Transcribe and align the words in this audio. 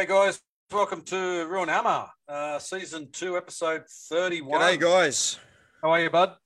Hey 0.00 0.06
guys, 0.06 0.40
welcome 0.72 1.02
to 1.02 1.46
Ruin 1.46 1.68
Hammer, 1.68 2.06
uh, 2.26 2.58
season 2.58 3.10
two, 3.12 3.36
episode 3.36 3.82
31. 4.08 4.58
G'day, 4.58 4.80
guys. 4.80 5.38
How 5.82 5.90
are 5.90 6.00
you, 6.00 6.08
bud? 6.08 6.36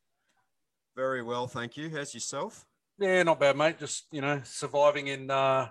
Very 0.97 1.23
well, 1.23 1.47
thank 1.47 1.77
you. 1.77 1.89
How's 1.89 2.13
yourself? 2.13 2.67
Yeah, 2.99 3.23
not 3.23 3.39
bad, 3.39 3.57
mate. 3.57 3.79
Just 3.79 4.09
you 4.11 4.23
know, 4.23 4.41
surviving 4.43 5.07
in 5.07 5.31
uh, 5.31 5.69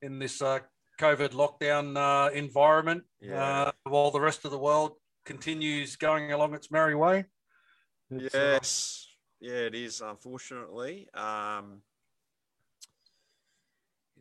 in 0.00 0.20
this 0.20 0.40
uh, 0.40 0.60
COVID 1.00 1.30
lockdown 1.30 1.96
uh, 1.96 2.30
environment 2.30 3.02
Yeah. 3.20 3.42
uh, 3.42 3.72
while 3.82 4.12
the 4.12 4.20
rest 4.20 4.44
of 4.44 4.52
the 4.52 4.58
world 4.58 4.92
continues 5.24 5.96
going 5.96 6.30
along 6.30 6.54
its 6.54 6.70
merry 6.70 6.94
way. 6.94 7.24
It's, 8.08 8.32
uh, 8.32 8.38
yes. 8.38 9.08
Yeah, 9.40 9.66
it 9.66 9.74
is, 9.74 10.00
unfortunately. 10.00 11.08
Um, 11.12 11.82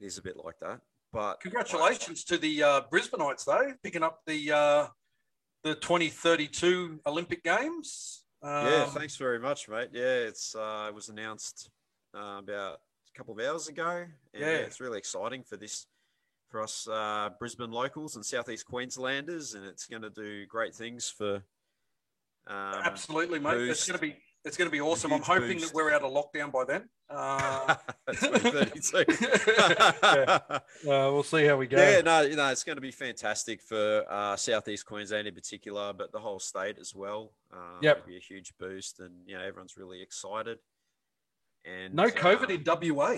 it 0.02 0.08
is 0.08 0.18
a 0.18 0.24
bit 0.24 0.44
like 0.44 0.60
that. 0.62 0.82
But 1.12 1.40
congratulations 1.40 2.24
to 2.26 2.38
the 2.38 2.64
uh, 2.64 2.82
Brisbaneites, 2.92 3.46
though, 3.46 3.74
picking 3.84 4.04
up 4.04 4.20
the 4.28 4.52
uh, 4.52 4.88
the 5.64 5.76
2032 5.76 7.02
Olympic 7.06 7.44
Games. 7.44 8.24
Um, 8.44 8.66
Yeah, 8.66 8.86
thanks 8.86 9.16
very 9.16 9.40
much, 9.40 9.68
mate. 9.68 9.90
Yeah, 9.92 10.04
it's 10.04 10.56
uh, 10.56 10.86
it 10.88 10.94
was 10.94 11.10
announced 11.10 11.70
uh, 12.16 12.40
about 12.40 12.76
a 12.76 13.18
couple 13.18 13.34
of 13.34 13.46
hours 13.46 13.68
ago. 13.68 14.06
And 14.34 14.42
Yeah. 14.44 14.48
it's 14.48 14.80
really 14.80 15.00
exciting 15.00 15.44
for 15.44 15.58
this 15.58 15.88
for 16.50 16.62
us 16.62 16.88
uh, 16.88 17.30
Brisbane 17.38 17.72
locals 17.72 18.16
and 18.16 18.26
Southeast 18.26 18.66
Queenslanders, 18.66 19.54
and 19.54 19.66
it's 19.66 19.86
going 19.86 20.02
to 20.02 20.10
do 20.10 20.46
great 20.46 20.74
things 20.74 21.10
for. 21.10 21.44
Um, 22.48 22.82
Absolutely, 22.84 23.40
mate. 23.40 23.70
It's 23.70 23.88
going 23.88 24.00
to 24.00 24.06
be 24.06 24.16
it's 24.46 24.58
going 24.58 24.68
to 24.68 24.72
be 24.72 24.82
awesome. 24.82 25.12
I'm 25.14 25.22
hoping 25.22 25.58
boost. 25.60 25.68
that 25.68 25.74
we're 25.76 25.92
out 25.94 26.02
of 26.04 26.12
lockdown 26.12 26.52
by 26.52 26.64
then. 26.66 26.90
Uh, 27.12 27.76
2032. 28.14 29.04
Yeah. 30.04 30.40
uh, 30.52 30.60
we'll 30.84 31.24
see 31.24 31.44
how 31.46 31.58
we 31.58 31.66
go. 31.66 31.78
Yeah, 31.78 32.02
no, 32.02 32.22
you 32.22 32.36
know, 32.36 32.50
it's 32.52 32.64
going 32.64 32.76
to 32.78 32.82
be 32.82 32.92
fantastic 32.92 33.64
for 33.64 34.06
uh, 34.08 34.36
Southeast 34.36 34.86
Queensland 34.86 35.28
in 35.28 35.34
particular, 35.34 35.92
but 35.92 36.12
the 36.12 36.20
whole 36.20 36.38
state 36.40 36.78
as 36.80 36.94
well. 36.94 37.34
Um, 37.52 37.80
Yep. 37.82 37.98
it'll 37.98 38.08
be 38.08 38.18
a 38.18 38.20
huge 38.20 38.54
boost, 38.60 39.00
and 39.00 39.12
you 39.26 39.36
know, 39.36 39.44
everyone's 39.44 39.76
really 39.76 40.04
excited. 40.04 40.60
And 41.66 41.96
No 41.96 42.10
COVID 42.10 42.68
um, 42.68 42.82
in 42.82 42.92
WA. 42.96 43.16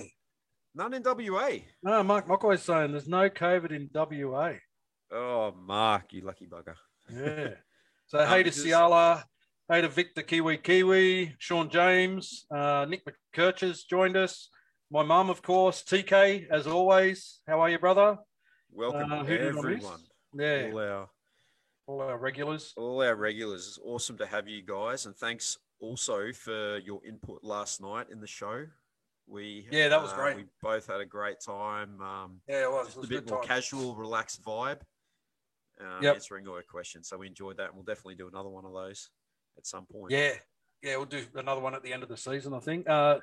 none 0.73 0.93
in 0.93 1.03
WA. 1.03 1.49
No, 1.83 2.01
Mark 2.03 2.27
Mockroy's 2.29 2.63
saying 2.63 2.91
there's 2.93 3.09
no 3.09 3.29
COVID 3.29 3.71
in 3.71 3.89
WA. 3.93 4.53
Oh, 5.11 5.53
Mark, 5.65 6.13
you 6.13 6.21
lucky 6.21 6.47
bugger. 6.47 6.75
Yeah. 7.13 7.55
So 8.07 8.19
Um, 8.19 8.27
hey 8.29 8.43
to 8.43 8.43
because- 8.51 8.65
Ciala, 8.65 9.23
to 9.79 9.87
Victor 9.87 10.21
Kiwi 10.21 10.57
Kiwi, 10.57 11.35
Sean 11.39 11.69
James, 11.69 12.45
uh, 12.53 12.85
Nick 12.89 13.03
McKirches 13.05 13.87
joined 13.89 14.17
us. 14.17 14.49
My 14.91 15.01
mum, 15.01 15.29
of 15.29 15.41
course, 15.41 15.81
TK, 15.81 16.49
as 16.51 16.67
always. 16.67 17.39
How 17.47 17.61
are 17.61 17.69
you, 17.69 17.79
brother? 17.79 18.17
Welcome 18.69 19.13
Uh, 19.13 19.23
everyone. 19.23 19.99
Yeah, 20.33 20.71
All 20.73 20.79
our 20.79 21.09
all 21.87 22.01
our 22.01 22.17
regulars. 22.17 22.73
all 22.75 23.01
our 23.01 23.15
regulars. 23.15 23.65
It's 23.67 23.79
awesome 23.81 24.17
to 24.17 24.25
have 24.25 24.45
you 24.47 24.61
guys, 24.61 25.05
and 25.05 25.15
thanks 25.15 25.57
also 25.79 26.33
for 26.33 26.77
your 26.79 26.99
input 27.05 27.41
last 27.41 27.79
night 27.79 28.07
in 28.11 28.19
the 28.19 28.27
show. 28.27 28.65
We 29.25 29.67
Yeah, 29.71 29.87
that 29.87 30.01
was 30.01 30.11
uh, 30.11 30.15
great. 30.17 30.35
We 30.35 30.45
both 30.61 30.87
had 30.87 30.99
a 30.99 31.05
great 31.05 31.39
time. 31.39 32.01
Um, 32.01 32.41
Yeah, 32.49 32.63
it 32.63 32.71
was. 32.71 32.89
It 32.89 32.97
was 32.97 33.05
a 33.05 33.09
bit 33.09 33.29
more 33.29 33.39
time. 33.39 33.47
casual, 33.47 33.95
relaxed 33.95 34.43
vibe. 34.43 34.81
Um, 35.79 36.03
Yep. 36.03 36.15
Answering 36.15 36.47
all 36.47 36.55
your 36.55 36.63
questions. 36.63 37.07
So 37.07 37.17
we 37.17 37.27
enjoyed 37.27 37.55
that. 37.57 37.67
And 37.67 37.75
we'll 37.75 37.85
definitely 37.85 38.15
do 38.15 38.27
another 38.27 38.49
one 38.49 38.65
of 38.65 38.73
those 38.73 39.09
at 39.57 39.65
some 39.67 39.85
point. 39.85 40.11
Yeah, 40.11 40.31
yeah, 40.81 40.97
we'll 40.97 41.05
do 41.05 41.23
another 41.35 41.61
one 41.61 41.75
at 41.75 41.83
the 41.83 41.93
end 41.93 42.03
of 42.03 42.09
the 42.09 42.17
season, 42.17 42.53
I 42.53 42.59
think. 42.59 42.89
Uh, 42.89 43.19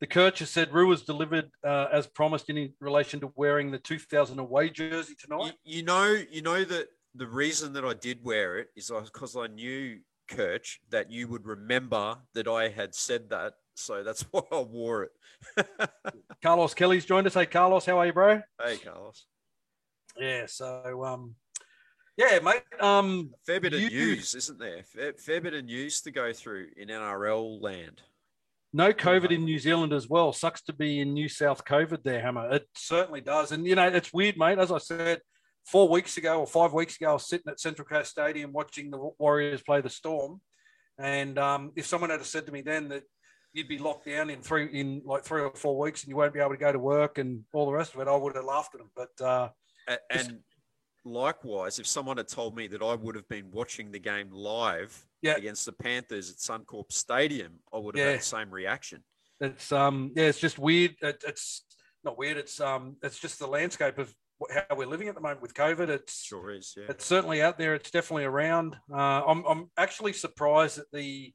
the 0.00 0.06
Kircher 0.06 0.46
said 0.46 0.72
Rue 0.72 0.86
was 0.86 1.02
delivered 1.02 1.50
uh, 1.66 1.86
as 1.92 2.06
promised 2.06 2.50
in 2.50 2.72
relation 2.80 3.18
to 3.20 3.32
wearing 3.34 3.70
the 3.70 3.78
2000 3.78 4.38
away 4.38 4.70
jersey 4.70 5.14
You, 5.18 5.36
tonight. 5.36 5.54
you 5.64 5.82
know, 5.82 6.22
you 6.30 6.42
know 6.42 6.62
that 6.64 6.86
the 7.14 7.26
reason 7.26 7.72
that 7.72 7.84
I 7.84 7.94
did 7.94 8.22
wear 8.22 8.58
it 8.58 8.68
is 8.76 8.90
because 8.90 9.36
I 9.36 9.48
knew 9.48 9.98
Kirch 10.28 10.78
that 10.90 11.10
you 11.10 11.26
would 11.28 11.46
remember 11.46 12.16
that 12.34 12.46
I 12.46 12.68
had 12.68 12.94
said 12.94 13.30
that. 13.30 13.54
So 13.74 14.04
that's 14.04 14.22
why 14.30 14.42
I 14.52 14.60
wore 14.60 15.08
it. 15.08 15.68
Carlos 16.42 16.74
Kelly's 16.74 17.04
joined 17.04 17.26
us. 17.26 17.34
Hey, 17.34 17.46
Carlos, 17.46 17.86
how 17.86 17.98
are 17.98 18.06
you, 18.06 18.12
bro? 18.12 18.40
hey, 18.64 18.76
Carlos. 18.76 19.26
Yeah, 20.16 20.46
so 20.46 21.04
um, 21.04 21.34
yeah, 22.18 22.38
mate. 22.40 22.62
Um, 22.80 23.32
Fair 23.46 23.60
bit 23.60 23.72
of 23.72 23.80
You- 23.80 23.88
news, 23.90 24.34
isn't 24.34 24.58
there? 24.58 24.82
Fair, 24.84 25.14
fair 25.14 25.40
bit 25.40 25.54
of 25.54 25.64
news 25.64 26.02
to 26.02 26.10
go 26.10 26.32
through 26.34 26.68
in 26.76 26.88
NRL 26.90 27.62
land. 27.62 28.02
no 28.74 28.92
COVID 28.92 29.30
in 29.30 29.46
New 29.46 29.58
Zealand 29.58 29.94
as 29.94 30.08
well. 30.10 30.30
Sucks 30.34 30.60
to 30.64 30.74
be 30.74 31.00
in 31.00 31.14
New 31.14 31.28
South 31.30 31.64
COVID 31.64 32.02
there, 32.02 32.20
Hammer. 32.20 32.52
It 32.52 32.68
certainly 32.76 33.22
does. 33.22 33.50
And 33.50 33.66
you 33.66 33.74
know, 33.74 33.86
it's 33.88 34.12
weird, 34.12 34.36
mate. 34.36 34.58
As 34.58 34.70
I 34.70 34.76
said 34.76 35.22
four 35.64 35.88
weeks 35.88 36.18
ago 36.18 36.40
or 36.40 36.46
five 36.46 36.74
weeks 36.74 36.96
ago, 36.96 37.10
I 37.10 37.12
was 37.14 37.26
sitting 37.28 37.50
at 37.50 37.58
Central 37.60 37.86
Coast 37.88 38.10
Stadium 38.10 38.52
watching 38.52 38.90
the 38.90 38.98
Warriors 39.18 39.62
play 39.62 39.80
the 39.80 39.88
Storm. 39.88 40.42
And 40.98 41.38
um, 41.38 41.72
if 41.76 41.86
someone 41.86 42.10
had 42.10 42.22
said 42.26 42.44
to 42.46 42.52
me 42.52 42.60
then 42.60 42.88
that 42.88 43.04
you'd 43.54 43.68
be 43.68 43.78
locked 43.78 44.04
down 44.06 44.28
in 44.28 44.42
three 44.42 44.66
in 44.66 45.00
like 45.06 45.24
three 45.24 45.40
or 45.40 45.52
four 45.54 45.78
weeks 45.78 46.02
and 46.02 46.10
you 46.10 46.16
won't 46.16 46.34
be 46.34 46.40
able 46.40 46.50
to 46.50 46.56
go 46.58 46.70
to 46.70 46.78
work 46.78 47.16
and 47.16 47.44
all 47.54 47.64
the 47.66 47.72
rest 47.72 47.94
of 47.94 48.00
it, 48.00 48.08
I 48.08 48.14
would 48.16 48.34
have 48.36 48.44
laughed 48.44 48.74
at 48.74 48.80
them. 48.80 48.90
But 48.94 49.24
uh, 49.24 49.48
A- 49.88 49.98
Just- 50.12 50.28
And 50.30 50.40
likewise, 51.12 51.78
if 51.78 51.86
someone 51.86 52.16
had 52.16 52.28
told 52.28 52.56
me 52.56 52.66
that 52.68 52.82
I 52.82 52.94
would 52.94 53.14
have 53.14 53.28
been 53.28 53.50
watching 53.50 53.90
the 53.90 53.98
game 53.98 54.30
live 54.30 55.06
Yeah. 55.22 55.36
against 55.36 55.66
the 55.66 55.72
Panthers 55.72 56.30
at 56.30 56.36
Suncorp 56.36 56.92
Stadium, 56.92 57.60
I 57.72 57.78
would 57.78 57.96
have 57.96 58.04
Yeah. 58.06 58.10
had 58.12 58.20
the 58.20 58.24
same 58.24 58.50
reaction. 58.50 59.04
it's 59.40 59.70
um 59.70 60.12
yeah, 60.16 60.24
it's 60.24 60.40
just 60.40 60.58
weird. 60.58 60.96
It, 61.00 61.22
it's 61.26 61.64
not 62.02 62.18
weird. 62.18 62.36
It's 62.38 62.60
um 62.60 62.96
it's 63.02 63.18
just 63.20 63.38
the 63.38 63.46
landscape 63.46 63.98
of 63.98 64.12
how 64.52 64.76
we're 64.76 64.86
living 64.86 65.08
at 65.08 65.14
the 65.14 65.20
moment 65.20 65.42
with 65.42 65.54
COVID. 65.54 65.88
It's 65.88 66.22
Sure 66.24 66.50
is, 66.50 66.74
yeah. 66.76 66.86
it's 66.88 67.04
certainly 67.04 67.40
out 67.42 67.56
there. 67.58 67.74
It's 67.74 67.90
definitely 67.90 68.24
around. 68.24 68.76
Uh, 68.92 69.22
I'm 69.26 69.44
I'm 69.46 69.70
actually 69.76 70.12
surprised 70.12 70.78
that 70.78 70.90
the 70.92 71.32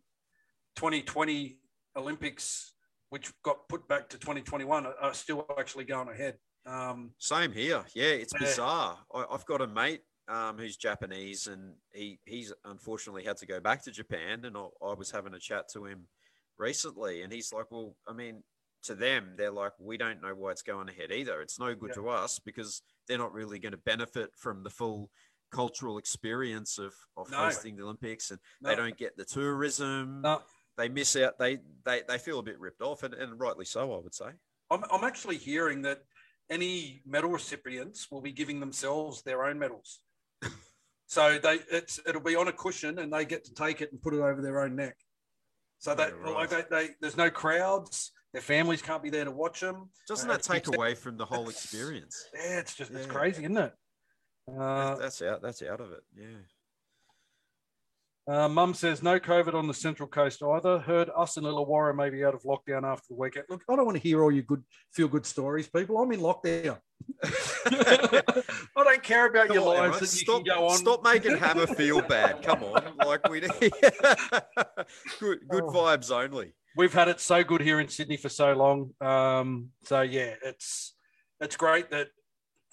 2020 0.76 1.60
Olympics, 1.96 2.74
which 3.10 3.32
got 3.44 3.68
put 3.70 3.88
back 3.88 4.10
to 4.10 4.18
2021, 4.18 4.86
are, 4.86 4.96
are 5.02 5.14
still 5.14 5.46
actually 5.58 5.86
going 5.86 6.10
ahead. 6.10 6.38
Um, 6.66 7.12
Same 7.18 7.52
here. 7.52 7.84
Yeah, 7.94 8.06
it's 8.06 8.34
bizarre. 8.34 8.98
I, 9.14 9.26
I've 9.32 9.46
got 9.46 9.62
a 9.62 9.68
mate 9.68 10.02
um, 10.28 10.58
who's 10.58 10.78
Japanese, 10.78 11.48
and 11.48 11.74
he 11.94 12.20
he's 12.26 12.54
unfortunately 12.66 13.24
had 13.24 13.38
to 13.38 13.46
go 13.46 13.60
back 13.60 13.84
to 13.84 13.92
Japan. 13.92 14.46
And 14.46 14.56
I, 14.58 14.68
I 14.86 14.94
was 14.94 15.12
having 15.12 15.34
a 15.34 15.40
chat 15.40 15.68
to 15.74 15.86
him 15.86 16.08
recently, 16.58 17.22
and 17.24 17.34
he's 17.34 17.52
like, 17.52 17.70
"Well, 17.72 17.96
I 18.08 18.14
mean, 18.14 18.44
to 18.84 18.96
them, 18.96 19.34
they're 19.38 19.52
like, 19.52 19.74
we 19.80 19.98
don't 19.98 20.22
know 20.22 20.34
why 20.36 20.52
it's 20.52 20.62
going 20.62 20.90
ahead 20.90 21.12
either. 21.12 21.42
It's 21.42 21.60
no 21.60 21.76
good 21.76 21.90
Yeah. 21.90 22.02
to 22.04 22.10
us 22.10 22.40
because 22.40 22.82
they're 23.08 23.18
not 23.18 23.34
really 23.34 23.60
going 23.60 23.74
to 23.74 23.78
benefit 23.78 24.32
from 24.38 24.64
the 24.64 24.70
full." 24.70 25.10
cultural 25.52 26.00
experience 26.00 26.80
of, 26.80 26.96
of 27.16 27.30
No. 27.30 27.38
hosting 27.38 27.76
the 27.76 27.84
olympics 27.84 28.32
and 28.32 28.40
No. 28.60 28.72
they 28.72 28.76
don't 28.76 28.98
get 28.98 29.16
the 29.16 29.24
tourism 29.24 30.22
no, 30.22 30.42
they 30.78 30.90
miss 30.90 31.16
out 31.16 31.38
they, 31.38 31.60
they 31.86 32.02
they 32.08 32.18
feel 32.18 32.40
a 32.40 32.42
bit 32.42 32.60
ripped 32.60 32.82
off 32.82 33.04
and, 33.04 33.14
and 33.14 33.40
rightly 33.40 33.64
so 33.64 33.94
i 33.94 34.00
would 34.00 34.16
say 34.16 34.30
I'm 34.72 34.84
I'm 34.92 35.04
actually 35.04 35.38
hearing 35.38 35.84
that 35.84 36.00
any 36.50 37.02
medal 37.06 37.30
recipients 37.32 38.12
will 38.12 38.22
be 38.22 38.32
giving 38.32 38.60
themselves 38.60 39.22
their 39.24 39.44
own 39.46 39.60
medals. 39.60 40.00
So 41.06 41.38
they 41.38 41.60
it's 41.70 42.00
it'll 42.08 42.22
be 42.22 42.36
on 42.36 42.48
a 42.48 42.52
cushion 42.52 42.98
and 42.98 43.14
they 43.14 43.24
get 43.24 43.44
to 43.46 43.54
take 43.54 43.82
it 43.82 43.92
and 43.92 44.02
put 44.02 44.16
it 44.16 44.22
over 44.22 44.42
their 44.42 44.62
own 44.64 44.76
neck. 44.76 44.96
So 45.78 45.94
that 45.94 46.14
Yeah, 46.26 46.32
like 46.32 46.50
they, 46.50 46.64
they 46.72 46.90
there's 47.02 47.18
no 47.18 47.30
crowds. 47.30 48.12
Their 48.32 48.42
families 48.42 48.82
can't 48.82 49.04
be 49.04 49.12
there 49.12 49.26
to 49.26 49.32
watch 49.32 49.60
them. 49.60 49.92
doesn't 50.08 50.28
Uh, 50.28 50.34
that 50.34 50.42
take 50.42 50.66
away 50.68 50.96
from 50.96 51.18
the 51.18 51.26
whole 51.26 51.50
experience 51.50 52.26
Yeah, 52.34 52.58
it's 52.60 52.74
just 52.74 52.90
it's 52.92 53.06
crazy, 53.06 53.44
isn't 53.44 53.58
it? 53.58 53.74
Uh, 54.48 54.56
That- 54.96 55.00
that's 55.00 55.22
out. 55.22 55.42
That's 55.44 55.62
out 55.62 55.82
of 55.82 55.92
it. 55.92 56.04
Yeah. 56.16 56.40
Uh, 58.28 58.48
Mum 58.48 58.74
says 58.74 59.04
no 59.04 59.20
COVID 59.20 59.54
on 59.54 59.68
the 59.68 59.74
Central 59.74 60.08
Coast 60.08 60.42
either. 60.42 60.80
Heard 60.80 61.10
us 61.16 61.36
and 61.38 61.46
Illawarra 61.46 61.96
may 61.96 62.10
be 62.10 62.24
out 62.24 62.34
of 62.34 62.44
lockdown 62.44 62.84
after 62.84 63.08
the 63.10 63.16
weekend. 63.16 63.46
Look, 63.50 63.64
I 63.70 63.76
don't 63.76 63.86
want 63.86 63.98
to 63.98 64.04
hear 64.04 64.24
all 64.24 64.32
your 64.32 64.44
good 64.44 64.64
feel 64.92 65.08
good 65.08 65.26
stories, 65.26 65.68
people. 65.68 65.98
I'm 65.98 66.12
in 66.12 66.20
lockdown. 66.22 66.80
I 67.26 68.84
don't 68.84 69.04
care 69.04 69.28
about 69.28 69.48
Come 69.48 69.56
your 69.58 69.68
on, 69.68 69.76
lives 69.76 69.98
Emma, 69.98 70.00
that 70.00 70.14
you 70.14 70.20
stop, 70.20 70.46
can 70.46 70.56
go 70.56 70.68
on. 70.68 70.78
stop 70.78 71.04
making 71.04 71.38
Hammer 71.38 71.68
feel 71.68 72.02
bad. 72.02 72.42
Come 72.42 72.64
on, 72.64 72.98
like 73.06 73.28
we 73.30 73.42
need 73.42 73.52
good, 75.20 75.40
good 75.50 75.64
Oh. 75.64 75.72
vibes 75.72 76.12
only. 76.12 76.54
we've 76.76 76.94
had 76.94 77.08
it 77.08 77.20
so 77.20 77.44
good 77.44 77.62
here 77.62 77.80
in 77.80 77.88
Sydney 77.88 78.18
for 78.18 78.30
so 78.30 78.54
long. 78.54 78.92
Um, 79.02 79.70
so 79.84 80.02
yeah, 80.02 80.36
it's 80.44 80.96
it's 81.40 81.56
great 81.58 81.92
that 81.92 82.08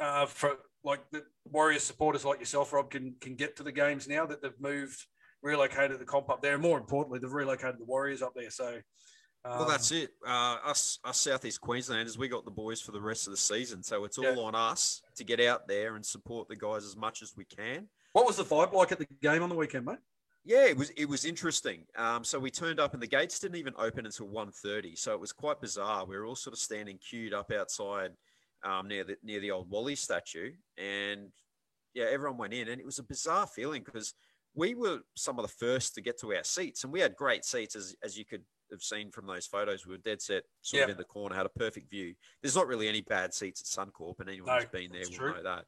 uh, 0.00 0.26
for 0.26 0.56
like 0.84 1.00
the 1.10 1.24
Warriors 1.44 1.82
supporters 1.82 2.24
like 2.24 2.38
yourself, 2.40 2.72
Rob, 2.72 2.90
can 2.90 3.14
can 3.20 3.34
get 3.34 3.56
to 3.56 3.62
the 3.62 3.72
games 3.72 4.08
now 4.08 4.26
that 4.26 4.42
they've 4.42 4.60
moved, 4.60 5.04
relocated 5.42 5.98
the 5.98 6.04
comp 6.04 6.30
up 6.30 6.42
there. 6.42 6.54
And 6.54 6.62
more 6.62 6.78
importantly, 6.78 7.18
they've 7.18 7.32
relocated 7.32 7.78
the 7.78 7.84
Warriors 7.84 8.22
up 8.22 8.34
there. 8.34 8.50
So 8.50 8.80
um, 9.44 9.58
Well, 9.60 9.68
that's 9.68 9.90
it. 9.92 10.10
Uh, 10.26 10.58
us, 10.64 10.98
us 11.04 11.18
Southeast 11.18 11.60
Queenslanders, 11.60 12.18
we 12.18 12.28
got 12.28 12.44
the 12.44 12.50
boys 12.50 12.80
for 12.80 12.92
the 12.92 13.00
rest 13.00 13.26
of 13.26 13.32
the 13.32 13.38
season, 13.38 13.82
so 13.82 14.04
it's 14.04 14.18
all 14.18 14.24
Yeah. 14.24 14.42
on 14.42 14.54
us 14.54 15.02
to 15.16 15.24
get 15.24 15.40
out 15.40 15.66
there 15.66 15.96
and 15.96 16.04
support 16.04 16.48
the 16.48 16.56
guys 16.56 16.84
as 16.84 16.96
much 16.96 17.22
as 17.22 17.34
we 17.36 17.44
can. 17.44 17.88
What 18.12 18.26
was 18.26 18.36
the 18.36 18.44
vibe 18.44 18.72
like 18.72 18.92
at 18.92 18.98
the 18.98 19.06
game 19.22 19.42
on 19.42 19.48
the 19.48 19.54
weekend, 19.54 19.86
mate? 19.86 19.98
Yeah, 20.42 20.64
it 20.64 20.76
was 20.76 20.88
it 20.90 21.04
was 21.04 21.24
interesting. 21.26 21.84
Um, 21.96 22.24
so 22.24 22.38
we 22.38 22.50
turned 22.50 22.80
up 22.80 22.94
and 22.94 23.02
the 23.02 23.06
gates 23.06 23.38
didn't 23.38 23.56
even 23.56 23.74
open 23.76 24.06
until 24.06 24.26
1.30. 24.26 24.96
So 24.96 25.12
it 25.12 25.20
was 25.20 25.32
quite 25.32 25.60
bizarre. 25.60 26.06
We 26.06 26.16
were 26.16 26.24
all 26.24 26.34
sort 26.34 26.54
of 26.54 26.58
standing 26.58 26.98
queued 26.98 27.34
up 27.34 27.52
outside 27.52 28.12
um, 28.64 28.88
near 28.88 29.04
the 29.04 29.16
near 29.22 29.40
the 29.40 29.50
old 29.50 29.70
Wally 29.70 29.94
statue, 29.94 30.52
and 30.78 31.30
yeah, 31.94 32.06
everyone 32.10 32.38
went 32.38 32.54
in, 32.54 32.68
and 32.68 32.80
it 32.80 32.84
was 32.86 32.98
a 32.98 33.02
bizarre 33.02 33.46
feeling 33.46 33.82
because 33.84 34.14
we 34.54 34.74
were 34.74 35.00
some 35.14 35.38
of 35.38 35.44
the 35.46 35.52
first 35.52 35.94
to 35.94 36.00
get 36.00 36.18
to 36.20 36.34
our 36.34 36.44
seats, 36.44 36.84
and 36.84 36.92
we 36.92 37.00
had 37.00 37.14
great 37.16 37.44
seats 37.44 37.76
as 37.76 37.94
as 38.02 38.16
you 38.18 38.24
could 38.24 38.42
have 38.70 38.82
seen 38.82 39.10
from 39.10 39.26
those 39.26 39.46
photos. 39.46 39.86
We 39.86 39.92
were 39.92 39.98
dead 39.98 40.22
set, 40.22 40.44
sort 40.62 40.84
of 40.84 40.90
in 40.90 40.96
the 40.96 41.04
corner, 41.04 41.34
had 41.34 41.46
a 41.46 41.50
perfect 41.50 41.90
view. 41.90 42.14
There's 42.40 42.54
not 42.54 42.68
really 42.68 42.88
any 42.88 43.00
bad 43.00 43.34
seats 43.34 43.60
at 43.60 43.66
Suncorp, 43.86 44.20
and 44.20 44.28
anyone 44.28 44.46
No, 44.48 44.60
who's 44.60 44.66
been 44.66 44.92
there 44.92 45.02
will 45.02 45.10
true. 45.10 45.34
know 45.34 45.42
that. 45.42 45.64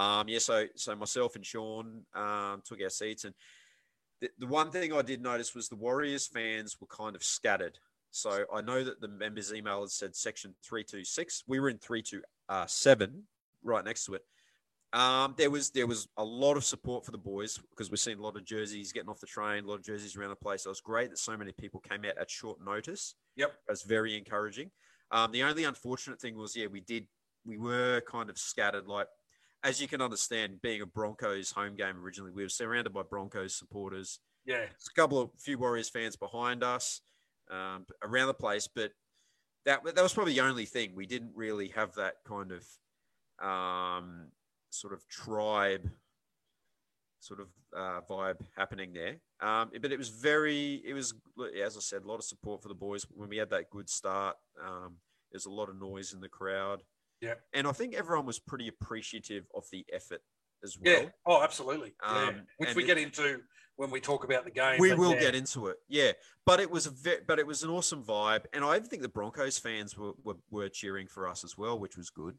Um, 0.00 0.28
yeah, 0.28 0.38
so 0.38 0.66
so 0.76 0.94
myself 0.94 1.34
and 1.36 1.44
Sean 1.44 2.02
um, 2.14 2.62
took 2.64 2.80
our 2.82 2.90
seats, 2.90 3.24
and 3.24 3.34
the, 4.20 4.30
the 4.38 4.46
one 4.46 4.70
thing 4.70 4.92
I 4.92 5.02
did 5.02 5.22
notice 5.22 5.54
was 5.54 5.68
the 5.68 5.76
Warriors 5.76 6.26
fans 6.26 6.76
were 6.80 6.86
kind 6.86 7.16
of 7.16 7.22
scattered. 7.22 7.78
So 8.12 8.44
I 8.52 8.60
know 8.60 8.82
that 8.84 9.00
the 9.00 9.08
members' 9.08 9.52
email 9.52 9.80
had 9.80 9.90
said 9.90 10.14
section 10.16 10.54
three 10.64 10.84
two 10.84 11.04
six. 11.04 11.42
We 11.46 11.58
were 11.60 11.68
in 11.68 11.78
three 11.78 12.02
two 12.02 12.22
uh, 12.48 12.66
seven, 12.66 13.24
right 13.62 13.84
next 13.84 14.04
to 14.06 14.14
it. 14.14 14.24
Um, 14.92 15.34
there 15.38 15.50
was 15.50 15.70
there 15.70 15.86
was 15.86 16.08
a 16.16 16.24
lot 16.24 16.56
of 16.56 16.64
support 16.64 17.04
for 17.04 17.12
the 17.12 17.18
boys 17.18 17.58
because 17.70 17.90
we're 17.90 17.96
seeing 17.96 18.18
a 18.18 18.22
lot 18.22 18.36
of 18.36 18.44
jerseys 18.44 18.92
getting 18.92 19.08
off 19.08 19.20
the 19.20 19.26
train, 19.26 19.64
a 19.64 19.66
lot 19.66 19.76
of 19.76 19.84
jerseys 19.84 20.16
around 20.16 20.30
the 20.30 20.36
place. 20.36 20.66
It 20.66 20.68
was 20.68 20.80
great 20.80 21.10
that 21.10 21.18
so 21.18 21.36
many 21.36 21.52
people 21.52 21.80
came 21.80 22.04
out 22.04 22.18
at 22.18 22.30
short 22.30 22.58
notice. 22.64 23.14
Yep. 23.36 23.52
That's 23.68 23.82
very 23.82 24.18
encouraging. 24.18 24.70
Um, 25.12 25.30
the 25.30 25.44
only 25.44 25.64
unfortunate 25.64 26.20
thing 26.20 26.36
was, 26.36 26.56
yeah, 26.56 26.66
we 26.66 26.80
did 26.80 27.06
we 27.44 27.56
were 27.56 28.00
kind 28.00 28.30
of 28.30 28.38
scattered. 28.38 28.88
Like 28.88 29.06
as 29.62 29.80
you 29.80 29.86
can 29.86 30.00
understand, 30.00 30.60
being 30.62 30.82
a 30.82 30.86
Broncos 30.86 31.52
home 31.52 31.76
game 31.76 32.02
originally, 32.02 32.32
we 32.32 32.42
were 32.42 32.48
surrounded 32.48 32.92
by 32.92 33.02
Broncos 33.02 33.54
supporters. 33.56 34.18
Yeah. 34.44 34.58
There's 34.58 34.88
a 34.90 35.00
couple 35.00 35.20
of 35.20 35.30
few 35.38 35.58
Warriors 35.58 35.88
fans 35.88 36.16
behind 36.16 36.64
us 36.64 37.00
um, 37.50 37.86
around 38.02 38.26
the 38.26 38.34
place, 38.34 38.66
but 38.66 38.90
that 39.66 39.84
that 39.84 40.02
was 40.02 40.14
probably 40.14 40.32
the 40.32 40.40
only 40.40 40.64
thing 40.64 40.94
we 40.94 41.06
didn't 41.06 41.32
really 41.34 41.68
have 41.68 41.94
that 41.94 42.14
kind 42.26 42.52
of 42.52 43.46
um, 43.46 44.28
sort 44.70 44.92
of 44.92 45.06
tribe 45.08 45.90
sort 47.20 47.40
of 47.40 47.48
uh, 47.76 48.00
vibe 48.08 48.38
happening 48.56 48.92
there. 48.94 49.16
Um, 49.40 49.70
but 49.80 49.92
it 49.92 49.98
was 49.98 50.08
very, 50.08 50.82
it 50.84 50.94
was 50.94 51.14
as 51.62 51.76
I 51.76 51.80
said, 51.80 52.02
a 52.02 52.08
lot 52.08 52.16
of 52.16 52.24
support 52.24 52.62
for 52.62 52.68
the 52.68 52.74
boys 52.74 53.04
when 53.10 53.28
we 53.28 53.36
had 53.36 53.50
that 53.50 53.70
good 53.70 53.88
start. 53.90 54.36
Um, 54.64 54.96
there's 55.30 55.46
a 55.46 55.50
lot 55.50 55.68
of 55.68 55.78
noise 55.78 56.12
in 56.12 56.20
the 56.20 56.28
crowd. 56.28 56.82
Yeah. 57.20 57.34
and 57.52 57.66
I 57.66 57.72
think 57.72 57.94
everyone 57.94 58.24
was 58.24 58.38
pretty 58.38 58.66
appreciative 58.68 59.44
of 59.54 59.64
the 59.70 59.84
effort 59.92 60.22
as 60.64 60.78
well. 60.80 61.02
Yeah. 61.02 61.08
Oh, 61.26 61.42
absolutely. 61.42 61.92
yeah. 62.02 62.28
Um, 62.28 62.34
Which 62.56 62.70
and 62.70 62.76
we 62.76 62.84
it- 62.84 62.86
get 62.86 62.96
into 62.98 63.40
when 63.76 63.90
we 63.90 64.00
talk 64.00 64.24
about 64.24 64.44
the 64.44 64.50
game. 64.50 64.78
We 64.78 64.94
will 64.94 65.12
yeah. 65.14 65.20
get 65.20 65.34
into 65.34 65.66
it, 65.68 65.76
yeah. 65.88 66.12
But 66.46 66.60
it 66.60 66.70
was 66.70 66.86
a 66.86 66.90
ve- 66.90 67.20
but 67.26 67.38
it 67.38 67.46
was 67.46 67.62
an 67.62 67.70
awesome 67.70 68.02
vibe, 68.02 68.44
and 68.52 68.64
I 68.64 68.76
even 68.76 68.88
think 68.88 69.02
the 69.02 69.08
Broncos 69.08 69.58
fans 69.58 69.96
were, 69.96 70.12
were, 70.22 70.36
were 70.50 70.68
cheering 70.68 71.06
for 71.06 71.28
us 71.28 71.44
as 71.44 71.56
well, 71.56 71.78
which 71.78 71.96
was 71.96 72.10
good. 72.10 72.36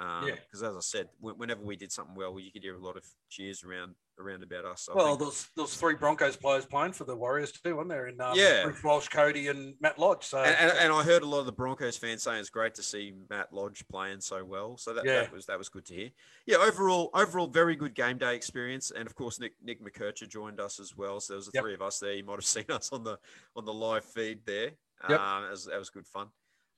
Um, 0.00 0.26
Yeah. 0.28 0.34
Because 0.36 0.62
as 0.62 0.74
I 0.76 0.80
said, 0.80 1.08
whenever 1.20 1.60
we 1.62 1.76
did 1.76 1.92
something 1.92 2.14
well, 2.14 2.38
you 2.40 2.50
could 2.50 2.62
hear 2.62 2.74
a 2.74 2.78
lot 2.80 2.96
of 2.96 3.04
cheers 3.28 3.62
around 3.62 3.94
around 4.18 4.42
about 4.42 4.66
us. 4.66 4.86
I 4.90 4.94
Well, 4.94 5.06
think- 5.16 5.20
there's 5.20 5.48
there's 5.56 5.74
three 5.76 5.94
Broncos 5.94 6.36
players 6.36 6.66
playing 6.66 6.92
for 6.92 7.04
the 7.04 7.16
Warriors 7.16 7.52
too, 7.52 7.76
weren't 7.76 7.88
there? 7.88 8.06
In 8.08 8.20
um, 8.20 8.34
Yeah. 8.36 8.64
Reece 8.64 8.82
Walsh, 8.82 9.08
Cody, 9.08 9.48
and 9.48 9.74
Matt 9.80 9.98
Lodge. 9.98 10.24
So 10.26 10.38
and, 10.38 10.54
and, 10.56 10.78
and 10.78 10.92
I 10.92 11.02
heard 11.02 11.22
a 11.22 11.26
lot 11.26 11.40
of 11.40 11.46
the 11.46 11.52
Broncos 11.52 11.96
fans 11.96 12.22
saying 12.22 12.38
it's 12.40 12.50
great 12.50 12.74
to 12.74 12.82
see 12.82 13.14
Matt 13.30 13.50
Lodge 13.52 13.82
playing 13.88 14.20
so 14.20 14.44
well. 14.44 14.76
So 14.76 14.92
that, 14.94 15.04
Yeah. 15.06 15.22
that 15.22 15.32
was 15.32 15.46
that 15.46 15.56
was 15.58 15.68
good 15.70 15.84
to 15.86 15.94
hear. 15.94 16.10
Yeah, 16.46 16.56
overall, 16.56 17.10
overall, 17.14 17.46
very 17.46 17.76
good 17.76 17.94
game 17.94 18.18
day 18.18 18.34
experience. 18.36 18.90
And 18.90 19.06
of 19.06 19.14
course, 19.14 19.38
Nick 19.40 19.54
Nick 19.62 19.82
McKercher 19.82 20.28
joined 20.28 20.60
us 20.60 20.80
as 20.80 20.94
well. 20.96 21.20
So 21.20 21.32
there 21.32 21.36
was 21.38 21.46
the 21.46 21.52
Yep. 21.54 21.62
three 21.64 21.74
of 21.74 21.82
us 21.82 21.98
there. 21.98 22.12
You 22.14 22.24
might 22.24 22.36
have 22.36 22.44
seen 22.56 22.66
us 22.70 22.90
on 22.92 23.04
the 23.04 23.18
on 23.56 23.64
the 23.64 23.72
live 23.72 24.04
feed 24.04 24.44
there. 24.44 24.72
Yep. 25.08 25.18
Um, 25.18 25.42
that, 25.44 25.50
was, 25.50 25.64
that 25.64 25.78
was 25.78 25.88
good 25.88 26.06
fun. 26.06 26.28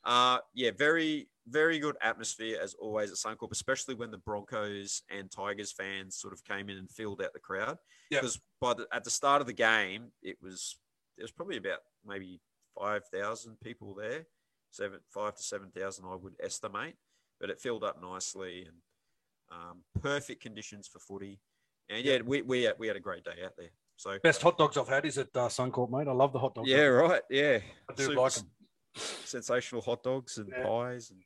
Uh, 0.05 0.39
yeah, 0.55 0.71
very 0.77 1.29
very 1.49 1.79
good 1.79 1.97
atmosphere 2.01 2.59
as 2.63 2.75
always 2.75 3.11
at 3.11 3.17
Suncorp, 3.17 3.51
especially 3.51 3.95
when 3.95 4.11
the 4.11 4.19
Broncos 4.19 5.03
and 5.11 5.31
Tigers 5.31 5.73
fans 5.73 6.17
sort 6.17 6.33
of 6.33 6.45
came 6.45 6.69
in 6.69 6.77
and 6.77 6.91
filled 6.91 7.21
out 7.21 7.33
the 7.33 7.41
crowd. 7.41 7.79
Yep. 8.11 8.21
Because 8.23 8.41
by 8.61 8.75
the 8.75 8.87
at 8.93 9.05
the 9.05 9.11
start 9.11 9.41
of 9.41 9.47
the 9.47 9.53
game, 9.53 10.09
it 10.23 10.37
was 10.41 10.79
there 11.17 11.25
was 11.25 11.33
probably 11.33 11.57
about 11.57 11.79
maybe 12.07 12.41
five 12.79 13.03
thousand 13.13 13.59
people 13.61 13.95
there, 13.95 14.27
seven 14.71 15.01
five 15.11 15.35
to 15.37 15.43
seven 15.43 15.71
thousand, 15.77 16.05
I 16.07 16.15
would 16.17 16.35
estimate. 16.43 16.95
But 17.41 17.51
it 17.51 17.61
filled 17.61 17.83
up 17.83 18.01
nicely 18.01 18.67
and 18.69 18.77
um, 19.51 19.79
perfect 20.01 20.43
conditions 20.43 20.87
for 20.87 21.01
footy. 21.01 21.41
And 21.91 22.05
yeah, 22.05 22.19
we, 22.25 22.43
we 22.43 22.63
had, 22.63 22.75
we 22.79 22.87
had 22.87 22.97
a 22.97 23.01
great 23.01 23.25
day 23.25 23.43
out 23.45 23.55
there. 23.59 23.71
So 23.97 24.17
best 24.23 24.43
hot 24.43 24.57
dogs 24.57 24.77
I've 24.77 24.89
had 24.89 25.05
is 25.05 25.19
at 25.19 25.29
uh, 25.35 25.49
Suncorp, 25.49 25.91
mate. 25.91 26.09
I 26.09 26.13
love 26.13 26.33
the 26.33 26.39
hot 26.39 26.55
dogs. 26.55 26.69
yeah, 26.69 26.85
right, 26.85 27.23
yeah, 27.29 27.59
I 27.91 27.95
do 27.95 28.05
Super- 28.05 28.21
like 28.21 28.33
them. 28.33 28.47
Sensational 28.97 29.83
hot 29.83 30.03
dogs 30.03 30.39
and 30.39 30.49
Yeah. 30.49 30.65
pies. 30.65 31.11
And, 31.11 31.23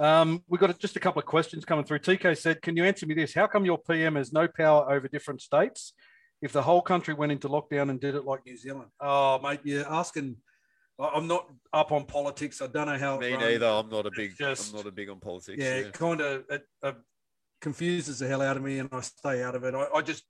Um, 0.00 0.44
we've 0.46 0.60
got 0.60 0.78
just 0.78 0.94
a 0.96 1.00
couple 1.00 1.18
of 1.18 1.26
questions 1.26 1.64
coming 1.64 1.84
through. 1.84 1.98
TK 1.98 2.34
said, 2.36 2.62
"Can 2.62 2.76
you 2.76 2.84
answer 2.84 3.04
me 3.06 3.14
this? 3.14 3.34
How 3.34 3.48
come 3.48 3.64
your 3.64 3.78
PM 3.78 4.14
has 4.14 4.32
no 4.32 4.46
power 4.46 4.88
over 4.92 5.08
different 5.08 5.42
states? 5.42 5.92
If 6.40 6.52
the 6.52 6.62
whole 6.62 6.82
country 6.82 7.14
went 7.14 7.32
into 7.32 7.48
lockdown 7.48 7.90
and 7.90 8.00
did 8.00 8.14
it 8.14 8.24
like 8.24 8.46
New 8.46 8.56
Zealand?" 8.56 8.90
Oh, 9.00 9.40
mate, 9.40 9.60
you're 9.64 9.88
asking. 9.88 10.36
I'm 11.00 11.26
not 11.28 11.48
up 11.72 11.92
on 11.92 12.06
politics. 12.06 12.60
I 12.62 12.66
don't 12.68 12.86
know 12.86 12.98
how. 12.98 13.18
me 13.18 13.36
neither. 13.36 13.66
I'm 13.66 13.88
not 13.88 14.06
a 14.06 14.10
big. 14.14 14.36
just- 14.36 14.70
I'm 14.70 14.76
not 14.78 14.86
a 14.86 14.90
big 14.92 15.08
on 15.08 15.18
politics. 15.20 15.60
yeah, 15.62 15.74
it 15.74 15.92
kind 15.92 16.20
of 16.20 16.44
it, 16.48 16.66
it 16.82 16.96
confuses 17.60 18.20
the 18.20 18.26
hell 18.28 18.42
out 18.42 18.56
of 18.56 18.62
me, 18.62 18.78
and 18.78 18.88
I 18.92 19.00
stay 19.00 19.42
out 19.42 19.54
of 19.56 19.64
it. 19.64 19.74
I, 19.74 19.86
I 19.94 20.02
just 20.02 20.24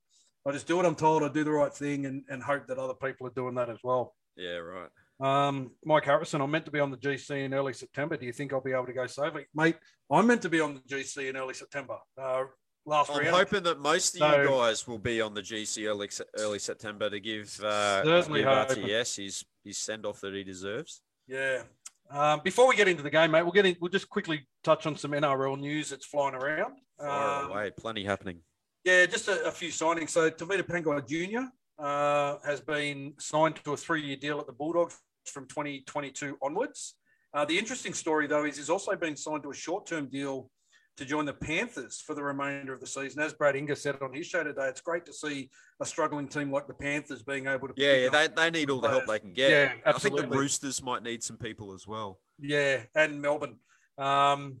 I 0.47 0.51
just 0.51 0.65
do 0.67 0.77
what 0.77 0.85
I'm 0.85 0.95
told. 0.95 1.21
I 1.23 1.27
do 1.27 1.43
the 1.43 1.51
right 1.51 1.73
thing, 1.73 2.05
and, 2.07 2.23
and 2.29 2.41
hope 2.41 2.65
that 2.67 2.77
other 2.79 2.93
people 2.95 3.27
are 3.27 3.31
doing 3.31 3.53
that 3.55 3.69
as 3.69 3.79
well. 3.83 4.15
yeah, 4.35 4.55
right. 4.57 4.89
Um, 5.19 5.71
Mike 5.83 6.05
Harrison, 6.05 6.41
I'm 6.41 6.51
meant 6.51 6.65
to 6.65 6.71
be 6.71 6.79
on 6.79 6.91
the 6.91 6.97
GC 6.97 7.43
in 7.45 7.53
early 7.53 7.73
September. 7.73 8.15
Do 8.15 8.25
you 8.25 8.31
think 8.33 8.53
I'll 8.53 8.61
be 8.61 8.71
able 8.71 8.85
to 8.85 8.93
go 8.93 9.03
it, 9.03 9.47
mate? 9.53 9.75
I'm 10.09 10.25
meant 10.27 10.41
to 10.43 10.49
be 10.49 10.59
on 10.61 10.75
the 10.75 10.79
GC 10.95 11.29
in 11.29 11.35
early 11.35 11.53
September. 11.53 11.97
Uh, 12.17 12.45
last 12.85 13.11
I'm 13.11 13.19
round. 13.19 13.35
hoping 13.35 13.63
that 13.63 13.79
most 13.79 14.19
of 14.19 14.39
you 14.41 14.47
guys 14.49 14.87
will 14.87 14.97
be 14.97 15.19
on 15.21 15.33
the 15.33 15.41
GC 15.41 15.87
early, 15.87 16.09
early 16.37 16.59
September 16.59 17.09
to 17.09 17.19
give 17.19 17.59
uh, 17.63 18.03
Certainly 18.03 18.43
give. 18.43 18.49
RTS 18.49 19.17
his 19.23 19.43
his 19.63 19.77
send 19.77 20.05
off 20.05 20.21
that 20.21 20.33
he 20.33 20.43
deserves. 20.43 21.01
Yeah. 21.27 21.63
Um, 22.09 22.41
before 22.43 22.67
we 22.67 22.75
get 22.75 22.87
into 22.87 23.03
the 23.03 23.09
game, 23.11 23.31
mate, 23.31 23.43
we'll 23.43 23.51
get 23.51 23.65
in, 23.67 23.75
we'll 23.79 23.91
just 23.91 24.09
quickly 24.09 24.47
touch 24.63 24.87
on 24.87 24.95
some 24.95 25.11
NRL 25.11 25.59
news 25.59 25.89
that's 25.91 26.05
flying 26.07 26.33
around. 26.33 26.77
Far 26.97 27.43
Um, 27.45 27.51
away, 27.51 27.71
plenty 27.77 28.03
happening. 28.03 28.39
Yeah, 28.83 29.05
just 29.05 29.27
a, 29.27 29.45
a 29.45 29.51
few 29.51 29.69
signings. 29.69 30.09
So 30.09 30.31
Tevita 30.31 30.63
Pangai 30.63 31.05
Jr. 31.07 31.49
Uh, 31.77 32.37
has 32.45 32.61
been 32.61 33.13
signed 33.19 33.57
to 33.63 33.73
a 33.73 33.77
three-year 33.77 34.15
deal 34.15 34.39
at 34.39 34.47
the 34.47 34.53
Bulldogs 34.53 34.97
from 35.29 35.47
2022 35.47 36.37
onwards. 36.41 36.95
Uh, 37.33 37.45
the 37.45 37.57
interesting 37.57 37.93
story, 37.93 38.27
though, 38.27 38.45
is 38.45 38.57
he's 38.57 38.69
also 38.69 38.95
been 38.95 39.15
signed 39.15 39.43
to 39.43 39.51
a 39.51 39.55
short-term 39.55 40.07
deal 40.07 40.49
to 40.97 41.05
join 41.05 41.25
the 41.25 41.33
Panthers 41.33 42.01
for 42.05 42.13
the 42.13 42.21
remainder 42.21 42.73
of 42.73 42.81
the 42.81 42.87
season. 42.87 43.21
As 43.21 43.33
Brad 43.33 43.55
Inger 43.55 43.75
said 43.75 43.95
on 44.01 44.13
his 44.13 44.27
show 44.27 44.43
today, 44.43 44.67
it's 44.67 44.81
great 44.81 45.05
to 45.05 45.13
see 45.13 45.49
a 45.79 45.85
struggling 45.85 46.27
team 46.27 46.51
like 46.51 46.67
the 46.67 46.73
Panthers 46.73 47.23
being 47.23 47.47
able 47.47 47.69
to. 47.69 47.73
Yeah, 47.77 47.95
yeah, 47.95 48.09
they, 48.09 48.27
they 48.27 48.51
need 48.51 48.69
all 48.69 48.81
the 48.81 48.89
help 48.89 49.05
they 49.05 49.19
can 49.19 49.31
get. 49.31 49.49
Yeah, 49.49 49.73
absolutely. 49.85 50.19
I 50.19 50.21
think 50.23 50.33
the 50.33 50.39
Roosters 50.39 50.83
might 50.83 51.01
need 51.01 51.23
some 51.23 51.37
people 51.37 51.73
as 51.73 51.87
well. 51.87 52.19
Yeah, 52.37 52.81
and 52.95 53.21
Melbourne. 53.21 53.55
Um, 53.97 54.57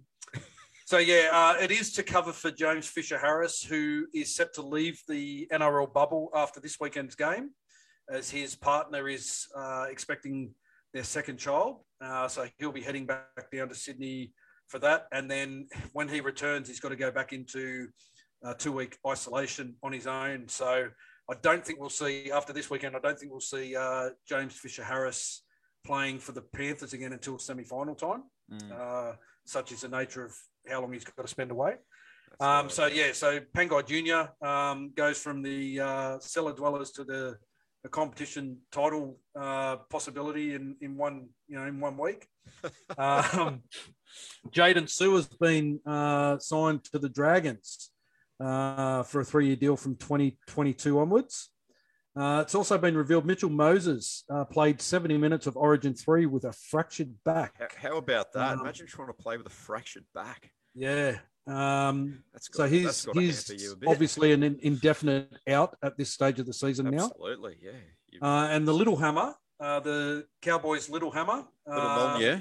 so 0.85 0.97
yeah, 0.97 1.29
uh, 1.31 1.61
it 1.61 1.71
is 1.71 1.91
to 1.93 2.03
cover 2.03 2.31
for 2.31 2.51
James 2.51 2.87
Fisher 2.87 3.17
Harris, 3.17 3.61
who 3.61 4.07
is 4.13 4.33
set 4.33 4.53
to 4.55 4.61
leave 4.61 5.01
the 5.09 5.47
NRL 5.51 5.93
bubble 5.93 6.29
after 6.33 6.61
this 6.61 6.79
weekend's 6.79 7.15
game, 7.15 7.51
as 8.09 8.29
his 8.29 8.55
partner 8.55 9.09
is 9.09 9.45
uh, 9.55 9.87
expecting 9.89 10.51
their 10.93 11.03
second 11.03 11.37
child. 11.37 11.77
Uh, 12.01 12.27
so 12.27 12.47
he'll 12.57 12.71
be 12.71 12.81
heading 12.81 13.05
back 13.05 13.51
down 13.53 13.69
to 13.69 13.75
Sydney 13.75 14.33
for 14.67 14.79
that, 14.79 15.07
and 15.11 15.29
then 15.29 15.67
when 15.93 16.07
he 16.07 16.21
returns, 16.21 16.67
he's 16.67 16.79
got 16.79 16.89
to 16.89 16.95
go 16.95 17.11
back 17.11 17.33
into 17.33 17.87
uh, 18.45 18.53
two-week 18.53 18.97
isolation 19.07 19.75
on 19.83 19.91
his 19.91 20.07
own. 20.07 20.47
So 20.47 20.87
I 21.29 21.33
don't 21.41 21.65
think 21.65 21.79
we'll 21.79 21.89
see 21.89 22.31
after 22.31 22.53
this 22.53 22.69
weekend. 22.69 22.95
I 22.95 22.99
don't 22.99 23.17
think 23.17 23.31
we'll 23.31 23.41
see 23.41 23.75
uh, 23.75 24.09
James 24.27 24.53
Fisher 24.53 24.83
Harris 24.83 25.43
playing 25.85 26.19
for 26.19 26.31
the 26.33 26.41
Panthers 26.41 26.93
again 26.93 27.13
until 27.13 27.37
semi-final 27.37 27.95
time. 27.95 28.23
Mm, 28.51 28.71
Uh, 28.71 29.13
such 29.45 29.71
is 29.71 29.81
the 29.81 29.89
nature 29.89 30.25
of 30.25 30.35
how 30.69 30.81
long 30.81 30.93
he's 30.93 31.03
got 31.03 31.21
to 31.21 31.27
spend 31.27 31.51
away. 31.51 31.75
Um, 32.39 32.69
so 32.69 32.85
yeah, 32.85 33.11
so 33.11 33.39
Pangai 33.55 33.85
Junior 33.87 34.29
um, 34.41 34.91
goes 34.95 35.19
from 35.19 35.41
the 35.41 35.79
uh, 35.79 36.19
cellar 36.19 36.53
dwellers 36.53 36.91
to 36.91 37.03
the, 37.03 37.37
the 37.83 37.89
competition 37.89 38.57
title 38.71 39.19
uh, 39.39 39.77
possibility 39.89 40.53
in, 40.53 40.75
in 40.81 40.97
one 40.97 41.29
you 41.47 41.57
know 41.57 41.65
in 41.65 41.79
one 41.79 41.97
week. 41.97 42.27
um, 42.97 43.63
Jaydn 44.51 44.87
Su'A 44.89 45.15
has 45.15 45.27
been 45.27 45.79
uh, 45.85 46.39
signed 46.39 46.83
to 46.85 46.99
the 46.99 47.09
Dragons 47.09 47.91
uh, 48.43 49.03
for 49.03 49.21
a 49.21 49.25
three-year 49.25 49.55
deal 49.55 49.77
from 49.77 49.95
2022 49.95 50.99
onwards. 50.99 51.49
Uh, 52.19 52.41
it's 52.41 52.55
also 52.55 52.77
been 52.77 52.97
revealed 52.97 53.25
Mitchell 53.25 53.49
Moses 53.49 54.23
uh, 54.33 54.43
played 54.43 54.81
70 54.81 55.17
minutes 55.17 55.47
of 55.47 55.55
Origin 55.55 55.93
3 55.93 56.25
with 56.25 56.43
a 56.43 56.51
fractured 56.51 57.13
back. 57.23 57.53
how, 57.59 57.89
how 57.89 57.97
about 57.97 58.33
that? 58.33 58.53
um, 58.53 58.61
Imagine 58.61 58.87
trying 58.87 59.07
to 59.07 59.13
play 59.13 59.37
with 59.37 59.45
a 59.45 59.51
fractured 59.51 60.05
back. 60.13 60.51
Yeah. 60.73 61.19
Um, 61.49 62.23
so 62.39 62.67
he's 62.67 62.85
that's 62.85 63.05
got 63.05 63.15
to 63.15 63.21
he's 63.21 63.75
obviously 63.87 64.31
an 64.33 64.43
in- 64.43 64.59
indefinite 64.61 65.33
out 65.47 65.75
at 65.81 65.97
this 65.97 66.11
stage 66.11 66.39
of 66.39 66.45
the 66.45 66.53
season 66.53 66.89
now. 66.89 67.05
Absolutely, 67.05 67.57
yeah. 67.61 67.71
Uh, 68.21 68.47
and 68.51 68.67
the 68.67 68.73
Little 68.73 68.95
Hammer, 68.95 69.33
uh, 69.59 69.79
the 69.79 70.25
Cowboys' 70.41 70.89
Little 70.89 71.11
Hammer, 71.11 71.45
little 71.65 71.89
uh, 71.89 71.95
mom, 71.95 72.21
yeah. 72.21 72.39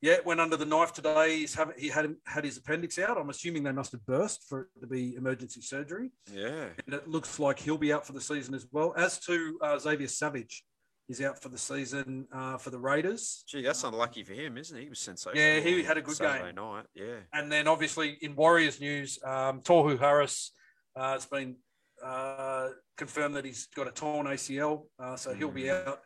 Yeah, 0.00 0.16
went 0.22 0.38
under 0.38 0.58
the 0.58 0.66
knife 0.66 0.92
today. 0.92 1.38
He's 1.38 1.54
have, 1.54 1.72
he 1.78 1.88
had 1.88 2.14
had 2.26 2.44
his 2.44 2.58
appendix 2.58 2.98
out. 2.98 3.16
I'm 3.16 3.30
assuming 3.30 3.62
they 3.62 3.72
must 3.72 3.92
have 3.92 4.04
burst 4.04 4.44
for 4.46 4.68
it 4.76 4.80
to 4.82 4.86
be 4.86 5.14
emergency 5.14 5.62
surgery. 5.62 6.10
Yeah. 6.30 6.66
And 6.84 6.94
it 6.94 7.08
looks 7.08 7.38
like 7.38 7.58
he'll 7.58 7.78
be 7.78 7.90
out 7.90 8.06
for 8.06 8.12
the 8.12 8.20
season 8.20 8.54
as 8.54 8.66
well. 8.70 8.92
As 8.98 9.18
to 9.20 9.58
uh, 9.62 9.78
Xavier 9.78 10.08
Savage, 10.08 10.62
he's 11.08 11.20
out 11.20 11.40
for 11.42 11.48
the 11.48 11.58
season 11.58 12.26
uh, 12.32 12.56
for 12.56 12.70
the 12.70 12.78
Raiders. 12.78 13.44
Gee, 13.48 13.62
that's 13.62 13.84
unlucky 13.84 14.24
for 14.24 14.32
him, 14.32 14.56
isn't 14.58 14.76
he? 14.76 14.84
He 14.84 14.88
was 14.88 14.98
sensational. 15.00 15.42
Yeah, 15.42 15.60
he 15.60 15.82
had 15.82 15.96
a 15.98 16.02
good 16.02 16.16
Saturday 16.16 16.46
game. 16.46 16.54
night. 16.56 16.84
Yeah. 16.94 17.18
And 17.32 17.50
then 17.50 17.68
obviously 17.68 18.16
in 18.22 18.34
Warriors 18.34 18.80
news, 18.80 19.18
um, 19.24 19.60
Tohu 19.60 19.98
Harris 19.98 20.52
uh, 20.96 21.12
has 21.14 21.26
been 21.26 21.56
uh, 22.04 22.68
confirmed 22.96 23.34
that 23.36 23.44
he's 23.44 23.66
got 23.74 23.86
a 23.88 23.90
torn 23.90 24.26
ACL, 24.26 24.84
uh, 24.98 25.16
so 25.16 25.32
he'll 25.34 25.50
be 25.50 25.64
Mm. 25.64 25.86
out 25.88 26.00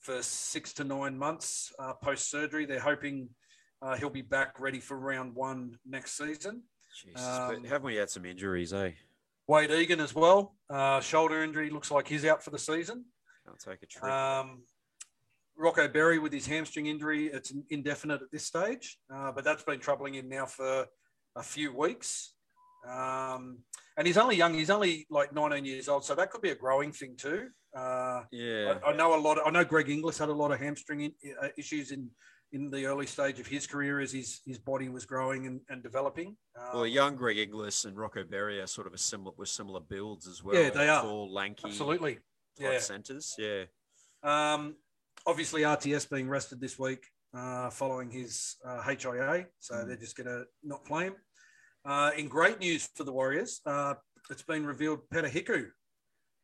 for 0.00 0.22
six 0.22 0.72
to 0.74 0.84
nine 0.84 1.16
months 1.16 1.72
uh, 1.78 1.92
post 1.94 2.30
surgery. 2.30 2.66
They're 2.66 2.80
hoping 2.80 3.28
uh, 3.80 3.96
he'll 3.96 4.10
be 4.10 4.22
back 4.22 4.58
ready 4.60 4.80
for 4.80 4.96
round 4.98 5.34
one 5.34 5.76
next 5.86 6.16
season. 6.16 6.62
Jesus, 7.04 7.22
Um, 7.26 7.64
haven't 7.64 7.86
we 7.86 7.96
had 7.96 8.10
some 8.10 8.24
injuries, 8.24 8.72
eh? 8.72 8.92
Wade 9.48 9.70
Egan 9.70 9.98
as 10.00 10.14
well, 10.14 10.56
uh, 10.70 11.00
shoulder 11.00 11.42
injury, 11.42 11.68
looks 11.70 11.90
like 11.90 12.06
he's 12.06 12.24
out 12.24 12.42
for 12.44 12.50
the 12.50 12.58
season. 12.58 13.04
Can't 13.46 13.58
take 13.58 13.82
a 13.82 13.86
trip. 13.86 14.04
Um, 14.04 14.62
Rocco 15.56 15.88
Berry 15.88 16.18
with 16.18 16.32
his 16.32 16.46
hamstring 16.46 16.86
injury, 16.86 17.26
it's 17.26 17.52
indefinite 17.70 18.22
at 18.22 18.30
this 18.30 18.44
stage, 18.44 18.98
uh, 19.14 19.32
but 19.32 19.44
that's 19.44 19.62
been 19.62 19.80
troubling 19.80 20.14
him 20.14 20.28
now 20.28 20.46
for 20.46 20.86
a 21.36 21.42
few 21.42 21.76
weeks. 21.76 22.34
Um, 22.88 23.58
and 23.96 24.06
he's 24.06 24.16
only 24.16 24.36
young; 24.36 24.54
he's 24.54 24.70
only 24.70 25.06
like 25.10 25.32
19 25.32 25.64
years 25.64 25.88
old, 25.88 26.04
so 26.04 26.14
that 26.14 26.30
could 26.30 26.40
be 26.40 26.50
a 26.50 26.54
growing 26.54 26.90
thing 26.92 27.16
too. 27.16 27.48
Uh, 27.76 28.22
yeah. 28.32 28.78
I, 28.84 28.90
I 28.90 28.96
know 28.96 29.14
a 29.14 29.20
lot. 29.20 29.38
Of, 29.38 29.46
I 29.46 29.50
know 29.50 29.64
Greg 29.64 29.88
Inglis 29.88 30.18
had 30.18 30.28
a 30.28 30.32
lot 30.32 30.50
of 30.50 30.58
hamstring 30.58 31.02
in, 31.02 31.12
uh, 31.40 31.48
issues 31.56 31.92
in 31.92 32.10
in 32.52 32.70
the 32.70 32.84
early 32.84 33.06
stage 33.06 33.40
of 33.40 33.46
his 33.46 33.66
career 33.66 34.00
as 34.00 34.12
his 34.12 34.40
his 34.46 34.58
body 34.58 34.88
was 34.88 35.06
growing 35.06 35.46
and, 35.46 35.60
and 35.68 35.82
developing. 35.82 36.36
Um, 36.58 36.68
Well, 36.74 36.86
young 36.86 37.16
Greg 37.16 37.38
Inglis 37.38 37.84
and 37.84 37.96
Rocco 37.96 38.24
Berry 38.24 38.60
are 38.60 38.66
sort 38.66 38.86
of 38.86 38.94
a 38.94 38.98
similar 38.98 39.32
with 39.36 39.48
similar 39.48 39.80
builds 39.80 40.26
as 40.26 40.42
well. 40.42 40.56
Yeah, 40.56 40.70
they 40.70 40.88
are. 40.88 41.02
Tall, 41.02 41.32
lanky, 41.32 41.62
absolutely. 41.66 42.18
Yeah. 42.58 42.78
centers. 42.78 43.34
Yeah. 43.38 43.64
Um, 44.22 44.76
obviously, 45.26 45.62
RTS 45.62 46.08
being 46.10 46.28
rested 46.28 46.60
this 46.60 46.78
week 46.78 47.04
uh, 47.34 47.70
following 47.70 48.10
his 48.10 48.56
uh, 48.64 48.82
HIA, 48.82 49.46
so 49.58 49.74
Mm. 49.74 49.86
they're 49.86 49.96
just 49.96 50.16
going 50.16 50.26
to 50.28 50.44
not 50.62 50.84
play 50.84 51.04
him. 51.04 51.14
Uh, 51.84 52.10
in 52.16 52.28
great 52.28 52.60
news 52.60 52.88
for 52.94 53.04
the 53.04 53.12
Warriors, 53.12 53.60
uh, 53.66 53.94
it's 54.30 54.42
been 54.42 54.64
revealed 54.64 55.00
Peter 55.10 55.28
Hiku 55.28 55.66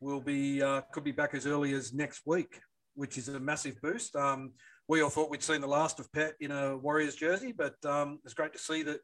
will 0.01 0.21
be 0.21 0.63
uh, 0.63 0.81
could 0.93 1.05
be 1.05 1.13
back 1.13 1.35
as 1.35 1.47
early 1.47 1.73
as 1.75 1.93
next 1.93 2.23
week, 2.27 2.61
which 2.95 3.19
is 3.19 3.29
a 3.29 3.39
massive 3.39 3.81
boost. 3.81 4.17
Um, 4.17 4.53
we 4.89 5.03
all 5.03 5.11
thought 5.11 5.31
we'd 5.31 5.43
seen 5.43 5.61
the 5.61 5.67
last 5.69 6.01
of 6.01 6.11
Pet 6.13 6.35
in 6.41 6.51
a 6.51 6.77
Warriors 6.77 7.15
jersey, 7.15 7.53
but 7.53 7.75
um, 7.85 8.19
it's 8.25 8.35
great 8.35 8.53
to 8.55 8.59
see 8.59 8.83
that 8.85 9.01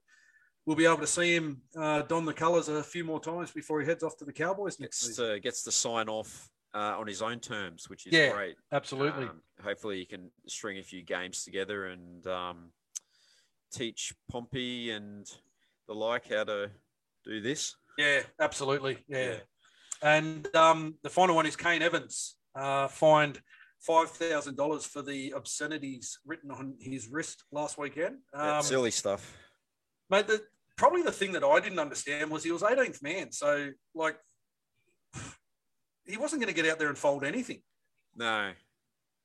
we'll 0.66 0.76
be 0.76 0.86
able 0.86 0.96
to 0.98 1.06
see 1.06 1.34
him 1.36 1.60
uh, 1.78 2.02
don 2.02 2.24
the 2.24 2.32
colours 2.32 2.68
a 2.68 2.82
few 2.82 3.04
more 3.04 3.20
times 3.20 3.50
before 3.52 3.80
he 3.80 3.86
heads 3.86 4.02
off 4.02 4.16
to 4.16 4.24
the 4.24 4.32
Cowboys 4.32 4.80
next 4.80 5.04
Gets 5.06 5.16
to, 5.18 5.38
gets 5.40 5.62
to 5.64 5.70
sign 5.72 6.08
off 6.08 6.48
uh, 6.74 6.98
on 6.98 7.06
his 7.06 7.22
own 7.22 7.40
terms, 7.40 7.88
which 7.88 8.06
is 8.06 8.12
Yeah, 8.12 8.32
great. 8.32 8.56
Absolutely. 8.72 9.26
Um, 9.26 9.40
hopefully, 9.62 9.98
he 9.98 10.04
can 10.04 10.30
string 10.46 10.78
a 10.78 10.82
few 10.82 11.02
games 11.02 11.44
together 11.44 11.86
and 11.86 12.26
um, 12.26 12.70
teach 13.72 14.12
Pompey 14.30 14.90
and 14.90 15.30
the 15.86 15.94
like 15.94 16.28
how 16.28 16.44
to 16.44 16.70
do 17.24 17.40
this. 17.40 17.76
Yeah, 17.96 18.20
absolutely. 18.40 18.98
Yeah. 19.08 19.24
Yeah. 19.24 19.36
And 20.02 20.54
um, 20.56 20.96
the 21.02 21.10
final 21.10 21.36
one 21.36 21.46
is 21.46 21.56
Kane 21.56 21.80
Evans 21.82 22.36
uh, 22.56 22.88
fined 22.88 23.40
five 23.80 24.10
thousand 24.10 24.56
dollars 24.56 24.84
for 24.84 25.02
the 25.02 25.32
obscenities 25.34 26.18
written 26.26 26.50
on 26.50 26.74
his 26.80 27.08
wrist 27.08 27.44
last 27.52 27.78
weekend. 27.78 28.16
Um, 28.32 28.62
silly 28.62 28.90
stuff. 28.90 29.36
mate, 30.10 30.26
the, 30.26 30.42
probably 30.76 31.02
the 31.02 31.12
thing 31.12 31.32
that 31.32 31.44
I 31.44 31.60
didn't 31.60 31.78
understand 31.78 32.30
was 32.30 32.42
he 32.42 32.50
was 32.50 32.62
18th 32.62 33.02
man, 33.02 33.30
so 33.30 33.70
like 33.94 34.16
he 36.06 36.16
wasn't 36.16 36.42
going 36.42 36.52
to 36.54 36.60
get 36.62 36.70
out 36.70 36.78
there 36.78 36.88
and 36.88 36.98
fold 36.98 37.24
anything. 37.24 37.62
No. 38.16 38.52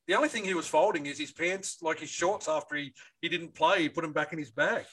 The 0.07 0.15
only 0.15 0.29
thing 0.29 0.43
he 0.43 0.53
was 0.55 0.67
folding 0.67 1.05
is 1.05 1.19
his 1.19 1.31
pants, 1.31 1.77
like 1.81 1.99
his 1.99 2.09
shorts. 2.09 2.47
After 2.47 2.75
he 2.75 2.93
he 3.21 3.29
didn't 3.29 3.53
play, 3.53 3.83
he 3.83 3.89
put 3.89 4.01
them 4.01 4.13
back 4.13 4.33
in 4.33 4.39
his 4.39 4.49
bag. 4.51 4.85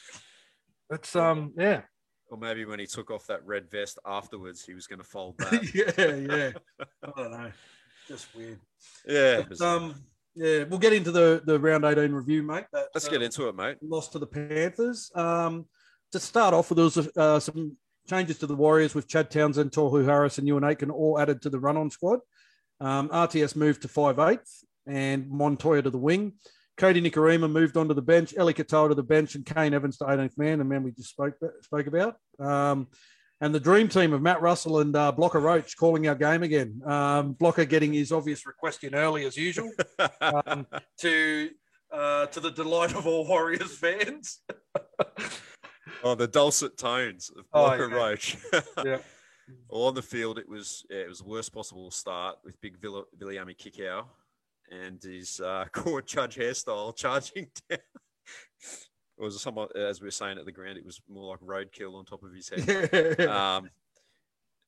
It's 0.90 1.16
um 1.16 1.52
yeah 1.56 1.82
Or 2.28 2.36
maybe 2.38 2.64
when 2.64 2.78
he 2.78 2.86
took 2.86 3.10
off 3.10 3.26
that 3.28 3.44
red 3.46 3.70
vest 3.70 3.98
afterwards, 4.06 4.64
he 4.64 4.74
was 4.74 4.86
going 4.86 4.98
to 4.98 5.04
fold 5.04 5.36
that. 5.38 5.74
yeah 5.74 6.14
yeah. 6.34 6.86
I 7.02 7.10
don't 7.22 7.30
know, 7.30 7.50
just 8.06 8.34
weird. 8.36 8.60
yeah. 9.06 9.42
But, 9.48 9.60
um, 9.62 9.94
yeah, 10.34 10.64
we'll 10.64 10.78
get 10.78 10.92
into 10.92 11.10
the 11.12 11.40
the 11.46 11.58
round 11.58 11.84
eighteen 11.86 12.12
review, 12.12 12.42
mate. 12.42 12.66
That, 12.72 12.88
Let's 12.94 13.06
uh, 13.08 13.10
get 13.10 13.22
into 13.22 13.48
it, 13.48 13.56
mate. 13.56 13.78
lost 13.80 14.12
to 14.12 14.18
the 14.18 14.26
Panthers. 14.26 15.10
Um, 15.14 15.64
to 16.12 16.20
start 16.20 16.52
off 16.52 16.68
with, 16.68 16.76
there 16.76 16.84
was 16.84 16.98
uh, 17.16 17.40
some 17.40 17.76
changes 18.06 18.38
to 18.38 18.46
the 18.46 18.54
Warriors 18.54 18.94
with 18.94 19.08
Chad 19.08 19.30
Townsend, 19.30 19.72
Tohu 19.72 20.04
Harris, 20.04 20.38
and 20.38 20.48
Euan 20.48 20.68
Aitken 20.68 20.90
all 20.90 21.18
added 21.18 21.42
to 21.42 21.50
the 21.50 21.58
run-on 21.58 21.90
squad. 21.90 22.20
Um, 22.80 23.08
RTS 23.08 23.56
moved 23.56 23.82
to 23.82 23.88
5'8", 23.88 24.40
and 24.86 25.28
Montoya 25.28 25.82
to 25.82 25.90
the 25.90 25.98
wing. 25.98 26.34
Kodi 26.78 27.04
Nikorima 27.04 27.50
moved 27.50 27.76
onto 27.76 27.94
the 27.94 28.02
bench, 28.02 28.34
Eli 28.38 28.52
Katoa 28.52 28.88
to 28.88 28.94
the 28.94 29.02
bench, 29.02 29.34
and 29.34 29.46
Kane 29.46 29.72
Evans 29.72 29.96
to 29.98 30.04
18th 30.04 30.36
man, 30.36 30.58
the 30.58 30.64
man 30.64 30.82
we 30.82 30.92
just 30.92 31.10
spoke, 31.10 31.34
spoke 31.62 31.86
about. 31.86 32.16
Um, 32.38 32.88
and 33.40 33.54
the 33.54 33.60
dream 33.60 33.88
team 33.88 34.12
of 34.12 34.22
Matt 34.22 34.40
Russell 34.40 34.80
and 34.80 34.94
uh, 34.94 35.12
Blocker 35.12 35.40
Roach 35.40 35.76
calling 35.76 36.08
our 36.08 36.14
game 36.14 36.42
again. 36.42 36.80
Um, 36.86 37.32
Blocker 37.32 37.64
getting 37.64 37.92
his 37.92 38.12
obvious 38.12 38.46
request 38.46 38.84
in 38.84 38.94
early 38.94 39.24
as 39.24 39.36
usual 39.36 39.70
um, 40.20 40.66
to 41.00 41.50
uh, 41.92 42.26
to 42.26 42.40
the 42.40 42.50
delight 42.50 42.94
of 42.94 43.06
all 43.06 43.26
Warriors 43.26 43.76
fans. 43.76 44.40
oh, 46.04 46.14
the 46.14 46.26
dulcet 46.28 46.76
tones 46.76 47.30
of 47.36 47.44
Oh, 47.52 47.66
Blocker 47.76 47.88
yeah. 47.90 47.96
Roach. 47.96 48.36
Yeah. 48.84 48.98
On 49.68 49.94
the 49.94 50.02
field, 50.02 50.38
it 50.40 50.48
was 50.48 50.84
yeah, 50.90 50.98
it 50.98 51.08
was 51.08 51.18
the 51.18 51.24
worst 51.28 51.52
possible 51.54 51.88
start 51.92 52.36
with 52.44 52.60
big 52.60 52.78
Villa, 52.80 53.04
Viliami 53.16 53.56
Kikau 53.56 54.04
and 54.72 55.00
his 55.00 55.40
uh, 55.40 55.64
court 55.72 56.04
judge 56.08 56.34
hairstyle 56.34 56.94
charging 56.96 57.46
down. 57.70 57.78
It 57.78 59.22
was 59.22 59.40
somewhat, 59.40 59.76
as 59.76 60.00
we 60.00 60.08
were 60.08 60.10
saying 60.10 60.38
at 60.38 60.46
the 60.46 60.50
ground, 60.52 60.78
it 60.78 60.84
was 60.84 61.00
more 61.08 61.30
like 61.30 61.40
roadkill 61.40 61.94
on 61.94 62.04
top 62.04 62.24
of 62.24 62.32
his 62.34 62.48
head. 62.48 63.20
um, 63.28 63.70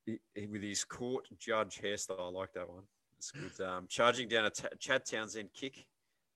he, 0.06 0.20
he- 0.36 0.46
with 0.46 0.62
his 0.62 0.84
court 0.84 1.26
judge 1.38 1.80
hairstyle, 1.82 2.20
I 2.20 2.30
like 2.30 2.52
that 2.54 2.68
one. 2.70 2.84
It's 3.18 3.32
good. 3.32 3.66
Um, 3.66 3.86
charging 3.88 4.28
down 4.28 4.44
a 4.44 4.50
t- 4.50 4.62
Chad 4.78 5.04
Townsend 5.04 5.48
kick 5.52 5.84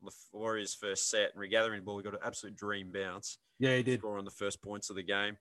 the 0.05 0.39
Warriors' 0.39 0.75
first 0.75 1.11
set 1.11 1.31
and 1.33 1.41
regathering 1.41 1.81
the 1.81 1.85
ball. 1.85 1.97
We 1.97 2.03
got 2.03 2.15
an 2.15 2.21
absolute 2.25 2.57
dream 2.57 2.91
bounce 2.93 3.39
yeah, 3.59 3.77
he 3.77 3.83
did. 3.83 4.01
score 4.01 4.19
on 4.19 4.25
the 4.25 4.31
first 4.31 4.63
points 4.63 4.91
of 4.91 4.97
the 4.97 5.03
game. 5.03 5.37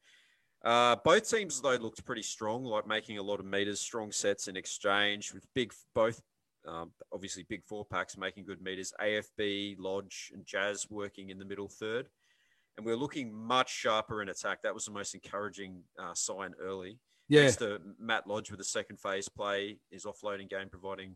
Uh, 0.63 0.96
both 1.03 1.27
teams 1.27 1.60
though 1.60 1.75
looked 1.75 2.06
pretty 2.06 2.22
strong, 2.22 2.63
like 2.63 2.88
making 2.88 3.18
a 3.18 3.24
lot 3.24 3.39
of 3.39 3.46
meters, 3.46 3.80
strong 3.80 4.12
sets 4.12 4.48
in 4.48 4.56
exchange 4.56 5.34
with 5.34 5.46
big 5.56 5.74
both. 5.96 6.22
Um, 6.68 6.91
obviously, 7.12 7.44
big 7.50 7.63
four 7.65 7.84
packs 7.84 8.15
making 8.18 8.46
good 8.46 8.62
meters. 8.62 8.94
AFB, 9.01 9.77
Lodge, 9.80 10.32
and 10.34 10.46
Jazz 10.46 10.88
working 10.89 11.30
in 11.30 11.39
the 11.39 11.46
middle 11.46 11.68
third, 11.68 12.08
and 12.77 12.86
we 12.86 12.91
are 12.91 12.98
looking 12.98 13.34
much 13.34 13.74
sharper 13.74 14.22
in 14.22 14.30
attack. 14.30 14.62
That 14.62 14.74
was 14.75 14.86
the 14.86 14.91
most 14.91 15.15
encouraging 15.15 15.82
uh, 16.00 16.13
sign 16.13 16.53
early. 16.62 17.00
Yeah, 17.27 17.41
Thanks 17.41 17.56
to 17.58 17.80
Matt 17.98 18.27
Lodge 18.27 18.51
with 18.51 18.60
the 18.60 18.65
second 18.65 19.00
phase 19.00 19.30
play, 19.30 19.80
his 19.89 20.06
offloading 20.06 20.50
game 20.50 20.70
providing, 20.70 21.15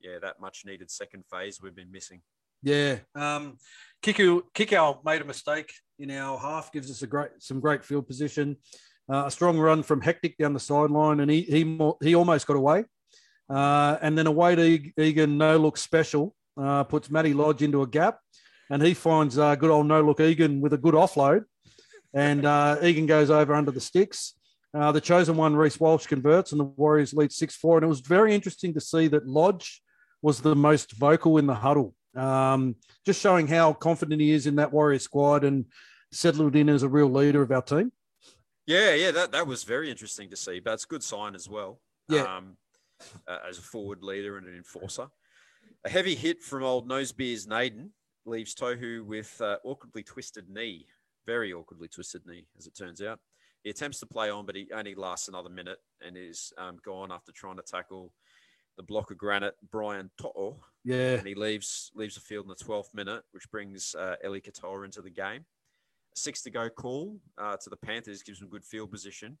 yeah, 0.00 0.18
that 0.20 0.38
much 0.38 0.64
needed 0.64 0.90
second 0.90 1.24
phase 1.26 1.60
we've 1.60 1.74
been 1.74 1.90
missing. 1.90 2.20
Yeah. 2.62 2.98
Um, 3.14 3.58
Kiku 4.02 4.42
Kikau 4.54 5.04
made 5.04 5.22
a 5.22 5.24
mistake 5.24 5.72
in 5.98 6.10
our 6.10 6.38
half, 6.38 6.72
gives 6.72 6.90
us 6.90 7.02
a 7.02 7.06
great 7.06 7.30
some 7.38 7.60
great 7.60 7.84
field 7.84 8.06
position. 8.06 8.56
Uh, 9.12 9.24
a 9.26 9.30
strong 9.30 9.58
run 9.58 9.82
from 9.82 10.00
Hectic 10.00 10.36
down 10.36 10.52
the 10.52 10.60
sideline, 10.60 11.20
and 11.20 11.30
he 11.30 11.42
he 11.42 11.64
mo- 11.64 11.98
he 12.02 12.14
almost 12.14 12.46
got 12.46 12.56
away. 12.56 12.84
Uh, 13.48 13.96
and 14.02 14.18
then 14.18 14.26
away 14.26 14.56
to 14.56 15.00
Egan, 15.00 15.38
no 15.38 15.56
look 15.56 15.76
special, 15.76 16.34
uh, 16.60 16.82
puts 16.84 17.10
Matty 17.10 17.32
Lodge 17.32 17.62
into 17.62 17.82
a 17.82 17.86
gap, 17.86 18.18
and 18.70 18.82
he 18.82 18.92
finds 18.92 19.38
uh, 19.38 19.54
good 19.54 19.70
old 19.70 19.86
no 19.86 20.02
look 20.02 20.20
Egan 20.20 20.60
with 20.60 20.72
a 20.72 20.78
good 20.78 20.94
offload, 20.94 21.44
and 22.12 22.44
uh, 22.44 22.76
Egan 22.82 23.06
goes 23.06 23.30
over 23.30 23.54
under 23.54 23.70
the 23.70 23.80
sticks. 23.80 24.34
Uh, 24.76 24.92
the 24.92 25.00
chosen 25.00 25.36
one, 25.36 25.56
Reece 25.56 25.80
Walsh, 25.80 26.06
converts, 26.06 26.52
and 26.52 26.60
the 26.60 26.64
Warriors 26.64 27.14
lead 27.14 27.32
6 27.32 27.56
4. 27.56 27.78
And 27.78 27.84
it 27.84 27.88
was 27.88 28.00
very 28.00 28.34
interesting 28.34 28.74
to 28.74 28.80
see 28.80 29.08
that 29.08 29.26
Lodge 29.26 29.82
was 30.20 30.40
the 30.40 30.54
most 30.54 30.92
vocal 30.92 31.38
in 31.38 31.46
the 31.46 31.54
huddle, 31.54 31.94
um, 32.16 32.76
just 33.04 33.20
showing 33.20 33.46
how 33.46 33.72
confident 33.72 34.20
he 34.20 34.32
is 34.32 34.46
in 34.46 34.56
that 34.56 34.72
Warrior 34.72 34.98
squad 34.98 35.44
and 35.44 35.66
settled 36.12 36.56
in 36.56 36.68
as 36.68 36.82
a 36.82 36.88
real 36.88 37.10
leader 37.10 37.42
of 37.42 37.50
our 37.52 37.62
team. 37.62 37.92
Yeah, 38.66 38.94
yeah, 38.94 39.10
that, 39.12 39.32
that 39.32 39.46
was 39.46 39.64
very 39.64 39.90
interesting 39.90 40.30
to 40.30 40.36
see, 40.36 40.60
but 40.60 40.74
it's 40.74 40.84
a 40.84 40.88
good 40.88 41.02
sign 41.02 41.34
as 41.34 41.48
well. 41.48 41.80
Yeah. 42.08 42.22
Um, 42.22 42.56
uh, 43.28 43.38
as 43.48 43.58
a 43.58 43.62
forward 43.62 44.02
leader 44.02 44.38
and 44.38 44.46
an 44.46 44.56
enforcer. 44.56 45.08
A 45.84 45.88
heavy 45.88 46.14
hit 46.14 46.42
from 46.42 46.64
old 46.64 46.88
Nosebeers 46.88 47.46
Naden 47.46 47.90
leaves 48.24 48.54
Tohu 48.54 49.04
with 49.04 49.40
uh, 49.40 49.58
awkwardly 49.64 50.02
twisted 50.02 50.48
knee, 50.48 50.86
very 51.26 51.52
awkwardly 51.52 51.88
twisted 51.88 52.26
knee, 52.26 52.46
as 52.58 52.66
it 52.66 52.76
turns 52.76 53.02
out. 53.02 53.20
He 53.62 53.70
attempts 53.70 54.00
to 54.00 54.06
play 54.06 54.30
on, 54.30 54.46
but 54.46 54.56
he 54.56 54.68
only 54.74 54.94
lasts 54.94 55.28
another 55.28 55.48
minute 55.48 55.78
and 56.04 56.16
is 56.16 56.52
um, 56.58 56.78
gone 56.84 57.12
after 57.12 57.32
trying 57.32 57.56
to 57.56 57.62
tackle 57.62 58.12
the 58.76 58.82
block 58.82 59.10
of 59.10 59.18
granite, 59.18 59.54
Brian 59.70 60.10
To'o. 60.20 60.56
Yeah. 60.84 61.14
And 61.14 61.26
he 61.26 61.34
leaves 61.34 61.90
leaves 61.94 62.14
the 62.14 62.20
field 62.20 62.44
in 62.44 62.48
the 62.48 62.64
12th 62.64 62.94
minute, 62.94 63.22
which 63.32 63.50
brings 63.50 63.94
uh, 63.94 64.16
Eli 64.24 64.40
Katoa 64.40 64.84
into 64.84 65.02
the 65.02 65.10
game. 65.10 65.44
Six 66.14 66.42
to 66.42 66.50
go 66.50 66.68
call 66.68 67.18
uh, 67.38 67.56
to 67.56 67.70
the 67.70 67.76
Panthers 67.76 68.22
gives 68.22 68.40
them 68.40 68.48
good 68.48 68.64
field 68.64 68.90
position. 68.90 69.38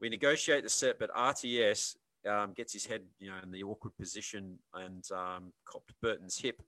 We 0.00 0.08
negotiate 0.08 0.62
the 0.62 0.70
set, 0.70 0.98
but 0.98 1.14
RTS 1.14 1.96
um, 2.26 2.52
gets 2.54 2.72
his 2.72 2.86
head, 2.86 3.02
you 3.18 3.30
know, 3.30 3.36
in 3.42 3.50
the 3.50 3.62
awkward 3.62 3.96
position 3.98 4.58
and 4.74 5.04
um, 5.12 5.52
copped 5.66 5.92
Burton's 6.00 6.38
hip, 6.38 6.62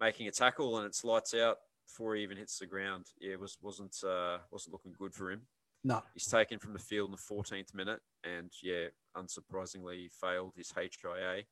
making 0.00 0.28
a 0.28 0.30
tackle, 0.30 0.78
and 0.78 0.86
it's 0.86 1.04
lights 1.04 1.34
out 1.34 1.58
before 1.86 2.14
he 2.14 2.22
even 2.22 2.36
hits 2.36 2.58
the 2.58 2.66
ground. 2.66 3.06
Yeah, 3.20 3.32
it 3.32 3.40
was 3.40 3.58
wasn't 3.60 3.96
uh, 4.06 4.38
wasn't 4.50 4.72
looking 4.72 4.94
good 4.98 5.14
for 5.14 5.30
him. 5.30 5.42
No. 5.84 6.02
He's 6.14 6.26
taken 6.26 6.58
from 6.58 6.72
the 6.72 6.78
field 6.78 7.10
in 7.10 7.12
the 7.12 7.34
14th 7.34 7.74
minute, 7.74 8.00
and 8.24 8.50
yeah, 8.62 8.86
unsurprisingly, 9.16 10.10
failed 10.12 10.52
his 10.56 10.72
HIA. 10.72 11.42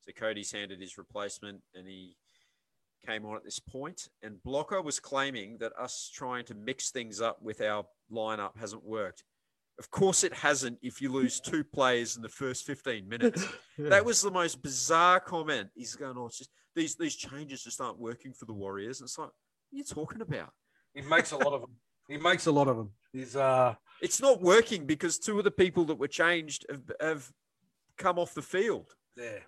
So 0.00 0.12
Cody's 0.12 0.52
handed 0.52 0.80
his 0.80 0.98
replacement, 0.98 1.60
and 1.74 1.86
he 1.86 2.16
came 3.06 3.24
on 3.24 3.36
at 3.36 3.44
this 3.44 3.58
point. 3.58 4.08
And 4.22 4.42
Blocker 4.42 4.82
was 4.82 4.98
claiming 4.98 5.58
that 5.58 5.72
us 5.78 6.10
trying 6.12 6.44
to 6.46 6.54
mix 6.54 6.90
things 6.90 7.20
up 7.20 7.40
with 7.42 7.60
our 7.60 7.86
lineup 8.10 8.56
hasn't 8.56 8.84
worked. 8.84 9.24
Of 9.78 9.90
course, 9.90 10.24
it 10.24 10.32
hasn't 10.32 10.78
if 10.82 11.02
you 11.02 11.12
lose 11.12 11.38
two 11.38 11.62
players 11.62 12.16
in 12.16 12.22
the 12.22 12.28
first 12.28 12.64
15 12.64 13.08
minutes. 13.08 13.46
Yeah. 13.78 13.90
That 13.90 14.06
was 14.06 14.22
the 14.22 14.30
most 14.30 14.62
bizarre 14.62 15.20
comment. 15.20 15.68
He's 15.74 15.94
going, 15.96 16.16
oh, 16.16 16.28
it's 16.28 16.38
just 16.38 16.48
these, 16.74 16.96
these 16.96 17.14
changes 17.14 17.62
just 17.62 17.78
aren't 17.78 17.98
working 17.98 18.32
for 18.32 18.46
the 18.46 18.54
Warriors. 18.54 19.00
And 19.00 19.06
it's 19.06 19.18
like, 19.18 19.28
what 19.28 19.34
are 19.74 19.76
you 19.76 19.84
talking 19.84 20.22
about? 20.22 20.48
It 20.94 21.06
makes 21.06 21.32
a 21.32 21.36
lot 21.36 21.52
of 21.52 21.60
them. 21.60 21.72
He 22.08 22.16
makes 22.16 22.46
a 22.46 22.52
lot 22.52 22.68
of 22.68 22.76
them. 22.76 22.90
He's 23.12 23.36
uh 23.36 23.74
It's 24.00 24.20
not 24.20 24.40
working 24.40 24.86
because 24.86 25.18
two 25.18 25.38
of 25.38 25.44
the 25.44 25.50
people 25.50 25.84
that 25.86 25.96
were 25.98 26.08
changed 26.08 26.66
have, 26.70 26.92
have 27.00 27.32
come 27.96 28.18
off 28.18 28.34
the 28.34 28.42
field. 28.42 28.92
yeah. 29.16 29.38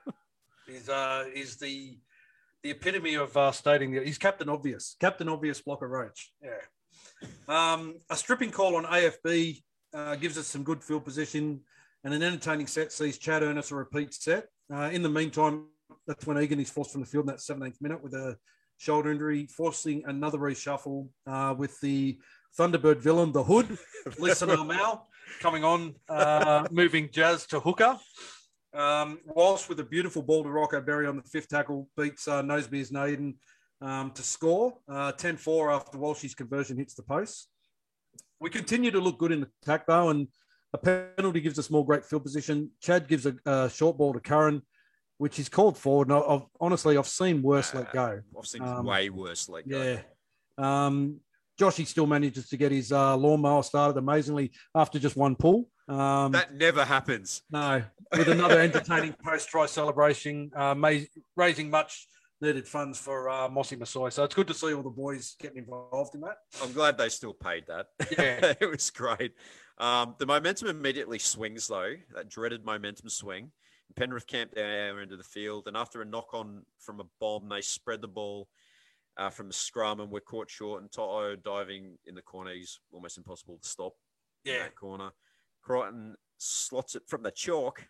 He's 0.67 0.89
uh 0.89 1.25
he's 1.33 1.57
the 1.57 1.99
the 2.63 2.71
epitome 2.71 3.15
of 3.15 3.37
uh, 3.37 3.53
stating 3.53 3.93
that 3.93 4.05
he's 4.05 4.19
Captain 4.19 4.49
Obvious, 4.49 4.97
Captain 5.01 5.29
Obvious 5.29 5.61
Blocker 5.61 5.89
Roach. 5.89 6.33
Yeah. 6.43 6.59
Um, 7.49 8.01
a 8.11 8.17
stripping 8.17 8.51
call 8.51 8.77
on 8.77 8.85
AFB 8.85 9.63
uh, 9.95 10.17
gives 10.17 10.37
us 10.37 10.49
some 10.49 10.65
good 10.65 10.83
field 10.83 11.05
position, 11.05 11.61
and 12.05 12.13
an 12.13 12.23
entertaining 12.23 12.67
set 12.67 12.93
sees 12.93 13.17
Chad 13.17 13.43
Ernest 13.43 13.71
a 13.71 13.77
repeat 13.77 14.13
set. 14.13 14.49
Uh, 14.73 14.91
in 14.93 15.03
the 15.03 15.09
meantime, 15.09 15.67
that's 16.07 16.27
when 16.27 16.39
Egan 16.39 16.61
is 16.61 16.71
forced 16.71 16.93
from 16.93 17.01
the 17.01 17.07
field 17.07 17.25
in 17.25 17.29
that 17.29 17.39
17th 17.39 17.81
minute 17.81 18.03
with 18.03 18.15
a 18.15 18.37
shoulder 18.77 19.11
injury, 19.11 19.47
forcing 19.47 20.03
another 20.07 20.39
reshuffle 20.39 21.09
uh, 21.27 21.55
with 21.57 21.79
the 21.81 22.19
Thunderbird 22.57 22.99
villain, 22.99 23.33
the 23.33 23.43
Hood, 23.43 23.79
listener 24.19 24.65
Mal, 24.65 25.07
coming 25.41 25.65
on, 25.65 25.95
uh, 26.09 26.67
moving 26.71 27.09
Jazz 27.11 27.47
to 27.47 27.61
hooker. 27.61 27.99
Um, 28.75 29.19
Walsh 29.25 29.69
with 29.69 29.81
a 29.81 29.85
beautiful 29.85 30.23
ball 30.23 30.45
to 30.45 30.51
Rocco 30.51 30.81
Berry 30.81 31.07
on 31.07 31.17
the 31.17 31.23
fifth 31.23 31.49
tackle 31.49 31.89
beats 31.97 32.29
uh, 32.29 32.43
Nosebeers 32.43 32.93
Naden 32.93 33.35
um, 33.81 34.11
to 34.13 34.23
score. 34.23 34.75
Uh, 34.89 35.13
10-4 35.13 35.75
after 35.75 35.99
Walsh's 35.99 36.35
conversion 36.35 36.77
hits 36.77 36.95
the 36.95 37.03
post. 37.03 37.49
We 38.41 38.51
continue 38.51 38.91
to 38.91 39.01
look 39.01 39.19
good 39.19 39.33
in 39.33 39.47
attack 39.63 39.87
though, 39.87 40.11
and 40.11 40.29
a 40.73 40.79
penalty 40.79 41.41
gives 41.41 41.59
us 41.59 41.71
more 41.71 41.85
great 41.85 42.05
field 42.05 42.23
position. 42.23 42.71
Chad 42.81 43.09
gives 43.09 43.27
a, 43.27 43.35
a 43.47 43.71
short 43.71 43.97
ball 43.97 44.13
to 44.13 44.21
Curran, 44.21 44.63
which 45.17 45.39
is 45.39 45.49
called 45.49 45.79
forward. 45.79 46.11
And 46.11 46.23
I've, 46.23 46.47
honestly, 46.61 46.97
I've 46.99 47.09
seen 47.09 47.43
worse 47.43 47.75
let 47.75 47.93
go. 47.93 48.21
I've 48.39 48.47
seen 48.47 48.63
Um, 48.63 48.85
way 48.85 49.11
worse 49.11 49.49
let 49.49 49.69
go. 49.69 49.83
Yeah. 50.59 50.87
Um, 50.87 51.21
Joshy 51.59 51.87
still 51.87 52.07
manages 52.07 52.49
to 52.51 52.57
get 52.57 52.71
his 52.71 52.93
uh, 52.93 53.17
lawnmower 53.17 53.63
started 53.63 53.99
amazingly 53.99 54.53
after 54.75 54.99
just 54.99 55.17
one 55.17 55.35
pull. 55.35 55.69
Um, 55.89 56.33
That 56.33 56.55
never 56.55 56.85
happens. 56.85 57.43
no, 57.51 57.83
with 58.17 58.29
another 58.29 58.61
entertaining 58.61 59.15
post 59.25 59.49
try 59.49 59.67
celebration, 59.67 60.51
uh, 60.55 60.75
raising 61.37 61.71
much 61.71 62.07
needed 62.41 62.69
funds 62.69 62.99
for 62.99 63.29
uh, 63.29 63.49
Mossy 63.49 63.77
Masai. 63.77 64.11
So 64.11 64.25
it's 64.25 64.35
good 64.35 64.47
to 64.47 64.55
see 64.55 64.73
all 64.73 64.83
the 64.83 64.91
boys 64.91 65.35
getting 65.41 65.59
involved 65.59 66.15
in 66.15 66.21
that. 66.21 66.37
I'm 66.63 66.73
glad 66.73 66.97
they 66.97 67.09
still 67.09 67.33
paid 67.35 67.65
that. 67.67 67.87
Yeah. 68.17 68.55
it 68.61 68.71
was 68.71 68.91
great. 68.91 69.33
Um, 69.79 70.15
the 70.19 70.27
momentum 70.27 70.69
immediately 70.69 71.19
swings, 71.19 71.67
though, 71.67 71.95
that 72.15 72.29
dreaded 72.29 72.65
momentum 72.65 73.09
swing. 73.09 73.51
Penrith 73.97 74.27
camped 74.27 74.57
our 74.57 75.01
end 75.01 75.13
of 75.13 75.19
the 75.19 75.25
field, 75.25 75.67
and 75.67 75.77
after 75.77 76.03
a 76.03 76.05
knock 76.05 76.35
on 76.35 76.63
from 76.79 77.01
a 77.01 77.05
bomb, 77.21 77.49
they 77.49 77.63
spread 77.63 78.01
the 78.01 78.09
ball 78.09 78.49
uh, 79.19 79.31
from 79.31 79.49
the 79.49 79.53
scrum, 79.53 80.01
and 80.01 80.11
we're 80.11 80.21
caught 80.21 80.49
short. 80.49 80.81
And 80.81 80.91
Toto 80.91 81.37
diving 81.37 81.99
in 82.07 82.15
the 82.15 82.23
corner, 82.23 82.53
he's 82.55 82.81
almost 82.93 83.19
impossible 83.19 83.59
to 83.61 83.69
stop 83.69 83.95
in 84.45 84.53
Yeah. 84.55 84.59
that 84.65 84.77
corner. 84.77 85.13
Crichton 85.61 86.17
slots 86.39 86.95
it 86.95 87.03
from 87.09 87.23
the 87.23 87.33
chalk, 87.33 87.89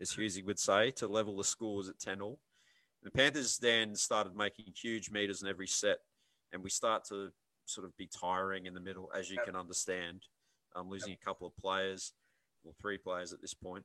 as 0.00 0.12
Husey 0.14 0.42
would 0.44 0.58
say, 0.58 0.90
to 0.92 1.06
level 1.06 1.36
the 1.36 1.44
scores 1.44 1.88
at 1.88 1.98
10 1.98 2.22
all. 2.22 2.40
The 3.02 3.10
Panthers 3.10 3.58
then 3.58 3.94
started 3.94 4.34
making 4.34 4.72
huge 4.74 5.10
meters 5.10 5.42
in 5.42 5.48
every 5.48 5.66
set, 5.66 5.98
and 6.52 6.62
we 6.62 6.70
start 6.70 7.04
to 7.06 7.32
sort 7.66 7.86
of 7.86 7.96
be 7.96 8.06
tiring 8.08 8.66
in 8.66 8.74
the 8.74 8.80
middle, 8.80 9.10
as 9.14 9.30
you 9.30 9.38
can 9.44 9.54
understand. 9.54 10.26
I'm 10.74 10.88
losing 10.88 11.12
a 11.12 11.24
couple 11.24 11.46
of 11.46 11.56
players, 11.56 12.14
or 12.64 12.72
three 12.80 12.98
players 12.98 13.32
at 13.32 13.40
this 13.40 13.54
point, 13.54 13.84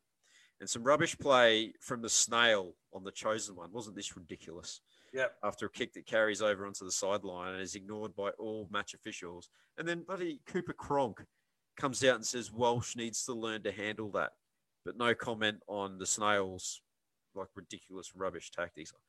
and 0.60 0.69
some 0.69 0.84
rubbish 0.84 1.17
play 1.17 1.73
from 1.81 2.01
the 2.01 2.10
snail 2.10 2.75
on 2.93 3.03
the 3.03 3.12
chosen 3.12 3.55
one. 3.55 3.71
Wasn't 3.71 3.95
this 3.95 4.15
ridiculous? 4.15 4.81
Yep. 5.15 5.36
After 5.43 5.65
a 5.67 5.69
kick 5.69 5.93
that 5.93 6.06
carries 6.06 6.41
over 6.41 6.65
onto 6.65 6.84
the 6.84 6.91
sideline 6.91 7.54
and 7.54 7.62
is 7.62 7.75
ignored 7.75 8.15
by 8.15 8.32
all 8.32 8.67
match 8.69 8.93
officials, 8.93 9.49
and 9.78 9.88
then 9.88 10.04
bloody 10.06 10.41
Cooper 10.45 10.73
Cronk 10.73 11.23
comes 11.78 12.04
out 12.04 12.15
and 12.15 12.25
says 12.25 12.51
Walsh 12.51 12.95
needs 12.97 13.23
to 13.25 13.34
learn 13.34 13.63
to 13.63 13.71
handle 13.71 14.12
that, 14.12 14.32
but 14.84 14.97
no 14.97 15.15
comment 15.15 15.60
on 15.67 15.97
the 15.97 16.06
snails 16.06 16.82
like 17.34 17.47
ridiculous 17.56 18.12
rubbish 18.15 18.51
tactics. 18.51 18.91
I'm 18.93 18.99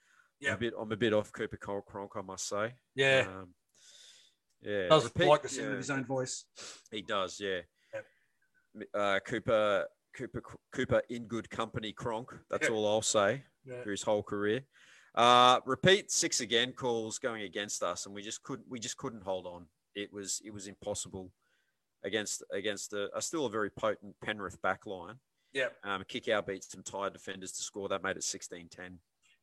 Yeah. 0.47 0.55
a 0.55 0.59
bit, 0.59 0.75
I'm 0.79 0.93
a 0.93 0.97
bit 0.97 1.13
off 1.13 1.33
Cooper 1.33 1.57
Cronk, 1.57 2.13
I 2.15 2.23
must 2.23 2.49
say. 2.49 2.75
Yeah. 2.95 3.27
Um, 3.29 3.55
yeah. 4.61 4.89
Does 4.89 5.11
like 5.17 5.43
the 5.43 5.49
sound 5.49 5.67
yeah, 5.67 5.73
of 5.73 5.79
his 5.79 5.91
own 5.91 6.05
voice. 6.05 6.45
He 6.91 7.03
does, 7.03 7.41
yeah. 7.41 7.61
Yep. 7.95 8.89
Uh, 8.95 9.21
Cooper, 9.27 9.87
Cooper, 10.15 10.43
Cooper 10.73 11.03
in 11.11 11.27
good 11.27 11.51
company, 11.51 11.93
Cronk. 11.93 12.33
That's 12.49 12.69
all 12.69 12.87
I'll 12.87 13.03
say 13.03 13.43
through 13.83 13.93
his 13.93 14.03
whole 14.03 14.23
career. 14.23 14.65
Uh, 15.17 15.61
repeat 15.65 16.11
six 16.11 16.41
again 16.41 16.73
calls 16.73 17.19
going 17.19 17.43
against 17.43 17.83
us, 17.83 18.07
and 18.07 18.15
we 18.15 18.23
just 18.23 18.43
couldn't, 18.43 18.69
we 18.69 18.79
just 18.79 18.97
couldn't 18.97 19.23
hold 19.23 19.47
on. 19.47 19.67
It 19.95 20.13
was, 20.13 20.43
it 20.45 20.53
was 20.53 20.67
impossible 20.67 21.33
against 22.05 22.43
against 22.53 22.93
a, 22.93 23.09
a 23.17 23.21
still 23.21 23.47
a 23.47 23.51
very 23.51 23.71
potent 23.71 24.15
Penrith 24.23 24.61
backline. 24.63 25.17
Yeah. 25.53 25.69
Um, 25.85 26.05
kick 26.07 26.29
out 26.29 26.47
beats 26.47 26.71
some 26.71 26.83
tired 26.83 27.15
defenders 27.15 27.53
to 27.53 27.63
score. 27.63 27.89
That 27.89 28.03
made 28.03 28.17
it 28.17 28.23
16-10. 28.23 28.99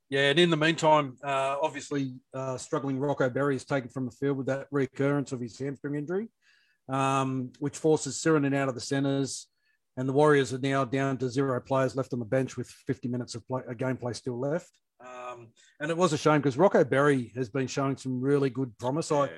Yeah, 0.10 0.30
and 0.30 0.38
in 0.38 0.50
the 0.52 0.58
meantime, 0.58 1.18
uh, 1.24 1.56
obviously, 1.62 2.14
uh, 2.34 2.58
struggling 2.58 3.00
Rocco 3.00 3.30
Berry 3.30 3.56
is 3.56 3.66
taken 3.66 3.90
from 3.90 4.06
the 4.06 4.12
field 4.12 4.38
with 4.38 4.46
that 4.48 4.68
recurrence 4.70 5.32
of 5.32 5.42
his 5.42 5.58
hamstring 5.58 5.96
injury, 5.96 6.28
um, 6.88 7.52
which 7.60 7.78
forces 7.78 8.18
Sironen 8.18 8.56
out 8.56 8.70
of 8.70 8.76
the 8.76 8.82
centres. 8.82 9.48
And 9.98 10.08
the 10.08 10.14
Warriors 10.14 10.54
are 10.54 10.60
now 10.60 10.86
down 10.86 11.18
to 11.18 11.30
zero 11.30 11.60
players 11.62 11.96
left 11.96 12.14
on 12.14 12.20
the 12.20 12.26
bench 12.26 12.58
with 12.58 12.68
50 12.68 13.08
minutes 13.08 13.36
of 13.36 13.48
play, 13.48 13.62
a 13.68 13.74
gameplay 13.74 14.16
still 14.16 14.40
left. 14.40 14.70
Um, 15.04 15.48
and 15.80 15.92
it 15.92 15.98
was 15.98 16.14
a 16.14 16.18
shame 16.18 16.40
because 16.40 16.58
Rocco 16.58 16.84
Berry 16.84 17.32
has 17.36 17.50
been 17.50 17.68
showing 17.68 17.98
some 17.98 18.22
really 18.22 18.50
good 18.50 18.78
promise. 18.78 19.12
I, 19.12 19.26
Yeah. 19.26 19.32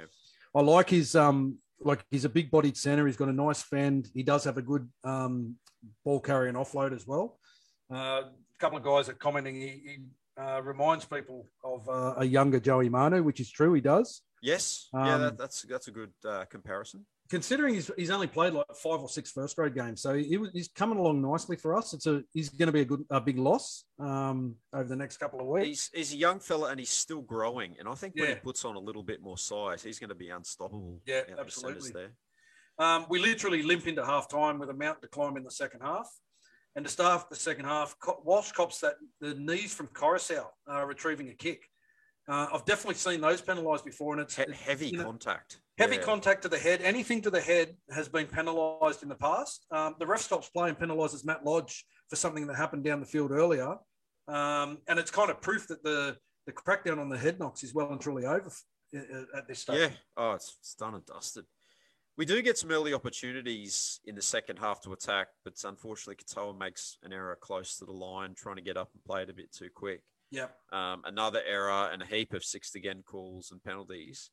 I 0.53 0.61
like 0.61 0.89
his 0.89 1.15
um 1.15 1.57
like 1.81 2.05
he's 2.09 2.25
a 2.25 2.29
big 2.29 2.49
bodied 2.49 2.77
center. 2.77 3.05
He's 3.05 3.17
got 3.17 3.27
a 3.29 3.33
nice 3.33 3.61
fend. 3.61 4.09
He 4.13 4.23
does 4.23 4.43
have 4.45 4.57
a 4.57 4.61
good 4.61 4.87
um, 5.03 5.55
ball 6.03 6.19
carry 6.19 6.47
and 6.49 6.57
offload 6.57 6.93
as 6.95 7.05
well. 7.05 7.39
Uh, 7.91 7.95
a 8.23 8.31
couple 8.59 8.77
of 8.77 8.83
guys 8.83 9.09
are 9.09 9.13
commenting. 9.13 9.55
He, 9.55 9.67
he 9.67 9.97
uh, 10.41 10.61
reminds 10.61 11.05
people 11.05 11.47
of 11.63 11.87
uh, 11.89 12.15
a 12.17 12.25
younger 12.25 12.59
Joey 12.59 12.89
Manu, 12.89 13.23
which 13.23 13.39
is 13.39 13.51
true. 13.51 13.73
He 13.73 13.81
does. 13.81 14.21
Yes. 14.41 14.87
yeah, 14.93 15.15
Um, 15.15 15.21
that, 15.21 15.37
that's 15.37 15.63
that's 15.63 15.87
a 15.87 15.91
good 15.91 16.13
uh, 16.27 16.45
comparison. 16.45 17.05
Considering 17.29 17.73
he's, 17.73 17.89
he's 17.97 18.11
only 18.11 18.27
played 18.27 18.53
like 18.53 18.67
five 18.75 18.99
or 18.99 19.09
six 19.09 19.31
first 19.31 19.55
grade 19.55 19.73
games, 19.73 19.99
so 19.99 20.13
he, 20.13 20.37
he's 20.53 20.67
coming 20.67 20.99
along 20.99 21.23
nicely 21.23 21.55
for 21.55 21.75
us. 21.75 21.93
It's 21.93 22.05
a 22.05 22.23
he's 22.33 22.49
going 22.49 22.67
to 22.67 22.71
be 22.73 22.81
a 22.81 22.85
good 22.85 23.03
a 23.09 23.19
big 23.19 23.39
loss 23.39 23.85
um, 23.99 24.55
over 24.71 24.87
the 24.87 24.95
next 24.95 25.17
couple 25.17 25.39
of 25.39 25.47
weeks. 25.47 25.89
He's 25.91 26.09
he's 26.09 26.13
a 26.13 26.17
young 26.17 26.39
fella 26.39 26.69
and 26.69 26.79
he's 26.79 26.91
still 26.91 27.21
growing. 27.21 27.75
And 27.79 27.89
I 27.89 27.95
think 27.95 28.13
when 28.15 28.29
Yeah. 28.29 28.35
he 28.35 28.41
puts 28.41 28.63
on 28.63 28.75
a 28.75 28.79
little 28.79 29.01
bit 29.01 29.23
more 29.23 29.39
size, 29.39 29.81
he's 29.81 29.97
going 29.97 30.09
to 30.09 30.15
be 30.15 30.29
unstoppable. 30.29 31.01
Yeah, 31.07 31.21
absolutely. 31.39 31.91
There. 31.91 32.11
Um, 32.77 33.07
we 33.09 33.17
literally 33.17 33.63
limp 33.63 33.87
into 33.87 34.05
half 34.05 34.27
time 34.29 34.59
with 34.59 34.69
a 34.69 34.73
mountain 34.73 35.01
to 35.01 35.07
climb 35.07 35.35
in 35.35 35.43
the 35.43 35.51
second 35.51 35.81
half. 35.81 36.07
And 36.75 36.85
to 36.85 36.91
start 36.91 37.29
the 37.29 37.37
second 37.37 37.65
half, 37.65 37.95
Walsh 38.23 38.51
cops 38.51 38.81
that 38.81 38.95
the 39.21 39.33
knees 39.33 39.73
from 39.73 39.87
Koroisau 39.87 40.45
uh, 40.69 40.85
retrieving 40.85 41.29
a 41.29 41.33
kick. 41.33 41.63
Uh, 42.27 42.47
I've 42.51 42.65
definitely 42.65 42.95
seen 42.95 43.21
those 43.21 43.41
penalised 43.41 43.85
before, 43.85 44.13
and 44.13 44.21
it's 44.21 44.35
He- 44.35 44.51
heavy 44.51 44.87
you 44.89 44.97
know, 44.97 45.03
contact. 45.03 45.59
heavy 45.77 45.97
Yeah. 45.97 46.01
contact 46.01 46.41
to 46.43 46.49
the 46.49 46.57
head. 46.57 46.81
Anything 46.81 47.21
to 47.21 47.29
the 47.29 47.41
head 47.41 47.77
has 47.91 48.09
been 48.09 48.27
penalised 48.27 49.03
in 49.03 49.09
the 49.09 49.15
past. 49.15 49.65
Um, 49.71 49.95
the 49.99 50.07
ref 50.07 50.21
stops 50.21 50.49
play 50.49 50.69
and 50.69 50.77
penalises 50.77 51.23
Matt 51.23 51.45
Lodge 51.45 51.85
for 52.09 52.15
something 52.15 52.47
that 52.47 52.55
happened 52.55 52.83
down 52.83 52.99
the 52.99 53.05
field 53.05 53.31
earlier, 53.31 53.77
um, 54.27 54.81
and 54.87 54.97
it's 54.99 55.11
kind 55.11 55.29
of 55.29 55.41
proof 55.41 55.67
that 55.67 55.83
the 55.83 56.17
the 56.45 56.53
crackdown 56.53 56.99
on 56.99 57.09
the 57.09 57.17
head 57.17 57.39
knocks 57.39 57.63
is 57.63 57.73
well 57.73 57.91
and 57.91 57.99
truly 57.99 58.23
over 58.23 58.51
at 59.33 59.47
this 59.47 59.61
stage. 59.61 59.79
Yeah. 59.79 59.97
Oh, 60.15 60.33
it's, 60.33 60.55
it's 60.59 60.75
done 60.75 60.93
and 60.93 61.03
dusted. 61.03 61.45
We 62.17 62.25
do 62.25 62.39
get 62.43 62.55
some 62.55 62.69
early 62.69 62.93
opportunities 62.93 63.99
in 64.05 64.13
the 64.13 64.21
second 64.21 64.57
half 64.59 64.79
to 64.81 64.93
attack, 64.93 65.29
but 65.43 65.55
unfortunately, 65.63 66.23
Katoa 66.23 66.55
makes 66.55 66.99
an 67.01 67.11
error 67.13 67.35
close 67.35 67.77
to 67.77 67.85
the 67.85 67.91
line, 67.91 68.35
trying 68.35 68.57
to 68.57 68.61
get 68.61 68.77
up 68.77 68.91
and 68.93 69.03
play 69.03 69.23
it 69.23 69.29
a 69.31 69.33
bit 69.33 69.51
too 69.51 69.69
quick. 69.73 70.03
Yep. 70.31 70.55
Um, 70.71 71.01
another 71.05 71.41
error 71.47 71.89
and 71.91 72.01
a 72.01 72.05
heap 72.05 72.33
of 72.33 72.43
sixth 72.43 72.75
again 72.75 73.03
calls 73.05 73.51
and 73.51 73.63
penalties 73.63 74.31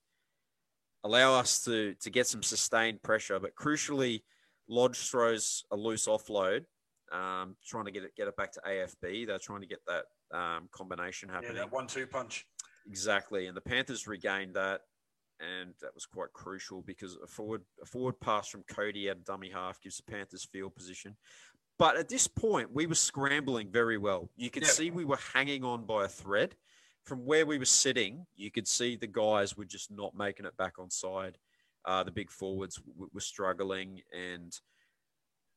allow 1.05 1.35
us 1.35 1.63
to 1.65 1.95
to 2.01 2.11
get 2.11 2.27
some 2.27 2.43
sustained 2.43 3.03
pressure. 3.03 3.39
But 3.39 3.55
crucially, 3.55 4.23
Lodge 4.69 4.99
throws 4.99 5.65
a 5.71 5.77
loose 5.77 6.07
offload, 6.07 6.65
um, 7.13 7.57
trying 7.67 7.87
to 7.87 7.91
get 7.91 8.05
it 8.05 8.17
get 8.17 8.29
it 8.29 8.37
back 8.37 8.53
to 8.53 8.61
AFB. 8.67 9.27
They're 9.27 9.39
trying 9.39 9.61
to 9.61 9.67
get 9.67 9.81
that 9.87 10.05
um, 10.37 10.69
combination 10.73 11.29
happening. 11.29 11.57
Yeah, 11.57 11.63
that 11.63 11.73
one-two 11.73 12.07
punch. 12.07 12.47
Exactly, 12.89 13.47
and 13.47 13.57
the 13.57 13.61
Panthers 13.61 14.09
regained 14.09 14.55
that, 14.55 14.81
and 15.41 15.73
that 15.81 15.95
was 15.95 16.07
quite 16.07 16.33
crucial 16.33 16.83
because 16.83 17.17
a 17.23 17.27
forward 17.27 17.63
a 17.81 17.87
forward 17.87 18.19
pass 18.21 18.49
from 18.49 18.65
Cody 18.69 19.09
at 19.09 19.25
dummy 19.25 19.51
half 19.51 19.81
gives 19.81 19.99
the 19.99 20.11
Panthers 20.11 20.45
field 20.45 20.75
position. 20.75 21.17
But 21.79 21.97
at 21.97 22.09
this 22.09 22.29
point, 22.29 22.73
we 22.73 22.87
were 22.87 22.95
scrambling 22.95 23.71
very 23.71 23.99
well. 23.99 24.31
You 24.37 24.51
could 24.51 24.63
Yeah. 24.63 24.69
see 24.69 24.91
we 24.91 25.05
were 25.05 25.17
hanging 25.17 25.65
on 25.65 25.85
by 25.87 26.05
a 26.05 26.09
thread. 26.09 26.57
From 27.05 27.25
where 27.25 27.45
we 27.45 27.59
were 27.59 27.65
sitting, 27.65 28.27
you 28.37 28.51
could 28.53 28.69
see 28.69 28.95
the 28.95 29.09
guys 29.09 29.57
were 29.57 29.65
just 29.65 29.91
not 29.91 30.15
making 30.15 30.47
it 30.47 30.57
back 30.57 30.79
on 30.79 30.89
side. 30.91 31.39
Uh, 31.85 32.05
the 32.05 32.13
big 32.13 32.31
forwards 32.31 32.77
w- 32.77 33.11
were 33.13 33.21
struggling, 33.21 34.01
and 34.13 34.61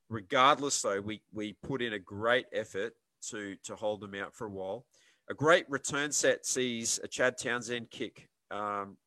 regardless, 0.09 0.81
though, 0.81 1.01
we 1.01 1.21
we 1.31 1.53
put 1.53 1.83
in 1.83 1.93
a 1.93 1.99
great 1.99 2.47
effort 2.51 2.95
to 3.29 3.55
to 3.57 3.75
hold 3.75 4.01
them 4.01 4.15
out 4.15 4.33
for 4.33 4.47
a 4.47 4.49
while. 4.49 4.87
A 5.29 5.35
great 5.35 5.69
return 5.69 6.11
set 6.11 6.45
sees 6.47 6.99
a 7.03 7.07
Chad 7.07 7.37
Townsend 7.37 7.91
kick 7.91 8.27
um, 8.49 8.97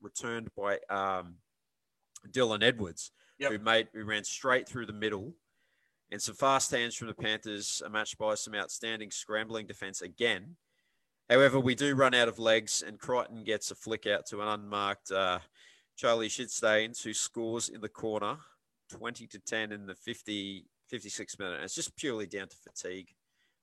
returned 0.00 0.48
by 0.54 0.78
um, 0.88 1.36
Dylan 2.28 2.62
Edwards, 2.62 3.12
Yep. 3.38 3.52
who 3.52 3.58
made 3.58 3.88
who 3.92 4.04
ran 4.04 4.24
straight 4.24 4.66
through 4.66 4.86
the 4.86 4.94
middle, 4.94 5.34
and 6.12 6.20
some 6.20 6.34
fast 6.34 6.70
hands 6.70 6.94
from 6.96 7.08
the 7.08 7.14
Panthers 7.14 7.82
are 7.84 7.90
matched 7.90 8.18
by 8.18 8.34
some 8.34 8.54
outstanding 8.54 9.10
scrambling 9.10 9.66
defense 9.66 10.02
again. 10.02 10.56
However, 11.28 11.60
we 11.60 11.74
do 11.76 11.94
run 11.94 12.14
out 12.14 12.26
of 12.28 12.38
legs, 12.38 12.82
and 12.86 12.98
Crichton 12.98 13.44
gets 13.44 13.70
a 13.70 13.74
flick 13.76 14.06
out 14.06 14.26
to 14.26 14.40
an 14.42 14.48
unmarked 14.48 15.12
uh, 15.12 15.38
Charlie 15.96 16.28
Shitstains, 16.28 17.02
who 17.02 17.14
scores 17.14 17.68
in 17.68 17.80
the 17.80 17.88
corner, 17.88 18.36
20 18.90 19.26
to 19.28 19.38
10 19.38 19.70
in 19.70 19.86
the 19.86 19.94
50, 19.94 20.66
56 20.88 21.38
minute. 21.38 21.54
And 21.56 21.64
it's 21.64 21.74
just 21.74 21.96
purely 21.96 22.26
down 22.26 22.48
to 22.48 22.56
fatigue. 22.56 23.14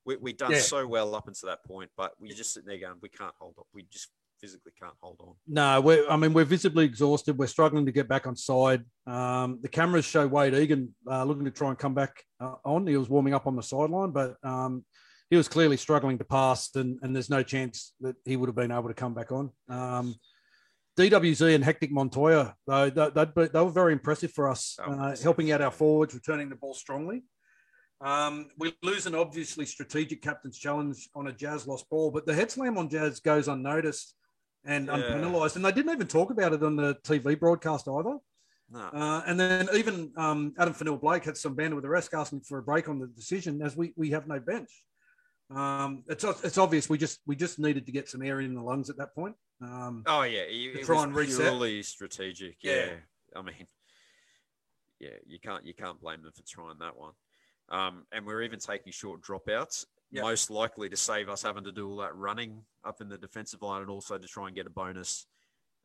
We, 0.06 0.16
we've 0.16 0.36
done 0.38 0.52
Yeah. 0.52 0.60
so 0.60 0.86
well 0.86 1.14
up 1.14 1.28
until 1.28 1.50
that 1.50 1.62
point, 1.64 1.90
but 1.96 2.14
we're 2.18 2.32
just 2.32 2.54
sitting 2.54 2.68
there 2.68 2.78
going, 2.78 2.94
we 3.02 3.10
can't 3.10 3.34
hold 3.38 3.56
up. 3.58 3.66
We 3.74 3.82
just 3.90 4.08
physically 4.40 4.72
can't 4.80 4.94
hold 5.00 5.16
on. 5.20 5.34
No, 5.46 5.80
we're, 5.80 6.08
I 6.08 6.16
mean, 6.16 6.32
we're 6.32 6.44
visibly 6.44 6.84
exhausted. 6.84 7.38
We're 7.38 7.46
struggling 7.46 7.86
to 7.86 7.92
get 7.92 8.08
back 8.08 8.26
on 8.26 8.36
side. 8.36 8.84
Um, 9.06 9.58
the 9.62 9.68
cameras 9.68 10.04
show 10.04 10.26
Wade 10.26 10.54
Egan 10.54 10.94
uh, 11.10 11.24
looking 11.24 11.44
to 11.44 11.50
try 11.50 11.68
and 11.68 11.78
come 11.78 11.94
back 11.94 12.22
uh, 12.40 12.54
on. 12.64 12.86
He 12.86 12.96
was 12.96 13.08
warming 13.08 13.34
up 13.34 13.46
on 13.46 13.56
the 13.56 13.62
sideline, 13.62 14.10
but 14.10 14.36
um, 14.42 14.84
he 15.30 15.36
was 15.36 15.48
clearly 15.48 15.76
struggling 15.76 16.18
to 16.18 16.24
pass, 16.24 16.74
and, 16.74 16.98
and 17.02 17.14
there's 17.14 17.30
no 17.30 17.42
chance 17.42 17.92
that 18.00 18.16
he 18.24 18.36
would 18.36 18.48
have 18.48 18.56
been 18.56 18.72
able 18.72 18.88
to 18.88 18.94
come 18.94 19.14
back 19.14 19.32
on. 19.32 19.50
Um, 19.68 20.14
DWZ 20.98 21.54
and 21.54 21.64
Hectic 21.64 21.92
Montoya, 21.92 22.56
though, 22.66 22.90
they, 22.90 23.10
they, 23.10 23.48
they 23.48 23.60
were 23.60 23.70
very 23.70 23.92
impressive 23.92 24.32
for 24.32 24.48
us, 24.48 24.76
uh, 24.84 25.14
helping 25.22 25.52
out 25.52 25.60
our 25.60 25.70
forwards, 25.70 26.14
returning 26.14 26.48
the 26.48 26.56
ball 26.56 26.74
strongly. 26.74 27.22
Um, 28.00 28.48
we 28.58 28.74
lose 28.82 29.06
an 29.06 29.14
obviously 29.14 29.66
strategic 29.66 30.22
captain's 30.22 30.58
challenge 30.58 31.08
on 31.14 31.28
a 31.28 31.32
Jazz 31.32 31.66
lost 31.66 31.88
ball, 31.90 32.10
but 32.10 32.26
the 32.26 32.34
head 32.34 32.50
slam 32.50 32.78
on 32.78 32.88
Jazz 32.88 33.20
goes 33.20 33.48
unnoticed 33.48 34.14
and 34.68 34.86
Yeah. 34.86 34.94
unpenalised. 34.98 35.56
And 35.56 35.64
they 35.64 35.72
didn't 35.72 35.92
even 35.92 36.06
talk 36.06 36.30
about 36.30 36.52
it 36.52 36.62
on 36.62 36.76
the 36.76 36.94
TV 37.02 37.34
broadcast 37.38 37.88
either. 37.88 38.18
No. 38.70 38.80
Uh, 38.80 39.22
and 39.26 39.40
then 39.40 39.68
even 39.74 40.12
um, 40.16 40.54
Addin 40.58 40.74
Fonua-Blake 40.74 41.24
had 41.24 41.36
some 41.38 41.54
banter 41.54 41.74
with 41.74 41.84
the 41.84 41.88
rest, 41.88 42.12
asking 42.12 42.42
for 42.42 42.58
a 42.58 42.62
break 42.62 42.88
on 42.88 42.98
the 42.98 43.06
decision, 43.06 43.62
as 43.62 43.76
we, 43.76 43.92
we 43.96 44.10
have 44.10 44.28
no 44.28 44.38
bench. 44.38 44.70
Um, 45.50 46.04
it's 46.08 46.22
it's 46.44 46.58
obvious 46.58 46.90
we 46.90 46.98
just 46.98 47.20
we 47.26 47.34
just 47.34 47.58
needed 47.58 47.86
to 47.86 47.92
get 47.92 48.06
some 48.06 48.20
air 48.22 48.40
in 48.40 48.54
the 48.54 48.60
lungs 48.60 48.90
at 48.90 48.98
that 48.98 49.14
point. 49.14 49.34
Um, 49.62 50.02
Oh 50.06 50.20
yeah, 50.20 50.40
it, 50.42 50.76
it 50.80 50.84
try 50.84 51.02
and 51.02 51.14
reset. 51.14 51.40
purely 51.40 51.82
strategic. 51.82 52.58
Yeah. 52.62 52.74
Yeah. 52.74 52.92
I 53.34 53.40
mean, 53.40 53.66
yeah, 55.00 55.16
you 55.26 55.38
can't 55.40 55.64
you 55.64 55.72
can't 55.72 55.98
blame 55.98 56.20
them 56.22 56.32
for 56.36 56.42
trying 56.46 56.78
that 56.80 56.98
one. 56.98 57.12
Um, 57.70 58.04
and 58.12 58.26
we're 58.26 58.42
even 58.42 58.58
taking 58.58 58.92
short 58.92 59.22
dropouts, 59.22 59.86
Yeah. 60.10 60.22
most 60.22 60.50
likely 60.50 60.88
to 60.88 60.96
save 60.96 61.28
us 61.28 61.42
having 61.42 61.64
to 61.64 61.72
do 61.72 61.88
all 61.90 61.96
that 61.98 62.14
running 62.16 62.62
up 62.84 63.00
in 63.00 63.08
the 63.08 63.18
defensive 63.18 63.60
line, 63.62 63.82
and 63.82 63.90
also 63.90 64.16
to 64.16 64.26
try 64.28 64.46
and 64.46 64.56
get 64.56 64.66
a 64.66 64.70
bonus 64.70 65.26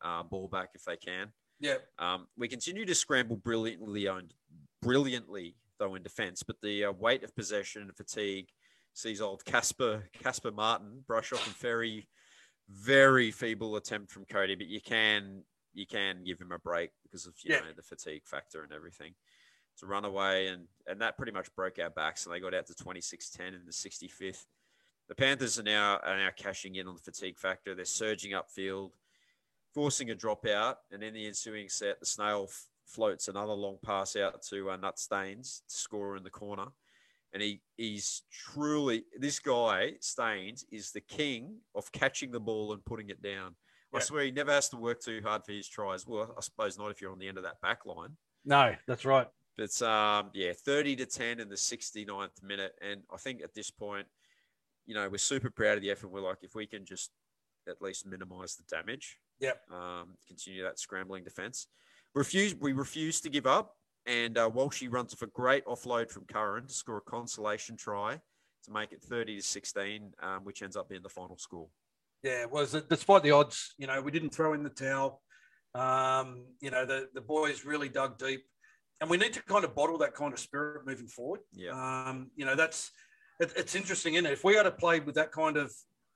uh, 0.02 0.24
ball 0.24 0.48
back 0.48 0.70
if 0.76 0.84
they 0.86 0.96
can. 0.98 1.32
yeah, 1.60 1.78
Um, 2.00 2.28
we 2.38 2.48
continue 2.48 2.86
to 2.86 2.96
scramble 2.96 3.36
brilliantly, 3.38 4.08
owned, 4.08 4.34
brilliantly 4.82 5.56
though 5.80 5.96
in 5.96 6.04
defence, 6.04 6.44
but 6.44 6.56
the 6.62 6.86
uh, 6.86 6.92
weight 6.94 7.24
of 7.24 7.36
possession 7.36 7.82
and 7.84 7.96
fatigue 7.98 8.48
sees 8.94 9.22
old 9.22 9.44
Casper 9.44 10.04
Casper 10.14 10.52
Martin 10.52 11.04
brush 11.08 11.34
off 11.34 11.46
a 11.48 11.50
very, 11.62 12.08
very 12.70 13.32
feeble 13.32 13.76
attempt 13.76 14.12
from 14.12 14.24
Cody. 14.26 14.56
But 14.56 14.68
you 14.68 14.82
can 14.82 15.44
you 15.74 15.88
can 15.88 16.24
give 16.24 16.40
him 16.40 16.52
a 16.52 16.60
break 16.60 16.92
because 17.02 17.26
of 17.26 17.34
you 17.44 17.56
Yeah. 17.56 17.62
know 17.62 17.74
the 17.76 17.82
fatigue 17.82 18.24
factor 18.26 18.64
and 18.64 18.72
everything. 18.72 19.16
To 19.80 19.86
run 19.88 20.06
away 20.06 20.48
and 20.48 20.68
and 20.88 21.02
that 21.02 21.18
pretty 21.18 21.32
much 21.32 21.54
broke 21.56 21.80
our 21.80 21.90
backs, 21.90 22.26
and 22.26 22.34
they 22.34 22.40
got 22.40 22.54
out 22.54 22.68
to 22.68 22.74
26-10 22.74 23.40
in 23.48 23.62
the 23.66 23.72
65th. 23.72 24.46
The 25.10 25.16
Panthers 25.16 25.60
are 25.60 25.64
now 25.64 26.00
are 26.04 26.18
now 26.18 26.30
cashing 26.36 26.76
in 26.76 26.88
on 26.88 26.96
the 26.96 27.02
fatigue 27.02 27.38
factor. 27.38 27.74
They're 27.76 27.86
surging 27.86 28.32
upfield 28.34 28.92
forcing 29.74 30.12
a 30.12 30.16
dropout, 30.16 30.76
and 30.92 31.04
in 31.04 31.14
the 31.14 31.26
ensuing 31.26 31.68
set, 31.68 32.00
the 32.00 32.06
snail 32.06 32.46
f- 32.48 32.68
floats 32.86 33.28
another 33.28 33.54
long 33.54 33.78
pass 33.84 34.16
out 34.16 34.42
to 34.44 34.70
uh, 34.70 34.78
Nut 34.78 35.00
Staines 35.00 35.64
to 35.68 35.76
score 35.76 36.16
in 36.16 36.24
the 36.24 36.30
corner. 36.30 36.68
And 37.34 37.42
he 37.42 37.62
he's 37.78 38.22
truly 38.32 39.06
this 39.18 39.40
guy 39.40 39.94
Staines 40.00 40.66
is 40.72 40.92
the 40.92 41.02
king 41.02 41.56
of 41.74 41.92
catching 41.92 42.32
the 42.32 42.40
ball 42.40 42.74
and 42.74 42.86
putting 42.86 43.10
it 43.10 43.24
down. 43.24 43.56
I 43.96 44.00
swear 44.00 44.24
he 44.24 44.32
never 44.32 44.52
has 44.52 44.70
to 44.70 44.78
work 44.78 45.02
too 45.02 45.22
hard 45.24 45.44
for 45.46 45.52
his 45.52 45.68
tries. 45.68 46.08
Well, 46.08 46.34
I 46.38 46.42
suppose 46.42 46.78
not 46.78 46.92
if 46.92 47.02
you're 47.02 47.12
on 47.12 47.20
the 47.20 47.28
end 47.28 47.38
of 47.38 47.44
that 47.44 47.62
back 47.62 47.86
line. 47.86 48.18
no, 48.46 48.76
that's 48.88 49.06
right. 49.06 49.28
But 49.58 49.80
um, 49.82 50.32
yeah, 50.34 50.54
30 50.54 50.96
to 50.98 51.06
10 51.06 51.40
in 51.40 51.50
the 51.50 51.56
69th 51.56 52.42
minute. 52.42 52.74
And 52.82 53.02
I 53.14 53.18
think 53.18 53.42
at 53.42 53.54
this 53.54 53.70
point, 53.70 54.08
you 54.86 54.96
know, 54.96 55.08
we're 55.10 55.18
super 55.18 55.50
proud 55.50 55.78
of 55.78 55.82
the 55.82 55.92
effort. 55.92 56.10
We're 56.10 56.22
like, 56.22 56.40
if 56.42 56.56
we 56.56 56.66
can 56.66 56.86
just 56.86 57.12
at 57.68 57.82
least 57.82 58.06
minimize 58.06 58.56
the 58.56 58.64
damage, 58.76 59.18
Yep. 59.40 59.62
um, 59.72 60.16
continue 60.28 60.64
that 60.64 60.80
scrambling 60.80 61.24
defense. 61.24 61.68
Refuse, 62.16 62.56
we 62.56 62.74
refuse 62.74 63.22
to 63.22 63.30
give 63.30 63.46
up. 63.48 63.76
And 64.06 64.38
uh, 64.38 64.50
Walshy 64.50 64.92
runs 64.92 65.14
off 65.14 65.22
a 65.22 65.28
great 65.28 65.66
offload 65.66 66.10
from 66.12 66.26
Curran 66.26 66.68
to 66.68 66.74
score 66.74 66.98
a 66.98 67.02
consolation 67.02 67.78
try 67.78 68.20
to 68.66 68.72
make 68.72 68.92
it 68.92 69.02
30 69.02 69.38
to 69.38 69.42
16, 69.42 70.12
um, 70.22 70.40
which 70.44 70.62
ends 70.62 70.76
up 70.76 70.90
being 70.90 71.02
the 71.02 71.10
final 71.10 71.38
score. 71.38 71.68
Yeah, 72.22 72.46
was 72.46 72.74
it 72.74 72.90
despite 72.90 73.24
the 73.24 73.32
odds, 73.32 73.76
you 73.78 73.88
know, 73.88 74.02
we 74.02 74.12
didn't 74.12 74.32
throw 74.32 74.54
in 74.54 74.64
the 74.64 74.70
towel. 74.70 75.22
Um, 75.76 76.46
you 76.62 76.70
know, 76.72 76.86
the, 76.86 77.10
the 77.14 77.22
boys 77.22 77.66
really 77.66 77.90
dug 77.90 78.18
deep. 78.18 78.44
And 79.04 79.10
we 79.10 79.18
need 79.18 79.34
to 79.34 79.44
kind 79.44 79.66
of 79.66 79.76
bottle 79.76 79.98
that 79.98 80.16
kind 80.16 80.32
of 80.32 80.40
spirit 80.40 80.86
moving 80.86 81.08
forward. 81.08 81.42
Yeah. 81.52 81.72
Um, 81.72 82.32
you 82.38 82.46
know, 82.46 82.56
that's 82.56 82.90
it, 83.42 83.52
it's 83.58 83.76
interesting, 83.76 84.14
isn't 84.14 84.26
it? 84.26 84.32
If 84.32 84.46
we 84.46 84.56
had 84.56 84.78
played 84.78 85.06
with 85.06 85.16
that 85.16 85.34
kind 85.34 85.58
of 85.58 85.74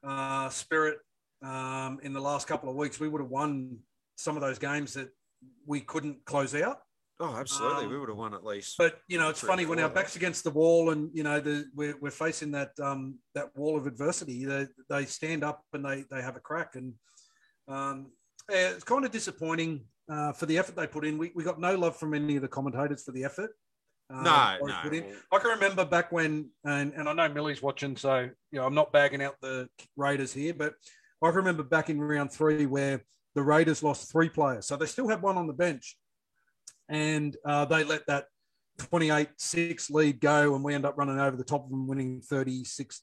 uh, 0.07 0.47
spirit 0.47 0.99
um, 1.43 1.99
in 2.01 2.13
the 2.13 2.21
last 2.21 2.47
couple 2.47 2.69
of 2.69 2.77
weeks, 2.77 2.97
we 2.97 3.09
would 3.09 3.19
have 3.19 3.29
won 3.29 3.79
some 4.15 4.37
of 4.37 4.41
those 4.41 4.57
games 4.57 4.93
that 4.93 5.09
we 5.65 5.81
couldn't 5.81 6.23
close 6.23 6.55
out. 6.55 6.79
Oh, 7.19 7.35
absolutely. 7.35 7.83
Um, 7.83 7.91
we 7.91 7.99
would 7.99 8.07
have 8.07 8.17
won 8.17 8.33
at 8.33 8.45
least. 8.45 8.75
But 8.77 9.01
you 9.09 9.17
know, 9.17 9.27
it's 9.27 9.41
funny 9.41 9.65
when 9.65 9.79
our 9.79 9.89
backs 9.89 10.15
against 10.15 10.45
the 10.45 10.51
wall, 10.51 10.91
and 10.91 11.09
you 11.13 11.23
know, 11.23 11.41
the, 11.41 11.65
we're, 11.75 11.97
we're 11.99 12.09
facing 12.09 12.51
that 12.51 12.71
um, 12.81 13.19
that 13.35 13.49
wall 13.57 13.75
of 13.75 13.85
adversity. 13.85 14.45
They, 14.45 14.67
they 14.89 15.03
stand 15.03 15.43
up 15.43 15.61
and 15.73 15.83
they 15.83 16.05
they 16.09 16.21
have 16.21 16.37
a 16.37 16.39
crack, 16.39 16.75
and 16.75 16.93
um, 17.67 18.11
yeah, 18.49 18.69
it's 18.69 18.85
kind 18.85 19.03
of 19.03 19.11
disappointing 19.11 19.83
uh, 20.09 20.33
for 20.33 20.45
the 20.45 20.57
effort 20.57 20.75
they 20.75 20.87
put 20.87 21.05
in. 21.05 21.17
We, 21.17 21.31
we 21.35 21.43
got 21.43 21.59
no 21.59 21.75
love 21.75 21.97
from 21.97 22.13
any 22.13 22.35
of 22.35 22.41
the 22.41 22.47
commentators 22.47 23.03
for 23.03 23.11
the 23.11 23.23
effort. 23.23 23.51
uh, 24.09 24.21
no, 24.23 24.67
no. 24.67 24.81
I 25.31 25.39
can 25.39 25.49
remember 25.51 25.85
back 25.85 26.11
when, 26.11 26.49
and, 26.63 26.93
and 26.93 27.09
I 27.09 27.13
know 27.13 27.29
Millie's 27.29 27.61
watching, 27.61 27.97
so 27.97 28.29
you 28.51 28.59
know 28.59 28.65
I'm 28.65 28.75
not 28.75 28.93
bagging 28.93 29.21
out 29.21 29.35
the 29.41 29.67
Raiders 29.97 30.31
here, 30.31 30.53
but 30.53 30.73
I 31.21 31.27
can 31.27 31.35
remember 31.37 31.63
back 31.63 31.89
in 31.89 31.99
round 31.99 32.31
three 32.31 32.65
where 32.65 33.03
the 33.35 33.43
Raiders 33.43 33.83
lost 33.83 34.11
three 34.11 34.29
players, 34.29 34.65
so 34.65 34.77
they 34.77 34.85
still 34.85 35.09
had 35.09 35.21
one 35.21 35.37
on 35.37 35.47
the 35.47 35.53
bench, 35.53 35.97
and 36.87 37.35
uh, 37.45 37.65
they 37.65 37.83
let 37.83 38.07
that 38.07 38.25
28-6 38.79 39.91
lead 39.91 40.21
go, 40.21 40.55
and 40.55 40.63
we 40.63 40.73
end 40.73 40.85
up 40.85 40.97
running 40.97 41.19
over 41.19 41.35
the 41.35 41.43
top 41.43 41.65
of 41.65 41.69
them, 41.69 41.87
winning 41.87 42.21
36-32 42.21 43.01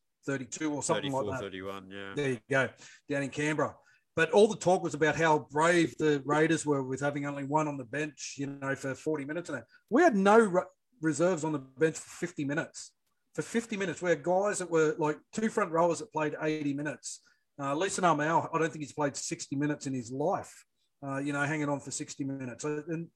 or 0.70 0.82
something 0.82 1.12
like 1.12 1.26
that. 1.26 1.40
31, 1.40 1.90
yeah. 1.90 2.12
There 2.16 2.30
you 2.30 2.38
go, 2.50 2.68
down 3.10 3.24
in 3.24 3.30
Canberra. 3.30 3.74
But 4.16 4.30
all 4.30 4.46
the 4.46 4.56
talk 4.56 4.82
was 4.82 4.94
about 4.94 5.16
how 5.16 5.48
brave 5.50 5.96
the 5.98 6.22
Raiders 6.24 6.64
were 6.64 6.82
with 6.82 7.00
having 7.00 7.26
only 7.26 7.44
one 7.44 7.66
on 7.66 7.76
the 7.76 7.84
bench, 7.84 8.34
you 8.38 8.46
know, 8.46 8.74
for 8.76 8.94
40 8.94 9.24
minutes. 9.24 9.48
And 9.48 9.58
that. 9.58 9.64
we 9.90 10.02
had 10.02 10.14
no 10.14 10.38
re- 10.38 10.62
reserves 11.00 11.42
on 11.42 11.52
the 11.52 11.58
bench 11.58 11.96
for 11.96 12.26
50 12.26 12.44
minutes. 12.44 12.92
For 13.34 13.42
50 13.42 13.76
minutes, 13.76 14.00
we 14.00 14.10
had 14.10 14.22
guys 14.22 14.58
that 14.58 14.70
were 14.70 14.94
like 14.98 15.18
two 15.32 15.48
front 15.48 15.72
rowers 15.72 15.98
that 15.98 16.12
played 16.12 16.36
80 16.40 16.74
minutes. 16.74 17.22
Uh, 17.58 17.74
Lisa 17.74 18.02
Armau, 18.02 18.48
I 18.52 18.58
don't 18.58 18.70
think 18.70 18.84
he's 18.84 18.92
played 18.92 19.16
60 19.16 19.56
minutes 19.56 19.86
in 19.86 19.94
his 19.94 20.12
life, 20.12 20.64
uh, 21.04 21.18
you 21.18 21.32
know, 21.32 21.42
hanging 21.42 21.68
on 21.68 21.80
for 21.80 21.90
60 21.90 22.24
minutes. 22.24 22.64
And 22.64 23.08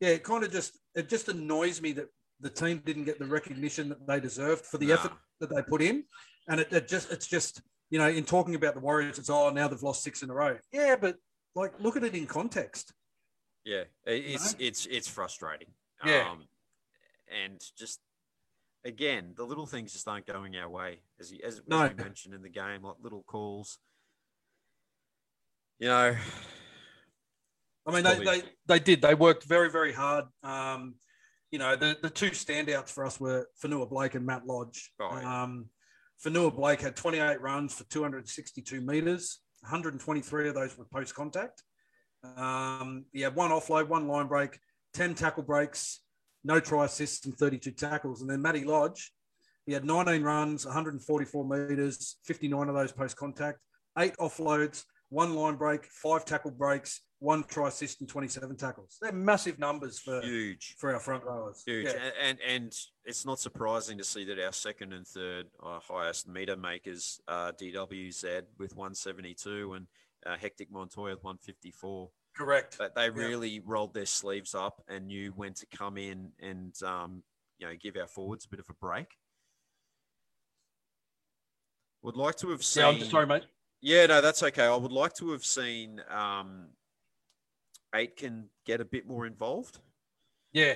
yeah, 0.00 0.10
it 0.10 0.24
kind 0.24 0.44
of 0.44 0.52
just 0.52 0.78
it 0.94 1.08
just 1.08 1.28
annoys 1.28 1.80
me 1.80 1.92
that 1.92 2.08
the 2.40 2.50
team 2.50 2.82
didn't 2.84 3.04
get 3.04 3.18
the 3.18 3.26
recognition 3.26 3.88
that 3.88 4.06
they 4.06 4.20
deserved 4.20 4.66
for 4.66 4.78
the 4.78 4.92
effort 4.92 5.12
that 5.40 5.54
they 5.54 5.62
put 5.62 5.82
in, 5.82 6.04
and 6.48 6.60
it, 6.60 6.72
it 6.72 6.88
just 6.88 7.10
it's 7.10 7.26
just 7.26 7.62
you 7.94 8.00
know 8.00 8.08
in 8.08 8.24
talking 8.24 8.56
about 8.56 8.74
the 8.74 8.80
Warriors, 8.80 9.20
it's 9.20 9.30
oh 9.30 9.50
now 9.50 9.68
they've 9.68 9.80
lost 9.80 10.02
six 10.02 10.24
in 10.24 10.28
a 10.28 10.34
row. 10.34 10.58
Yeah, 10.72 10.96
but 11.00 11.14
like 11.54 11.74
look 11.78 11.96
at 11.96 12.02
it 12.02 12.12
in 12.12 12.26
context. 12.26 12.92
Yeah, 13.64 13.84
it- 14.04 14.24
it's 14.34 14.56
it's 14.58 14.86
it's 14.86 15.06
frustrating. 15.06 15.68
Yeah. 16.04 16.28
Um, 16.28 16.48
and 17.44 17.60
just 17.78 18.00
again, 18.84 19.34
the 19.36 19.44
little 19.44 19.64
things 19.64 19.92
just 19.92 20.08
aren't 20.08 20.26
going 20.26 20.56
our 20.56 20.68
way, 20.68 21.02
as 21.20 21.30
you, 21.32 21.38
as, 21.46 21.62
No. 21.68 21.82
as 21.82 21.90
we 21.90 22.02
mentioned 22.02 22.34
in 22.34 22.42
the 22.42 22.48
game, 22.48 22.82
like 22.82 22.96
little 23.00 23.22
calls. 23.28 23.78
You 25.78 25.86
know, 25.86 26.16
I 27.86 27.92
mean, 27.92 28.02
they, 28.02 28.24
they, 28.24 28.42
they 28.66 28.78
did. 28.80 29.02
They 29.02 29.14
worked 29.14 29.44
very, 29.44 29.70
very 29.70 29.92
hard. 29.92 30.24
Um, 30.42 30.96
you 31.52 31.60
know, 31.60 31.76
the, 31.76 31.96
the 32.02 32.10
two 32.10 32.30
standouts 32.30 32.90
for 32.90 33.06
us 33.06 33.20
were 33.20 33.48
Fonua-Blake 33.62 34.16
and 34.16 34.26
Matt 34.26 34.46
Lodge. 34.46 34.90
Oh, 34.98 35.16
yeah. 35.16 35.42
um, 35.44 35.66
Fonua-Blake 36.22 36.80
had 36.80 36.96
28 36.96 37.40
runs 37.40 37.74
for 37.74 37.84
262 37.84 38.80
meters. 38.80 39.40
123 39.60 40.48
of 40.48 40.54
those 40.54 40.76
were 40.76 40.84
post 40.84 41.14
contact. 41.14 41.62
Um, 42.36 43.04
he 43.12 43.20
had 43.20 43.34
one 43.34 43.50
offload, 43.50 43.88
one 43.88 44.08
line 44.08 44.26
break, 44.26 44.58
10 44.94 45.14
tackle 45.14 45.42
breaks, 45.42 46.00
no 46.42 46.60
try 46.60 46.86
assists, 46.86 47.26
and 47.26 47.36
32 47.36 47.70
tackles. 47.72 48.20
And 48.20 48.30
then 48.30 48.42
Matty 48.42 48.64
Lodge, 48.64 49.12
he 49.66 49.72
had 49.72 49.84
19 49.84 50.22
runs, 50.22 50.64
144 50.64 51.44
meters, 51.44 52.16
59 52.24 52.68
of 52.68 52.74
those 52.74 52.92
post 52.92 53.16
contact, 53.16 53.58
eight 53.98 54.16
offloads, 54.18 54.84
one 55.08 55.34
line 55.34 55.56
break, 55.56 55.86
five 55.86 56.24
tackle 56.24 56.50
breaks, 56.50 57.00
one 57.24 57.42
try 57.44 57.68
assist, 57.68 58.00
and 58.00 58.08
27 58.08 58.56
tackles. 58.56 58.98
They're 59.00 59.10
massive 59.10 59.58
numbers 59.58 59.98
for, 59.98 60.20
huge, 60.20 60.76
for 60.78 60.92
our 60.92 61.00
front 61.00 61.24
rowers. 61.24 61.62
huge, 61.66 61.86
Yeah. 61.86 62.10
And, 62.22 62.38
and 62.46 62.76
it's 63.04 63.24
not 63.24 63.40
surprising 63.40 63.98
to 63.98 64.04
see 64.04 64.24
that 64.26 64.38
our 64.38 64.52
second 64.52 64.92
and 64.92 65.06
third 65.06 65.46
uh, 65.62 65.80
highest 65.80 66.28
meter 66.28 66.56
makers, 66.56 67.20
uh, 67.26 67.52
DWZ 67.52 68.42
with 68.58 68.76
172 68.76 69.72
and 69.72 69.86
uh, 70.26 70.36
Hectic 70.36 70.70
Montoya 70.70 71.14
with 71.14 71.24
154. 71.24 72.10
Correct. 72.36 72.76
But 72.78 72.94
they 72.94 73.10
really 73.10 73.60
rolled 73.64 73.94
their 73.94 74.06
sleeves 74.06 74.54
up 74.54 74.82
and 74.88 75.06
knew 75.06 75.32
when 75.34 75.54
to 75.54 75.66
come 75.66 75.96
in 75.96 76.30
and 76.40 76.74
um, 76.82 77.22
you 77.58 77.66
know 77.66 77.74
give 77.80 77.96
our 77.96 78.08
forwards 78.08 78.44
a 78.44 78.48
bit 78.48 78.60
of 78.60 78.66
a 78.68 78.74
break. 78.74 79.06
Would 82.02 82.16
like 82.16 82.36
to 82.36 82.50
have 82.50 82.62
seen. 82.62 82.82
Yeah, 82.82 82.88
I'm 82.88 83.00
sorry, 83.04 83.26
mate. 83.26 83.44
Yeah, 83.80 84.06
no, 84.06 84.20
that's 84.20 84.42
okay. 84.42 84.64
I 84.64 84.76
would 84.76 84.92
like 84.92 85.14
to 85.14 85.30
have 85.32 85.44
seen 85.44 86.00
um, 86.10 86.68
Aitken 87.94 88.50
get 88.66 88.80
a 88.80 88.84
bit 88.84 89.06
more 89.06 89.26
involved. 89.26 89.78
Yeah. 90.52 90.74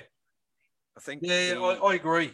I 0.96 1.00
think 1.00 1.22
Yeah, 1.22 1.44
he, 1.44 1.52
I, 1.52 1.74
I 1.74 1.94
agree. 1.94 2.33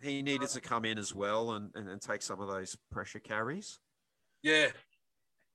he 0.00 0.22
needed 0.22 0.48
to 0.50 0.60
come 0.60 0.84
in 0.84 0.98
as 0.98 1.14
well 1.14 1.52
and, 1.52 1.70
and, 1.74 1.88
and 1.88 2.00
take 2.00 2.22
some 2.22 2.40
of 2.40 2.48
those 2.48 2.76
pressure 2.90 3.20
carries. 3.20 3.78
Yeah, 4.42 4.68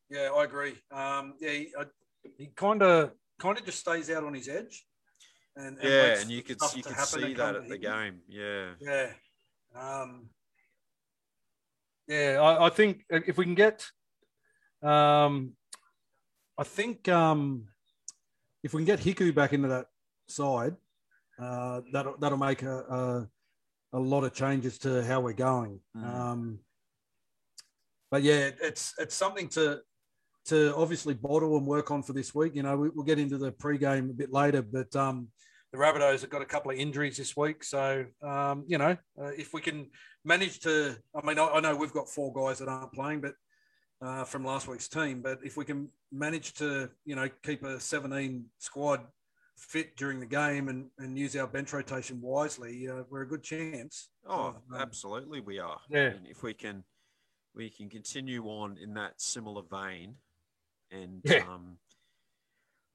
yeah, 0.10 0.30
I 0.36 0.44
agree. 0.46 0.76
Um, 0.92 1.34
yeah, 1.40 1.50
he, 1.52 1.74
I, 1.78 1.84
he 2.38 2.48
kind 2.56 2.82
of 2.82 3.12
kind 3.40 3.58
of 3.58 3.66
just 3.66 3.80
stays 3.80 4.10
out 4.10 4.24
on 4.24 4.34
his 4.34 4.48
edge, 4.48 4.86
and, 5.56 5.78
and 5.78 5.84
yeah, 5.84 6.20
and 6.20 6.32
you 6.32 6.42
could 6.42 6.58
you 6.76 6.84
could 6.84 6.98
see 6.98 7.34
that 7.34 7.56
at 7.56 7.68
the 7.68 7.78
game. 7.78 8.22
Yeah. 8.28 8.72
Yeah, 8.80 9.10
um, 9.76 10.30
yeah. 12.08 12.40
I, 12.42 12.68
I 12.68 12.70
think 12.70 13.04
if 13.10 13.38
we 13.38 13.44
can 13.44 13.56
get, 13.56 13.86
um, 14.82 15.54
I 16.58 16.64
think 16.64 17.08
um, 17.10 17.68
if 18.64 18.74
we 18.74 18.84
can 18.84 18.86
get 18.86 19.00
Hiku 19.00 19.34
back 19.34 19.54
into 19.54 19.68
that 19.68 19.88
side, 20.28 20.76
uh, 21.40 21.82
that'll 21.92 22.18
that'll 22.18 22.38
make 22.38 22.64
a, 22.64 22.78
a 22.80 23.30
a 23.94 24.00
lot 24.00 24.24
of 24.24 24.34
changes 24.34 24.78
to 24.80 25.04
how 25.06 25.22
we're 25.22 25.34
going. 25.34 25.80
Mhm. 25.96 26.04
Um, 26.04 26.60
but 28.12 28.24
yeah, 28.24 28.52
it's 28.62 28.94
it's 28.98 29.16
something 29.16 29.48
to 29.50 29.82
to 30.46 30.76
obviously 30.76 31.14
bottle 31.14 31.58
and 31.58 31.68
work 31.68 31.92
on 31.92 32.02
for 32.02 32.14
this 32.14 32.34
week. 32.34 32.56
You 32.56 32.64
know, 32.64 32.78
we, 32.78 32.90
we'll 32.90 33.06
get 33.06 33.20
into 33.20 33.38
the 33.38 33.52
pre-game 33.52 34.10
a 34.10 34.14
bit 34.14 34.32
later, 34.32 34.62
but 34.62 34.96
um, 34.96 35.28
the 35.74 35.78
Rabbitohs 35.78 36.22
have 36.22 36.30
got 36.30 36.42
a 36.42 36.46
couple 36.46 36.72
of 36.72 36.78
injuries 36.78 37.18
this 37.18 37.36
week, 37.36 37.64
so 37.64 38.06
um, 38.22 38.64
you 38.68 38.78
know, 38.78 38.96
uh, 39.22 39.32
if 39.38 39.54
we 39.54 39.62
can 39.62 39.90
manage 40.24 40.60
to, 40.62 40.96
I 41.14 41.26
mean, 41.26 41.38
I, 41.38 41.48
I 41.48 41.60
know 41.60 41.76
we've 41.76 41.94
got 41.94 42.10
four 42.10 42.32
guys 42.34 42.60
that 42.60 42.70
aren't 42.70 42.94
playing, 42.94 43.22
but 43.22 43.34
uh, 44.02 44.24
from 44.24 44.46
last 44.46 44.68
week's 44.68 44.88
team, 44.88 45.22
but 45.22 45.40
if 45.44 45.58
we 45.58 45.66
can 45.66 45.90
manage 46.12 46.54
to, 46.56 46.90
you 47.06 47.16
know, 47.16 47.28
keep 47.44 47.64
a 47.64 47.80
17 47.80 48.46
squad 48.60 49.02
fit 49.58 49.96
during 49.98 50.20
the 50.20 50.26
game 50.26 50.68
and, 50.70 50.86
and 51.00 51.18
use 51.18 51.36
our 51.36 51.48
bench 51.48 51.74
rotation 51.74 52.22
wisely, 52.22 52.88
uh, 52.88 53.04
we're 53.10 53.24
a 53.24 53.28
good 53.28 53.44
chance. 53.44 54.10
Oh, 54.28 54.48
Um, 54.50 54.56
absolutely, 54.80 55.42
we 55.42 55.60
are. 55.60 55.80
Yeah. 55.90 56.08
And 56.10 56.28
if 56.28 56.44
we 56.44 56.54
can, 56.54 56.84
we 57.56 57.70
can 57.70 57.90
continue 57.90 58.44
on 58.46 58.78
in 58.78 58.94
that 58.94 59.20
similar 59.20 59.64
vein, 59.64 60.16
and 60.92 61.22
Yeah. 61.24 61.44
um, 61.52 61.78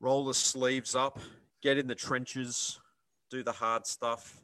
roll 0.00 0.24
the 0.24 0.34
sleeves 0.34 0.94
up, 0.94 1.18
get 1.62 1.78
in 1.78 1.88
the 1.88 1.94
trenches, 1.96 2.80
do 3.30 3.42
the 3.42 3.52
hard 3.52 3.86
stuff. 3.86 4.40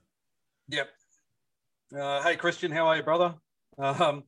Yep. 0.69 0.89
Uh, 1.97 2.23
hey, 2.23 2.37
Christian, 2.37 2.73
how 2.73 2.87
are 2.89 2.97
you, 2.97 3.03
brother? 3.03 3.35
Um, 3.79 4.25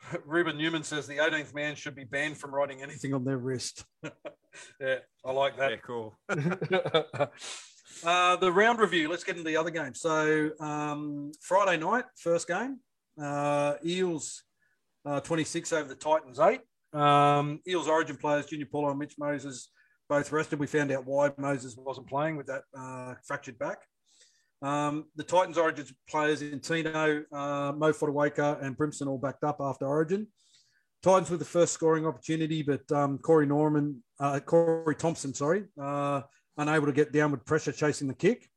Ruben 0.24 0.56
Newman 0.56 0.82
says 0.82 1.06
the 1.06 1.16
18th 1.18 1.54
man 1.54 1.74
should 1.74 1.94
be 1.94 2.04
banned 2.04 2.38
from 2.38 2.54
writing 2.54 2.82
anything 2.82 3.14
on 3.14 3.24
their 3.24 3.38
wrist. 3.38 3.84
yeah, 4.80 4.96
I 5.24 5.32
like 5.32 5.54
Yeah, 5.58 5.70
that. 5.70 5.82
cool. 5.82 6.18
uh, 8.04 8.36
the 8.36 8.52
round 8.52 8.78
review. 8.78 9.08
Let's 9.08 9.24
get 9.24 9.36
into 9.36 9.48
the 9.48 9.56
other 9.56 9.70
game. 9.70 9.94
So 9.94 10.50
um, 10.60 11.32
Friday 11.40 11.76
night, 11.82 12.04
first 12.16 12.46
game. 12.48 12.78
Uh, 13.20 13.74
Eels 13.84 14.44
uh, 15.04 15.20
26 15.20 15.72
over 15.72 15.88
the 15.88 15.94
Titans 15.94 16.38
8. 16.38 16.60
Um, 16.98 17.60
Eels 17.68 17.88
origin 17.88 18.16
players, 18.16 18.46
Junior 18.46 18.66
Paulo 18.70 18.90
and 18.90 18.98
Mitch 18.98 19.14
Moses, 19.18 19.70
both 20.08 20.30
rested. 20.32 20.58
We 20.58 20.66
found 20.66 20.90
out 20.92 21.04
why 21.06 21.30
Moses 21.36 21.76
wasn't 21.76 22.08
playing 22.08 22.36
with 22.36 22.46
that 22.46 22.62
uh, 22.78 23.14
fractured 23.26 23.58
back. 23.58 23.78
Um, 24.60 25.04
the 25.16 25.22
Titans 25.22 25.56
origin 25.58 25.86
players 26.08 26.42
in 26.42 26.60
Tino, 26.60 27.24
uh, 27.32 27.72
Mo 27.76 27.92
Fotuaika, 27.92 28.62
and 28.62 28.76
Brimson 28.76 29.06
all 29.06 29.18
backed 29.18 29.44
up 29.44 29.58
after 29.60 29.86
origin. 29.86 30.26
Titans 31.02 31.30
with 31.30 31.38
the 31.38 31.46
first 31.46 31.72
scoring 31.72 32.06
opportunity, 32.06 32.62
but 32.62 32.90
um, 32.90 33.18
Corey 33.18 33.46
Norman, 33.46 34.02
uh, 34.18 34.40
Corey 34.40 34.96
Thompson, 34.96 35.32
sorry, 35.32 35.64
uh, 35.80 36.22
unable 36.56 36.86
to 36.86 36.92
get 36.92 37.12
downward 37.12 37.46
pressure 37.46 37.70
chasing 37.70 38.08
the 38.08 38.14
kick. 38.14 38.48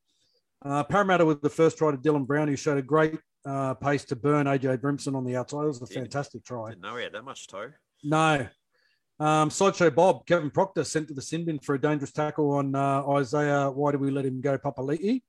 Uh, 0.63 0.83
Parramatta 0.83 1.25
with 1.25 1.41
the 1.41 1.49
first 1.49 1.77
try 1.77 1.91
to 1.91 1.97
Dylan 1.97 2.25
Brown, 2.25 2.47
who 2.47 2.55
showed 2.55 2.77
a 2.77 2.83
great 2.83 3.19
uh, 3.45 3.75
pace 3.75 4.05
to 4.05 4.15
burn 4.15 4.47
AJ 4.47 4.79
Brimson 4.79 5.15
on 5.15 5.23
the 5.23 5.35
outside. 5.35 5.63
It 5.63 5.67
was 5.67 5.81
a 5.81 5.85
Did 5.85 5.95
fantastic 5.95 6.43
try. 6.43 6.69
Didn't 6.69 6.81
know 6.81 6.95
he 6.97 7.03
had 7.03 7.13
that 7.13 7.23
much 7.23 7.47
toe. 7.47 7.71
No. 8.03 8.47
Um, 9.19 9.51
Sideshow 9.51 9.91
Bob, 9.91 10.25
Kevin 10.25 10.49
Proctor 10.49 10.83
sent 10.83 11.07
to 11.09 11.13
the 11.13 11.21
sin 11.21 11.45
bin 11.45 11.59
for 11.59 11.75
a 11.75 11.81
dangerous 11.81 12.11
tackle 12.11 12.51
on 12.53 12.73
uh, 12.73 13.07
Isaiah. 13.09 13.69
Why 13.69 13.91
do 13.91 13.99
we 13.99 14.09
let 14.09 14.25
him 14.25 14.41
go, 14.41 14.57
Papali'i? 14.57 15.21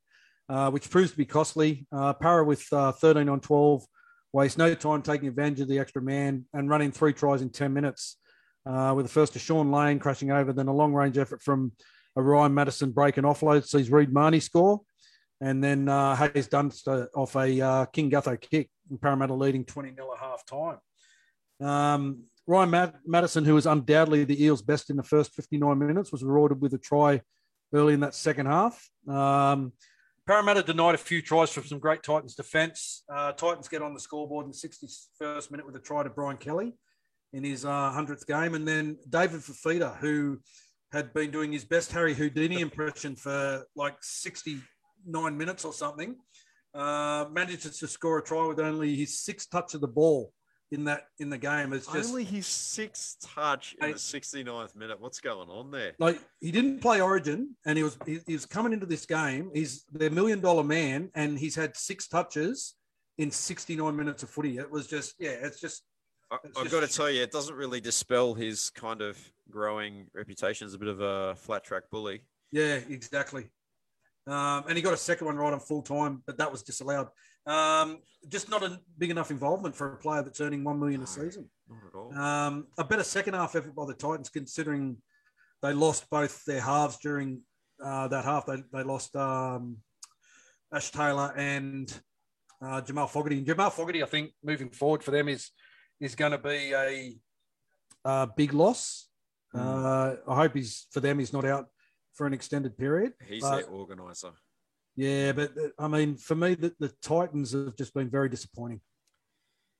Uh, 0.49 0.69
which 0.69 0.89
proves 0.89 1.11
to 1.11 1.17
be 1.17 1.25
costly. 1.25 1.87
Uh, 1.91 2.13
Para 2.13 2.43
with 2.43 2.65
uh, 2.73 2.91
13 2.91 3.29
on 3.29 3.39
12, 3.39 3.85
waste 4.33 4.57
no 4.57 4.73
time 4.73 5.01
taking 5.01 5.29
advantage 5.29 5.61
of 5.61 5.67
the 5.69 5.79
extra 5.79 6.01
man 6.01 6.45
and 6.53 6.69
running 6.69 6.91
three 6.91 7.13
tries 7.13 7.41
in 7.41 7.49
10 7.49 7.73
minutes. 7.73 8.17
Uh, 8.65 8.93
with 8.95 9.05
the 9.05 9.11
first 9.11 9.33
to 9.33 9.39
Shaun 9.39 9.71
Lane 9.71 9.99
crashing 9.99 10.31
over, 10.31 10.53
then 10.53 10.67
a 10.67 10.73
long 10.73 10.93
range 10.93 11.17
effort 11.17 11.41
from 11.41 11.71
a 12.15 12.21
Ryan 12.21 12.53
Matterson 12.53 12.91
break 12.91 13.17
and 13.17 13.25
offload 13.25 13.65
sees 13.65 13.89
Reed 13.89 14.13
Mahoney 14.13 14.39
score. 14.39 14.81
And 15.41 15.63
then 15.63 15.89
uh, 15.89 16.15
Haze 16.15 16.47
Dunster 16.47 17.09
off 17.15 17.35
a 17.35 17.87
King 17.91 18.11
Gutho 18.11 18.39
kick, 18.39 18.69
and 18.89 19.01
Parramatta 19.01 19.33
leading 19.33 19.65
20 19.65 19.93
0 19.95 20.13
at 20.13 20.19
half 20.19 20.45
time. 20.45 20.77
Um, 21.65 22.23
Ryan 22.45 22.69
Mad- 22.69 22.95
Matterson, 23.05 23.45
who 23.45 23.53
was 23.55 23.65
undoubtedly 23.65 24.23
the 24.25 24.43
Eels' 24.43 24.61
best 24.61 24.89
in 24.89 24.97
the 24.97 25.03
first 25.03 25.33
59 25.33 25.77
minutes, 25.79 26.11
was 26.11 26.23
rewarded 26.23 26.61
with 26.61 26.73
a 26.73 26.77
try 26.77 27.21
early 27.73 27.93
in 27.93 28.01
that 28.01 28.13
second 28.13 28.47
half. 28.47 28.89
Um, 29.07 29.73
Parramatta 30.25 30.63
denied 30.63 30.95
a 30.95 30.97
few 30.97 31.21
tries 31.21 31.51
from 31.51 31.65
some 31.65 31.79
great 31.79 32.01
Titans 32.01 32.35
defence. 32.35 33.03
Uh, 33.13 33.33
Titans 33.33 33.67
get 33.67 33.81
on 33.81 33.93
the 33.93 33.99
scoreboard 33.99 34.45
in 34.45 34.51
the 34.51 34.57
61st 34.57 35.51
minute 35.51 35.65
with 35.65 35.75
a 35.75 35.79
try 35.79 36.01
to 36.01 36.09
Brian 36.09 36.37
Kelly 36.37 36.73
in 37.33 37.43
his 37.43 37.65
uh, 37.65 37.91
100th 37.93 38.25
game. 38.25 38.55
And 38.55 38.65
then 38.65 38.97
David 39.09 39.41
Fifita, 39.41 39.97
who 39.97 40.39
had 40.93 41.13
been 41.13 41.29
doing 41.29 41.51
his 41.51 41.65
best 41.65 41.91
Harry 41.91 42.13
Houdini 42.13 42.61
impression 42.61 43.17
for 43.17 43.65
like 43.75 43.95
69 44.01 45.37
minutes 45.37 45.65
or 45.65 45.73
something, 45.73 46.15
uh, 46.73 47.25
managed 47.29 47.79
to 47.79 47.87
score 47.87 48.19
a 48.19 48.23
try 48.23 48.47
with 48.47 48.61
only 48.61 48.95
his 48.95 49.19
sixth 49.19 49.49
touch 49.49 49.73
of 49.73 49.81
the 49.81 49.87
ball 49.87 50.31
in 50.73 50.85
that 50.85 51.07
in 51.19 51.29
the 51.29 51.37
game. 51.37 51.71
It's 51.71 51.85
just 51.85 52.09
Only 52.09 52.23
his 52.23 52.47
sixth 52.47 53.17
touch 53.21 53.75
in 53.79 53.91
the 53.91 53.95
69th 53.97 54.75
minute. 54.75 54.99
What's 54.99 55.19
going 55.19 55.47
on 55.49 55.69
there? 55.71 55.93
like 55.99 56.19
he 56.41 56.51
didn't 56.51 56.79
play 56.81 56.99
Origin, 56.99 57.55
and 57.65 57.77
he 57.77 57.83
was 57.83 57.97
he, 58.05 58.19
he 58.25 58.33
was 58.33 58.45
coming 58.45 58.73
into 58.73 58.87
this 58.87 59.05
game. 59.05 59.51
He's 59.53 59.85
the 59.93 60.09
million 60.09 60.41
dollar 60.41 60.63
man, 60.63 61.09
and 61.15 61.37
he's 61.37 61.55
had 61.55 61.77
six 61.77 62.07
touches 62.07 62.73
in 63.19 63.29
69 63.29 63.95
minutes 63.95 64.23
of 64.23 64.29
footy. 64.29 64.57
It 64.57 64.69
was 64.69 64.87
just 64.87 65.13
yeah, 65.19 65.29
it's 65.41 65.61
just 65.61 65.83
I, 66.31 66.37
I've 66.43 66.63
just- 66.63 66.71
got 66.71 66.79
to 66.81 66.87
tell 66.87 67.09
you, 67.09 67.21
it 67.21 67.31
doesn't 67.31 67.55
really 67.55 67.79
dispel 67.79 68.33
his 68.33 68.71
kind 68.71 69.01
of 69.01 69.17
growing 69.51 70.07
reputation 70.15 70.65
as 70.65 70.73
a 70.73 70.79
bit 70.79 70.87
of 70.89 70.99
a 71.01 71.35
flat 71.35 71.63
track 71.63 71.83
bully. 71.91 72.21
yeah, 72.51 72.79
exactly. 72.89 73.49
Um, 74.25 74.63
and 74.69 74.77
he 74.77 74.81
got 74.81 74.93
a 74.93 74.97
second 74.97 75.27
one 75.27 75.35
right 75.35 75.51
on 75.51 75.59
full 75.59 75.81
time, 75.81 76.23
but 76.25 76.37
that 76.37 76.49
was 76.49 76.63
disallowed. 76.63 77.09
Um, 77.45 77.99
just 78.29 78.49
not 78.49 78.63
a 78.63 78.79
big 78.97 79.11
enough 79.11 79.31
involvement 79.31 79.75
for 79.75 79.93
a 79.93 79.97
player 79.97 80.21
that's 80.23 80.39
earning 80.39 80.63
one 80.63 80.79
million 80.79 81.03
a 81.03 81.07
season. 81.07 81.49
Not 81.69 81.79
at 81.87 81.95
all. 81.95 82.17
Um, 82.17 82.67
a 82.77 82.83
better 82.83 83.03
second 83.03 83.33
half 83.33 83.55
effort 83.55 83.75
by 83.75 83.85
the 83.85 83.93
Titans, 83.93 84.29
considering 84.29 84.97
they 85.61 85.73
lost 85.73 86.09
both 86.09 86.43
their 86.45 86.61
halves 86.61 86.97
during 86.99 87.41
uh, 87.83 88.07
that 88.07 88.23
half. 88.23 88.45
They, 88.45 88.63
they 88.71 88.83
lost 88.83 89.15
um, 89.15 89.77
Ash 90.73 90.91
Taylor 90.91 91.33
and 91.35 91.93
uh, 92.61 92.81
Jamal 92.81 93.07
Fogarty. 93.07 93.37
And 93.37 93.45
Jamal 93.45 93.69
Fogarty, 93.69 94.03
I 94.03 94.05
think, 94.07 94.31
moving 94.43 94.69
forward 94.69 95.03
for 95.03 95.11
them 95.11 95.27
is 95.27 95.51
is 95.99 96.15
going 96.15 96.31
to 96.31 96.37
be 96.37 96.73
a, 96.73 97.15
a 98.03 98.27
big 98.35 98.53
loss. 98.53 99.07
Uh, 99.55 100.15
I 100.27 100.35
hope 100.35 100.55
he's 100.55 100.87
for 100.91 100.99
them. 100.99 101.19
He's 101.19 101.31
not 101.33 101.45
out 101.45 101.67
for 102.13 102.25
an 102.25 102.33
extended 102.33 102.77
period. 102.77 103.13
He's 103.27 103.41
but- 103.41 103.57
their 103.57 103.67
organizer. 103.69 104.31
Yeah, 104.95 105.31
but 105.31 105.53
I 105.79 105.87
mean, 105.87 106.15
for 106.15 106.35
me, 106.35 106.55
the, 106.55 106.73
the 106.79 106.89
Titans 107.01 107.53
have 107.53 107.75
just 107.75 107.93
been 107.93 108.09
very 108.09 108.29
disappointing. 108.29 108.81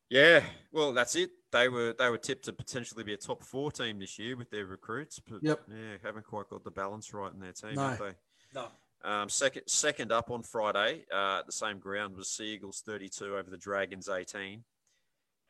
Yeah, 0.10 0.44
well, 0.72 0.94
that's 0.94 1.16
it. 1.16 1.32
They 1.52 1.70
were 1.70 1.96
they 1.98 2.10
were 2.10 2.18
tipped 2.18 2.46
to 2.46 2.54
potentially 2.54 3.04
be 3.04 3.14
a 3.14 3.18
top 3.18 3.44
four 3.44 3.72
team 3.72 4.00
this 4.00 4.20
year 4.20 4.36
with 4.36 4.50
their 4.52 4.66
recruits, 4.66 5.20
but 5.20 5.40
Yep. 5.42 5.62
yeah, 5.70 5.98
haven't 6.04 6.26
quite 6.26 6.50
got 6.50 6.64
the 6.64 6.72
balance 6.72 7.14
right 7.14 7.34
in 7.34 7.40
their 7.40 7.52
team, 7.54 7.76
No. 7.76 7.88
have 7.90 8.00
they? 8.00 8.14
No. 8.54 8.68
Um, 9.04 9.28
second 9.28 9.64
second 9.68 10.12
up 10.12 10.32
on 10.32 10.44
Friday 10.44 11.04
uh, 11.14 11.40
at 11.40 11.46
the 11.46 11.52
same 11.52 11.80
ground 11.80 12.16
was 12.16 12.30
Seagulls 12.30 12.82
32 12.86 13.36
over 13.36 13.50
the 13.50 13.58
Dragons 13.58 14.08
18. 14.08 14.64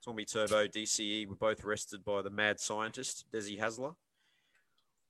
Tommy 0.03 0.25
Turbo, 0.25 0.67
DCE 0.67 1.27
were 1.27 1.35
both 1.35 1.63
rested 1.63 2.03
by 2.03 2.21
the 2.21 2.29
mad 2.29 2.59
scientist, 2.59 3.25
Desi 3.33 3.57
Hasler. 3.59 3.95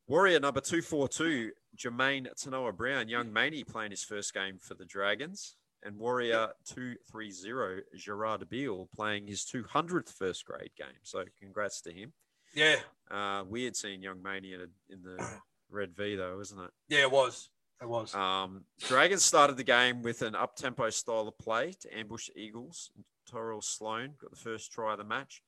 Warrior 0.08 0.40
number 0.40 0.60
242, 0.60 1.52
Jermaine 1.78 2.28
Tanoa 2.36 2.76
Brown, 2.76 3.08
young 3.08 3.32
Maney 3.32 3.64
playing 3.64 3.92
his 3.92 4.04
first 4.04 4.34
game 4.34 4.58
for 4.60 4.74
the 4.74 4.86
Dragons. 4.86 5.56
And 5.86 5.98
Warrior 5.98 6.50
230, 6.66 7.82
Gerard 7.98 8.50
Beale 8.50 8.88
playing 8.96 9.28
his 9.28 9.42
200th 9.46 10.14
first 10.14 10.46
grade 10.46 10.72
game. 10.78 10.88
So 11.04 11.26
congrats 11.42 11.82
to 11.82 11.92
him. 11.92 12.14
Yeah, 12.54 12.78
Uh, 13.10 13.44
weird 13.48 13.76
seeing 13.76 14.02
young 14.02 14.22
Maney 14.22 14.54
in, 14.54 14.62
a, 14.62 14.94
in 14.94 15.02
the 15.04 15.22
Red 15.70 15.96
V, 15.96 16.16
though, 16.16 16.40
isn't 16.40 16.60
it? 16.60 16.70
yeah, 16.88 17.02
it 17.02 17.12
was. 17.12 17.50
It 17.82 17.90
was. 17.90 18.14
Um, 18.16 18.64
Dragons 18.80 19.26
started 19.26 19.58
the 19.58 19.64
game 19.64 20.04
with 20.04 20.22
an 20.22 20.36
up 20.36 20.56
tempo 20.56 20.90
style 20.90 21.28
of 21.28 21.38
play 21.38 21.74
to 21.82 21.98
ambush 21.98 22.30
Eagles. 22.36 22.92
Tyrell 23.30 23.62
Sloan 23.62 24.14
got 24.22 24.30
the 24.30 24.38
first 24.38 24.72
try 24.72 24.92
of 24.94 25.00
the 25.00 25.04
match, 25.04 25.42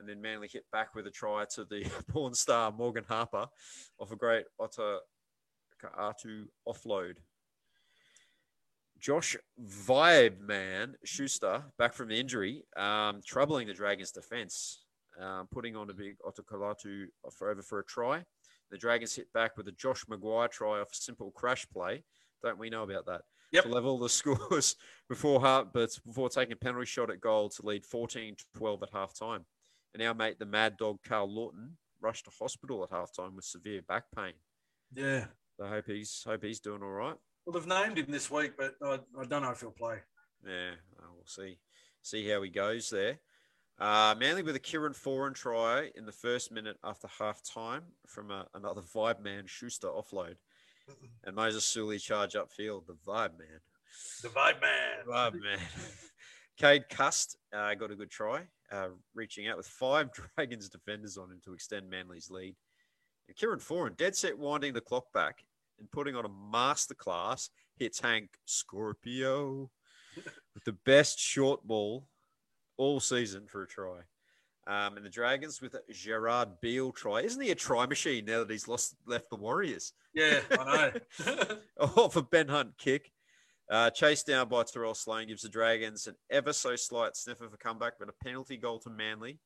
and 0.00 0.08
then 0.08 0.20
Manly 0.20 0.48
hit 0.48 0.64
back 0.72 0.94
with 0.94 1.06
a 1.06 1.10
try 1.10 1.44
to 1.54 1.64
the 1.64 1.84
porn 2.08 2.34
star 2.34 2.72
Morgan 2.72 3.04
Harper 3.06 3.46
off 3.98 4.10
a 4.10 4.16
great 4.16 4.44
Otter 4.58 4.98
Atu 5.98 6.46
offload. 6.66 7.16
Josh 8.98 9.36
Vibe 9.62 10.40
Man 10.40 10.94
Schuster 11.04 11.64
back 11.78 11.94
from 11.94 12.08
the 12.08 12.20
injury, 12.20 12.64
um, 12.76 13.20
troubling 13.24 13.66
the 13.66 13.72
Dragons' 13.72 14.10
defense, 14.10 14.84
um, 15.18 15.48
putting 15.50 15.74
on 15.74 15.88
a 15.88 15.94
big 15.94 16.16
Olakau'atu 16.18 17.06
for 17.32 17.50
over 17.50 17.62
for 17.62 17.78
a 17.78 17.84
try. 17.84 18.22
The 18.70 18.78
Dragons 18.78 19.14
hit 19.16 19.32
back 19.32 19.56
with 19.56 19.68
a 19.68 19.72
Josh 19.72 20.04
Maguire 20.08 20.48
try 20.48 20.80
off 20.80 20.92
a 20.92 20.96
simple 20.96 21.30
crash 21.30 21.66
play. 21.72 22.04
Don't 22.42 22.58
we 22.58 22.70
know 22.70 22.82
about 22.82 23.06
that? 23.06 23.22
Yep. 23.52 23.64
To 23.64 23.70
level 23.70 23.98
the 23.98 24.08
scores 24.10 24.76
before 25.08 25.40
half, 25.40 25.66
but 25.72 25.90
before 26.06 26.28
taking 26.28 26.52
a 26.52 26.56
penalty 26.56 26.86
shot 26.86 27.10
at 27.10 27.20
goal 27.20 27.48
to 27.48 27.66
lead 27.66 27.84
14 27.84 28.36
12 28.54 28.82
at 28.82 28.90
half 28.92 29.18
time. 29.18 29.44
And 29.94 30.02
our 30.02 30.14
mate, 30.14 30.38
the 30.38 30.46
mad 30.46 30.76
dog 30.76 30.98
Karl 31.06 31.32
Lawton, 31.32 31.76
rushed 32.00 32.24
to 32.24 32.30
hospital 32.38 32.82
at 32.84 32.90
half 32.90 33.14
time 33.14 33.36
with 33.36 33.44
severe 33.44 33.82
back 33.82 34.04
pain. 34.14 34.32
yeah. 34.94 35.26
So 35.58 35.66
I 35.66 35.68
hope 35.68 35.86
he's 35.86 36.22
hope 36.26 36.42
he's 36.42 36.60
doing 36.60 36.82
all 36.82 36.88
right. 36.88 37.16
Well, 37.44 37.52
they've 37.52 37.66
named 37.66 37.98
him 37.98 38.06
this 38.08 38.30
week, 38.30 38.52
but 38.56 38.74
I, 38.82 38.98
I 39.18 39.24
don't 39.26 39.42
know 39.42 39.50
if 39.50 39.60
he'll 39.60 39.70
play. 39.70 39.96
Yeah, 40.46 40.70
uh, 40.98 41.08
we'll 41.14 41.26
see 41.26 41.58
see 42.02 42.26
how 42.28 42.40
he 42.42 42.48
goes 42.48 42.88
there. 42.88 43.20
Uh, 43.78 44.14
Manly 44.18 44.42
with 44.42 44.56
a 44.56 44.60
Kieran 44.60 44.92
Foran 44.92 45.34
try 45.34 45.90
in 45.94 46.04
the 46.06 46.12
first 46.12 46.52
minute 46.52 46.76
after 46.84 47.08
half 47.18 47.42
time 47.42 47.82
from 48.06 48.30
a, 48.30 48.46
another 48.54 48.82
vibe 48.82 49.22
man 49.22 49.44
Schuster 49.46 49.88
offload. 49.88 50.36
And 51.24 51.36
Moses 51.36 51.64
Suli 51.64 51.98
charge 51.98 52.34
upfield, 52.34 52.86
the 52.86 52.96
vibe 53.06 53.38
man. 53.38 53.60
The 54.22 54.28
vibe 54.28 54.60
man. 54.60 55.06
Vibe 55.08 55.42
man. 55.42 55.58
Cade 56.60 56.90
Cust 56.90 57.38
uh, 57.54 57.72
got 57.74 57.90
a 57.90 57.96
good 57.96 58.10
try, 58.10 58.42
uh, 58.70 58.88
reaching 59.14 59.48
out 59.48 59.56
with 59.56 59.66
five 59.66 60.10
Dragons 60.36 60.68
defenders 60.68 61.16
on 61.16 61.30
him 61.30 61.40
to 61.46 61.54
extend 61.54 61.88
Manly's 61.88 62.30
lead. 62.30 62.54
And 63.28 63.36
Kieran 63.36 63.60
Foran, 63.60 63.96
dead 63.96 64.14
set 64.14 64.38
winding 64.38 64.74
the 64.74 64.82
clock 64.82 65.06
back 65.14 65.42
and 65.78 65.90
putting 65.90 66.16
on 66.16 66.26
a 66.26 66.28
masterclass, 66.28 67.48
hits 67.76 68.00
Hank 68.00 68.28
Scorpio 68.44 69.70
with 70.54 70.64
the 70.64 70.76
best 70.84 71.18
short 71.18 71.66
ball 71.66 72.06
all 72.76 73.00
season 73.00 73.46
for 73.46 73.62
a 73.62 73.66
try. 73.66 74.00
Um, 74.66 74.98
and 74.98 75.06
the 75.06 75.10
Dragons 75.10 75.62
with 75.62 75.74
a 75.74 75.80
Gerard 75.90 76.60
Beale 76.60 76.92
try. 76.92 77.20
Isn't 77.22 77.40
he 77.40 77.50
a 77.52 77.54
try 77.54 77.86
machine 77.86 78.26
now 78.26 78.40
that 78.40 78.50
he's 78.50 78.68
lost 78.68 78.96
left 79.06 79.30
the 79.30 79.36
Warriors? 79.36 79.94
Yeah, 80.12 80.40
I 80.50 80.92
know. 81.24 81.56
off 81.96 82.16
a 82.16 82.22
Ben 82.22 82.48
Hunt 82.48 82.76
kick. 82.76 83.10
Uh, 83.70 83.88
chased 83.88 84.26
down 84.26 84.48
by 84.48 84.64
Tyrell 84.64 84.94
Sloan 84.94 85.28
gives 85.28 85.42
the 85.42 85.48
Dragons 85.48 86.08
an 86.08 86.16
ever 86.28 86.52
so 86.52 86.74
slight 86.74 87.16
sniff 87.16 87.40
of 87.40 87.52
a 87.54 87.56
comeback, 87.56 87.92
but 88.00 88.08
a 88.08 88.24
penalty 88.24 88.56
goal 88.56 88.80
to 88.80 88.90
Manly 88.90 89.38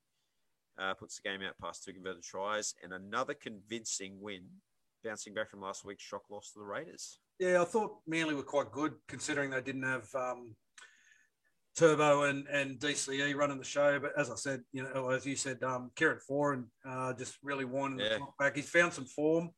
uh, 0.79 0.95
puts 0.95 1.21
the 1.21 1.29
game 1.29 1.43
out 1.43 1.55
past 1.61 1.85
two 1.85 1.93
converted 1.93 2.23
tries 2.23 2.75
and 2.83 2.95
another 2.95 3.35
convincing 3.35 4.17
win, 4.21 4.45
bouncing 5.05 5.35
back 5.35 5.51
from 5.51 5.61
last 5.61 5.85
week's 5.85 6.03
shock 6.03 6.23
loss 6.31 6.53
to 6.53 6.59
the 6.61 6.65
Raiders. 6.65 7.19
yeah, 7.39 7.61
I 7.61 7.67
thought 7.67 7.99
Manly 8.07 8.35
were 8.35 8.43
quite 8.43 8.73
good 8.73 8.95
considering 9.09 9.51
they 9.51 9.61
didn't 9.61 9.83
have 9.83 10.09
um, 10.15 10.57
Turbo 11.77 12.23
and, 12.23 12.47
and 12.49 12.79
DCE 12.79 13.35
running 13.35 13.59
the 13.59 13.65
show. 13.65 13.99
But 13.99 14.13
as 14.19 14.31
I 14.31 14.37
said, 14.37 14.63
you 14.73 14.85
know, 14.85 15.11
as 15.11 15.27
you 15.27 15.37
said, 15.37 15.63
um, 15.63 15.91
Kieran 15.97 16.19
Foran 16.27 16.65
uh, 16.89 17.13
just 17.13 17.37
really 17.43 17.67
winding 17.67 18.07
Yeah. 18.07 18.13
the 18.15 18.19
clock 18.21 18.39
back. 18.39 18.57
He's 18.57 18.71
found 18.71 18.95
some 18.95 19.05
form. 19.05 19.51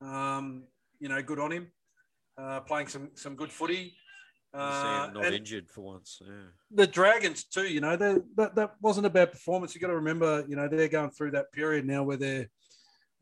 Um, 0.00 0.64
you 1.00 1.08
know, 1.08 1.20
good 1.22 1.40
on 1.40 1.50
him. 1.50 1.72
Uh, 2.38 2.60
playing 2.60 2.86
some 2.86 3.10
some 3.14 3.34
good 3.36 3.50
footy. 3.50 3.96
Uh, 4.54 5.08
not 5.14 5.32
injured 5.32 5.70
for 5.70 5.80
once. 5.80 6.20
Yeah. 6.20 6.32
the 6.70 6.86
Dragons 6.86 7.44
too. 7.44 7.64
You 7.66 7.80
know, 7.80 7.96
that 7.96 8.22
that 8.54 8.74
wasn't 8.80 9.06
a 9.06 9.10
bad 9.10 9.32
performance. 9.32 9.74
You 9.74 9.80
got 9.80 9.86
to 9.88 9.96
remember, 9.96 10.44
you 10.48 10.56
know, 10.56 10.68
they're 10.68 10.88
going 10.88 11.10
through 11.10 11.30
that 11.32 11.50
period 11.52 11.86
now 11.86 12.02
where 12.02 12.18
they're 12.18 12.48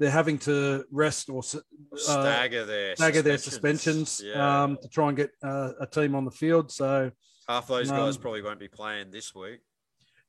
they're 0.01 0.11
having 0.11 0.38
to 0.38 0.85
rest 0.90 1.29
or 1.29 1.40
uh, 1.40 1.97
Stagger 1.97 2.64
their 2.64 2.97
stagger 2.97 3.23
their 3.23 3.38
suspensions 3.38 4.21
Yeah. 4.25 4.62
um, 4.64 4.79
to 4.83 4.88
try 4.88 5.09
and 5.09 5.16
get 5.16 5.31
uh, 5.43 5.73
a 5.81 5.87
team 5.87 6.14
on 6.14 6.25
the 6.25 6.31
field. 6.31 6.73
So 6.73 7.12
Half 7.49 7.69
those 7.69 7.90
guys 7.90 8.16
um, 8.16 8.23
probably 8.23 8.43
won't 8.43 8.59
be 8.61 8.69
playing 8.69 9.11
this 9.11 9.35
week. 9.35 9.61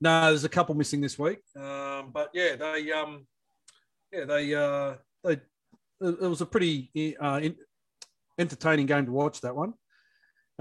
no, 0.01 0.25
there's 0.27 0.43
a 0.43 0.49
couple 0.49 0.75
missing 0.75 1.01
this 1.01 1.17
week. 1.17 1.39
Um, 1.55 2.11
but 2.13 2.29
yeah, 2.33 2.55
they 2.57 2.91
um, 2.91 3.25
yeah 4.11 4.25
they 4.25 4.53
uh, 4.53 4.95
they 5.23 5.33
it 5.33 5.41
it 6.21 6.27
was 6.27 6.41
a 6.41 6.45
pretty 6.45 7.15
uh, 7.19 7.39
in, 7.41 7.55
entertaining 8.37 8.85
game 8.87 9.05
to 9.05 9.11
watch 9.11 9.41
that 9.41 9.55
one. 9.55 9.73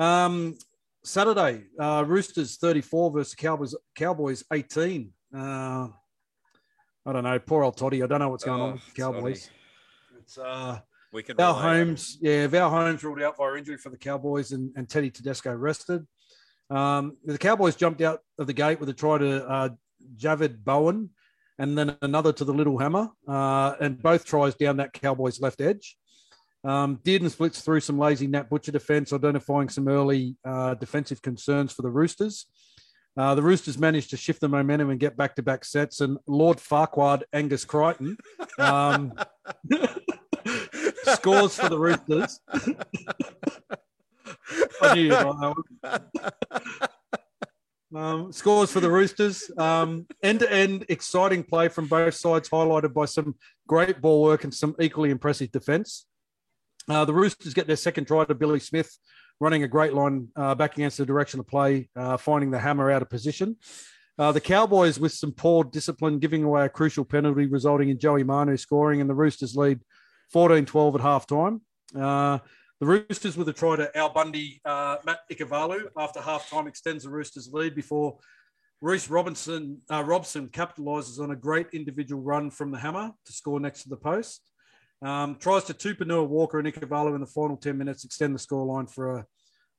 Um, 0.01 0.57
Saturday, 1.05 1.65
uh, 1.79 2.05
Roosters 2.07 2.57
34 2.57 3.11
versus 3.11 3.35
Cowboys 3.35 3.75
Cowboys 3.95 4.43
18. 4.51 5.13
Uh, 5.35 5.39
I 5.39 7.13
don't 7.13 7.25
know, 7.25 7.39
poor 7.39 7.63
old 7.65 7.77
Toddy. 7.77 8.03
I 8.03 8.07
don't 8.07 8.19
know 8.21 8.31
what's 8.31 8.45
going 8.45 8.61
on 8.63 8.71
Oh, 8.71 8.73
with 8.73 8.95
Cowboys. 8.95 9.43
Toddy. 9.47 10.21
It's 10.21 10.39
uh, 10.39 10.79
We 11.13 11.23
can 11.23 11.37
Val 11.37 11.53
Holmes, 11.53 12.17
yeah, 12.23 12.47
Val 12.47 12.71
Holmes 12.71 13.05
ruled 13.05 13.21
out 13.21 13.37
via 13.37 13.57
injury 13.57 13.77
for 13.77 13.91
the 13.91 13.99
Cowboys, 13.99 14.53
and, 14.53 14.73
and 14.75 14.89
Teddy 14.89 15.11
Tedesco 15.11 15.53
rested. 15.55 16.07
Um, 16.71 17.17
the 17.25 17.37
Cowboys 17.37 17.77
jumped 17.77 18.01
out 18.01 18.21
of 18.39 18.47
the 18.47 18.53
gate 18.55 18.81
with 18.81 18.89
a 18.89 18.95
try 18.95 19.19
to 19.19 19.47
uh, 19.47 19.69
Javid 20.17 20.65
Bowen, 20.65 21.11
and 21.59 21.77
then 21.77 21.97
another 22.01 22.33
to 22.33 22.45
the 22.45 22.55
Little 22.55 22.79
Hammer, 22.79 23.11
uh, 23.29 23.75
and 23.81 24.03
both 24.03 24.25
tries 24.25 24.55
down 24.55 24.79
that 24.79 24.95
Cowboys 24.95 25.41
left 25.43 25.61
edge. 25.61 25.99
Um, 26.63 26.99
Dearden 26.99 27.31
splits 27.31 27.63
through 27.63 27.81
some 27.81 27.99
lazy 27.99 28.27
Nat 28.27 28.51
Butcher 28.51 28.73
defense, 28.73 29.13
identifying 29.13 29.69
some 29.69 29.89
early 29.89 30.37
uh, 30.45 30.75
defensive 30.75 31.23
concerns 31.23 31.73
for 31.73 31.83
the 31.83 31.91
Roosters. 31.91 32.47
Uh, 33.17 33.35
the 33.35 33.43
Roosters 33.43 33.79
managed 33.79 34.11
to 34.11 34.17
shift 34.17 34.41
the 34.41 34.49
momentum 34.49 34.91
and 34.91 35.01
get 35.01 35.17
back 35.17 35.35
to 35.37 35.43
back 35.43 35.65
sets, 35.65 36.01
and 36.01 36.19
Lord 36.27 36.61
Farquhar 36.61 37.21
Angus 37.33 37.65
Crichton 37.65 38.17
um, 38.59 39.13
scores 41.05 41.57
for 41.57 41.69
the 41.69 41.79
Roosters. 41.79 42.41
I 44.83 44.95
knew 44.95 45.13
one. 45.13 45.55
Um, 47.93 48.33
scores 48.33 48.71
for 48.71 48.79
the 48.81 48.91
Roosters. 48.91 49.51
Um, 49.59 50.07
end-to-end 50.23 50.87
exciting 50.89 51.43
play 51.43 51.69
from 51.69 51.87
both 51.87 52.15
sides, 52.15 52.49
highlighted 52.49 52.95
by 52.95 53.07
some 53.07 53.35
great 53.67 54.01
ball 54.01 54.23
work 54.23 54.45
and 54.45 54.55
some 54.55 54.77
equally 54.79 55.11
impressive 55.11 55.51
defence. 55.51 56.07
Uh, 56.91 57.05
the 57.05 57.15
Roosters 57.15 57.55
get 57.55 57.69
their 57.69 57.77
second 57.77 58.07
try 58.07 58.25
to 58.25 58.35
Billy 58.35 58.59
Smith, 58.59 58.99
running 59.39 59.63
a 59.63 59.69
great 59.69 59.95
line 59.95 60.27
uh, 60.35 60.57
back 60.57 60.73
against 60.75 60.99
the 60.99 61.07
direction 61.07 61.39
of 61.39 61.47
play, 61.47 61.89
uh, 61.95 62.17
finding 62.17 62.51
the 62.51 62.59
hammer 62.59 62.91
out 62.91 63.01
of 63.01 63.09
position. 63.09 63.57
Uh, 64.19 64.33
the 64.33 64.41
Cowboys, 64.41 64.99
with 64.99 65.13
some 65.13 65.31
poor 65.31 65.63
discipline, 65.63 66.19
giving 66.19 66.43
away 66.43 66.65
a 66.65 66.69
crucial 66.69 67.05
penalty, 67.05 67.47
resulting 67.47 67.91
in 67.91 67.99
Joey 68.01 68.25
Manu 68.25 68.57
scoring, 68.57 69.01
and 69.01 69.09
the 69.09 69.15
Roosters 69.15 69.55
lead 69.55 69.81
14 70.33 70.67
12 70.67 70.97
at 70.97 71.01
half 71.01 71.29
time. 71.29 71.61
Uh, 71.97 72.39
The 72.81 72.87
Roosters 72.87 73.37
with 73.37 73.49
a 73.49 73.53
try 73.53 73.77
to 73.77 73.97
Al 73.97 74.09
Bundy, 74.09 74.61
uh, 74.65 74.97
Matt 75.07 75.21
Ikuvalu 75.31 75.91
after 75.97 76.21
half 76.21 76.51
time 76.51 76.67
extends 76.67 77.05
the 77.05 77.11
Roosters' 77.11 77.51
lead 77.53 77.77
before 77.77 78.19
Reece 78.81 79.09
Robinson 79.09 79.81
uh, 79.93 80.03
Robson 80.03 80.49
capitalises 80.49 81.21
on 81.21 81.31
a 81.31 81.37
great 81.37 81.69
individual 81.73 82.21
run 82.21 82.51
from 82.51 82.73
the 82.73 82.79
hammer 82.79 83.13
to 83.27 83.33
score 83.33 83.61
next 83.61 83.85
to 83.85 83.91
the 83.91 83.97
post. 83.97 84.50
Um, 85.03 85.37
tries 85.37 85.65
to 85.65 85.75
Tupouniua 85.75 86.27
Walker 86.27 86.59
and 86.59 86.69
Ikuvalu 86.69 87.15
in 87.15 87.21
the 87.21 87.27
final 87.27 87.57
10 87.57 87.77
minutes, 87.77 88.05
extend 88.05 88.35
the 88.35 88.39
scoreline 88.39 88.91
for 88.91 89.19
a 89.19 89.27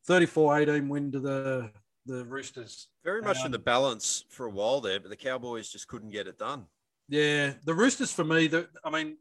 34-18 0.10 0.88
win 0.88 1.12
to 1.12 1.20
the, 1.20 1.70
the 2.08 2.26
Roosters. 2.26 2.88
Very 3.04 3.22
much 3.22 3.40
Um, 3.40 3.48
in 3.48 3.52
the 3.52 3.60
balance 3.60 4.26
for 4.30 4.48
a 4.48 4.50
while 4.50 4.82
there, 4.82 5.00
but 5.00 5.10
the 5.10 5.16
Cowboys 5.16 5.70
just 5.70 5.88
couldn't 5.88 6.10
get 6.10 6.28
it 6.28 6.40
done. 6.40 6.66
Yeah, 7.08 7.54
the 7.66 7.74
Roosters 7.74 8.12
for 8.12 8.24
me, 8.24 8.48
the, 8.48 8.68
I 8.84 8.90
mean, 8.90 9.18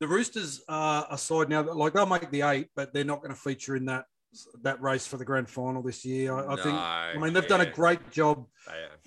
the 0.00 0.08
Roosters 0.08 0.62
are 0.68 1.06
a 1.10 1.16
side 1.16 1.48
now 1.48 1.62
that 1.62 1.76
like 1.76 1.94
they'll 1.94 2.04
make 2.04 2.30
the 2.30 2.42
eight, 2.42 2.68
but 2.76 2.92
they're 2.92 3.04
not 3.04 3.22
going 3.22 3.34
to 3.34 3.40
feature 3.40 3.76
in 3.76 3.86
that 3.86 4.04
that 4.62 4.82
race 4.82 5.06
for 5.06 5.16
the 5.16 5.24
grand 5.24 5.48
final 5.48 5.80
this 5.82 6.04
year. 6.04 6.34
I, 6.34 6.52
I 6.52 6.56
think. 6.56 6.74
I 6.76 7.14
mean, 7.18 7.32
they've 7.32 7.48
done 7.48 7.62
a 7.62 7.70
great 7.70 8.10
job 8.10 8.46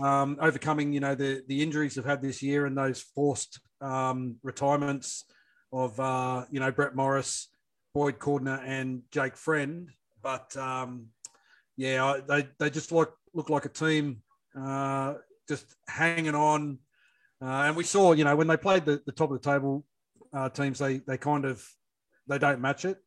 um, 0.03 0.37
overcoming, 0.41 0.91
you 0.91 1.01
know, 1.01 1.13
the 1.13 1.43
the 1.47 1.61
injuries 1.61 1.93
they've 1.95 2.05
had 2.05 2.21
this 2.21 2.41
year 2.41 2.65
and 2.65 2.75
those 2.75 3.01
forced 3.01 3.59
um, 3.81 4.37
retirements 4.41 5.25
of, 5.71 5.99
uh, 5.99 6.45
you 6.51 6.59
know, 6.59 6.71
Brett 6.71 6.95
Morris, 6.95 7.49
Boyd 7.93 8.19
Cordner, 8.19 8.61
and 8.65 9.03
Jake 9.11 9.35
Friend. 9.35 9.89
But 10.21 10.55
um, 10.57 11.07
yeah, 11.77 12.19
they 12.27 12.47
they 12.59 12.69
just 12.69 12.91
like 12.91 13.09
look 13.33 13.49
like 13.49 13.65
a 13.65 13.69
team 13.69 14.21
uh, 14.59 15.15
just 15.47 15.65
hanging 15.87 16.35
on. 16.35 16.79
Uh, 17.41 17.63
and 17.67 17.75
we 17.75 17.83
saw, 17.83 18.11
you 18.11 18.25
know, 18.25 18.35
when 18.35 18.47
they 18.47 18.57
played 18.57 18.85
the, 18.85 19.01
the 19.05 19.11
top 19.11 19.31
of 19.31 19.41
the 19.41 19.49
table 19.49 19.85
uh, 20.33 20.49
teams, 20.49 20.79
they 20.79 20.97
they 20.97 21.17
kind 21.17 21.45
of 21.45 21.65
they 22.27 22.37
don't 22.37 22.61
match 22.61 22.85
it. 22.85 22.97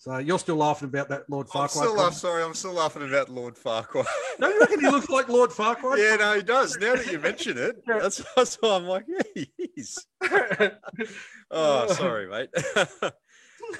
So 0.00 0.18
you're 0.18 0.38
still 0.38 0.56
laughing 0.56 0.88
about 0.88 1.08
that 1.08 1.28
Lord 1.28 1.48
I'm 1.48 1.50
Farquhar. 1.68 1.82
still 1.84 1.96
laugh, 1.96 2.14
sorry, 2.14 2.44
I'm 2.44 2.54
still 2.54 2.72
laughing 2.72 3.02
about 3.02 3.28
Lord 3.28 3.58
Farquhar. 3.58 4.04
No, 4.40 4.48
you 4.48 4.60
reckon 4.60 4.78
he 4.78 4.86
looks 4.86 5.08
like 5.08 5.28
Lord 5.28 5.50
Farquhar? 5.52 5.98
yeah, 5.98 6.14
no, 6.14 6.34
he 6.36 6.42
does. 6.42 6.76
Now 6.80 6.94
that 6.94 7.10
you 7.10 7.18
mention 7.18 7.58
it, 7.58 7.82
that's, 7.88 8.22
that's 8.36 8.54
why 8.60 8.76
I'm 8.76 8.84
like, 8.84 9.04
yeah, 9.08 9.22
he 9.34 9.50
is. 9.76 10.06
Oh, 11.50 11.92
sorry, 11.92 12.28
mate. 12.28 12.50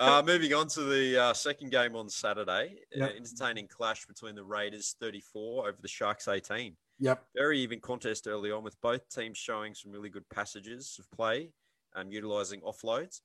uh, 0.01 0.23
moving 0.27 0.53
on 0.55 0.66
to 0.69 0.83
the 0.83 1.23
uh, 1.23 1.33
second 1.35 1.71
game 1.71 1.95
on 1.95 2.09
Saturday, 2.09 2.79
uh, 3.01 3.05
entertaining 3.05 3.69
clash 3.69 4.05
between 4.07 4.35
the 4.35 4.43
Raiders 4.43 4.97
34 5.01 5.69
over 5.69 5.79
the 5.81 5.87
Sharks 5.87 6.27
18. 6.27 6.75
Yep. 6.99 7.25
Very 7.37 7.61
even 7.61 7.79
contest 7.79 8.27
early 8.27 8.51
on, 8.51 8.64
with 8.64 8.81
both 8.81 9.09
teams 9.09 9.39
showing 9.39 9.75
some 9.75 9.93
really 9.93 10.09
good 10.11 10.29
passages 10.31 10.97
of 10.99 11.09
play, 11.12 11.53
um, 11.95 12.11
utilising 12.11 12.61
offloads. 12.62 13.21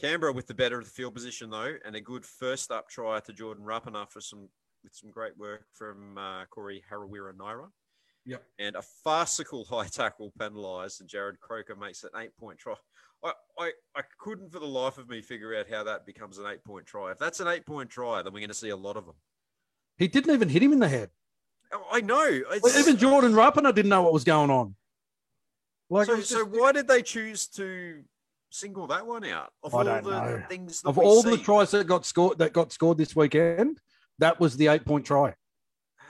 Canberra 0.00 0.32
with 0.32 0.46
the 0.46 0.54
better 0.54 0.78
of 0.78 0.84
the 0.84 0.90
field 0.90 1.14
position 1.14 1.50
though, 1.50 1.74
and 1.84 1.94
a 1.94 2.00
good 2.00 2.24
first 2.24 2.70
up 2.70 2.88
try 2.88 3.20
to 3.20 3.32
Jordan 3.32 3.64
Rapana 3.64 4.08
for 4.08 4.20
some 4.20 4.48
with 4.82 4.94
some 4.94 5.10
great 5.10 5.36
work 5.36 5.64
from 5.74 6.16
uh, 6.16 6.44
Corey 6.46 6.82
Harawira-Naera. 6.90 7.68
Yep. 8.26 8.42
And 8.58 8.76
a 8.76 8.82
farcical 9.04 9.64
high 9.70 9.88
tackle 9.88 10.32
penalised, 10.38 11.00
and 11.00 11.10
Jarrod 11.10 11.38
Croker 11.40 11.76
makes 11.76 12.02
an 12.04 12.10
eight 12.18 12.36
point 12.38 12.58
try. 12.58 12.74
I, 13.22 13.32
I, 13.58 13.72
I 13.94 14.02
couldn't 14.18 14.50
for 14.50 14.60
the 14.60 14.66
life 14.66 14.96
of 14.96 15.08
me 15.08 15.20
figure 15.20 15.54
out 15.54 15.66
how 15.70 15.84
that 15.84 16.06
becomes 16.06 16.38
an 16.38 16.46
eight 16.46 16.64
point 16.64 16.86
try. 16.86 17.10
If 17.10 17.18
that's 17.18 17.40
an 17.40 17.48
eight 17.48 17.66
point 17.66 17.90
try, 17.90 18.22
then 18.22 18.32
we're 18.32 18.40
going 18.40 18.48
to 18.48 18.54
see 18.54 18.70
a 18.70 18.76
lot 18.76 18.96
of 18.96 19.06
them. 19.06 19.16
He 19.98 20.08
didn't 20.08 20.32
even 20.32 20.48
hit 20.48 20.62
him 20.62 20.72
in 20.72 20.78
the 20.78 20.88
head. 20.88 21.10
Oh, 21.72 21.86
I 21.92 22.00
know. 22.00 22.40
It's, 22.50 22.78
even 22.78 22.96
Jordan 22.96 23.32
Rapana 23.32 23.74
didn't 23.74 23.90
know 23.90 24.02
what 24.02 24.12
was 24.12 24.24
going 24.24 24.50
on. 24.50 24.74
Like, 25.90 26.06
so, 26.06 26.16
was 26.16 26.28
so 26.28 26.44
why 26.44 26.72
did 26.72 26.88
they 26.88 27.02
choose 27.02 27.46
to 27.48 28.02
single 28.50 28.86
that 28.88 29.06
one 29.06 29.24
out 29.24 29.52
of 29.62 29.74
I 29.74 29.78
all 29.78 29.84
don't 29.84 30.04
the 30.04 30.10
know. 30.10 30.42
things 30.48 30.82
that 30.82 30.88
of 30.90 30.96
we 30.96 31.04
all 31.04 31.22
see? 31.22 31.30
the 31.30 31.38
tries 31.38 31.70
that 31.70 31.86
got 31.86 32.04
scored 32.04 32.38
that 32.38 32.52
got 32.52 32.72
scored 32.72 32.98
this 32.98 33.14
weekend, 33.16 33.80
that 34.18 34.38
was 34.40 34.56
the 34.56 34.68
eight 34.68 34.84
point 34.84 35.06
try. 35.06 35.34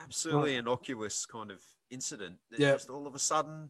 absolutely 0.03 0.57
innocuous 0.57 1.27
kind 1.27 1.51
of 1.51 1.63
incident. 1.91 2.37
Yeah. 2.57 2.73
just 2.73 2.91
all 2.91 3.07
of 3.07 3.15
a 3.15 3.19
sudden, 3.19 3.69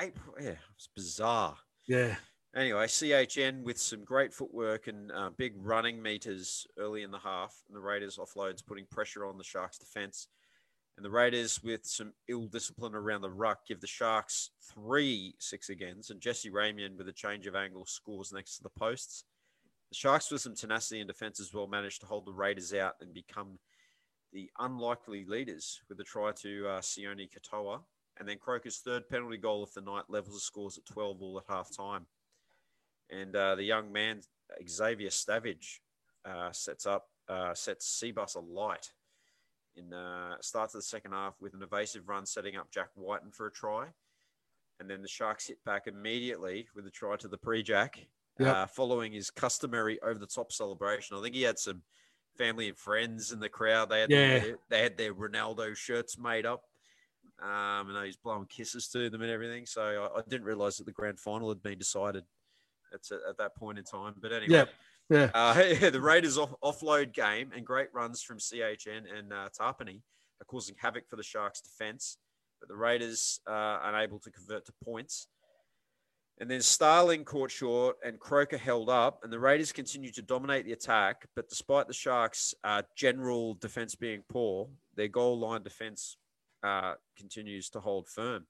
eight. 0.00 0.14
Yeah, 0.40 0.54
it's 0.76 0.88
bizarre. 0.94 1.56
Yeah. 1.86 2.16
Anyway, 2.56 2.86
CHN 2.86 3.62
with 3.62 3.78
some 3.78 4.04
great 4.04 4.32
footwork 4.32 4.86
and 4.88 5.12
uh, 5.12 5.30
big 5.36 5.52
running 5.58 6.00
meters 6.00 6.66
early 6.78 7.02
in 7.02 7.10
the 7.10 7.18
half, 7.18 7.54
and 7.68 7.76
the 7.76 7.80
Raiders 7.80 8.16
offloads 8.18 8.64
putting 8.64 8.86
pressure 8.90 9.26
on 9.26 9.36
the 9.36 9.44
Sharks' 9.44 9.78
defense. 9.78 10.28
And 10.98 11.04
the 11.04 11.10
Raiders, 11.10 11.62
with 11.62 11.86
some 11.86 12.12
ill 12.26 12.48
discipline 12.48 12.96
around 12.96 13.20
the 13.20 13.30
ruck, 13.30 13.68
give 13.68 13.80
the 13.80 13.86
Sharks 13.86 14.50
three 14.74 15.36
six 15.38 15.68
agains. 15.68 16.10
And 16.10 16.20
Jesse 16.20 16.50
Ramien, 16.50 16.98
with 16.98 17.06
a 17.06 17.12
change 17.12 17.46
of 17.46 17.54
angle, 17.54 17.86
scores 17.86 18.32
next 18.32 18.56
to 18.56 18.64
the 18.64 18.68
posts. 18.70 19.22
The 19.90 19.94
Sharks, 19.94 20.28
with 20.28 20.40
some 20.40 20.56
tenacity 20.56 21.00
in 21.00 21.06
defense 21.06 21.38
as 21.38 21.54
well, 21.54 21.68
managed 21.68 22.00
to 22.00 22.08
hold 22.08 22.26
the 22.26 22.32
Raiders 22.32 22.74
out 22.74 22.94
and 23.00 23.14
become 23.14 23.60
the 24.32 24.50
unlikely 24.58 25.24
leaders 25.24 25.80
with 25.88 26.00
a 26.00 26.02
try 26.02 26.32
to 26.32 26.66
uh, 26.66 26.80
Sione 26.80 27.30
Katoa. 27.30 27.78
And 28.18 28.28
then 28.28 28.38
Croker's 28.38 28.78
third 28.78 29.08
penalty 29.08 29.36
goal 29.36 29.62
of 29.62 29.72
the 29.74 29.80
night 29.80 30.06
levels 30.08 30.34
the 30.34 30.40
scores 30.40 30.78
at 30.78 30.86
12 30.92 31.22
all 31.22 31.38
at 31.38 31.44
half 31.48 31.70
time. 31.70 32.06
And 33.08 33.36
uh, 33.36 33.54
the 33.54 33.62
young 33.62 33.92
man, 33.92 34.22
Xavier 34.68 35.10
Savage, 35.10 35.80
uh, 36.24 36.50
sets 36.50 36.86
up, 36.86 37.06
uh, 37.28 37.54
sets 37.54 37.86
Seabus 37.86 38.34
alight 38.34 38.90
in 39.78 39.92
uh, 39.92 40.36
starts 40.40 40.74
of 40.74 40.80
the 40.80 40.84
second 40.86 41.12
half 41.12 41.34
with 41.40 41.54
an 41.54 41.62
evasive 41.62 42.08
run, 42.08 42.26
setting 42.26 42.56
up 42.56 42.70
Jack 42.70 42.88
Wighton 42.96 43.30
for 43.30 43.46
a 43.46 43.52
try. 43.52 43.86
And 44.80 44.88
then 44.88 45.02
the 45.02 45.08
Sharks 45.08 45.46
hit 45.46 45.62
back 45.64 45.86
immediately 45.86 46.68
with 46.74 46.86
a 46.86 46.90
try 46.90 47.16
to 47.16 47.28
the 47.28 47.38
pre-jack, 47.38 48.06
Yep. 48.38 48.54
uh, 48.54 48.66
following 48.66 49.12
his 49.12 49.30
customary 49.30 50.00
over-the-top 50.02 50.52
celebration. 50.52 51.16
I 51.16 51.22
think 51.22 51.34
he 51.34 51.42
had 51.42 51.58
some 51.58 51.82
family 52.36 52.68
and 52.68 52.78
friends 52.78 53.32
in 53.32 53.40
the 53.40 53.48
crowd. 53.48 53.88
They 53.90 54.00
had 54.02 54.10
Yeah. 54.10 54.38
their, 54.38 54.58
they 54.68 54.82
had 54.82 54.96
their 54.96 55.14
Ronaldo 55.14 55.76
shirts 55.76 56.16
made 56.16 56.46
up, 56.46 56.62
um, 57.40 57.90
and 57.90 58.06
he's 58.06 58.16
blowing 58.16 58.46
kisses 58.46 58.86
to 58.90 59.10
them 59.10 59.22
and 59.22 59.30
everything. 59.30 59.66
So 59.66 59.82
I, 60.14 60.18
I 60.18 60.22
didn't 60.28 60.46
realize 60.46 60.76
that 60.76 60.84
the 60.84 60.92
grand 60.92 61.18
final 61.18 61.48
had 61.48 61.60
been 61.62 61.78
decided 61.78 62.24
at, 62.94 63.00
at 63.28 63.36
that 63.38 63.56
point 63.56 63.78
in 63.78 63.84
time. 63.84 64.14
But 64.20 64.32
anyway, 64.32 64.54
Yeah. 64.54 64.64
Yeah. 65.10 65.30
uh, 65.34 65.54
the 65.90 66.00
Raiders 66.00 66.38
off, 66.38 66.54
offload 66.62 67.12
game 67.12 67.50
and 67.54 67.64
great 67.64 67.88
runs 67.92 68.22
from 68.22 68.38
CHN 68.38 69.04
and 69.16 69.32
uh, 69.32 69.48
Tapine 69.58 70.02
are 70.40 70.44
causing 70.46 70.76
havoc 70.78 71.08
for 71.08 71.16
the 71.16 71.22
Sharks' 71.22 71.60
defense, 71.60 72.18
but 72.60 72.68
the 72.68 72.76
Raiders 72.76 73.40
uh, 73.46 73.80
unable 73.84 74.18
to 74.20 74.30
convert 74.30 74.66
to 74.66 74.72
points. 74.84 75.28
And 76.40 76.48
then 76.48 76.60
Starling 76.60 77.24
caught 77.24 77.50
short 77.50 77.96
and 78.04 78.20
Croker 78.20 78.58
held 78.58 78.88
up, 78.88 79.20
and 79.24 79.32
the 79.32 79.40
Raiders 79.40 79.72
continued 79.72 80.14
to 80.14 80.22
dominate 80.22 80.64
the 80.64 80.72
attack. 80.72 81.26
But 81.34 81.48
despite 81.48 81.88
the 81.88 81.94
Sharks' 81.94 82.54
uh, 82.62 82.82
general 82.96 83.54
defense 83.54 83.96
being 83.96 84.22
poor, 84.28 84.68
their 84.94 85.08
goal 85.08 85.38
line 85.40 85.64
defense 85.64 86.16
uh, 86.62 86.94
continues 87.16 87.70
to 87.70 87.80
hold 87.80 88.08
firm. 88.08 88.46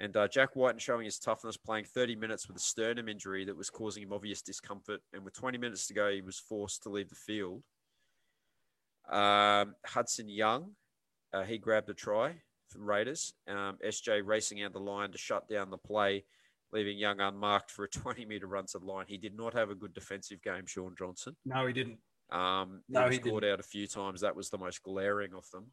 And 0.00 0.16
uh, 0.16 0.26
Jack 0.26 0.56
Wighton 0.56 0.80
showing 0.80 1.04
his 1.04 1.18
toughness, 1.18 1.56
playing 1.56 1.84
30 1.84 2.16
minutes 2.16 2.48
with 2.48 2.56
a 2.56 2.60
sternum 2.60 3.08
injury 3.08 3.44
that 3.44 3.56
was 3.56 3.70
causing 3.70 4.02
him 4.02 4.12
obvious 4.12 4.42
discomfort. 4.42 5.00
And 5.12 5.24
with 5.24 5.34
20 5.34 5.56
minutes 5.58 5.86
to 5.86 5.94
go, 5.94 6.10
he 6.10 6.20
was 6.20 6.38
forced 6.38 6.82
to 6.82 6.88
leave 6.88 7.08
the 7.08 7.14
field. 7.14 7.62
Um, 9.08 9.74
Hudson 9.86 10.28
Young, 10.28 10.72
uh, 11.32 11.42
he 11.44 11.58
grabbed 11.58 11.90
a 11.90 11.94
try 11.94 12.32
for 12.68 12.78
the 12.78 12.84
Raiders. 12.84 13.34
Um, 13.48 13.78
SJ 13.86 14.22
racing 14.24 14.62
out 14.62 14.72
the 14.72 14.80
line 14.80 15.12
to 15.12 15.18
shut 15.18 15.48
down 15.48 15.70
the 15.70 15.78
play, 15.78 16.24
leaving 16.72 16.98
Young 16.98 17.20
unmarked 17.20 17.70
for 17.70 17.84
a 17.84 17.88
20 17.88 18.24
meter 18.24 18.46
run 18.46 18.66
to 18.66 18.78
the 18.78 18.84
line. 18.86 19.06
He 19.06 19.18
did 19.18 19.36
not 19.36 19.54
have 19.54 19.70
a 19.70 19.74
good 19.76 19.94
defensive 19.94 20.42
game, 20.42 20.66
Shaun 20.66 20.94
Johnson. 20.98 21.36
No, 21.44 21.66
he 21.66 21.72
didn't. 21.72 21.98
Um, 22.30 22.80
No, 22.88 23.04
he 23.08 23.16
he 23.16 23.22
was 23.22 23.30
caught 23.30 23.44
out 23.44 23.60
a 23.60 23.64
few 23.64 23.86
times. 23.86 24.22
That 24.22 24.34
was 24.34 24.50
the 24.50 24.58
most 24.58 24.82
glaring 24.82 25.34
of 25.34 25.48
them. 25.50 25.66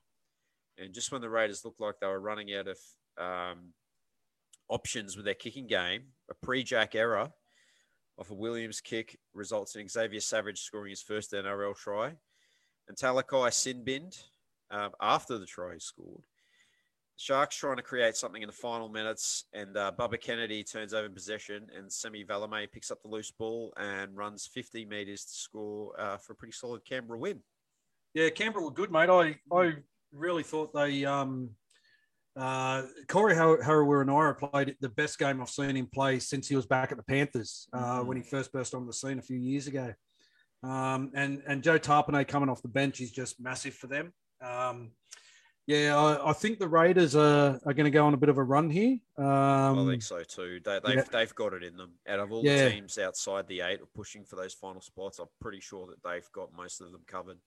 And 0.78 0.94
just 0.94 1.12
when 1.12 1.22
the 1.22 1.30
Raiders 1.30 1.66
looked 1.66 1.80
like 1.82 1.96
they 2.00 2.08
were 2.08 2.20
running 2.20 2.54
out 2.54 2.68
of 2.68 2.78
um, 3.18 3.74
options 4.72 5.16
with 5.16 5.26
their 5.26 5.36
kicking 5.36 5.68
game, 5.68 6.04
a 6.30 6.34
pre-jack 6.34 6.96
error 6.96 7.30
off 8.18 8.32
a 8.32 8.34
Williams 8.34 8.82
kick 8.82 9.18
results 9.34 9.76
in 9.76 9.88
Xavier 9.88 10.20
Savage 10.20 10.62
scoring 10.62 10.92
his 10.92 11.02
first 11.02 11.34
NRL 11.34 11.76
try, 11.76 12.14
and 12.88 12.98
Talakai 12.98 13.50
Sinbind 13.52 14.24
um, 14.70 14.92
after 15.02 15.38
the 15.38 15.46
try 15.46 15.74
he 15.74 15.80
scored. 15.80 16.24
Sharks 17.18 17.56
trying 17.56 17.78
to 17.78 17.84
create 17.84 18.16
something 18.16 18.42
in 18.42 18.48
the 18.48 18.54
final 18.54 18.90
minutes, 18.90 19.46
and 19.54 19.78
uh, 19.78 19.92
Bubba 19.98 20.20
Kennedy 20.20 20.64
turns 20.64 20.94
over 20.94 21.10
possession, 21.10 21.68
and 21.78 21.92
Semi 21.92 22.24
Valemei 22.24 22.72
picks 22.72 22.90
up 22.90 23.02
the 23.04 23.10
loose 23.10 23.32
ball 23.32 23.74
and 23.78 24.16
runs 24.18 24.48
50 24.48 24.86
metres 24.86 25.26
to 25.26 25.34
score 25.34 26.00
uh, 26.00 26.18
for 26.18 26.34
a 26.34 26.36
pretty 26.36 26.54
solid 26.54 26.84
Canberra 26.84 27.20
win. 27.20 27.42
Yeah, 28.14 28.30
Canberra 28.30 28.66
were 28.66 28.72
good, 28.72 28.92
mate. 28.92 29.10
I 29.10 29.36
I 29.56 29.74
really 30.12 30.44
thought 30.44 30.74
they 30.74 31.06
um 31.06 31.52
uh 32.36 32.84
Corey 33.10 33.36
Harawira 33.36 34.38
played 34.38 34.76
the 34.80 34.90
best 34.90 35.20
game 35.20 35.42
I've 35.42 35.50
seen 35.50 35.76
him 35.76 35.88
play 35.94 36.20
since 36.20 36.48
he 36.48 36.56
was 36.56 36.66
back 36.66 36.92
at 36.92 36.98
the 36.98 37.04
Panthers 37.04 37.68
uh, 37.74 38.00
Mhm. 38.00 38.06
when 38.06 38.18
he 38.18 38.24
first 38.24 38.52
burst 38.54 38.74
on 38.74 38.86
the 38.88 38.94
scene 38.94 39.20
a 39.20 39.22
few 39.22 39.38
years 39.38 39.68
ago. 39.68 39.94
Um, 40.64 41.12
and 41.14 41.42
and 41.48 41.64
Joe 41.64 41.78
Tapine 41.80 42.26
coming 42.28 42.48
off 42.50 42.62
the 42.62 42.68
bench 42.70 43.02
is 43.02 43.12
just 43.12 43.40
massive 43.40 43.74
for 43.76 43.88
them. 43.88 44.14
Um, 44.42 44.92
Yeah, 45.68 45.96
I, 45.96 46.32
I 46.32 46.34
think 46.34 46.58
the 46.58 46.68
Raiders 46.68 47.16
are, 47.16 47.60
are 47.66 47.74
going 47.74 47.86
to 47.86 47.92
go 47.92 48.06
on 48.06 48.14
a 48.16 48.18
bit 48.18 48.30
of 48.30 48.38
a 48.38 48.44
run 48.44 48.70
here. 48.70 48.98
Um, 49.18 49.80
I 49.80 49.86
think 49.92 50.02
so 50.02 50.24
too. 50.24 50.60
They, 50.64 50.80
they've 50.84 50.96
yeah. 50.96 51.04
they've 51.12 51.36
got 51.36 51.54
it 51.54 51.64
in 51.64 51.76
them. 51.78 51.94
Out 52.08 52.20
of 52.20 52.32
all 52.32 52.44
Yeah. 52.44 52.66
the 52.66 52.72
teams 52.72 52.98
outside 52.98 53.48
the 53.48 53.62
eight 53.62 53.80
pushing 53.94 54.26
for 54.26 54.36
those 54.38 54.54
final 54.54 54.82
spots, 54.82 55.20
I'm 55.20 55.28
pretty 55.40 55.60
sure 55.60 55.88
that 55.88 56.02
they've 56.04 56.32
got 56.34 56.54
most 56.54 56.82
of 56.82 56.92
them 56.92 57.04
covered. 57.08 57.38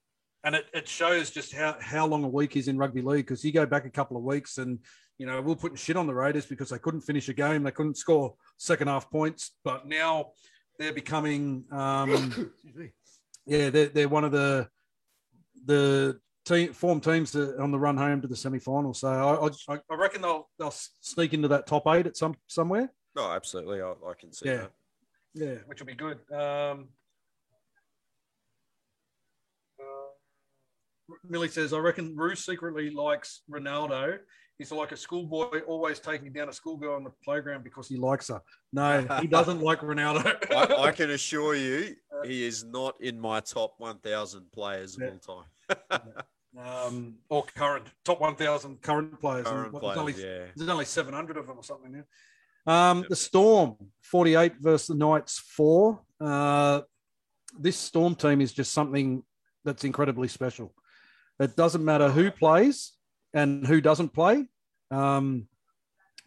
And 0.44 0.54
it, 0.54 0.66
it 0.72 0.86
shows 0.86 1.30
just 1.30 1.52
how, 1.54 1.76
how 1.80 2.06
long 2.06 2.22
a 2.24 2.28
week 2.28 2.56
is 2.56 2.68
in 2.68 2.76
rugby 2.78 3.02
league 3.02 3.26
because 3.26 3.44
you 3.44 3.50
go 3.52 3.66
back 3.66 3.84
a 3.86 3.90
couple 3.90 4.16
of 4.16 4.22
weeks 4.22 4.58
and 4.58 4.78
you 5.18 5.26
know 5.26 5.40
we're 5.40 5.54
putting 5.56 5.76
shit 5.76 5.96
on 5.96 6.06
the 6.06 6.14
Raiders 6.14 6.46
because 6.46 6.68
they 6.70 6.78
couldn't 6.78 7.00
finish 7.00 7.28
a 7.28 7.34
game, 7.34 7.62
they 7.62 7.70
couldn't 7.70 7.96
score 7.96 8.34
second 8.58 8.88
half 8.88 9.10
points, 9.10 9.52
but 9.64 9.86
now 9.86 10.32
they're 10.78 10.92
becoming 10.92 11.64
um, 11.70 12.52
yeah 13.46 13.70
they're, 13.70 13.86
they're 13.88 14.08
one 14.08 14.24
of 14.24 14.32
the 14.32 14.68
the 15.66 16.20
team 16.44 16.72
form 16.74 17.00
teams 17.00 17.32
that 17.32 17.54
are 17.56 17.62
on 17.62 17.70
the 17.70 17.78
run 17.78 17.96
home 17.96 18.20
to 18.20 18.28
the 18.28 18.36
semi 18.36 18.58
final. 18.58 18.92
So 18.92 19.08
I, 19.08 19.72
I 19.74 19.80
I 19.90 19.94
reckon 19.94 20.20
they'll 20.20 20.48
they'll 20.58 20.74
sneak 21.00 21.32
into 21.32 21.48
that 21.48 21.66
top 21.66 21.86
eight 21.88 22.06
at 22.06 22.16
some 22.16 22.34
somewhere. 22.48 22.92
No, 23.16 23.30
absolutely. 23.30 23.80
I, 23.80 23.90
I 23.92 24.12
can 24.18 24.32
see 24.32 24.46
Yeah. 24.48 24.56
that. 24.56 24.72
Yeah, 25.36 25.54
which 25.66 25.80
will 25.80 25.86
be 25.86 25.94
good. 25.94 26.18
Um, 26.32 26.88
Millie 31.28 31.48
says, 31.48 31.72
I 31.72 31.78
reckon 31.78 32.16
Roo 32.16 32.34
secretly 32.34 32.90
likes 32.90 33.42
Ronaldo. 33.50 34.18
He's 34.58 34.70
like 34.70 34.92
a 34.92 34.96
schoolboy 34.96 35.60
always 35.66 35.98
taking 35.98 36.32
down 36.32 36.48
a 36.48 36.52
schoolgirl 36.52 36.94
on 36.94 37.02
the 37.04 37.10
playground 37.24 37.64
because 37.64 37.88
he 37.88 37.96
likes 37.96 38.28
her. 38.28 38.40
No, 38.72 39.04
he 39.20 39.26
doesn't 39.26 39.60
like 39.60 39.80
Ronaldo. 39.80 40.54
I, 40.54 40.88
I 40.88 40.92
can 40.92 41.10
assure 41.10 41.56
you, 41.56 41.96
he 42.24 42.46
is 42.46 42.64
not 42.64 42.94
in 43.00 43.18
my 43.18 43.40
top 43.40 43.74
1,000 43.78 44.52
players 44.52 44.96
Yeah. 45.00 45.08
of 45.08 45.20
all 45.28 45.44
time. 45.90 46.00
um, 46.58 47.14
or 47.28 47.44
current 47.56 47.86
top 48.04 48.20
1,000 48.20 48.80
current 48.80 49.20
players. 49.20 49.46
Current 49.46 49.72
what- 49.72 49.82
players, 49.82 49.96
there's, 49.96 50.18
only, 50.18 50.38
yeah. 50.38 50.44
there's 50.54 50.70
only 50.70 50.84
700 50.84 51.36
of 51.36 51.46
them 51.48 51.58
or 51.58 51.64
something 51.64 51.92
now. 51.92 52.04
Um, 52.66 53.04
the 53.08 53.16
Storm, 53.16 53.76
48 54.02 54.54
versus 54.60 54.86
the 54.86 54.94
Knights, 54.94 55.38
4. 55.38 56.00
Uh, 56.20 56.80
this 57.58 57.76
Storm 57.76 58.14
team 58.14 58.40
is 58.40 58.52
just 58.52 58.72
something 58.72 59.22
that's 59.64 59.84
incredibly 59.84 60.28
special. 60.28 60.72
It 61.38 61.56
doesn't 61.56 61.84
matter 61.84 62.10
who 62.10 62.30
plays 62.30 62.92
and 63.32 63.66
who 63.66 63.80
doesn't 63.80 64.10
play. 64.10 64.46
Um, 64.90 65.48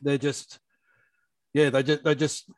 they're 0.01 0.17
just, 0.17 0.59
yeah, 1.53 1.69
they 1.69 1.83
just, 1.83 2.03
they 2.03 2.15
just, 2.15 2.51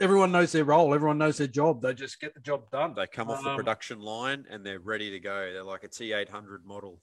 everyone 0.00 0.32
knows 0.32 0.52
their 0.52 0.64
role. 0.64 0.94
Everyone 0.94 1.18
knows 1.18 1.38
their 1.38 1.46
job. 1.46 1.82
They 1.82 1.94
just 1.94 2.20
get 2.20 2.34
the 2.34 2.40
job 2.40 2.70
done. 2.70 2.94
They 2.94 3.06
come 3.06 3.30
off 3.30 3.42
the 3.42 3.50
Um, 3.50 3.56
production 3.56 4.00
line 4.00 4.44
and 4.50 4.64
they're 4.64 4.80
ready 4.80 5.10
to 5.12 5.20
go. 5.20 5.52
They're 5.52 5.62
like 5.62 5.84
a 5.84 5.88
T800 5.88 6.64
model. 6.64 7.00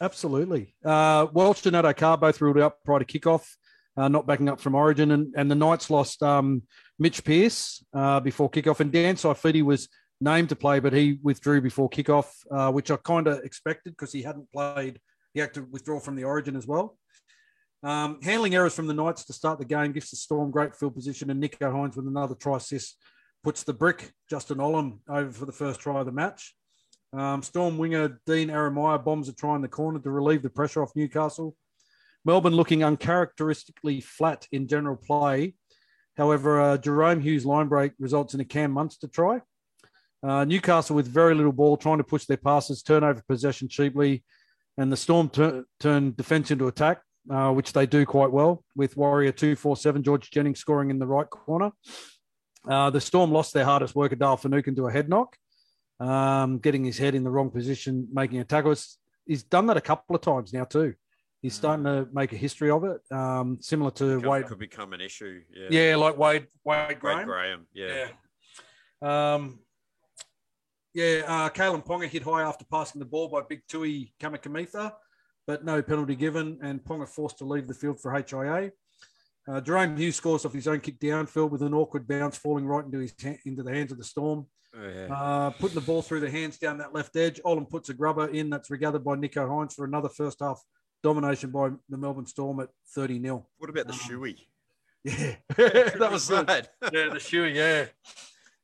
Absolutely. 0.00 0.74
Uh, 0.84 1.26
Welch 1.32 1.66
and 1.66 1.74
Addo-Carr 1.74 2.18
both 2.18 2.40
ruled 2.40 2.58
out 2.58 2.84
prior 2.84 3.00
to 3.00 3.04
kickoff, 3.04 3.44
uh, 3.96 4.06
not 4.06 4.28
backing 4.28 4.48
up 4.48 4.60
from 4.60 4.76
Origin, 4.76 5.10
and, 5.10 5.34
and 5.36 5.50
the 5.50 5.56
Knights 5.56 5.90
lost 5.90 6.22
um, 6.22 6.62
Mitch 7.00 7.24
Pearce 7.24 7.84
uh, 7.92 8.20
before 8.20 8.48
kickoff, 8.48 8.78
and 8.78 8.92
Dan 8.92 9.16
Saifiti 9.16 9.62
was 9.62 9.88
named 10.20 10.48
to 10.48 10.56
play, 10.56 10.80
but 10.80 10.92
he 10.92 11.18
withdrew 11.22 11.60
before 11.60 11.88
kickoff, 11.88 12.26
uh, 12.50 12.70
which 12.72 12.90
I 12.90 12.96
kind 12.96 13.26
of 13.26 13.38
expected 13.44 13.92
because 13.92 14.12
he 14.12 14.22
hadn't 14.22 14.50
played. 14.52 15.00
He 15.34 15.40
had 15.40 15.54
to 15.54 15.62
withdraw 15.62 16.00
from 16.00 16.16
the 16.16 16.24
Origin 16.24 16.56
as 16.56 16.66
well. 16.66 16.96
Um, 17.82 18.20
handling 18.22 18.56
errors 18.56 18.74
from 18.74 18.88
the 18.88 18.94
Knights 18.94 19.24
to 19.26 19.32
start 19.32 19.60
the 19.60 19.64
game 19.64 19.92
gives 19.92 20.10
the 20.10 20.16
Storm 20.16 20.50
great 20.50 20.74
field 20.74 20.94
position, 20.94 21.30
and 21.30 21.42
Nicho 21.42 21.72
Hynes 21.72 21.96
with 21.96 22.08
another 22.08 22.34
try 22.34 22.56
assist 22.56 22.96
puts 23.44 23.62
the 23.62 23.72
brick 23.72 24.12
Justin 24.28 24.58
Olam 24.58 24.98
over 25.08 25.30
for 25.30 25.46
the 25.46 25.52
first 25.52 25.80
try 25.80 26.00
of 26.00 26.06
the 26.06 26.12
match. 26.12 26.54
Um, 27.12 27.42
Storm 27.42 27.78
winger 27.78 28.20
Dean 28.26 28.48
Ieremia 28.48 29.02
bombs 29.02 29.28
a 29.28 29.32
try 29.32 29.54
in 29.54 29.62
the 29.62 29.68
corner 29.68 30.00
to 30.00 30.10
relieve 30.10 30.42
the 30.42 30.50
pressure 30.50 30.82
off 30.82 30.96
Newcastle. 30.96 31.56
Melbourne 32.24 32.54
looking 32.54 32.82
uncharacteristically 32.82 34.00
flat 34.00 34.46
in 34.50 34.66
general 34.66 34.96
play. 34.96 35.54
However, 36.16 36.60
uh, 36.60 36.76
Jahrome 36.76 37.22
Hughes 37.22 37.46
line 37.46 37.68
break 37.68 37.92
results 38.00 38.34
in 38.34 38.40
a 38.40 38.44
Cam 38.44 38.72
Munster 38.72 39.06
try. 39.06 39.40
Uh, 40.22 40.44
Newcastle 40.44 40.96
with 40.96 41.06
very 41.06 41.34
little 41.34 41.52
ball, 41.52 41.76
trying 41.76 41.98
to 41.98 42.04
push 42.04 42.24
their 42.26 42.36
passes, 42.36 42.82
turnover 42.82 43.22
possession 43.28 43.68
cheaply, 43.68 44.24
and 44.76 44.90
the 44.92 44.96
Storm 44.96 45.28
tur- 45.28 45.64
turn 45.78 46.12
defence 46.16 46.50
into 46.50 46.66
attack, 46.66 47.00
uh, 47.30 47.52
which 47.52 47.72
they 47.72 47.86
do 47.86 48.04
quite 48.04 48.30
well 48.32 48.64
with 48.74 48.96
Warrior 48.96 49.32
247, 49.32 50.02
George 50.02 50.30
Jennings 50.30 50.58
scoring 50.58 50.90
in 50.90 50.98
the 50.98 51.06
right 51.06 51.28
corner. 51.30 51.70
Uh, 52.68 52.90
the 52.90 53.00
Storm 53.00 53.30
lost 53.30 53.54
their 53.54 53.64
hardest 53.64 53.94
worker, 53.94 54.16
Dale 54.16 54.36
Finucane, 54.36 54.74
to 54.76 54.86
a 54.88 54.92
head 54.92 55.08
knock 55.08 55.36
um, 56.00 56.58
getting 56.58 56.84
his 56.84 56.96
head 56.98 57.14
in 57.16 57.24
the 57.24 57.30
wrong 57.30 57.50
position, 57.50 58.06
making 58.12 58.38
a 58.38 58.44
tackle. 58.44 58.70
It's- 58.72 58.98
He's 59.26 59.42
done 59.42 59.66
that 59.66 59.76
a 59.76 59.80
couple 59.82 60.16
of 60.16 60.22
times 60.22 60.54
now 60.54 60.64
too. 60.64 60.94
He's 61.42 61.52
starting 61.54 61.84
to 61.84 62.08
make 62.14 62.32
a 62.32 62.36
history 62.36 62.70
of 62.70 62.82
it, 62.84 63.00
um, 63.14 63.58
similar 63.60 63.90
to 63.90 64.20
Could, 64.20 64.26
Wade. 64.26 64.46
could 64.46 64.58
become 64.58 64.92
an 64.94 65.00
issue. 65.02 65.42
Yeah. 65.54 65.68
Yeah, 65.90 65.96
like 65.96 66.16
Wade 66.16 66.46
Wade 66.64 66.98
Graham. 66.98 67.26
Graham. 67.26 67.66
Yeah. 67.74 68.06
Yeah. 69.02 69.34
Um, 69.34 69.58
yeah, 70.94 71.22
uh, 71.26 71.48
Kalyn 71.50 71.84
Ponga 71.84 72.06
hit 72.08 72.22
high 72.22 72.42
after 72.42 72.64
passing 72.70 72.98
the 72.98 73.04
ball 73.04 73.28
by 73.28 73.42
Big 73.48 73.62
Tui 73.68 74.12
Kamikamica, 74.20 74.92
but 75.46 75.64
no 75.64 75.82
penalty 75.82 76.16
given, 76.16 76.58
and 76.62 76.82
Ponga 76.82 77.08
forced 77.08 77.38
to 77.38 77.44
leave 77.44 77.68
the 77.68 77.74
field 77.74 78.00
for 78.00 78.12
HIA. 78.12 78.72
Uh, 79.48 79.60
Jahrome 79.60 79.96
Hughes 79.96 80.16
scores 80.16 80.44
off 80.44 80.52
his 80.52 80.68
own 80.68 80.80
kick 80.80 81.00
downfield 81.00 81.50
with 81.50 81.62
an 81.62 81.72
awkward 81.72 82.06
bounce 82.06 82.36
falling 82.36 82.66
right 82.66 82.84
into 82.84 82.98
his 82.98 83.14
ha- 83.22 83.38
into 83.46 83.62
the 83.62 83.72
hands 83.72 83.92
of 83.92 83.98
the 83.98 84.04
Storm. 84.04 84.46
Oh, 84.76 84.88
yeah. 84.88 85.14
Uh, 85.14 85.50
putting 85.50 85.74
the 85.74 85.80
ball 85.80 86.02
through 86.02 86.20
the 86.20 86.30
hands 86.30 86.58
down 86.58 86.76
that 86.78 86.94
left 86.94 87.16
edge. 87.16 87.40
Olam 87.46 87.68
puts 87.68 87.88
a 87.88 87.94
grubber 87.94 88.28
in 88.28 88.50
that's 88.50 88.70
regathered 88.70 89.04
by 89.04 89.16
Nicho 89.16 89.48
Hynes 89.48 89.72
for 89.74 89.86
another 89.86 90.10
first 90.10 90.40
half 90.40 90.62
domination 91.02 91.50
by 91.50 91.70
the 91.88 91.96
Melbourne 91.96 92.26
Storm 92.26 92.60
at 92.60 92.68
30 92.94 93.22
0. 93.22 93.46
what 93.56 93.70
about 93.70 93.86
the 93.86 93.94
um, 93.94 93.98
shoey? 93.98 94.36
Yeah, 95.04 95.36
that 95.56 96.08
was 96.10 96.28
good. 96.28 96.48
Yeah, 96.92 97.08
the 97.12 97.20
shoe, 97.20 97.44
yeah. 97.44 97.86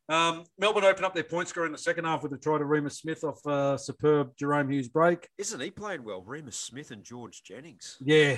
Um, 0.07 0.43
Melbourne 0.59 0.83
opened 0.83 1.05
up 1.05 1.13
their 1.15 1.23
point 1.23 1.47
score 1.47 1.65
in 1.65 1.71
the 1.71 1.77
second 1.77 2.05
half 2.05 2.21
with 2.23 2.31
a 2.33 2.37
try 2.37 2.57
to 2.59 2.63
Reimis 2.63 2.93
Smith 2.93 3.23
off 3.23 3.45
uh, 3.47 3.75
superb 3.77 4.35
Jahrome 4.37 4.71
Hughes 4.71 4.87
break. 4.87 5.27
Isn't 5.37 5.59
he 5.59 5.71
playing 5.71 6.03
well? 6.03 6.21
Reimis 6.21 6.53
Smith 6.53 6.91
and 6.91 7.03
George 7.03 7.43
Jennings. 7.43 7.97
Yeah. 8.03 8.37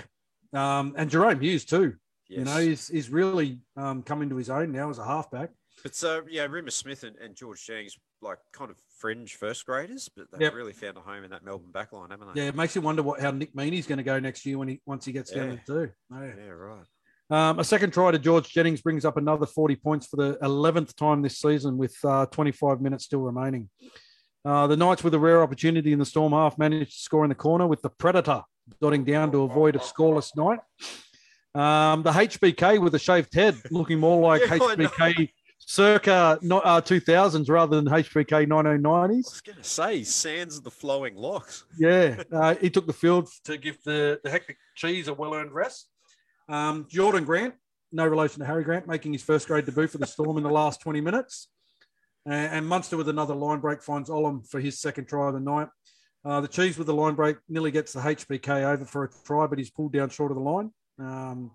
Um, 0.53 0.93
and 0.97 1.09
Jahrome 1.11 1.41
Hughes, 1.41 1.65
too. 1.65 1.95
Yes. 2.29 2.39
You 2.39 2.45
know, 2.45 2.57
he's, 2.57 2.87
he's 2.87 3.09
really 3.09 3.59
um, 3.75 4.01
coming 4.03 4.29
to 4.29 4.35
his 4.37 4.49
own 4.49 4.71
now 4.71 4.89
as 4.89 4.97
a 4.99 5.05
halfback. 5.05 5.49
But 5.83 5.93
so 5.93 6.23
yeah, 6.29 6.47
Reimis 6.47 6.71
Smith 6.73 7.03
and, 7.03 7.15
and 7.17 7.35
George 7.35 7.63
Jennings 7.65 7.97
like 8.21 8.39
kind 8.51 8.71
of 8.71 8.77
fringe 8.97 9.35
first 9.35 9.63
graders, 9.65 10.09
but 10.09 10.25
they've 10.31 10.41
Yep. 10.41 10.53
really 10.55 10.73
found 10.73 10.97
a 10.97 11.01
home 11.01 11.23
in 11.23 11.29
that 11.29 11.45
Melbourne 11.45 11.71
backline, 11.71 12.09
haven't 12.09 12.33
they? 12.33 12.41
Yeah, 12.41 12.47
it 12.47 12.55
makes 12.55 12.75
you 12.75 12.81
wonder 12.81 13.03
what 13.03 13.21
how 13.21 13.29
Nick 13.29 13.53
Meaney's 13.55 13.85
going 13.85 13.99
to 13.99 14.03
go 14.03 14.19
next 14.19 14.43
year 14.45 14.57
when 14.57 14.67
he 14.69 14.81
once 14.87 15.05
he 15.05 15.11
gets 15.11 15.29
down 15.31 15.49
Yeah. 15.51 15.55
to 15.57 15.61
two. 15.65 15.91
Oh, 16.11 16.21
Yeah. 16.23 16.33
Yeah, 16.35 16.49
right. 16.49 16.85
Um, 17.29 17.59
a 17.59 17.63
second 17.63 17.91
try 17.91 18.11
to 18.11 18.19
George 18.19 18.49
Jennings 18.49 18.81
brings 18.81 19.03
up 19.03 19.17
another 19.17 19.45
40 19.45 19.75
points 19.75 20.07
for 20.07 20.15
the 20.15 20.37
11th 20.41 20.95
time 20.95 21.21
this 21.21 21.37
season 21.39 21.77
with 21.77 21.95
uh, 22.05 22.25
25 22.27 22.79
minutes 22.81 23.05
still 23.05 23.19
remaining. 23.19 23.69
Uh, 24.45 24.65
the 24.67 24.77
Knights, 24.77 25.03
with 25.03 25.13
a 25.13 25.19
rare 25.19 25.43
opportunity 25.43 25.91
in 25.91 25.99
the 25.99 26.05
Storm 26.05 26.31
half, 26.31 26.57
managed 26.57 26.93
to 26.93 26.99
score 26.99 27.25
in 27.25 27.29
the 27.29 27.35
corner 27.35 27.67
with 27.67 27.81
the 27.81 27.89
Predator 27.89 28.43
dotting 28.81 29.03
down 29.03 29.31
to 29.31 29.43
avoid 29.43 29.75
a 29.75 29.79
scoreless 29.79 30.35
night. 30.37 30.59
Um, 31.53 32.03
the 32.03 32.11
HBK 32.11 32.79
with 32.81 32.95
a 32.95 32.99
shaved 32.99 33.33
head 33.33 33.57
looking 33.71 33.99
more 33.99 34.21
like 34.21 34.41
Yeah, 34.49 34.57
HBK 34.57 35.29
circa 35.59 36.39
uh, 36.41 36.81
2000s 36.81 37.49
rather 37.49 37.75
than 37.75 37.85
HBK 37.85 38.47
1990s. 38.47 39.09
I 39.09 39.15
was 39.15 39.41
going 39.41 39.57
to 39.57 39.63
say, 39.63 40.03
sands 40.03 40.57
of 40.57 40.63
the 40.63 40.71
flowing 40.71 41.15
locks. 41.15 41.65
Yeah, 41.77 42.23
uh, 42.31 42.55
he 42.55 42.69
took 42.69 42.87
the 42.87 42.93
field 42.93 43.29
to 43.45 43.57
give 43.57 43.81
the, 43.83 44.19
the 44.23 44.29
hectic 44.29 44.57
cheese 44.75 45.07
a 45.07 45.13
well 45.13 45.33
earned 45.33 45.51
rest. 45.51 45.89
Um, 46.49 46.87
Jordan 46.89 47.25
Grant, 47.25 47.55
no 47.91 48.05
relation 48.05 48.39
to 48.39 48.45
Harry 48.45 48.63
Grant, 48.63 48.87
making 48.87 49.13
his 49.13 49.23
first 49.23 49.47
grade 49.47 49.65
debut 49.65 49.87
for 49.87 49.97
the 49.97 50.05
Storm 50.05 50.37
in 50.37 50.43
the 50.43 50.49
last 50.49 50.81
20 50.81 51.01
minutes. 51.01 51.49
Uh, 52.27 52.33
and 52.33 52.67
Munster 52.67 52.97
with 52.97 53.09
another 53.09 53.35
line 53.35 53.59
break 53.59 53.81
finds 53.81 54.09
Olam 54.09 54.47
for 54.47 54.59
his 54.59 54.79
second 54.79 55.05
try 55.05 55.27
of 55.27 55.33
the 55.33 55.39
night. 55.39 55.69
Uh, 56.25 56.41
the 56.41 56.47
cheese 56.47 56.77
with 56.77 56.87
the 56.87 56.93
line 56.93 57.15
break 57.15 57.37
nearly 57.47 57.71
gets 57.71 57.93
the 57.93 58.01
HBK 58.01 58.63
over 58.63 58.83
for 58.83 59.05
a 59.05 59.09
try, 59.25 59.47
but 59.47 59.57
he's 59.57 59.69
pulled 59.69 59.93
down 59.93 60.09
short 60.09 60.31
of 60.31 60.35
the 60.35 60.43
line. 60.43 60.71
Um, 60.99 61.51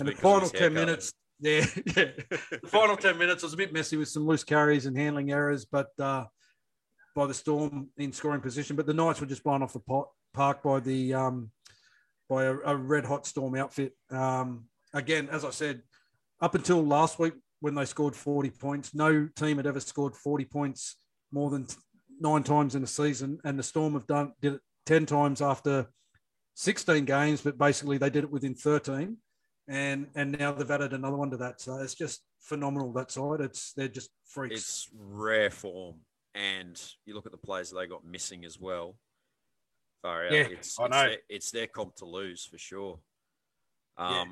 and 0.00 0.08
the 0.08 0.12
final 0.12 0.48
10 0.48 0.58
haircut. 0.58 0.72
minutes, 0.72 1.12
yeah, 1.38 1.64
yeah. 1.96 2.10
the 2.50 2.60
final 2.66 2.96
10 2.96 3.18
minutes 3.18 3.42
was 3.42 3.52
a 3.52 3.56
bit 3.56 3.72
messy 3.72 3.96
with 3.96 4.08
some 4.08 4.26
loose 4.26 4.42
carries 4.42 4.86
and 4.86 4.96
handling 4.96 5.30
errors, 5.30 5.64
but 5.64 5.88
uh, 6.00 6.24
by 7.14 7.26
the 7.26 7.34
Storm 7.34 7.88
in 7.96 8.12
scoring 8.12 8.40
position. 8.40 8.74
But 8.74 8.86
the 8.86 8.94
Knights 8.94 9.20
were 9.20 9.26
just 9.26 9.44
blown 9.44 9.62
off 9.62 9.74
the 9.74 9.80
pot, 9.80 10.08
park 10.32 10.62
by 10.62 10.80
the 10.80 11.14
um, 11.14 11.50
by 12.28 12.44
a, 12.44 12.54
a 12.64 12.76
red 12.76 13.04
hot 13.04 13.26
Storm 13.26 13.54
outfit. 13.54 13.92
Um, 14.10 14.66
again, 14.92 15.28
as 15.30 15.44
I 15.44 15.50
said, 15.50 15.82
up 16.40 16.54
until 16.54 16.84
last 16.84 17.18
week 17.18 17.34
when 17.60 17.74
they 17.74 17.84
scored 17.84 18.14
40 18.14 18.50
points, 18.50 18.94
no 18.94 19.28
team 19.36 19.56
had 19.56 19.66
ever 19.66 19.80
scored 19.80 20.14
40 20.14 20.44
points 20.46 20.96
more 21.32 21.50
than 21.50 21.66
nine 22.20 22.42
times 22.42 22.74
in 22.74 22.82
a 22.82 22.86
season, 22.86 23.38
and 23.44 23.58
the 23.58 23.62
Storm 23.62 23.94
have 23.94 24.06
done 24.06 24.32
did 24.40 24.54
it 24.54 24.60
10 24.86 25.06
times 25.06 25.40
after 25.40 25.88
16 26.54 27.04
games, 27.04 27.40
but 27.40 27.58
basically 27.58 27.98
they 27.98 28.10
did 28.10 28.24
it 28.24 28.30
within 28.30 28.54
13 28.54 29.16
and 29.68 30.08
and 30.14 30.38
now 30.38 30.52
they've 30.52 30.70
added 30.70 30.92
another 30.92 31.16
one 31.16 31.30
to 31.30 31.36
that. 31.38 31.60
So 31.60 31.76
it's 31.78 31.94
just 31.94 32.22
phenomenal 32.40 32.92
that 32.94 33.10
side. 33.10 33.40
It's 33.40 33.72
they're 33.72 33.88
just 33.88 34.10
freaks. 34.26 34.54
It's 34.54 34.88
rare 34.94 35.50
form. 35.50 35.96
And 36.34 36.80
you 37.06 37.14
look 37.14 37.26
at 37.26 37.32
the 37.32 37.38
players 37.38 37.70
they 37.70 37.86
got 37.86 38.04
missing 38.04 38.44
as 38.44 38.58
well. 38.58 38.96
Far 40.04 40.26
out. 40.26 40.32
Yeah, 40.32 40.48
it's, 40.50 40.78
I 40.78 40.84
it's 40.84 40.92
know. 40.92 41.02
Their, 41.02 41.16
it's 41.30 41.50
their 41.50 41.66
comp 41.66 41.96
to 41.96 42.04
lose 42.04 42.44
for 42.44 42.58
sure. 42.58 43.00
Um, 43.96 44.12
Yeah. 44.12 44.24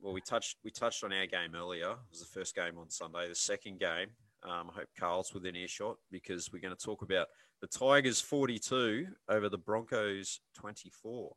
Well, 0.00 0.14
we 0.14 0.22
touched 0.22 0.56
we 0.64 0.70
touched 0.70 1.04
on 1.04 1.12
our 1.12 1.26
game 1.26 1.54
earlier. 1.54 1.90
It 1.90 2.10
was 2.10 2.20
the 2.20 2.26
first 2.26 2.54
game 2.54 2.78
on 2.78 2.88
Sunday. 2.88 3.28
The 3.28 3.34
second 3.34 3.78
game, 3.78 4.08
um, 4.42 4.70
I 4.70 4.78
hope 4.78 4.88
Carl's 4.98 5.34
within 5.34 5.54
earshot 5.54 5.96
because 6.10 6.50
we're 6.50 6.62
going 6.62 6.74
to 6.74 6.82
talk 6.82 7.02
about 7.02 7.26
the 7.60 7.66
Tigers 7.66 8.20
42 8.20 9.08
over 9.28 9.48
the 9.48 9.58
Broncos 9.58 10.40
24. 10.54 11.34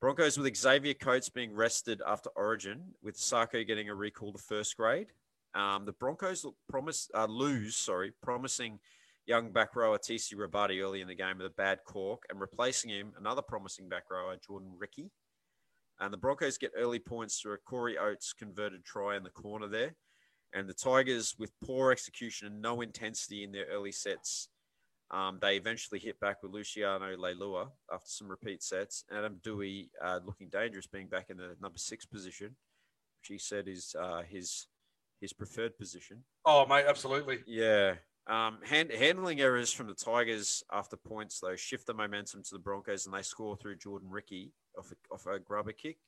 Broncos 0.00 0.38
with 0.38 0.54
Xavier 0.54 0.94
Coates 0.94 1.30
being 1.30 1.54
rested 1.54 2.02
after 2.06 2.28
Origin, 2.36 2.82
with 3.02 3.16
Sarko 3.16 3.66
getting 3.66 3.88
a 3.88 3.94
recall 3.94 4.32
to 4.32 4.38
first 4.38 4.76
grade. 4.76 5.08
Um, 5.54 5.86
the 5.86 5.92
Broncos 5.92 6.44
look 6.44 6.56
promise 6.68 7.08
uh, 7.14 7.26
lose, 7.26 7.74
sorry, 7.74 8.12
promising 8.22 8.78
young 9.26 9.52
back 9.52 9.74
rower 9.74 9.98
TC 9.98 10.34
Robati 10.34 10.82
early 10.82 11.00
in 11.00 11.08
the 11.08 11.14
game 11.14 11.38
with 11.38 11.46
a 11.46 11.50
bad 11.50 11.80
cork, 11.86 12.22
and 12.30 12.40
replacing 12.40 12.90
him 12.90 13.12
another 13.18 13.42
promising 13.42 13.88
back 13.88 14.04
rower 14.10 14.36
Jordan 14.46 14.72
Riki. 14.78 15.10
And 16.00 16.12
the 16.12 16.18
Broncos 16.18 16.58
get 16.58 16.72
early 16.76 16.98
points 16.98 17.40
through 17.40 17.54
a 17.54 17.58
Corey 17.58 17.96
Oates 17.96 18.32
converted 18.32 18.84
try 18.84 19.16
in 19.16 19.22
the 19.22 19.30
corner 19.30 19.68
there. 19.68 19.94
And 20.52 20.68
the 20.68 20.74
Tigers, 20.74 21.34
with 21.38 21.52
poor 21.64 21.92
execution 21.92 22.46
and 22.48 22.62
no 22.62 22.80
intensity 22.80 23.42
in 23.42 23.52
their 23.52 23.66
early 23.66 23.92
sets, 23.92 24.48
um, 25.10 25.38
they 25.40 25.56
eventually 25.56 26.00
hit 26.00 26.18
back 26.20 26.42
with 26.42 26.52
Luciano 26.52 27.16
Leilua 27.16 27.68
after 27.92 28.08
some 28.08 28.28
repeat 28.28 28.62
sets. 28.62 29.04
Adam 29.12 29.38
Doueihi 29.44 29.88
uh, 30.02 30.20
looking 30.24 30.48
dangerous, 30.48 30.86
being 30.86 31.08
back 31.08 31.26
in 31.30 31.36
the 31.36 31.56
number 31.60 31.78
six 31.78 32.06
position, 32.06 32.56
which 33.20 33.28
he 33.28 33.38
said 33.38 33.68
is 33.68 33.94
uh, 34.00 34.22
his 34.22 34.66
his 35.20 35.32
preferred 35.32 35.76
position. 35.78 36.24
Oh, 36.44 36.66
mate, 36.66 36.84
absolutely. 36.88 37.38
Yeah. 37.46 37.94
Um, 38.26 38.58
hand, 38.64 38.90
handling 38.90 39.40
errors 39.40 39.70
from 39.70 39.86
the 39.86 39.94
Tigers 39.94 40.62
after 40.72 40.96
points, 40.96 41.40
though, 41.40 41.56
shift 41.56 41.86
the 41.86 41.94
momentum 41.94 42.42
to 42.42 42.54
the 42.54 42.58
Broncos 42.58 43.04
and 43.04 43.14
they 43.14 43.22
score 43.22 43.56
through 43.56 43.76
Jordan 43.76 44.08
Riki 44.08 44.52
off 44.78 44.92
a, 44.92 45.14
off 45.14 45.26
a 45.26 45.38
grubber 45.38 45.72
kick. 45.72 45.98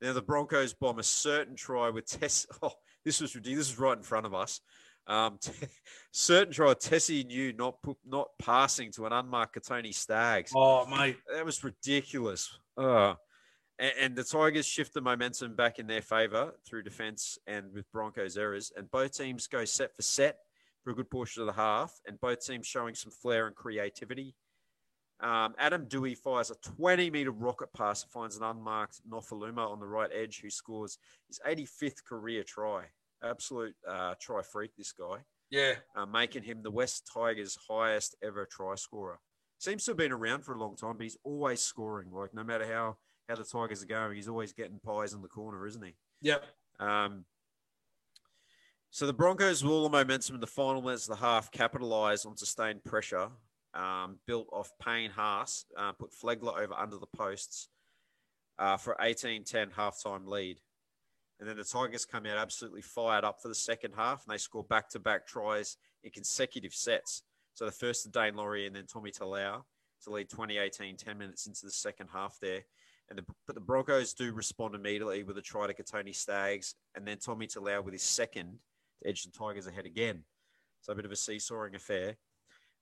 Now, 0.00 0.12
the 0.12 0.22
Broncos 0.22 0.74
bomb 0.74 0.98
a 0.98 1.02
certain 1.02 1.56
try 1.56 1.90
with 1.90 2.06
Tess. 2.06 2.46
Oh, 2.62 2.72
this 3.04 3.20
was 3.20 3.34
ridiculous. 3.34 3.68
This 3.68 3.74
is 3.74 3.78
right 3.78 3.96
in 3.96 4.02
front 4.02 4.26
of 4.26 4.34
us. 4.34 4.60
Um, 5.06 5.38
certain 6.12 6.52
try, 6.52 6.74
Tesi 6.74 7.26
Niu 7.26 7.54
not 7.54 7.82
put, 7.82 7.96
not 8.06 8.28
passing 8.38 8.92
to 8.92 9.06
an 9.06 9.12
unmarked 9.12 9.56
Kotoni 9.56 9.94
Staggs. 9.94 10.52
Oh, 10.54 10.86
mate. 10.86 11.16
That 11.32 11.46
was 11.46 11.64
ridiculous. 11.64 12.58
Oh. 12.76 13.16
And, 13.78 13.92
and 13.98 14.16
the 14.16 14.24
Tigers 14.24 14.66
shift 14.66 14.92
the 14.92 15.00
momentum 15.00 15.56
back 15.56 15.78
in 15.78 15.86
their 15.86 16.02
favour 16.02 16.52
through 16.66 16.82
defence 16.82 17.38
and 17.46 17.72
with 17.72 17.90
Broncos 17.90 18.36
errors. 18.36 18.70
And 18.76 18.90
both 18.90 19.16
teams 19.16 19.46
go 19.46 19.64
set 19.64 19.96
for 19.96 20.02
set 20.02 20.36
for 20.88 20.92
a 20.92 20.94
good 20.94 21.10
portion 21.10 21.42
of 21.42 21.46
the 21.46 21.52
half, 21.52 22.00
and 22.06 22.18
both 22.18 22.42
teams 22.42 22.66
showing 22.66 22.94
some 22.94 23.12
flair 23.12 23.46
and 23.46 23.54
creativity. 23.54 24.34
Um, 25.20 25.54
Adam 25.58 25.84
Doueihi 25.84 26.16
fires 26.16 26.50
a 26.50 26.54
20 26.54 27.10
metre 27.10 27.30
rocket 27.30 27.70
pass, 27.74 28.02
and 28.02 28.10
finds 28.10 28.38
an 28.38 28.42
unmarked 28.42 29.02
Nofoaluma 29.06 29.70
on 29.70 29.80
the 29.80 29.86
right 29.86 30.08
edge, 30.14 30.40
who 30.40 30.48
scores 30.48 30.96
his 31.26 31.40
85th 31.46 32.02
career 32.04 32.42
try. 32.42 32.84
Absolute 33.22 33.74
uh, 33.86 34.14
try 34.18 34.40
freak, 34.40 34.70
this 34.78 34.92
guy 34.92 35.16
Yeah. 35.50 35.74
uh, 35.94 36.06
making 36.06 36.44
him 36.44 36.62
the 36.62 36.70
West 36.70 37.10
Tigers' 37.12 37.58
highest 37.68 38.16
ever 38.22 38.46
try 38.50 38.74
scorer. 38.76 39.18
Seems 39.58 39.84
to 39.84 39.90
have 39.90 39.98
been 39.98 40.12
around 40.12 40.42
for 40.44 40.54
a 40.54 40.58
long 40.58 40.74
time, 40.76 40.96
but 40.96 41.02
he's 41.02 41.18
always 41.22 41.60
scoring. 41.60 42.10
Like 42.12 42.32
no 42.32 42.44
matter 42.44 42.64
how 42.66 42.96
how 43.28 43.34
the 43.34 43.44
Tigers 43.44 43.82
are 43.82 43.86
going, 43.86 44.16
he's 44.16 44.28
always 44.28 44.54
getting 44.54 44.78
pies 44.78 45.12
in 45.12 45.20
the 45.20 45.28
corner, 45.28 45.66
isn't 45.66 45.84
he? 45.84 45.96
Yep. 46.22 46.44
Um, 46.80 47.26
so 48.90 49.06
the 49.06 49.12
Broncos 49.12 49.62
with 49.62 49.72
all 49.72 49.82
the 49.84 49.90
momentum 49.90 50.34
in 50.34 50.40
the 50.40 50.46
final 50.46 50.82
minutes 50.82 51.08
of 51.08 51.18
the 51.18 51.24
half 51.24 51.50
capitalise 51.50 52.24
on 52.24 52.36
sustained 52.36 52.84
pressure 52.84 53.30
um, 53.74 54.18
built 54.26 54.48
off 54.52 54.72
Payne 54.82 55.10
Haas, 55.10 55.66
uh, 55.76 55.92
put 55.92 56.12
Flegler 56.12 56.58
over 56.58 56.74
under 56.74 56.96
the 56.96 57.06
posts 57.06 57.68
uh, 58.58 58.76
for 58.76 58.96
18-10 59.00 59.72
halftime 59.72 60.26
lead. 60.26 60.60
And 61.38 61.48
then 61.48 61.56
the 61.56 61.64
Tigers 61.64 62.04
come 62.04 62.26
out 62.26 62.38
absolutely 62.38 62.82
fired 62.82 63.24
up 63.24 63.40
for 63.40 63.48
the 63.48 63.54
second 63.54 63.92
half, 63.94 64.24
and 64.26 64.34
they 64.34 64.38
score 64.38 64.64
back-to-back 64.64 65.26
tries 65.26 65.76
in 66.02 66.10
consecutive 66.10 66.74
sets. 66.74 67.22
So 67.54 67.64
the 67.64 67.72
first 67.72 68.02
to 68.04 68.10
Daine 68.10 68.36
Laurie 68.36 68.66
and 68.66 68.74
then 68.74 68.86
Tommy 68.86 69.10
Talau 69.10 69.62
to 70.04 70.10
lead 70.10 70.28
2018, 70.30 70.96
10 70.96 71.18
minutes 71.18 71.46
into 71.46 71.64
the 71.64 71.70
second 71.70 72.08
half 72.12 72.38
there. 72.40 72.62
And 73.10 73.18
the, 73.18 73.24
but 73.46 73.54
the 73.54 73.60
Broncos 73.60 74.12
do 74.12 74.32
respond 74.32 74.74
immediately 74.74 75.22
with 75.22 75.38
a 75.38 75.42
try 75.42 75.66
to 75.66 75.74
Kotoni 75.74 76.14
Staggs, 76.14 76.74
and 76.94 77.06
then 77.06 77.18
Tommy 77.18 77.46
Talau 77.46 77.84
with 77.84 77.94
his 77.94 78.02
second 78.02 78.58
to 79.02 79.08
edge 79.08 79.24
the 79.24 79.30
Tigers 79.30 79.66
ahead 79.66 79.86
again. 79.86 80.24
So 80.80 80.92
a 80.92 80.96
bit 80.96 81.04
of 81.04 81.12
a 81.12 81.16
seesawing 81.16 81.74
affair. 81.74 82.16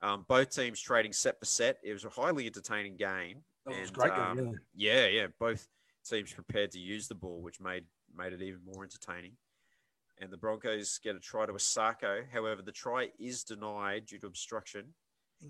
Um, 0.02 0.24
both 0.28 0.50
teams 0.54 0.80
trading 0.80 1.12
set 1.12 1.38
for 1.38 1.46
set. 1.46 1.78
It 1.82 1.92
was 1.92 2.04
a 2.04 2.10
highly 2.10 2.46
entertaining 2.46 2.96
game. 2.96 3.38
That 3.64 3.80
was 3.80 3.88
And, 3.88 3.96
great. 3.96 4.12
um, 4.12 4.36
game, 4.36 4.58
yeah. 4.74 5.06
yeah, 5.06 5.06
yeah. 5.06 5.26
Both 5.40 5.66
teams 6.08 6.32
prepared 6.32 6.70
to 6.72 6.78
use 6.78 7.08
the 7.08 7.14
ball, 7.14 7.40
which 7.40 7.60
made 7.60 7.84
made 8.14 8.32
it 8.32 8.42
even 8.42 8.60
more 8.64 8.84
entertaining. 8.84 9.32
And 10.20 10.30
the 10.30 10.36
Broncos 10.36 10.98
get 11.02 11.16
a 11.16 11.20
try 11.20 11.44
to 11.46 11.52
Isaako. 11.52 12.24
However, 12.32 12.62
the 12.62 12.72
try 12.72 13.08
is 13.18 13.42
denied 13.44 14.06
due 14.06 14.18
to 14.20 14.26
obstruction, 14.26 14.94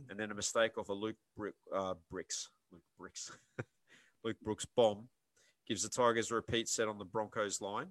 and 0.08 0.18
then 0.18 0.30
a 0.30 0.34
mistake 0.34 0.78
off 0.78 0.88
a 0.88 0.92
Luke 0.92 1.16
Brick, 1.36 1.54
uh, 1.74 1.94
Bricks, 2.10 2.48
Luke 2.72 2.82
Bricks, 2.98 3.30
Luke 4.24 4.36
Brooks 4.42 4.64
bomb 4.76 5.08
gives 5.68 5.82
the 5.82 5.88
Tigers 5.88 6.30
a 6.30 6.34
repeat 6.36 6.68
set 6.68 6.88
on 6.88 6.98
the 6.98 7.04
Broncos 7.04 7.60
line, 7.60 7.88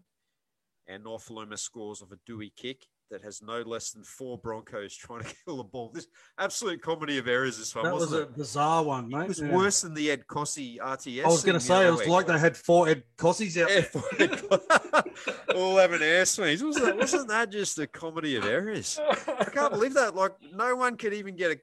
and 0.87 1.03
Nofoaluma 1.03 1.57
scores 1.57 2.01
off 2.01 2.09
a 2.11 2.31
Doueihi 2.31 2.51
kick 2.55 2.85
that 3.11 3.21
has 3.23 3.41
no 3.41 3.61
less 3.61 3.91
than 3.91 4.03
four 4.03 4.37
Broncos 4.37 4.95
trying 4.97 5.21
to 5.23 5.35
kill 5.45 5.57
the 5.57 5.63
ball. 5.63 5.91
This 5.93 6.07
absolute 6.39 6.81
comedy 6.81 7.17
of 7.19 7.27
errors. 7.27 7.57
This 7.57 7.75
one 7.75 7.85
That 7.85 7.93
was 7.93 8.11
a 8.13 8.23
it? 8.23 8.35
bizarre 8.35 8.83
one, 8.83 9.09
mate. 9.09 9.21
It 9.23 9.27
was 9.27 9.41
Yeah. 9.41 9.55
worse 9.55 9.81
than 9.81 9.93
the 9.93 10.09
Ed 10.11 10.25
Kosi 10.27 10.77
RTS. 10.79 11.23
I 11.23 11.27
was 11.27 11.43
going 11.43 11.59
to 11.59 11.63
say, 11.63 11.87
it 11.87 11.91
was 11.91 11.99
week. 11.99 12.09
like 12.09 12.27
they 12.27 12.39
had 12.39 12.57
four 12.57 12.89
Ed 12.89 13.03
Kosis 13.17 13.61
out 13.61 13.69
Yeah, 14.19 14.27
there. 14.27 15.55
all 15.55 15.77
having 15.77 16.01
air 16.01 16.25
swings. 16.25 16.63
Wasn't, 16.63 16.97
wasn't 16.97 17.27
that 17.29 17.51
just 17.51 17.77
a 17.79 17.85
comedy 17.87 18.35
of 18.37 18.45
errors? 18.45 18.99
I 18.99 19.45
can't 19.45 19.71
believe 19.71 19.93
that. 19.93 20.15
Like, 20.15 20.33
no 20.53 20.75
one 20.75 20.97
could 20.97 21.13
even 21.13 21.35
get 21.35 21.51
a 21.51 21.59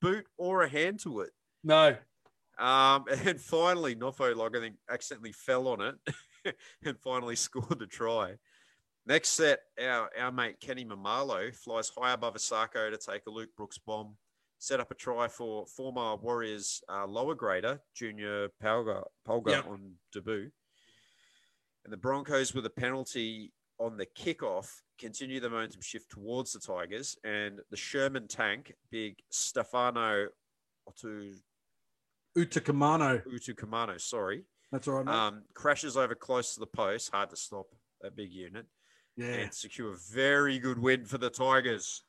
boot 0.00 0.26
or 0.38 0.62
a 0.62 0.68
hand 0.68 1.00
to 1.00 1.20
it. 1.20 1.30
No. 1.64 1.96
Um, 2.58 3.04
and 3.24 3.40
finally, 3.40 3.96
Nofo, 3.96 4.34
like, 4.36 4.56
I 4.56 4.60
think, 4.60 4.76
accidentally 4.88 5.32
fell 5.32 5.66
on 5.66 5.80
it 5.80 6.54
and 6.84 6.96
finally 7.00 7.34
scored 7.36 7.82
a 7.82 7.86
try. 7.86 8.34
Next 9.06 9.30
set, 9.30 9.60
our, 9.82 10.08
our 10.18 10.32
mate 10.32 10.60
Kenny 10.60 10.84
Maumalo 10.84 11.54
flies 11.54 11.90
high 11.96 12.12
above 12.12 12.34
Isaako 12.34 12.90
to 12.90 12.96
take 12.96 13.22
a 13.26 13.30
Luke 13.30 13.50
Brooks 13.56 13.76
bomb, 13.78 14.16
set 14.58 14.80
up 14.80 14.90
a 14.90 14.94
try 14.94 15.28
for 15.28 15.66
former 15.66 16.16
Warriors 16.16 16.80
uh, 16.90 17.06
lower 17.06 17.34
grader, 17.34 17.80
Junior 17.94 18.48
Pauga, 18.62 19.02
Pauga 19.28 19.50
Yep. 19.50 19.66
on 19.68 19.92
debut. 20.12 20.50
And 21.84 21.92
the 21.92 21.98
Broncos, 21.98 22.54
with 22.54 22.64
a 22.64 22.70
penalty 22.70 23.52
on 23.78 23.98
the 23.98 24.06
kickoff, 24.06 24.70
continue 24.98 25.38
the 25.38 25.50
momentum 25.50 25.82
shift 25.82 26.10
towards 26.10 26.54
the 26.54 26.60
Tigers. 26.60 27.14
And 27.24 27.60
the 27.70 27.76
Sherman 27.76 28.26
tank, 28.26 28.72
big 28.90 29.16
Stefano 29.30 30.28
Otu, 30.88 31.34
Utakamano. 32.38 33.22
Utoikamanu, 33.26 34.00
sorry, 34.00 34.44
That's 34.72 34.88
all 34.88 34.94
right, 34.94 35.04
mate. 35.04 35.12
um, 35.14 35.42
crashes 35.52 35.96
over 35.98 36.14
close 36.14 36.54
to 36.54 36.60
the 36.60 36.66
post. 36.66 37.10
Hard 37.12 37.28
to 37.30 37.36
stop 37.36 37.66
that 38.00 38.16
big 38.16 38.32
unit 38.32 38.64
yeah. 39.16 39.26
and 39.26 39.54
secure 39.54 39.92
a 39.92 39.96
very 40.12 40.58
good 40.58 40.78
win 40.78 41.04
for 41.04 41.18
the 41.18 41.30
Tigers. 41.30 42.02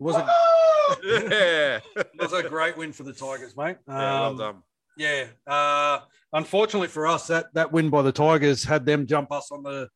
It 0.00 0.02
was 0.02 0.16
a, 0.16 0.26
yeah. 1.04 1.80
It 1.96 2.08
was 2.18 2.32
a 2.32 2.42
great 2.42 2.76
win 2.76 2.92
for 2.92 3.04
the 3.04 3.12
Tigers, 3.12 3.56
mate. 3.56 3.76
yeah, 3.88 3.94
well 4.20 4.24
Um, 4.30 4.36
done. 4.38 4.56
Yeah. 4.96 5.26
Uh, 5.46 6.00
unfortunately 6.32 6.88
for 6.88 7.06
us, 7.06 7.26
that, 7.28 7.46
that 7.54 7.72
win 7.72 7.90
by 7.90 8.02
the 8.02 8.12
Tigers 8.12 8.64
had 8.64 8.84
them 8.86 9.06
jump 9.06 9.32
us 9.32 9.50
on 9.52 9.62
the 9.62 9.88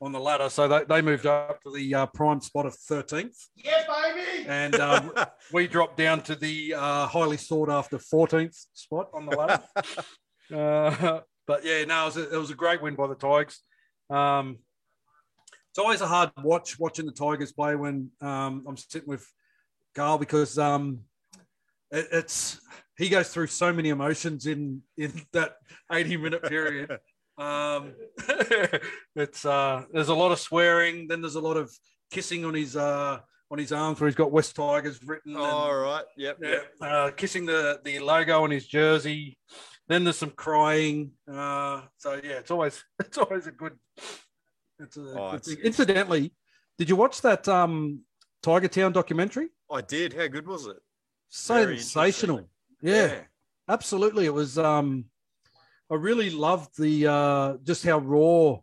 on 0.00 0.12
the 0.12 0.20
ladder, 0.20 0.48
so 0.48 0.68
they, 0.68 0.84
they 0.84 1.02
moved 1.02 1.26
up 1.26 1.60
to 1.60 1.72
the 1.72 1.92
uh, 1.92 2.06
prime 2.06 2.40
spot 2.40 2.64
of 2.66 2.72
13th, 2.88 3.34
Yeah, 3.56 3.82
baby. 3.88 4.46
and 4.46 4.76
um, 4.76 5.12
we 5.52 5.66
dropped 5.66 5.96
down 5.96 6.20
to 6.22 6.36
the 6.36 6.72
uh, 6.74 7.08
highly 7.08 7.36
sought 7.36 7.68
after 7.68 7.98
14th 7.98 8.54
spot 8.74 9.08
on 9.12 9.26
the 9.26 9.36
ladder. 9.36 9.60
uh, 10.54 11.20
but 11.48 11.64
yeah, 11.64 11.84
no, 11.84 12.02
it 12.02 12.04
was, 12.04 12.16
a, 12.16 12.32
it 12.32 12.38
was 12.38 12.50
a 12.50 12.54
great 12.54 12.80
win 12.80 12.94
by 12.94 13.08
the 13.08 13.16
Tigers. 13.16 13.60
Um, 14.08 14.58
it's 15.78 15.84
always 15.84 16.00
a 16.00 16.08
hard 16.08 16.32
watch 16.42 16.76
watching 16.80 17.06
the 17.06 17.12
Tigers 17.12 17.52
play 17.52 17.76
when 17.76 18.10
um, 18.20 18.64
I'm 18.66 18.76
sitting 18.76 19.06
with 19.06 19.24
Carl 19.94 20.18
because 20.18 20.58
um, 20.58 21.02
it, 21.92 22.08
it's 22.10 22.60
he 22.96 23.08
goes 23.08 23.28
through 23.28 23.46
so 23.46 23.72
many 23.72 23.90
emotions 23.90 24.46
in 24.46 24.82
in 24.96 25.12
that 25.32 25.54
80 25.90 26.16
minute 26.16 26.42
period. 26.42 26.98
Um, 27.38 27.92
it's 29.14 29.44
uh, 29.44 29.84
there's 29.92 30.08
a 30.08 30.14
lot 30.14 30.32
of 30.32 30.40
swearing, 30.40 31.06
then 31.06 31.20
there's 31.20 31.36
a 31.36 31.40
lot 31.40 31.56
of 31.56 31.70
kissing 32.10 32.44
on 32.44 32.54
his 32.54 32.74
uh, 32.74 33.20
on 33.48 33.58
his 33.58 33.70
arms 33.70 34.00
where 34.00 34.08
he's 34.08 34.16
got 34.16 34.32
West 34.32 34.56
Tigers 34.56 34.98
written. 35.04 35.36
All 35.36 35.72
right. 35.72 36.02
Yep. 36.16 36.38
yeah, 36.42 36.50
yep. 36.50 36.72
uh, 36.80 37.10
kissing 37.12 37.46
the 37.46 37.80
the 37.84 38.00
logo 38.00 38.42
on 38.42 38.50
his 38.50 38.66
jersey. 38.66 39.38
Then 39.86 40.02
there's 40.02 40.18
some 40.18 40.30
crying. 40.30 41.12
Uh, 41.32 41.82
so 41.96 42.14
yeah, 42.14 42.38
it's 42.40 42.50
always 42.50 42.82
it's 42.98 43.18
always 43.18 43.46
a 43.46 43.52
good. 43.52 43.78
It's 44.78 44.96
a 44.96 45.00
Oh, 45.18 45.34
it's-. 45.34 45.48
Incidentally, 45.48 46.32
did 46.78 46.88
you 46.88 46.96
watch 46.96 47.20
that 47.22 47.48
um, 47.48 48.00
Tiger 48.42 48.68
Town 48.68 48.92
documentary? 48.92 49.48
I 49.70 49.80
did. 49.80 50.12
How 50.12 50.26
good 50.28 50.46
was 50.46 50.66
it? 50.66 50.76
Sensational. 51.28 52.48
interesting. 52.82 53.18
Yeah. 53.18 53.20
absolutely. 53.68 54.26
It 54.26 54.34
was. 54.34 54.58
Um, 54.58 55.06
I 55.90 55.94
really 55.94 56.30
loved 56.30 56.78
the 56.78 57.06
uh, 57.06 57.56
just 57.64 57.84
how 57.84 57.98
raw 57.98 58.58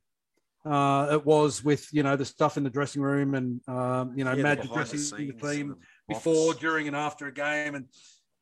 uh, 0.65 1.13
it 1.13 1.25
was 1.25 1.63
with 1.63 1.87
you 1.91 2.03
know 2.03 2.15
the 2.15 2.25
stuff 2.25 2.57
in 2.57 2.63
the 2.63 2.69
dressing 2.69 3.01
room 3.01 3.35
and 3.35 3.61
um, 3.67 4.13
you 4.15 4.23
know 4.23 4.33
Yeah, 4.33 4.43
Mad 4.43 4.69
dressing 4.71 4.99
the 4.99 5.33
the 5.33 5.53
team 5.53 5.75
the 6.07 6.13
before, 6.13 6.53
during, 6.53 6.87
and 6.87 6.95
after 6.95 7.27
a 7.27 7.33
game, 7.33 7.75
and 7.75 7.85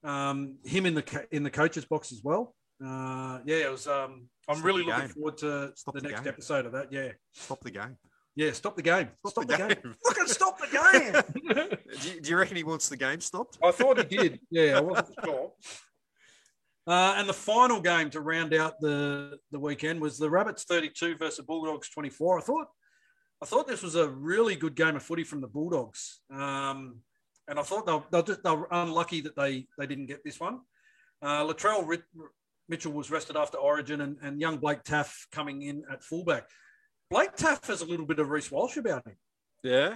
um, 0.03 0.55
him 0.63 0.85
in 0.85 0.93
the 0.93 1.27
in 1.31 1.43
the 1.43 1.49
coach's 1.49 1.85
box 1.85 2.11
as 2.11 2.21
well. 2.23 2.55
Uh, 2.85 3.39
yeah, 3.45 3.67
it 3.67 3.71
was. 3.71 3.87
Um, 3.87 4.27
I'm 4.47 4.55
Stop 4.55 4.65
really 4.65 4.83
looking 4.83 5.07
forward 5.09 5.37
to 5.37 5.71
Stop 5.75 5.95
the 5.95 6.01
the 6.01 6.09
next 6.09 6.27
episode 6.27 6.65
of 6.65 6.73
that. 6.73 6.91
Yeah, 6.91 7.09
Stop 7.31 7.61
the 7.61 7.71
game. 7.71 7.97
yeah. 8.35 8.51
Stop 8.51 8.75
the 8.75 8.81
game. 8.81 9.09
Stop, 9.25 9.31
Stop 9.31 9.47
the, 9.47 9.51
the 9.53 9.57
game. 9.57 9.67
game. 9.83 9.95
Fucking 10.05 10.27
stop 10.27 10.59
the 10.59 10.67
game. 10.67 11.77
Do 12.01 12.09
you, 12.09 12.21
do 12.21 12.29
you 12.31 12.37
reckon 12.37 12.57
he 12.57 12.63
wants 12.63 12.89
the 12.89 12.97
game 12.97 13.21
stopped? 13.21 13.57
I 13.63 13.71
thought 13.71 13.97
he 14.09 14.17
did. 14.17 14.39
Yeah, 14.49 14.77
I 14.77 14.81
wasn't 14.81 15.15
sure. 15.23 15.51
Uh, 16.85 17.15
and 17.17 17.29
the 17.29 17.33
final 17.33 17.79
game 17.79 18.09
to 18.09 18.19
round 18.19 18.53
out 18.53 18.79
the, 18.81 19.37
the 19.51 19.59
weekend 19.59 20.01
was 20.01 20.17
the 20.17 20.29
Rabbits 20.29 20.65
32 20.65 21.15
versus 21.17 21.45
Bulldogs 21.45 21.89
24. 21.89 22.39
I 22.39 22.41
thought 22.41 22.67
I 23.41 23.45
thought 23.45 23.67
this 23.67 23.83
was 23.83 23.95
a 23.95 24.09
really 24.09 24.55
good 24.55 24.75
game 24.75 24.95
of 24.95 25.03
footy 25.03 25.23
from 25.23 25.39
the 25.41 25.47
Bulldogs. 25.47 26.19
Um, 26.31 26.97
and 27.47 27.59
I 27.59 27.61
thought 27.63 27.85
they'll, 27.85 28.05
they'll 28.11 28.57
were 28.57 28.67
unlucky 28.71 29.21
that 29.21 29.35
they, 29.35 29.67
they 29.77 29.85
didn't 29.85 30.05
get 30.07 30.23
this 30.23 30.39
one. 30.39 30.59
Uh, 31.21 31.43
Latrell 31.45 31.85
Mitchell 32.69 32.91
was 32.93 33.11
rested 33.11 33.35
after 33.35 33.57
Origin 33.57 34.01
and, 34.01 34.17
and 34.21 34.39
young 34.39 34.57
Blake 34.57 34.83
Taff 34.83 35.27
coming 35.31 35.61
in 35.63 35.83
at 35.91 36.03
fullback. 36.03 36.45
Blake 37.09 37.35
Taff 37.35 37.67
has 37.67 37.81
a 37.81 37.85
little 37.85 38.05
bit 38.05 38.19
of 38.19 38.29
Reece 38.29 38.51
Walsh 38.51 38.77
about 38.77 39.05
him. 39.05 39.15
Yeah. 39.63 39.95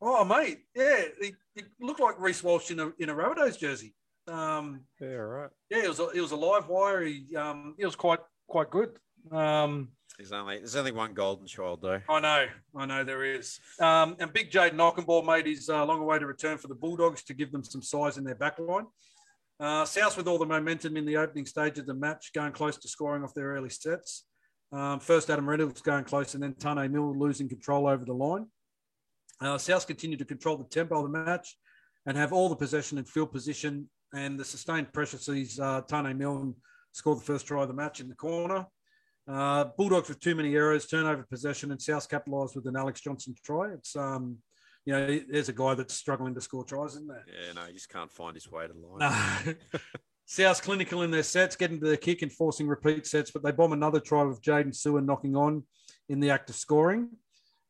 Oh, 0.00 0.24
mate. 0.24 0.58
Yeah. 0.74 1.02
He, 1.20 1.34
he 1.54 1.62
looked 1.80 2.00
like 2.00 2.20
Reece 2.20 2.42
Walsh 2.42 2.70
in 2.70 2.80
a, 2.80 2.92
in 2.98 3.08
a 3.10 3.14
Rabbitohs 3.14 3.58
jersey. 3.58 3.94
Um, 4.26 4.80
Yeah, 5.00 5.08
right. 5.08 5.50
yeah, 5.70 5.84
it 5.84 5.88
was 5.88 6.00
a, 6.00 6.08
it 6.10 6.20
was 6.20 6.32
a 6.32 6.36
live 6.36 6.68
wire. 6.68 7.02
He, 7.02 7.36
um, 7.36 7.74
it 7.78 7.84
was 7.84 7.94
quite 7.96 8.20
quite 8.48 8.70
good. 8.70 8.96
Um, 9.30 9.88
There's 10.18 10.32
only 10.32 10.58
there's 10.58 10.76
only 10.76 10.92
one 10.92 11.12
golden 11.12 11.46
child 11.46 11.80
though. 11.82 12.00
I 12.08 12.20
know, 12.20 12.46
I 12.74 12.86
know 12.86 13.04
there 13.04 13.24
is. 13.24 13.58
Um, 13.80 14.16
and 14.20 14.32
Big 14.32 14.50
Jade 14.50 14.72
Okunbor 14.72 15.24
made 15.26 15.46
his 15.46 15.68
uh, 15.68 15.84
long 15.84 16.00
awaited 16.00 16.26
return 16.26 16.56
for 16.56 16.68
the 16.68 16.74
Bulldogs 16.74 17.22
to 17.24 17.34
give 17.34 17.52
them 17.52 17.64
some 17.64 17.82
size 17.82 18.16
in 18.16 18.24
their 18.24 18.34
back 18.34 18.58
line. 18.58 18.86
Uh, 19.60 19.84
South 19.84 20.16
with 20.16 20.26
all 20.26 20.38
the 20.38 20.46
momentum 20.46 20.96
in 20.96 21.04
the 21.04 21.16
opening 21.16 21.46
stage 21.46 21.78
of 21.78 21.86
the 21.86 21.94
match, 21.94 22.32
going 22.34 22.52
close 22.52 22.76
to 22.76 22.88
scoring 22.88 23.22
off 23.22 23.34
their 23.34 23.52
early 23.54 23.70
sets. 23.70 24.24
Um, 24.72 24.98
first, 24.98 25.30
Adam 25.30 25.48
Reynolds 25.48 25.80
going 25.80 26.04
close, 26.04 26.34
and 26.34 26.42
then 26.42 26.54
Tane 26.54 26.90
Mill 26.90 27.16
losing 27.16 27.48
control 27.48 27.86
over 27.86 28.04
the 28.04 28.12
line. 28.12 28.46
Uh, 29.40 29.58
South 29.58 29.86
continued 29.86 30.18
to 30.18 30.24
control 30.24 30.56
the 30.56 30.64
tempo 30.64 30.96
of 30.96 31.04
the 31.04 31.18
match 31.24 31.56
and 32.06 32.16
have 32.16 32.32
all 32.32 32.48
the 32.48 32.56
possession 32.56 32.98
and 32.98 33.08
field 33.08 33.32
position. 33.32 33.88
And 34.12 34.38
the 34.38 34.44
sustained 34.44 34.92
pressure 34.92 35.18
sees 35.18 35.58
uh, 35.58 35.82
Taane 35.82 36.16
Milne 36.16 36.54
score 36.92 37.14
the 37.14 37.20
first 37.20 37.46
try 37.46 37.62
of 37.62 37.68
the 37.68 37.74
match 37.74 38.00
in 38.00 38.08
the 38.08 38.14
corner. 38.14 38.66
Uh, 39.26 39.64
Bulldogs 39.76 40.08
with 40.08 40.20
too 40.20 40.34
many 40.34 40.54
errors, 40.54 40.86
turnover 40.86 41.26
possession, 41.30 41.70
and 41.70 41.80
South 41.80 42.08
capitalised 42.08 42.54
with 42.54 42.66
an 42.66 42.76
Alex 42.76 43.00
Johnson 43.00 43.34
try. 43.44 43.72
It's 43.72 43.96
um, 43.96 44.38
you 44.84 44.92
know, 44.92 45.20
there's 45.30 45.48
a 45.48 45.52
guy 45.52 45.74
that's 45.74 45.94
struggling 45.94 46.34
to 46.34 46.40
score 46.40 46.64
tries, 46.64 46.92
isn't 46.92 47.08
there? 47.08 47.24
Yeah, 47.26 47.52
no, 47.52 47.62
he 47.66 47.72
just 47.72 47.88
can't 47.88 48.12
find 48.12 48.34
his 48.34 48.50
way 48.50 48.66
to 48.66 48.72
the 48.72 48.86
line. 48.86 49.56
No. 49.72 49.80
South's 50.26 50.60
clinical 50.60 51.02
in 51.02 51.10
their 51.10 51.22
sets, 51.22 51.56
getting 51.56 51.78
to 51.80 51.86
their 51.86 51.96
kick 51.96 52.22
and 52.22 52.32
forcing 52.32 52.66
repeat 52.66 53.06
sets, 53.06 53.30
but 53.30 53.42
they 53.42 53.52
bomb 53.52 53.72
another 53.72 54.00
try 54.00 54.22
with 54.22 54.42
Jaydn 54.42 54.74
Su'A 54.74 55.04
knocking 55.04 55.36
on 55.36 55.64
in 56.08 56.20
the 56.20 56.30
act 56.30 56.48
of 56.48 56.56
scoring. 56.56 57.10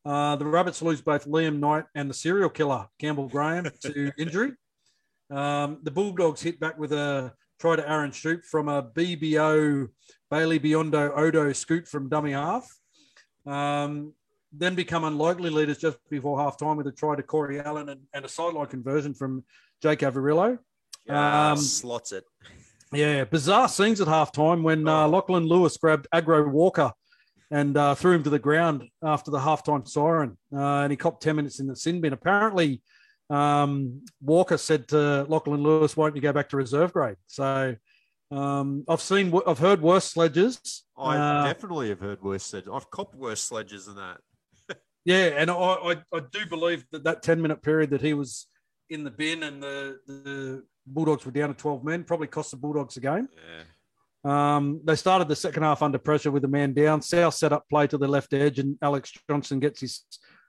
Uh, 0.05 0.35
the 0.35 0.45
Rabbits 0.45 0.81
lose 0.81 1.01
both 1.01 1.25
Liam 1.25 1.59
Knight 1.59 1.85
and 1.95 2.09
the 2.09 2.13
serial 2.13 2.49
killer, 2.49 2.87
Campbell 2.99 3.27
Graham, 3.27 3.67
to 3.81 4.11
injury. 4.17 4.53
Um, 5.29 5.79
the 5.83 5.91
Bulldogs 5.91 6.41
hit 6.41 6.59
back 6.59 6.77
with 6.77 6.93
a 6.93 7.33
try 7.59 7.75
to 7.75 7.89
Aaron 7.89 8.11
Schoupp 8.11 8.45
from 8.45 8.69
a 8.69 8.83
BBO 8.83 9.87
Bailey 10.29 10.59
Biondi-Odo 10.59 11.53
scoot 11.53 11.87
from 11.87 12.09
dummy 12.09 12.31
half. 12.33 12.67
Um, 13.45 14.13
then 14.57 14.75
become 14.75 15.03
unlikely 15.03 15.49
leaders 15.49 15.77
just 15.77 15.97
before 16.09 16.39
half 16.39 16.57
time 16.57 16.77
with 16.77 16.87
a 16.87 16.91
try 16.91 17.15
to 17.15 17.23
Corey 17.23 17.59
Allan 17.59 17.89
and, 17.89 18.01
and 18.13 18.25
a 18.25 18.29
sideline 18.29 18.67
conversion 18.67 19.13
from 19.13 19.43
Jake 19.81 19.99
Averillo. 19.99 20.57
Ah, 21.09 21.51
um, 21.51 21.57
slots 21.57 22.11
it. 22.11 22.23
Yeah, 22.91 23.25
bizarre 23.25 23.67
scenes 23.67 23.99
at 24.01 24.07
halftime 24.07 24.61
when 24.63 24.87
uh, 24.87 25.05
Oh. 25.05 25.09
Lachlan 25.09 25.45
Lewis 25.45 25.77
grabbed 25.77 26.07
Agro 26.11 26.47
Walker 26.49 26.91
and 27.51 27.75
uh, 27.77 27.93
threw 27.95 28.13
him 28.13 28.23
to 28.23 28.29
the 28.29 28.39
ground 28.39 28.87
after 29.03 29.29
the 29.31 29.39
halftime 29.39 29.87
siren, 29.87 30.37
uh, 30.53 30.81
and 30.83 30.91
he 30.91 30.97
copped 30.97 31.21
ten 31.21 31.35
minutes 31.35 31.59
in 31.59 31.67
the 31.67 31.75
sin 31.75 32.01
bin. 32.01 32.13
Apparently, 32.13 32.81
um, 33.29 34.01
Walker 34.21 34.57
said 34.57 34.87
to 34.89 35.23
Lachlan 35.27 35.61
Lewis, 35.61 35.95
"Why 35.97 36.07
don't 36.07 36.15
you 36.15 36.21
go 36.21 36.33
back 36.33 36.49
to 36.49 36.57
reserve 36.57 36.93
grade?" 36.93 37.17
So 37.27 37.75
um, 38.31 38.83
I've 38.87 39.01
seen, 39.01 39.31
I've 39.45 39.59
heard 39.59 39.81
worse 39.81 40.05
sledges. 40.05 40.83
I 40.97 41.17
Uh, 41.17 41.45
definitely 41.45 41.89
have 41.89 41.99
heard 41.99 42.21
worse 42.23 42.43
sledges. 42.43 42.69
I've 42.73 42.89
copped 42.89 43.15
worse 43.15 43.41
sledges 43.41 43.85
than 43.85 43.95
that. 43.97 44.17
Yeah, 45.05 45.25
and 45.37 45.51
I, 45.51 45.53
I, 45.53 45.95
I 46.13 46.19
do 46.31 46.45
believe 46.49 46.83
that 46.91 47.03
that 47.03 47.21
10 47.21 47.41
minute 47.41 47.61
period 47.61 47.91
that 47.91 48.01
he 48.01 48.13
was 48.13 48.47
in 48.89 49.03
the 49.03 49.11
bin 49.11 49.43
and 49.43 49.61
the, 49.61 49.99
the 50.07 50.63
Bulldogs 50.87 51.25
were 51.25 51.31
down 51.31 51.49
to 51.49 51.55
12 51.55 51.83
men 51.83 52.03
probably 52.03 52.27
cost 52.27 52.51
the 52.51 52.57
Bulldogs 52.57 52.97
a 52.97 52.99
game. 52.99 53.27
Yeah. 53.35 53.63
Um, 54.25 54.81
they 54.83 54.95
started 54.95 55.27
the 55.27 55.35
second 55.35 55.61
half 55.61 55.83
under 55.83 55.99
pressure 55.99 56.31
with 56.31 56.43
a 56.43 56.47
man 56.47 56.73
down. 56.73 57.01
South 57.01 57.35
set 57.35 57.53
up 57.53 57.65
play 57.69 57.85
to 57.85 57.97
the 57.97 58.07
left 58.07 58.33
edge, 58.33 58.57
and 58.57 58.77
Alex 58.81 59.13
Johnson 59.29 59.59
gets 59.59 59.81
his 59.81 60.03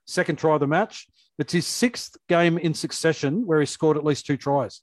second 0.07 0.37
try 0.39 0.55
of 0.55 0.61
the 0.61 0.67
match. 0.67 1.07
It's 1.39 1.53
his 1.53 1.67
sixth 1.67 2.17
game 2.27 2.57
in 2.57 2.73
succession 2.73 3.47
where 3.47 3.61
he 3.61 3.67
scored 3.67 3.99
at 3.99 4.05
least 4.05 4.25
two 4.25 4.39
tries. 4.39 4.81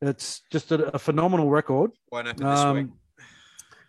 It's 0.00 0.40
just 0.50 0.72
a, 0.72 0.94
a 0.94 0.98
phenomenal 0.98 1.50
record. 1.50 1.90
Won't 2.10 2.26
happen 2.26 2.46
this 2.46 2.64
week. 2.64 2.86
Um, 2.86 2.92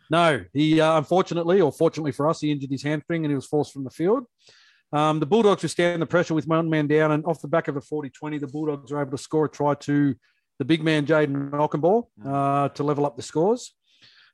no, 0.09 0.43
he 0.51 0.81
uh, 0.81 0.97
unfortunately, 0.97 1.61
or 1.61 1.71
fortunately 1.71 2.11
for 2.11 2.27
us, 2.27 2.41
he 2.41 2.51
injured 2.51 2.69
his 2.69 2.83
hamstring 2.83 3.23
and 3.23 3.31
he 3.31 3.35
was 3.35 3.45
forced 3.45 3.71
from 3.71 3.85
the 3.85 3.89
field. 3.89 4.25
Um, 4.93 5.19
the 5.19 5.25
Bulldogs 5.25 5.63
withstand 5.63 6.01
the 6.01 6.05
pressure 6.05 6.33
with 6.33 6.47
one 6.47 6.69
man 6.69 6.87
down, 6.87 7.11
and 7.11 7.25
off 7.25 7.41
the 7.41 7.47
back 7.47 7.67
of 7.67 7.77
a 7.77 7.81
40 7.81 8.09
20, 8.09 8.37
the 8.39 8.47
Bulldogs 8.47 8.91
are 8.91 9.01
able 9.01 9.11
to 9.11 9.17
score 9.17 9.45
a 9.45 9.49
try 9.49 9.73
to 9.75 10.15
the 10.59 10.65
big 10.65 10.83
man, 10.83 11.05
Jaden 11.05 11.51
Okunbor, 11.51 12.05
uh, 12.25 12.69
to 12.69 12.83
level 12.83 13.05
up 13.05 13.15
the 13.15 13.23
scores. 13.23 13.73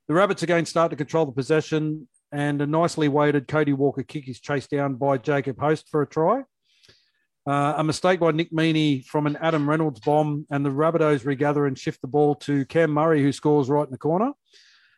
The 0.07 0.13
Rabbits 0.13 0.43
again 0.43 0.65
start 0.65 0.89
to 0.89 0.95
control 0.95 1.25
the 1.25 1.31
possession, 1.31 2.07
and 2.31 2.61
a 2.61 2.67
nicely 2.67 3.07
weighted 3.07 3.47
Cody 3.47 3.73
Walker 3.73 4.03
kick 4.03 4.27
is 4.27 4.39
chased 4.39 4.71
down 4.71 4.95
by 4.95 5.17
Jacob 5.17 5.59
Host 5.59 5.87
for 5.89 6.01
a 6.01 6.07
try. 6.07 6.43
Uh, 7.45 7.75
a 7.77 7.83
mistake 7.83 8.19
by 8.19 8.31
Nick 8.31 8.51
Meaney 8.51 9.05
from 9.05 9.25
an 9.25 9.37
Adam 9.37 9.69
Reynolds 9.69 10.01
bomb, 10.01 10.45
and 10.49 10.65
the 10.65 10.69
Rabbitohs 10.69 11.25
regather 11.25 11.65
and 11.65 11.77
shift 11.77 12.01
the 12.01 12.07
ball 12.07 12.35
to 12.35 12.65
Cam 12.65 12.91
Murray, 12.91 13.21
who 13.21 13.31
scores 13.31 13.69
right 13.69 13.85
in 13.85 13.91
the 13.91 13.97
corner. 13.97 14.33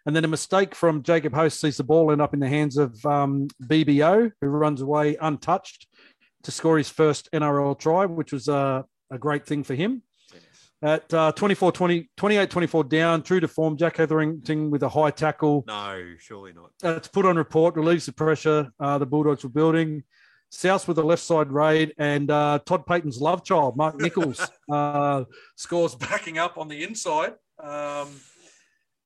And 0.09 0.15
then 0.15 0.25
a 0.25 0.27
mistake 0.27 0.73
from 0.73 1.03
Jacob 1.03 1.35
Host 1.35 1.61
sees 1.61 1.77
the 1.77 1.83
ball 1.83 2.11
end 2.11 2.19
up 2.19 2.33
in 2.33 2.39
the 2.39 2.49
hands 2.49 2.77
of 2.77 3.05
um, 3.05 3.47
BBO, 3.61 4.31
who 4.41 4.47
runs 4.47 4.81
away 4.81 5.15
untouched 5.21 5.85
to 6.41 6.49
score 6.49 6.79
his 6.79 6.89
first 6.89 7.29
NRL 7.31 7.77
try, 7.77 8.07
which 8.07 8.33
was 8.33 8.49
uh, 8.49 8.81
a 9.11 9.19
great 9.19 9.45
thing 9.45 9.63
for 9.63 9.75
him. 9.75 10.01
At 10.81 11.13
uh, 11.13 11.31
24 11.33 11.73
20, 11.73 12.09
28 12.17 12.49
24 12.49 12.83
down, 12.85 13.21
true 13.21 13.39
to 13.39 13.47
form, 13.47 13.77
Jack 13.77 13.97
Hetherington 13.97 14.71
with 14.71 14.81
a 14.81 14.89
high 14.89 15.11
tackle. 15.11 15.63
No, 15.67 16.15
surely 16.17 16.53
not. 16.53 16.71
Uh, 16.83 16.95
it's 16.95 17.07
put 17.07 17.27
on 17.27 17.37
report, 17.37 17.75
relieves 17.75 18.07
the 18.07 18.11
pressure 18.11 18.71
uh, 18.79 18.97
the 18.97 19.05
Bulldogs 19.05 19.43
were 19.43 19.51
building. 19.51 20.03
South 20.49 20.87
with 20.87 20.97
a 20.97 21.03
left 21.03 21.21
side 21.21 21.51
raid, 21.51 21.93
and 21.99 22.31
uh, 22.31 22.57
Todd 22.65 22.87
Payten's 22.87 23.21
love 23.21 23.45
child, 23.45 23.77
Mark 23.77 24.01
Nicholls, 24.01 24.43
uh, 24.71 25.25
scores 25.55 25.93
backing 25.93 26.39
up 26.39 26.57
on 26.57 26.67
the 26.67 26.81
inside. 26.81 27.35
Um, 27.59 28.09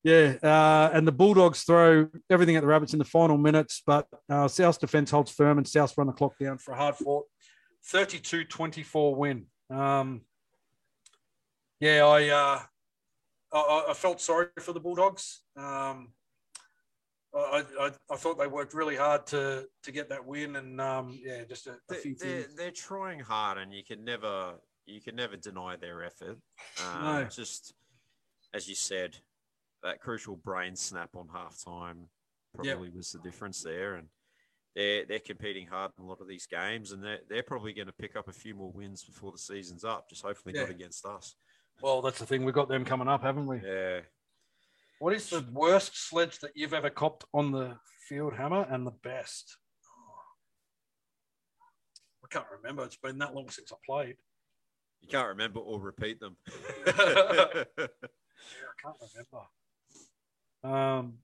yeah, 0.04 0.36
uh, 0.43 0.89
and 0.93 1.08
the 1.08 1.12
Bulldogs 1.12 1.64
throw 1.64 2.10
everything 2.30 2.56
at 2.56 2.62
the 2.62 2.68
Rabbits 2.68 2.93
in 2.93 2.99
the 2.99 3.06
final 3.06 3.38
minutes, 3.38 3.82
but 3.86 4.08
uh, 4.30 4.47
South's 4.47 4.78
defense 4.78 5.12
holds 5.12 5.32
firm, 5.32 5.58
and 5.58 5.68
South's 5.68 5.97
run 5.97 6.08
the 6.08 6.14
clock 6.14 6.38
down 6.38 6.58
for 6.58 6.74
a 6.74 6.78
hard 6.78 6.95
fought 6.95 7.26
32 7.86 8.45
24 8.45 9.16
win. 9.16 9.45
Um, 9.70 10.22
yeah, 11.80 12.06
I, 12.06 12.30
uh, 12.30 12.60
I 13.54 13.86
I 13.89 13.93
felt 13.93 14.22
sorry 14.22 14.47
for 14.60 14.74
the 14.74 14.80
Bulldogs. 14.80 15.41
Um, 15.56 16.10
I, 17.36 17.64
I, 17.80 17.91
I 18.12 18.16
thought 18.16 18.38
they 18.38 18.47
worked 18.47 18.74
really 18.74 18.95
hard 18.95 19.26
to 19.28 19.68
to 19.84 19.91
get 19.91 20.10
that 20.10 20.26
win, 20.26 20.56
and 20.56 20.80
um, 20.80 21.18
yeah, 21.24 21.43
just 21.47 21.68
a, 21.68 21.78
a 21.89 21.95
few 21.95 22.16
they're, 22.16 22.41
things. 22.41 22.56
they're 22.56 22.72
trying 22.72 23.20
hard, 23.20 23.58
and 23.58 23.74
you 23.74 23.84
can 23.84 24.04
never 24.04 24.56
you 24.86 25.01
can 25.01 25.16
never 25.16 25.38
deny 25.38 25.76
their 25.76 26.04
effort. 26.04 26.38
Um, 26.86 27.04
No. 27.04 27.24
Just 27.26 27.74
as 28.54 28.68
you 28.68 28.76
said, 28.76 29.18
that 29.84 30.02
crucial 30.02 30.36
brain 30.36 30.76
snap 30.76 31.10
on 31.16 31.28
halftime 31.28 32.06
probably 32.56 32.90
was 32.90 33.12
the 33.12 33.20
difference 33.20 33.62
there, 33.62 33.96
and 33.96 34.08
they're 34.76 35.06
they're 35.06 35.20
competing 35.20 35.68
hard 35.68 35.92
in 35.98 36.06
a 36.06 36.08
lot 36.08 36.22
of 36.22 36.28
these 36.28 36.48
games, 36.48 36.92
and 36.92 37.04
they're 37.04 37.20
they're 37.30 37.44
probably 37.44 37.74
going 37.74 37.88
to 37.88 37.94
pick 37.94 38.16
up 38.16 38.28
a 38.28 38.34
few 38.34 38.56
more 38.56 38.72
wins 38.72 39.04
before 39.04 39.32
the 39.32 39.38
season's 39.38 39.84
up. 39.84 40.10
Just 40.10 40.24
hopefully 40.24 40.54
not 40.58 40.70
against 40.70 41.06
us. 41.06 41.36
Well, 41.82 42.02
that's 42.02 42.20
the 42.20 42.26
thing. 42.26 42.46
We've 42.46 42.54
got 42.54 42.70
them 42.70 42.86
coming 42.86 43.08
up, 43.08 43.24
haven't 43.24 43.48
we? 43.48 43.62
Yeah. 43.64 44.02
What 45.00 45.14
is 45.14 45.30
the 45.30 45.46
worst 45.52 46.08
sledge 46.08 46.40
that 46.40 46.52
you've 46.56 46.74
ever 46.74 46.90
copped 46.90 47.26
on 47.34 47.52
the 47.52 47.78
field, 48.08 48.34
Hammer, 48.34 48.66
and 48.70 48.88
the 48.88 48.94
best? 49.04 49.58
I 52.24 52.28
can't 52.30 52.46
remember. 52.62 52.84
It's 52.86 52.96
been 52.96 53.18
that 53.20 53.36
long 53.36 53.50
since 53.50 53.72
I 53.72 53.76
played. 53.86 54.16
You 55.02 55.10
can't 55.10 55.28
remember 55.28 55.60
or 55.60 55.80
repeat 55.80 56.20
them. 56.20 56.38
Yeah, 58.46 58.68
I 58.68 58.82
can't 58.82 58.98
remember. 59.00 59.48
Um, 60.64 61.16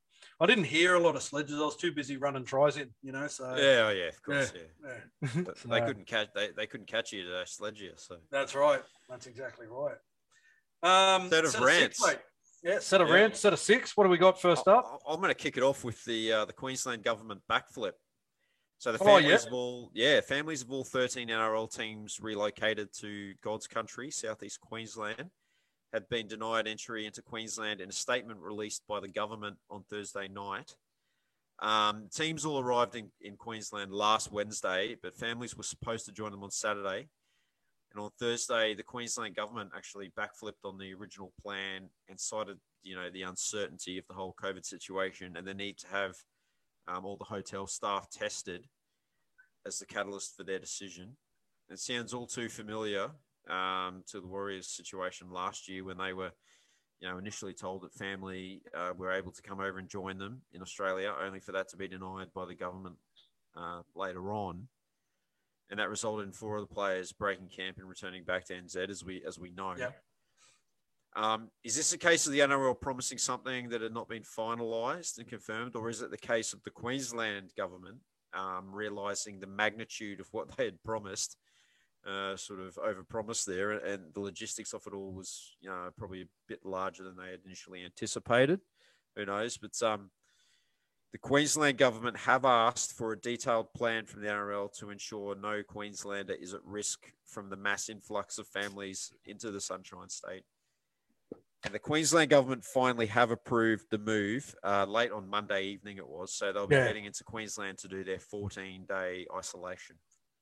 I 0.41 0.45
didn't 0.45 0.65
hear 0.65 0.95
a 0.95 0.99
lot 0.99 1.15
of 1.15 1.21
sledges. 1.23 1.55
I 1.55 1.65
was 1.65 1.75
too 1.75 1.91
busy 1.91 2.15
running 2.17 2.45
tries 2.45 2.77
in, 2.77 2.89
you 3.03 3.11
know. 3.11 3.27
So 3.27 3.43
Yeah, 3.57 3.87
oh, 3.87 3.89
yeah, 3.89 4.07
of 4.07 4.21
course, 4.23 4.53
yeah. 4.55 4.89
yeah. 5.35 5.41
But 5.45 5.57
So- 5.57 5.67
they 5.69 5.81
couldn't 5.81 6.07
catch. 6.07 6.29
They, 6.33 6.49
they 6.55 6.65
couldn't 6.67 6.87
catch 6.87 7.11
you 7.11 7.23
today, 7.23 7.43
sledge 7.45 7.81
you. 7.81 7.91
So 7.95 8.17
That's 8.31 8.55
right. 8.55 8.81
That's 9.09 9.27
exactly 9.27 9.67
right. 9.67 9.95
Um, 10.81 11.29
Set 11.29 11.43
of 11.45 11.51
six, 11.51 11.61
rants. 11.63 12.05
mate. 12.07 12.19
yeah, 12.63 12.79
set 12.79 13.01
of 13.01 13.09
Yeah. 13.09 13.15
rants, 13.15 13.39
set 13.41 13.51
of 13.51 13.59
six. 13.59 13.97
What 13.97 14.05
do 14.05 14.09
we 14.09 14.17
got 14.17 14.39
first 14.41 14.67
up? 14.67 15.01
I- 15.05 15.13
I'm 15.13 15.19
going 15.19 15.29
to 15.29 15.35
kick 15.35 15.57
it 15.57 15.63
off 15.63 15.83
with 15.83 16.03
the 16.05 16.31
uh, 16.31 16.45
the 16.45 16.53
Queensland 16.53 17.03
government 17.03 17.41
backflip. 17.51 17.93
So 18.77 18.93
the 18.93 18.99
Oh, 19.03 19.17
yeah. 19.17 19.21
families 19.35 19.45
of 19.45 19.53
all 19.53 19.91
yeah 19.93 20.21
families 20.21 20.61
of 20.61 20.71
all 20.71 20.85
13 20.85 21.27
NRL 21.27 21.67
teams 21.69 22.19
relocated 22.21 22.93
to 22.99 23.33
God's 23.43 23.67
country, 23.67 24.09
southeast 24.09 24.61
Queensland, 24.61 25.29
had 25.93 26.07
been 26.09 26.27
denied 26.27 26.67
entry 26.67 27.05
into 27.05 27.21
Queensland 27.21 27.81
in 27.81 27.89
a 27.89 27.93
statement 27.93 28.39
released 28.39 28.83
by 28.87 28.99
the 28.99 29.07
government 29.07 29.57
on 29.69 29.83
Thursday 29.89 30.27
night. 30.27 30.75
Um, 31.61 32.07
teams 32.13 32.45
all 32.45 32.59
arrived 32.59 32.95
in, 32.95 33.09
in 33.21 33.35
Queensland 33.35 33.91
last 33.91 34.31
Wednesday, 34.31 34.95
but 35.01 35.15
families 35.15 35.57
were 35.57 35.63
supposed 35.63 36.05
to 36.05 36.11
join 36.11 36.31
them 36.31 36.43
on 36.43 36.51
Saturday. 36.51 37.09
And 37.91 38.03
on 38.03 38.11
Thursday, 38.19 38.75
the 38.75 38.83
Queensland 38.83 39.35
government 39.35 39.71
actually 39.75 40.11
backflipped 40.17 40.63
on 40.63 40.77
the 40.77 40.93
original 40.93 41.33
plan 41.41 41.89
and 42.07 42.19
cited, 42.19 42.57
you 42.83 42.95
know, 42.95 43.09
the 43.09 43.23
uncertainty 43.23 43.97
of 43.97 44.05
the 44.07 44.13
whole 44.13 44.35
COVID 44.41 44.65
situation 44.65 45.35
and 45.35 45.45
the 45.45 45.53
need 45.55 45.79
to 45.79 45.87
have 45.87 46.15
um, 46.87 47.03
all 47.03 47.17
the 47.17 47.25
hotel 47.25 47.65
staff 47.65 48.09
tested 48.11 48.67
as 49.65 49.79
the 49.79 49.85
catalyst 49.85 50.37
for 50.37 50.43
their 50.43 50.59
decision. 50.59 51.17
It 51.69 51.79
sounds 51.79 52.13
all 52.13 52.27
too 52.27 52.47
familiar 52.47 53.09
um, 53.49 54.03
to 54.07 54.21
the 54.21 54.27
Warriors' 54.27 54.67
situation 54.67 55.31
last 55.31 55.67
year 55.67 55.83
when 55.83 55.97
they 55.97 56.13
were, 56.13 56.31
you 56.99 57.09
know, 57.09 57.17
initially 57.17 57.53
told 57.53 57.81
that 57.83 57.93
family 57.93 58.61
uh, 58.77 58.91
were 58.97 59.11
able 59.11 59.31
to 59.31 59.41
come 59.41 59.59
over 59.59 59.79
and 59.79 59.89
join 59.89 60.17
them 60.17 60.41
in 60.53 60.61
Australia, 60.61 61.13
only 61.21 61.39
for 61.39 61.51
that 61.53 61.69
to 61.69 61.77
be 61.77 61.87
denied 61.87 62.27
by 62.33 62.45
the 62.45 62.55
government 62.55 62.95
uh, 63.57 63.81
later 63.95 64.31
on 64.31 64.67
and 65.69 65.79
that 65.79 65.89
resulted 65.89 66.27
in 66.27 66.33
four 66.33 66.57
of 66.57 66.67
the 66.67 66.73
players 66.73 67.11
breaking 67.11 67.47
camp 67.47 67.77
and 67.77 67.87
returning 67.87 68.23
back 68.23 68.45
to 68.45 68.53
NZ, 68.53 68.89
as 68.89 69.03
we 69.03 69.23
as 69.25 69.37
we 69.37 69.51
know. 69.51 69.75
Yep. 69.77 69.95
Um, 71.15 71.49
is 71.63 71.75
this 71.75 71.91
a 71.93 71.97
case 71.97 72.25
of 72.27 72.33
the 72.33 72.39
NRL 72.39 72.79
promising 72.79 73.17
something 73.17 73.69
that 73.69 73.81
had 73.81 73.93
not 73.93 74.07
been 74.07 74.23
finalised 74.23 75.17
and 75.17 75.27
confirmed, 75.27 75.75
or 75.75 75.89
is 75.89 76.01
it 76.01 76.11
the 76.11 76.17
case 76.17 76.53
of 76.53 76.63
the 76.63 76.69
Queensland 76.69 77.51
government 77.57 77.97
um, 78.33 78.69
realising 78.71 79.39
the 79.39 79.47
magnitude 79.47 80.19
of 80.19 80.27
what 80.31 80.55
they 80.55 80.65
had 80.65 80.83
promised, 80.83 81.37
uh, 82.05 82.35
sort 82.35 82.59
of 82.59 82.75
overpromised 82.75 83.45
there, 83.45 83.71
and 83.71 84.13
the 84.13 84.19
logistics 84.19 84.73
of 84.73 84.85
it 84.87 84.93
all 84.93 85.11
was, 85.11 85.55
you 85.61 85.69
know, 85.69 85.89
probably 85.97 86.21
a 86.21 86.27
bit 86.47 86.65
larger 86.65 87.03
than 87.03 87.15
they 87.17 87.31
had 87.31 87.41
initially 87.45 87.83
anticipated. 87.83 88.61
Who 89.15 89.25
knows? 89.25 89.57
But 89.57 89.81
um, 89.83 90.11
the 91.11 91.17
Queensland 91.17 91.77
government 91.77 92.17
have 92.17 92.45
asked 92.45 92.93
for 92.93 93.11
a 93.11 93.19
detailed 93.19 93.73
plan 93.73 94.05
from 94.05 94.21
the 94.21 94.27
NRL 94.27 94.71
to 94.77 94.91
ensure 94.91 95.35
no 95.35 95.63
Queenslander 95.63 96.33
is 96.33 96.53
at 96.53 96.63
risk 96.63 97.11
from 97.25 97.49
the 97.49 97.57
mass 97.57 97.89
influx 97.89 98.37
of 98.37 98.47
families 98.47 99.11
into 99.25 99.51
the 99.51 99.59
Sunshine 99.61 100.09
State. 100.09 100.43
And 101.65 101.73
the 101.73 101.79
Queensland 101.79 102.29
government 102.29 102.63
finally 102.63 103.07
have 103.07 103.31
approved 103.31 103.87
the 103.91 103.97
move 103.97 104.55
uh, 104.63 104.85
late 104.85 105.11
on 105.11 105.27
Monday 105.27 105.63
evening, 105.63 105.97
it 105.97 106.07
was. 106.07 106.33
So 106.33 106.53
they'll 106.53 106.67
be 106.67 106.75
Yeah. 106.75 106.85
heading 106.85 107.03
into 107.03 107.23
Queensland 107.25 107.79
to 107.79 107.89
do 107.89 108.03
their 108.05 108.19
14 108.19 108.85
day 108.87 109.27
isolation. 109.35 109.97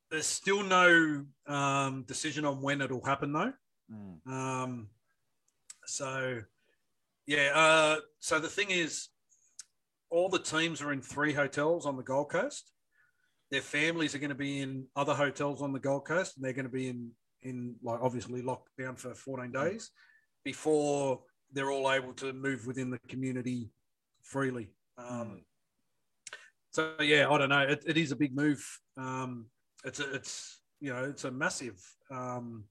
There's 0.10 0.26
still 0.26 0.64
no 0.64 1.26
um, 1.48 2.04
decision 2.08 2.46
on 2.46 2.62
when 2.62 2.82
it'll 2.82 3.04
happen, 3.04 3.34
though. 3.34 3.54
Um, 4.32 4.88
so, 5.86 6.42
yeah. 7.26 7.52
Uh, 7.54 7.98
so 8.20 8.40
the 8.40 8.48
thing 8.48 8.72
is, 8.72 9.10
all 10.10 10.30
the 10.30 10.40
teams 10.40 10.82
are 10.82 10.94
in 10.94 11.02
three 11.02 11.34
hotels 11.34 11.86
on 11.86 11.98
the 11.98 12.04
Gold 12.04 12.30
Coast. 12.30 12.72
Their 13.52 13.62
families 13.62 14.16
are 14.16 14.20
going 14.20 14.30
to 14.30 14.36
be 14.36 14.62
in 14.62 14.86
other 14.96 15.14
hotels 15.14 15.62
on 15.62 15.74
the 15.74 15.80
Gold 15.80 16.06
Coast, 16.06 16.36
and 16.36 16.46
they're 16.46 16.54
going 16.54 16.66
to 16.66 16.72
be 16.72 16.88
in 16.88 17.12
in 17.44 17.76
like 17.84 18.00
obviously 18.02 18.42
locked 18.42 18.70
down 18.80 18.96
for 18.96 19.14
14 19.14 19.52
days 19.52 19.92
before 20.44 21.22
they're 21.54 21.72
all 21.72 21.92
able 21.92 22.14
to 22.14 22.34
move 22.34 22.66
within 22.66 22.90
the 22.90 23.00
community 23.08 23.70
freely. 24.22 24.70
Um, 24.98 25.44
so 26.72 26.94
yeah, 27.00 27.30
I 27.30 27.38
don't 27.38 27.50
know. 27.50 27.62
It, 27.62 27.84
it 27.86 27.98
is 27.98 28.12
a 28.12 28.16
big 28.16 28.36
move. 28.36 28.64
Um, 28.98 29.46
it's 29.88 30.00
a, 30.00 30.14
it's 30.16 30.62
you 30.80 30.94
know 30.94 31.06
it's 31.06 31.24
a 31.24 31.32
massive 31.32 31.82
um, 32.12 32.66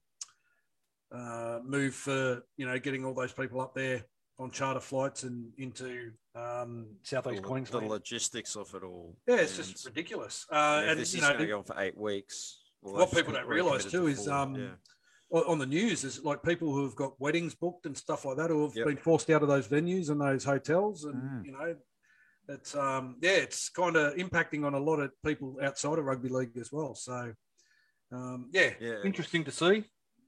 uh, 1.12 1.58
move 1.64 1.94
for 1.94 2.42
you 2.56 2.66
know 2.66 2.78
getting 2.78 3.04
all 3.04 3.14
those 3.14 3.32
people 3.32 3.60
up 3.60 3.74
there 3.74 4.04
on 4.38 4.50
charter 4.50 4.80
flights 4.80 5.22
and 5.22 5.50
into 5.56 6.10
um, 6.34 6.86
southeast 7.02 7.42
the, 7.42 7.70
the 7.70 7.78
logistics 7.86 8.54
of 8.54 8.72
it 8.74 8.82
all. 8.82 9.16
yeah, 9.26 9.36
it's 9.36 9.56
And 9.58 9.66
just 9.68 9.86
ridiculous. 9.86 10.44
Uh, 10.50 10.82
if 10.84 10.90
and 10.90 11.00
this 11.00 11.14
you 11.14 11.18
is 11.18 11.22
know, 11.22 11.28
going 11.30 11.40
to 11.40 11.46
go 11.46 11.58
on 11.58 11.64
for 11.64 11.80
eight 11.80 11.96
weeks. 11.96 12.60
well, 12.82 12.94
what 12.96 13.12
people 13.12 13.32
don't 13.32 13.46
realise 13.48 13.84
too 13.86 14.08
is, 14.08 14.28
um, 14.28 14.54
Yeah. 14.54 14.68
on 15.30 15.42
on 15.52 15.58
the 15.58 15.66
news 15.66 16.04
is 16.04 16.22
like 16.22 16.42
people 16.42 16.70
who 16.72 16.84
have 16.84 16.94
got 16.96 17.18
weddings 17.18 17.54
booked 17.54 17.86
and 17.86 17.96
stuff 17.96 18.24
like 18.26 18.36
that 18.36 18.50
who 18.50 18.62
have 18.64 18.76
Yep. 18.76 18.86
been 18.86 18.96
forced 18.98 19.30
out 19.30 19.42
of 19.42 19.48
those 19.48 19.66
venues 19.68 20.10
and 20.10 20.20
those 20.20 20.44
hotels 20.44 21.04
and 21.04 21.22
Mm. 21.22 21.46
you 21.46 21.52
know 21.52 21.74
it's 22.48 22.74
um 22.74 23.16
yeah 23.20 23.32
it's 23.32 23.68
kind 23.68 23.96
of 23.96 24.14
impacting 24.14 24.64
on 24.64 24.74
a 24.74 24.78
lot 24.78 25.00
of 25.00 25.10
people 25.24 25.56
outside 25.62 25.98
of 25.98 26.04
rugby 26.04 26.28
league 26.28 26.56
as 26.58 26.70
well 26.72 26.94
so 26.94 27.32
um 28.12 28.48
yeah, 28.52 28.70
Yeah. 28.80 29.02
interesting 29.04 29.44
to 29.44 29.50
see 29.50 29.84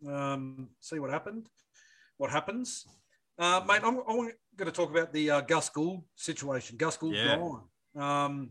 um 0.06 0.68
see 0.80 0.98
what 0.98 1.10
happened 1.10 1.46
what 2.16 2.30
happens 2.30 2.86
uh 3.38 3.60
mate 3.66 3.82
i'm, 3.84 3.98
I'm 4.08 4.16
going 4.56 4.66
to 4.66 4.72
talk 4.72 4.90
about 4.90 5.12
the 5.12 5.30
uh, 5.30 5.40
gus 5.42 5.68
gould 5.68 6.02
situation 6.16 6.76
gus 6.76 6.96
gould 6.96 7.14
Yeah. 7.14 7.36
gone 7.36 7.62
um 7.96 8.50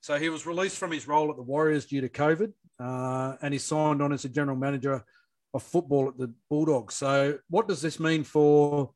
so 0.00 0.18
he 0.18 0.28
was 0.28 0.46
released 0.46 0.78
from 0.78 0.92
his 0.92 1.06
role 1.06 1.30
at 1.30 1.36
the 1.36 1.42
warriors 1.42 1.86
due 1.86 2.00
to 2.00 2.08
covid 2.08 2.52
uh, 2.80 3.36
and 3.42 3.52
he 3.52 3.58
signed 3.58 4.02
on 4.02 4.12
as 4.12 4.24
a 4.24 4.28
general 4.28 4.56
manager 4.56 5.04
of 5.54 5.62
football 5.62 6.08
at 6.08 6.18
the 6.18 6.32
Bulldogs. 6.48 6.94
So, 6.94 7.38
what 7.48 7.68
does 7.68 7.80
this 7.82 8.00
mean 8.00 8.24
for 8.24 8.90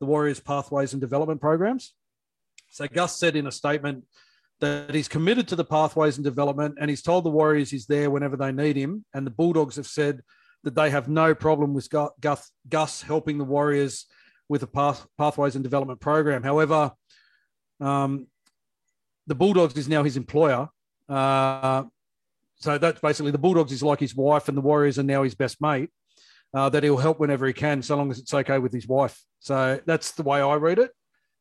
the 0.00 0.06
Warriors' 0.06 0.40
pathways 0.40 0.92
and 0.92 1.00
development 1.00 1.40
programs? 1.40 1.94
So, 2.70 2.86
Gus 2.88 3.16
said 3.16 3.36
in 3.36 3.46
a 3.46 3.52
statement 3.52 4.04
that 4.60 4.94
he's 4.94 5.08
committed 5.08 5.48
to 5.48 5.56
the 5.56 5.64
pathways 5.64 6.16
and 6.16 6.24
development, 6.24 6.76
and 6.80 6.88
he's 6.88 7.02
told 7.02 7.24
the 7.24 7.30
Warriors 7.30 7.70
he's 7.70 7.86
there 7.86 8.10
whenever 8.10 8.36
they 8.36 8.52
need 8.52 8.76
him. 8.76 9.04
And 9.14 9.26
the 9.26 9.30
Bulldogs 9.30 9.76
have 9.76 9.86
said 9.86 10.20
that 10.64 10.74
they 10.74 10.90
have 10.90 11.08
no 11.08 11.34
problem 11.34 11.74
with 11.74 11.88
Gus, 11.90 12.50
Gus 12.68 13.02
helping 13.02 13.38
the 13.38 13.44
Warriors 13.44 14.06
with 14.48 14.60
the 14.60 14.66
path, 14.66 15.06
pathways 15.16 15.54
and 15.54 15.64
development 15.64 16.00
program. 16.00 16.42
However, 16.42 16.92
um, 17.80 18.26
the 19.26 19.34
Bulldogs 19.34 19.76
is 19.76 19.88
now 19.88 20.02
his 20.02 20.16
employer. 20.16 20.68
Uh, 21.08 21.84
so 22.56 22.76
that's 22.76 23.00
basically 23.00 23.30
the 23.30 23.38
Bulldogs 23.38 23.72
is 23.72 23.82
like 23.82 24.00
his 24.00 24.14
wife, 24.14 24.48
and 24.48 24.56
the 24.56 24.62
Warriors 24.62 24.98
are 24.98 25.04
now 25.04 25.22
his 25.22 25.34
best 25.34 25.60
mate. 25.60 25.90
Uh, 26.52 26.68
that 26.68 26.82
he'll 26.82 26.96
help 26.96 27.20
whenever 27.20 27.46
he 27.46 27.52
can, 27.52 27.80
so 27.80 27.96
long 27.96 28.10
as 28.10 28.18
it's 28.18 28.34
okay 28.34 28.58
with 28.58 28.72
his 28.72 28.88
wife. 28.88 29.22
So 29.38 29.80
that's 29.86 30.10
the 30.10 30.24
way 30.24 30.40
I 30.40 30.56
read 30.56 30.80
it. 30.80 30.90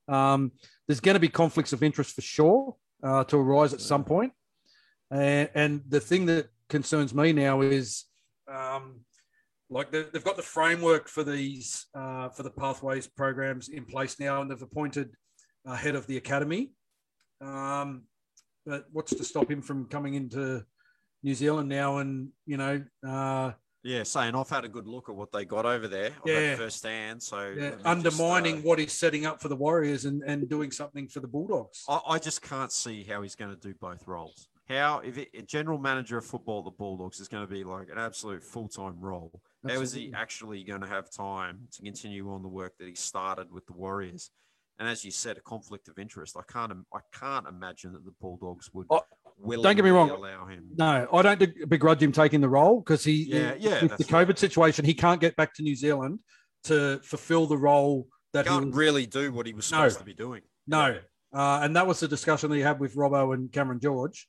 Um, 0.09 0.51
there's 0.87 0.99
going 0.99 1.15
to 1.15 1.19
be 1.19 1.29
conflicts 1.29 1.73
of 1.73 1.83
interest 1.83 2.15
for 2.15 2.21
sure 2.21 2.75
uh, 3.03 3.23
to 3.25 3.37
arise 3.37 3.73
at 3.73 3.81
some 3.81 4.03
point. 4.03 4.33
And, 5.11 5.49
and 5.55 5.81
the 5.87 5.99
thing 5.99 6.25
that 6.27 6.47
concerns 6.69 7.13
me 7.13 7.33
now 7.33 7.61
is 7.61 8.05
um, 8.51 9.01
like 9.69 9.91
they- 9.91 10.03
they've 10.11 10.23
got 10.23 10.35
the 10.35 10.41
framework 10.41 11.07
for 11.07 11.23
these 11.23 11.85
uh, 11.95 12.29
for 12.29 12.43
the 12.43 12.49
pathways 12.51 13.07
programs 13.07 13.69
in 13.69 13.85
place 13.85 14.19
now, 14.19 14.41
and 14.41 14.49
they've 14.49 14.61
appointed 14.61 15.11
a 15.65 15.75
head 15.75 15.95
of 15.95 16.07
the 16.07 16.17
academy. 16.17 16.71
Um, 17.41 18.03
but 18.65 18.85
what's 18.91 19.15
to 19.15 19.23
stop 19.23 19.49
him 19.49 19.61
from 19.61 19.85
coming 19.85 20.15
into 20.15 20.63
New 21.23 21.35
Zealand 21.35 21.69
now 21.69 21.97
and 21.97 22.29
you 22.45 22.57
know 22.57 22.83
uh, 23.07 23.51
Yeah, 23.83 24.03
saying 24.03 24.35
I've 24.35 24.49
had 24.49 24.65
a 24.65 24.69
good 24.69 24.87
look 24.87 25.09
at 25.09 25.15
what 25.15 25.31
they 25.31 25.45
got 25.45 25.65
over 25.65 25.87
there. 25.87 26.11
Yeah. 26.25 26.55
firsthand. 26.55 27.23
So 27.23 27.53
yeah, 27.55 27.69
me 27.69 27.69
just, 27.71 27.85
undermining 27.85 28.57
uh, 28.57 28.61
what 28.61 28.79
he's 28.79 28.93
setting 28.93 29.25
up 29.25 29.41
for 29.41 29.47
the 29.47 29.55
Warriors 29.55 30.05
and, 30.05 30.21
and 30.23 30.49
doing 30.49 30.71
something 30.71 31.07
for 31.07 31.21
the 31.21 31.27
Bulldogs. 31.27 31.85
I, 31.87 31.99
I 32.07 32.19
just 32.19 32.41
can't 32.41 32.71
see 32.71 33.03
how 33.03 33.21
he's 33.21 33.35
going 33.35 33.55
to 33.55 33.59
do 33.59 33.73
both 33.79 34.05
roles. 34.05 34.49
How 34.67 34.99
if 34.99 35.17
it, 35.17 35.29
a 35.33 35.41
general 35.41 35.79
manager 35.79 36.17
of 36.17 36.25
football 36.25 36.59
at 36.59 36.65
the 36.65 36.71
Bulldogs 36.71 37.19
is 37.19 37.27
going 37.27 37.45
to 37.47 37.51
be 37.51 37.63
like 37.63 37.87
an 37.89 37.97
absolute 37.97 38.43
full 38.43 38.67
time 38.67 38.99
role? 38.99 39.41
How 39.67 39.81
is 39.81 39.93
he 39.93 40.13
actually 40.13 40.63
going 40.63 40.81
to 40.81 40.87
have 40.87 41.09
time 41.09 41.67
to 41.73 41.81
continue 41.81 42.29
on 42.31 42.43
the 42.43 42.47
work 42.47 42.77
that 42.79 42.87
he 42.87 42.95
started 42.95 43.51
with 43.51 43.65
the 43.65 43.73
Warriors? 43.73 44.29
And 44.77 44.87
as 44.87 45.03
you 45.03 45.11
said, 45.11 45.37
a 45.37 45.41
conflict 45.41 45.89
of 45.89 45.99
interest. 45.99 46.37
I 46.37 46.43
can't. 46.51 46.71
I 46.93 46.99
can't 47.13 47.47
imagine 47.47 47.91
that 47.93 48.05
the 48.05 48.13
Bulldogs 48.21 48.69
would. 48.73 48.87
Willingly 49.39 49.63
don't 49.63 49.75
get 49.75 49.85
me 49.85 49.91
wrong. 49.91 50.09
Allow 50.09 50.45
him. 50.47 50.69
No, 50.75 51.07
I 51.11 51.21
don't 51.21 51.69
begrudge 51.69 52.01
him 52.01 52.11
taking 52.11 52.41
the 52.41 52.49
role 52.49 52.79
because 52.81 53.03
he, 53.03 53.25
Yeah, 53.29 53.55
yeah, 53.59 53.81
with 53.81 53.81
the 53.81 53.87
that's 53.97 54.11
right. 54.11 54.27
COVID 54.27 54.37
situation, 54.37 54.85
he 54.85 54.93
can't 54.93 55.21
get 55.21 55.35
back 55.35 55.53
to 55.55 55.63
New 55.63 55.75
Zealand 55.75 56.19
to 56.65 56.99
fulfill 57.03 57.47
the 57.47 57.57
role 57.57 58.07
that 58.33 58.45
he 58.45 58.49
Can't 58.49 58.73
really 58.73 59.05
do 59.05 59.31
what 59.31 59.45
he 59.45 59.53
was 59.53 59.71
No. 59.71 59.77
supposed 59.77 59.99
to 59.99 60.05
be 60.05 60.13
doing. 60.13 60.41
No, 60.67 60.99
uh, 61.33 61.59
and 61.63 61.75
that 61.75 61.87
was 61.87 61.99
the 61.99 62.07
discussion 62.07 62.49
that 62.49 62.55
he 62.55 62.61
had 62.61 62.79
with 62.79 62.95
Robbo 62.95 63.33
and 63.33 63.51
Cameron 63.51 63.79
George. 63.79 64.27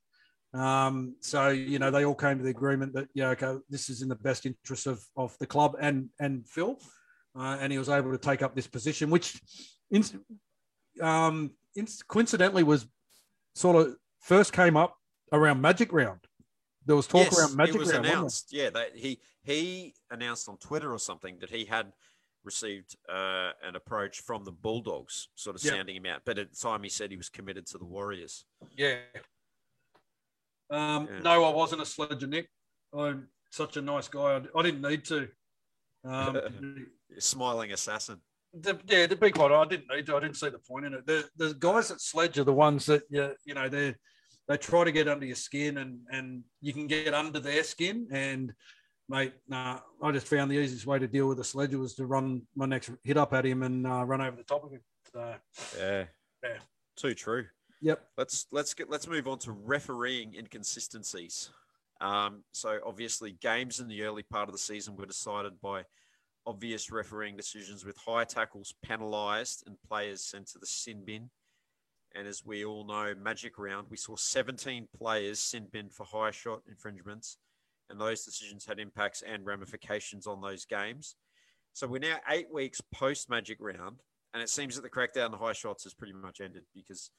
Um, 0.52 1.14
so 1.20 1.48
you 1.50 1.78
know 1.78 1.90
they 1.90 2.04
all 2.04 2.14
came 2.14 2.38
to 2.38 2.44
the 2.44 2.50
agreement 2.50 2.92
that 2.94 3.08
yeah, 3.14 3.28
okay, 3.30 3.56
this 3.68 3.88
is 3.88 4.02
in 4.02 4.08
the 4.08 4.16
best 4.16 4.46
interest 4.46 4.86
of 4.86 5.00
of 5.16 5.36
the 5.38 5.46
club 5.46 5.76
and 5.80 6.08
and 6.18 6.48
Phil, 6.48 6.76
uh, 7.38 7.58
and 7.60 7.70
he 7.70 7.78
was 7.78 7.88
able 7.88 8.10
to 8.10 8.18
take 8.18 8.42
up 8.42 8.56
this 8.56 8.66
position, 8.66 9.10
which 9.10 9.40
in, 9.92 10.02
um, 11.00 11.52
coincidentally 12.08 12.64
was 12.64 12.86
sort 13.54 13.76
of 13.76 13.94
first 14.20 14.52
came 14.52 14.76
up 14.76 14.96
around 15.32 15.60
Magic 15.60 15.92
Round. 15.92 16.20
There 16.86 16.96
was 16.96 17.06
talk 17.06 17.24
Yes, 17.26 17.38
around 17.38 17.56
Magic 17.56 17.74
it 17.74 17.78
was 17.78 17.92
Round. 17.92 18.02
wasn't 18.04 18.16
announced. 18.18 18.52
Yeah, 18.52 18.70
that 18.70 18.96
he 18.96 19.20
he 19.42 19.94
announced 20.10 20.48
on 20.48 20.56
Twitter 20.58 20.92
or 20.92 20.98
something 20.98 21.38
that 21.40 21.50
he 21.50 21.64
had 21.64 21.92
received 22.44 22.96
uh, 23.08 23.50
an 23.62 23.76
approach 23.76 24.20
from 24.20 24.44
the 24.44 24.52
Bulldogs, 24.52 25.28
sort 25.34 25.56
of 25.56 25.64
Yeah. 25.64 25.72
sounding 25.72 25.96
him 25.96 26.06
out. 26.06 26.22
But 26.24 26.38
at 26.38 26.50
the 26.50 26.56
time, 26.56 26.82
he 26.82 26.88
said 26.88 27.10
he 27.10 27.16
was 27.16 27.28
committed 27.28 27.66
to 27.68 27.78
the 27.78 27.84
Warriors. 27.84 28.44
Yeah. 28.76 28.96
Um, 30.70 31.08
Yeah. 31.10 31.20
No, 31.20 31.44
I 31.44 31.50
wasn't 31.54 31.82
a 31.82 31.86
sledger, 31.86 32.26
Nick. 32.26 32.48
I'm 32.96 33.28
such 33.50 33.76
a 33.76 33.82
nice 33.82 34.08
guy. 34.08 34.36
I, 34.36 34.58
I 34.58 34.62
didn't 34.62 34.82
need 34.82 35.04
to. 35.06 35.28
Um, 36.04 36.38
Smiling 37.18 37.72
assassin. 37.72 38.20
the, 38.54 38.78
yeah, 38.86 39.06
to 39.06 39.16
be 39.16 39.30
quite, 39.30 39.50
honest, 39.52 39.72
I 39.72 39.76
didn't 39.76 39.94
need 39.96 40.06
to. 40.06 40.16
I 40.16 40.20
didn't 40.20 40.36
see 40.36 40.48
the 40.48 40.58
point 40.58 40.86
in 40.86 40.94
it. 40.94 41.06
The, 41.06 41.28
the 41.36 41.54
guys 41.54 41.90
at 41.90 42.00
Sledge 42.00 42.38
are 42.38 42.44
the 42.44 42.52
ones 42.52 42.86
that 42.86 43.02
you, 43.10 43.34
you 43.44 43.54
know 43.54 43.68
they 43.68 43.94
they 44.50 44.56
try 44.56 44.82
to 44.82 44.90
get 44.90 45.06
under 45.06 45.24
your 45.24 45.36
skin 45.36 45.78
and 45.78 46.00
and 46.10 46.42
you 46.60 46.72
can 46.72 46.88
get 46.88 47.14
under 47.14 47.38
their 47.38 47.62
skin. 47.62 48.08
And 48.10 48.52
mate, 49.08 49.32
nah, 49.46 49.78
I 50.02 50.10
just 50.10 50.26
found 50.26 50.50
the 50.50 50.56
easiest 50.56 50.86
way 50.86 50.98
to 50.98 51.06
deal 51.06 51.28
with 51.28 51.38
a 51.38 51.44
Sledger 51.44 51.78
was 51.78 51.94
to 51.94 52.06
run 52.06 52.42
my 52.56 52.66
next 52.66 52.90
hit 53.04 53.16
up 53.16 53.32
at 53.32 53.46
him 53.46 53.62
and 53.62 53.86
uh, 53.86 54.04
run 54.04 54.20
over 54.20 54.36
the 54.36 54.42
top 54.42 54.64
of 54.64 54.72
him. 54.72 54.80
So 55.12 55.34
Yeah. 55.78 56.04
Yeah. 56.42 56.58
Too 56.96 57.14
true. 57.14 57.46
Yep. 57.80 58.04
Let's 58.18 58.46
let's 58.50 58.74
get 58.74 58.90
let's 58.90 59.06
move 59.06 59.28
on 59.28 59.38
to 59.40 59.52
refereeing 59.52 60.34
inconsistencies. 60.34 61.50
Um, 62.00 62.42
so 62.50 62.80
obviously, 62.84 63.36
games 63.40 63.78
in 63.78 63.86
the 63.86 64.02
early 64.02 64.24
part 64.24 64.48
of 64.48 64.52
the 64.52 64.58
season 64.58 64.96
were 64.96 65.06
decided 65.06 65.60
by 65.60 65.84
obvious 66.44 66.90
refereeing 66.90 67.36
decisions, 67.36 67.84
with 67.84 67.96
high 67.98 68.24
tackles 68.24 68.74
penalised 68.82 69.62
and 69.68 69.76
players 69.88 70.24
sent 70.24 70.48
to 70.48 70.58
the 70.58 70.66
sin 70.66 71.04
bin. 71.04 71.30
And 72.14 72.26
as 72.26 72.44
we 72.44 72.64
all 72.64 72.84
know, 72.84 73.14
Magic 73.20 73.58
Round, 73.58 73.86
we 73.88 73.96
saw 73.96 74.16
17 74.16 74.88
players 74.96 75.38
sin 75.38 75.66
bin 75.70 75.88
for 75.90 76.04
high 76.04 76.32
shot 76.32 76.62
infringements, 76.68 77.38
and 77.88 78.00
those 78.00 78.24
decisions 78.24 78.66
had 78.66 78.80
impacts 78.80 79.22
and 79.22 79.46
ramifications 79.46 80.26
on 80.26 80.40
those 80.40 80.64
games. 80.64 81.16
So 81.72 81.86
we're 81.86 82.00
now 82.00 82.16
eight 82.28 82.52
weeks 82.52 82.80
post 82.92 83.30
Magic 83.30 83.58
Round, 83.60 83.96
and 84.34 84.42
it 84.42 84.48
seems 84.48 84.74
that 84.74 84.82
the 84.82 84.90
crackdown 84.90 85.32
on 85.32 85.38
high 85.38 85.52
shots 85.52 85.84
has 85.84 85.94
pretty 85.94 86.12
much 86.12 86.40
ended 86.40 86.64
because 86.74 87.10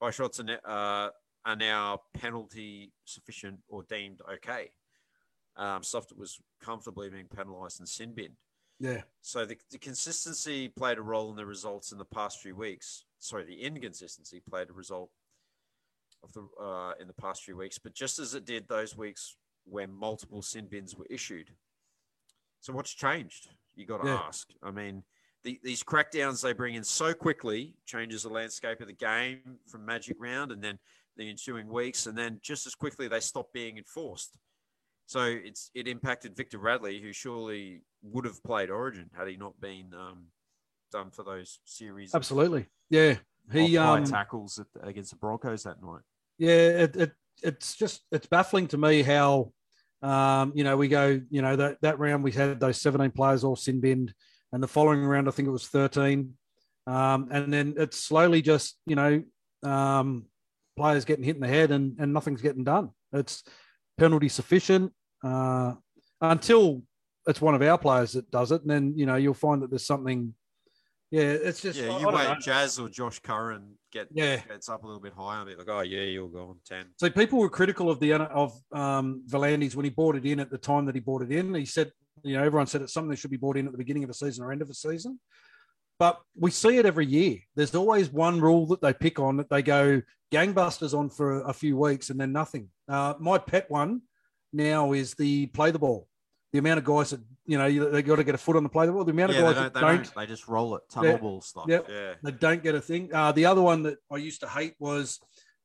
high 0.00 0.10
shots 0.10 0.40
are, 0.40 0.60
uh, 0.64 1.10
are 1.44 1.56
now 1.56 2.00
penalty 2.14 2.92
sufficient 3.04 3.60
or 3.68 3.84
deemed 3.84 4.20
okay. 4.34 4.70
Um, 5.54 5.82
stuff 5.82 6.08
that 6.08 6.18
was 6.18 6.40
comfortably 6.62 7.10
being 7.10 7.26
penalised 7.34 7.78
and 7.78 7.88
sin 7.88 8.14
binned. 8.14 8.36
Yeah. 8.80 9.02
So 9.20 9.44
the, 9.44 9.56
the 9.70 9.78
consistency 9.78 10.68
played 10.68 10.98
a 10.98 11.02
role 11.02 11.30
in 11.30 11.36
the 11.36 11.46
results 11.46 11.92
in 11.92 11.98
the 11.98 12.04
past 12.04 12.40
few 12.40 12.56
weeks. 12.56 13.04
Sorry, 13.22 13.44
the 13.44 13.62
inconsistency 13.62 14.40
played 14.40 14.68
a 14.68 14.72
result 14.72 15.08
of 16.24 16.32
the 16.32 16.42
uh, 16.60 16.92
in 17.00 17.06
the 17.06 17.14
past 17.14 17.44
few 17.44 17.56
weeks, 17.56 17.78
but 17.78 17.94
just 17.94 18.18
as 18.18 18.34
it 18.34 18.44
did 18.44 18.66
those 18.68 18.96
weeks 18.96 19.36
when 19.64 19.92
multiple 19.92 20.42
sin 20.42 20.66
bins 20.66 20.96
were 20.96 21.06
issued. 21.08 21.50
So 22.60 22.72
what's 22.72 22.92
changed? 22.92 23.48
You 23.76 23.86
got 23.86 24.02
to 24.02 24.08
Yeah. 24.08 24.22
ask. 24.26 24.48
I 24.60 24.72
mean, 24.72 25.04
the, 25.44 25.60
these 25.62 25.84
crackdowns 25.84 26.42
they 26.42 26.52
bring 26.52 26.74
in 26.74 26.82
so 26.82 27.14
quickly 27.14 27.76
changes 27.86 28.24
the 28.24 28.28
landscape 28.28 28.80
of 28.80 28.88
the 28.88 28.92
game 28.92 29.58
from 29.68 29.86
Magic 29.86 30.16
Round, 30.18 30.50
and 30.50 30.62
then 30.62 30.80
the 31.16 31.30
ensuing 31.30 31.68
weeks, 31.68 32.06
and 32.06 32.18
then 32.18 32.40
just 32.42 32.66
as 32.66 32.74
quickly 32.74 33.06
they 33.06 33.20
stop 33.20 33.52
being 33.52 33.78
enforced. 33.78 34.36
So 35.06 35.26
it's 35.26 35.70
it 35.74 35.86
impacted 35.86 36.36
Victor 36.36 36.58
Radley, 36.58 37.00
who 37.00 37.12
surely 37.12 37.82
would 38.02 38.24
have 38.24 38.42
played 38.42 38.68
Origin 38.68 39.10
had 39.16 39.28
he 39.28 39.36
not 39.36 39.60
been 39.60 39.94
um, 39.94 40.26
done 40.90 41.10
for 41.10 41.22
those 41.22 41.60
series. 41.64 42.14
Absolutely. 42.14 42.66
Yeah. 42.92 43.16
He 43.50 43.76
um 43.76 44.04
tackles 44.04 44.60
against 44.82 45.10
the 45.10 45.16
Broncos 45.16 45.64
that 45.64 45.82
night. 45.82 46.02
yeah, 46.38 46.84
it, 46.84 46.96
it 46.96 47.12
it's 47.42 47.74
just 47.74 48.02
it's 48.12 48.26
baffling 48.26 48.68
to 48.68 48.78
me 48.78 49.02
how 49.02 49.52
um, 50.02 50.52
you 50.54 50.64
know, 50.64 50.76
we 50.76 50.88
go, 50.88 51.20
you 51.30 51.42
know, 51.42 51.54
that 51.56 51.78
that 51.82 51.98
round 51.98 52.24
we 52.24 52.32
had 52.32 52.58
those 52.58 52.80
17 52.80 53.12
players 53.12 53.44
all 53.44 53.56
sin 53.56 53.80
binned, 53.80 54.12
and 54.52 54.62
the 54.62 54.68
following 54.68 55.04
round 55.04 55.28
I 55.28 55.30
think 55.30 55.48
it 55.48 55.52
was 55.52 55.68
13. 55.68 56.34
Um, 56.86 57.28
and 57.30 57.52
then 57.52 57.74
it's 57.76 57.96
slowly 57.96 58.42
just, 58.42 58.76
you 58.86 58.96
know, 58.96 59.22
um, 59.62 60.24
players 60.76 61.04
getting 61.04 61.24
hit 61.24 61.36
in 61.36 61.42
the 61.42 61.46
head 61.46 61.70
and, 61.70 61.96
and 62.00 62.12
nothing's 62.12 62.42
getting 62.42 62.64
done. 62.64 62.90
It's 63.12 63.44
penalty 63.98 64.28
sufficient 64.28 64.92
uh, 65.22 65.74
until 66.20 66.82
it's 67.28 67.40
one 67.40 67.54
of 67.54 67.62
our 67.62 67.78
players 67.78 68.12
that 68.12 68.32
does 68.32 68.50
it. 68.50 68.62
And 68.62 68.70
then, 68.70 68.94
you 68.96 69.06
know, 69.06 69.14
you'll 69.14 69.34
find 69.34 69.62
that 69.62 69.70
there's 69.70 69.86
something. 69.86 70.34
Yeah, 71.12 71.24
it's 71.24 71.60
just. 71.60 71.78
Yeah, 71.78 71.92
I 71.92 72.00
you 72.00 72.06
wait, 72.06 72.14
know. 72.14 72.36
Jazz 72.40 72.78
or 72.78 72.88
Josh 72.88 73.18
Curran 73.20 73.78
get 73.92 74.08
Yeah. 74.14 74.40
gets 74.48 74.70
up 74.70 74.82
a 74.82 74.86
little 74.86 75.00
bit 75.02 75.12
higher, 75.12 75.42
and 75.42 75.50
be 75.50 75.54
like, 75.54 75.68
oh 75.68 75.82
yeah, 75.82 76.00
you're 76.00 76.28
gone 76.28 76.56
ten. 76.66 76.86
So 76.96 77.10
people 77.10 77.38
were 77.38 77.50
critical 77.50 77.90
of 77.90 78.00
the 78.00 78.14
of 78.14 78.58
um, 78.72 79.22
V'landys 79.28 79.76
when 79.76 79.84
he 79.84 79.90
bought 79.90 80.16
it 80.16 80.24
in 80.24 80.40
at 80.40 80.50
the 80.50 80.56
time 80.56 80.86
that 80.86 80.94
he 80.94 81.02
bought 81.02 81.20
it 81.20 81.30
in. 81.30 81.54
He 81.54 81.66
said, 81.66 81.92
you 82.24 82.36
know, 82.38 82.42
everyone 82.42 82.66
said 82.66 82.80
it's 82.80 82.94
something 82.94 83.10
that 83.10 83.18
should 83.18 83.30
be 83.30 83.36
bought 83.36 83.58
in 83.58 83.66
at 83.66 83.72
the 83.72 83.78
beginning 83.78 84.04
of 84.04 84.10
a 84.10 84.14
season 84.14 84.42
or 84.42 84.52
end 84.52 84.62
of 84.62 84.70
a 84.70 84.74
season. 84.74 85.20
But 85.98 86.18
we 86.34 86.50
see 86.50 86.78
it 86.78 86.86
every 86.86 87.04
year. 87.06 87.40
There's 87.56 87.74
always 87.74 88.10
one 88.10 88.40
rule 88.40 88.66
that 88.68 88.80
they 88.80 88.94
pick 88.94 89.20
on 89.20 89.36
that 89.36 89.50
they 89.50 89.60
go 89.62 90.00
gangbusters 90.32 90.98
on 90.98 91.10
for 91.10 91.42
a 91.42 91.52
few 91.52 91.76
weeks 91.76 92.08
and 92.08 92.18
then 92.18 92.32
nothing. 92.32 92.70
Uh, 92.88 93.14
my 93.20 93.36
pet 93.36 93.70
one 93.70 94.00
now 94.50 94.92
is 94.94 95.12
the 95.14 95.46
play 95.48 95.70
the 95.72 95.78
ball. 95.78 96.08
The 96.52 96.58
amount 96.58 96.78
of 96.78 96.84
guys 96.84 97.10
that 97.10 97.20
you 97.46 97.56
know 97.58 97.90
they 97.90 98.02
got 98.02 98.16
to 98.16 98.24
get 98.24 98.34
a 98.34 98.38
foot 98.38 98.56
on 98.56 98.62
the 98.62 98.68
play 98.68 98.86
the 98.86 98.92
ball. 98.92 99.04
The 99.04 99.12
amount 99.12 99.32
Yeah, 99.32 99.38
of 99.38 99.44
guys 99.44 99.54
don't, 99.54 99.62
that 99.64 99.74
they 99.74 99.80
don't 99.80 99.96
don't. 100.04 100.14
They 100.14 100.26
just 100.26 100.48
roll 100.48 100.76
it, 100.76 100.82
tunnel 100.90 101.12
Yeah. 101.12 101.16
ball 101.18 101.40
stuff. 101.40 101.64
Yep. 101.68 101.86
Yeah, 101.88 102.14
they 102.22 102.30
don't 102.32 102.62
get 102.62 102.74
a 102.74 102.80
thing. 102.80 103.12
Uh, 103.14 103.32
the 103.32 103.46
other 103.46 103.62
one 103.62 103.82
that 103.84 103.98
I 104.10 104.16
used 104.16 104.40
to 104.40 104.48
hate 104.48 104.74
was 104.78 105.18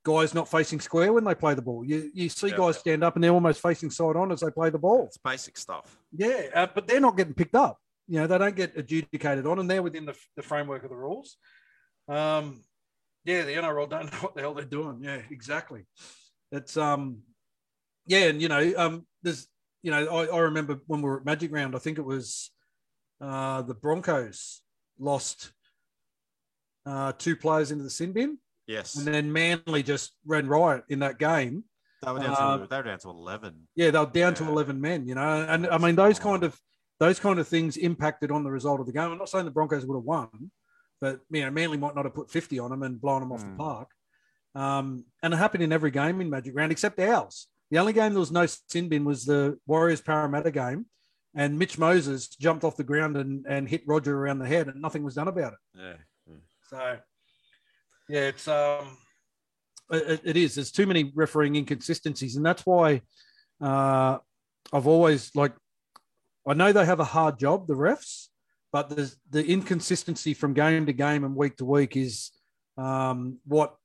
guys 0.06 0.34
not 0.34 0.50
facing 0.50 0.80
square 0.80 1.12
when 1.12 1.26
they 1.26 1.36
play 1.36 1.54
the 1.54 1.62
ball. 1.62 1.84
You 1.84 2.10
you 2.14 2.30
see 2.30 2.48
Yeah. 2.50 2.58
guys 2.58 2.78
stand 2.78 3.04
up 3.04 3.16
and 3.16 3.24
they're 3.24 3.32
almost 3.34 3.62
facing 3.62 3.90
side 3.90 4.16
on 4.16 4.32
as 4.32 4.40
they 4.40 4.50
play 4.52 4.70
the 4.70 4.80
ball. 4.80 5.06
it's 5.08 5.18
basic 5.18 5.58
stuff. 5.58 5.98
Yeah, 6.14 6.44
uh, 6.54 6.68
but 6.74 6.88
they're 6.88 7.02
not 7.02 7.18
getting 7.18 7.34
picked 7.34 7.56
up. 7.56 7.78
You 8.08 8.22
know, 8.22 8.28
they 8.28 8.38
don't 8.38 8.56
get 8.56 8.78
adjudicated 8.78 9.46
on, 9.46 9.60
and 9.60 9.70
they're 9.70 9.84
within 9.84 10.06
the, 10.06 10.16
the 10.38 10.42
framework 10.42 10.84
of 10.86 10.90
the 10.90 10.96
rules. 10.96 11.36
Um, 12.08 12.64
yeah, 13.26 13.44
the 13.44 13.52
NRL 13.56 13.90
don't 13.90 14.06
know 14.12 14.18
what 14.20 14.36
the 14.36 14.42
hell 14.42 14.54
they're 14.54 14.64
doing. 14.64 15.00
Yeah, 15.02 15.20
exactly. 15.30 15.86
It's 16.54 16.78
um, 16.78 17.24
yeah, 18.06 18.28
and 18.30 18.42
you 18.42 18.48
know, 18.48 18.74
um, 18.78 19.06
there's 19.24 19.48
you 19.84 19.92
know, 19.92 20.08
I, 20.08 20.26
I 20.28 20.40
remember 20.40 20.80
when 20.88 21.02
we 21.02 21.10
were 21.10 21.20
at 21.20 21.26
Magic 21.26 21.52
Round, 21.54 21.76
I 21.76 21.80
think 21.80 21.98
it 21.98 22.06
was 22.06 22.52
uh, 23.22 23.62
the 23.64 23.74
Broncos 23.74 24.62
lost 25.00 25.52
uh, 26.86 27.14
two 27.18 27.36
players 27.36 27.72
into 27.72 27.84
the 27.84 27.90
sin 27.90 28.12
bin, 28.14 28.38
Yes, 28.68 28.96
and 28.96 29.08
then 29.08 29.32
Manly 29.32 29.84
just 29.84 30.14
ran 30.26 30.48
riot 30.48 30.84
in 30.90 31.00
that 31.00 31.20
game. 31.20 31.64
They 32.04 32.12
were 32.12 32.20
down 32.20 32.34
Uh, 32.34 32.58
to 32.58 32.68
they 32.68 32.78
were 32.78 32.84
down 32.84 33.00
to 33.00 33.10
eleven. 33.10 33.68
Yeah, 33.76 33.92
they 33.92 34.00
were 34.00 34.06
down 34.06 34.34
to 34.36 34.44
eleven 34.48 34.80
men, 34.82 35.08
you 35.08 35.16
know, 35.16 35.46
and 35.48 35.68
I 35.68 35.78
mean 35.78 35.96
those 35.96 36.20
kind 36.20 36.44
of 36.44 36.58
those 37.00 37.20
kind 37.20 37.40
of 37.40 37.48
things 37.48 37.78
impacted 37.78 38.32
on 38.32 38.44
the 38.44 38.52
result 38.52 38.80
of 38.80 38.86
the 38.88 38.92
game. 38.92 39.12
I'm 39.12 39.18
not 39.18 39.30
saying 39.30 39.46
the 39.46 39.52
Broncos 39.52 39.86
would 39.86 39.96
have 39.96 40.04
won, 40.04 40.52
but 41.00 41.20
you 41.30 41.42
know, 41.44 41.52
Manly 41.52 41.78
might 41.78 41.96
not 41.96 42.06
have 42.06 42.16
put 42.16 42.32
50 42.32 42.60
on 42.60 42.72
them 42.72 42.84
and 42.84 43.00
blown 43.00 43.22
them 43.22 43.32
off 43.32 43.44
the 43.44 43.50
Hmm. 43.52 43.58
park. 43.58 43.90
Um, 44.56 45.06
and 45.22 45.34
it 45.34 45.38
happened 45.38 45.64
in 45.64 45.72
every 45.72 45.92
game 45.92 46.20
in 46.22 46.30
Magic 46.32 46.56
Round 46.56 46.72
except 46.72 47.00
ours. 47.00 47.48
The 47.72 47.80
only 47.80 47.94
game 47.94 48.14
there 48.14 48.20
was 48.20 48.32
no 48.32 48.46
sin 48.46 48.90
bin 48.90 49.04
was 49.04 49.26
the 49.26 49.60
Warriors 49.68 50.02
Parramatta 50.02 50.52
game, 50.52 50.86
and 51.36 51.60
Mitch 51.60 51.78
Moses 51.78 52.28
jumped 52.28 52.64
off 52.64 52.78
the 52.78 52.84
ground 52.84 53.18
and, 53.18 53.46
and 53.48 53.68
hit 53.68 53.84
Roger 53.86 54.18
around 54.18 54.40
the 54.40 54.48
head, 54.48 54.68
and 54.68 54.82
nothing 54.82 55.04
was 55.04 55.16
done 55.16 55.28
about 55.28 55.54
it. 55.54 55.60
yeah. 56.28 56.36
So, 56.70 56.98
yeah, 58.10 58.22
it's 58.22 58.48
um, 58.48 58.98
it, 59.92 60.22
it 60.24 60.38
is. 60.38 60.56
There's 60.56 60.72
too 60.72 60.86
many 60.88 61.12
refereeing 61.16 61.56
inconsistencies, 61.56 62.36
and 62.36 62.46
that's 62.46 62.66
why 62.66 63.02
uh, 63.62 64.18
I've 64.74 64.88
always 64.88 65.36
like. 65.36 65.54
I 66.48 66.54
know 66.54 66.72
they 66.72 66.86
have 66.86 67.02
a 67.02 67.06
hard 67.06 67.40
job, 67.40 67.68
the 67.68 67.76
refs, 67.76 68.28
but 68.72 68.90
the 68.90 69.14
the 69.30 69.46
inconsistency 69.46 70.34
from 70.34 70.54
game 70.54 70.86
to 70.86 70.94
game 70.94 71.26
and 71.26 71.36
week 71.36 71.58
to 71.58 71.66
week 71.66 71.98
is 71.98 72.32
um, 72.78 73.40
what 73.46 73.76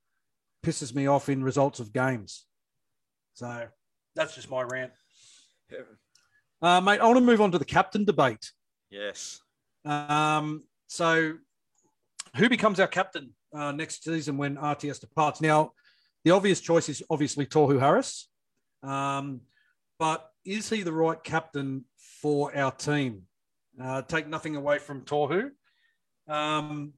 pisses 0.64 0.94
me 0.94 1.06
off 1.06 1.28
in 1.28 1.42
results 1.42 1.80
of 1.80 1.92
games. 1.92 2.46
So, 3.34 3.66
that's 4.14 4.34
just 4.34 4.50
my 4.50 4.62
rant. 4.62 4.92
uh, 6.60 6.80
mate, 6.80 7.00
I 7.00 7.04
want 7.06 7.16
to 7.16 7.24
move 7.24 7.40
on 7.40 7.52
to 7.52 7.58
the 7.58 7.64
captain 7.64 8.04
debate. 8.04 8.50
Yes. 8.90 9.40
Um, 9.84 10.64
so, 10.86 11.34
who 12.36 12.48
becomes 12.48 12.80
our 12.80 12.86
captain 12.86 13.34
uh, 13.54 13.72
next 13.72 14.04
season 14.04 14.36
when 14.36 14.56
RTS 14.56 15.00
departs? 15.00 15.40
Now, 15.40 15.72
the 16.24 16.30
obvious 16.30 16.60
choice 16.60 16.88
is 16.88 17.02
obviously 17.10 17.46
Tohu 17.46 17.80
Harris, 17.80 18.28
um, 18.82 19.40
but 19.98 20.30
is 20.44 20.68
he 20.68 20.82
the 20.82 20.92
right 20.92 21.22
captain 21.22 21.84
for 22.20 22.56
our 22.56 22.70
team? 22.70 23.22
Uh, 23.82 24.02
take 24.02 24.28
nothing 24.28 24.56
away 24.56 24.78
from 24.78 25.02
Tohu. 25.02 25.50
Um, 26.28 26.92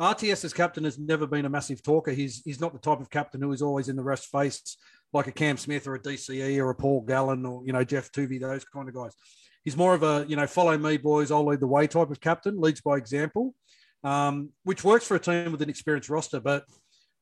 RTS 0.00 0.44
as 0.44 0.52
captain 0.52 0.84
has 0.84 0.98
never 0.98 1.26
been 1.26 1.44
a 1.44 1.50
massive 1.50 1.82
talker. 1.82 2.12
He's 2.12 2.42
he's 2.44 2.60
not 2.60 2.72
the 2.72 2.78
type 2.78 3.00
of 3.00 3.10
captain 3.10 3.40
who 3.40 3.52
is 3.52 3.62
always 3.62 3.88
in 3.88 3.96
the 3.96 4.02
ref's 4.02 4.26
face 4.26 4.76
like 5.12 5.26
a 5.26 5.32
Cam 5.32 5.56
Smith 5.56 5.86
or 5.86 5.94
a 5.94 6.00
DCE 6.00 6.58
or 6.58 6.70
a 6.70 6.74
Paul 6.74 7.02
Gallen 7.02 7.46
or 7.46 7.62
you 7.64 7.72
know 7.72 7.84
Geoff 7.84 8.12
Toovey, 8.12 8.40
those 8.40 8.64
kind 8.64 8.88
of 8.88 8.94
guys. 8.94 9.12
He's 9.64 9.76
more 9.76 9.94
of 9.94 10.02
a 10.02 10.24
you 10.28 10.36
know 10.36 10.46
follow 10.46 10.76
me 10.76 10.96
boys, 10.96 11.30
I'll 11.30 11.44
lead 11.44 11.60
the 11.60 11.66
way 11.66 11.86
type 11.86 12.10
of 12.10 12.20
captain, 12.20 12.60
leads 12.60 12.80
by 12.80 12.96
example, 12.96 13.54
um, 14.04 14.50
which 14.64 14.84
works 14.84 15.06
for 15.06 15.16
a 15.16 15.20
team 15.20 15.52
with 15.52 15.62
an 15.62 15.70
experienced 15.70 16.10
roster. 16.10 16.40
But 16.40 16.64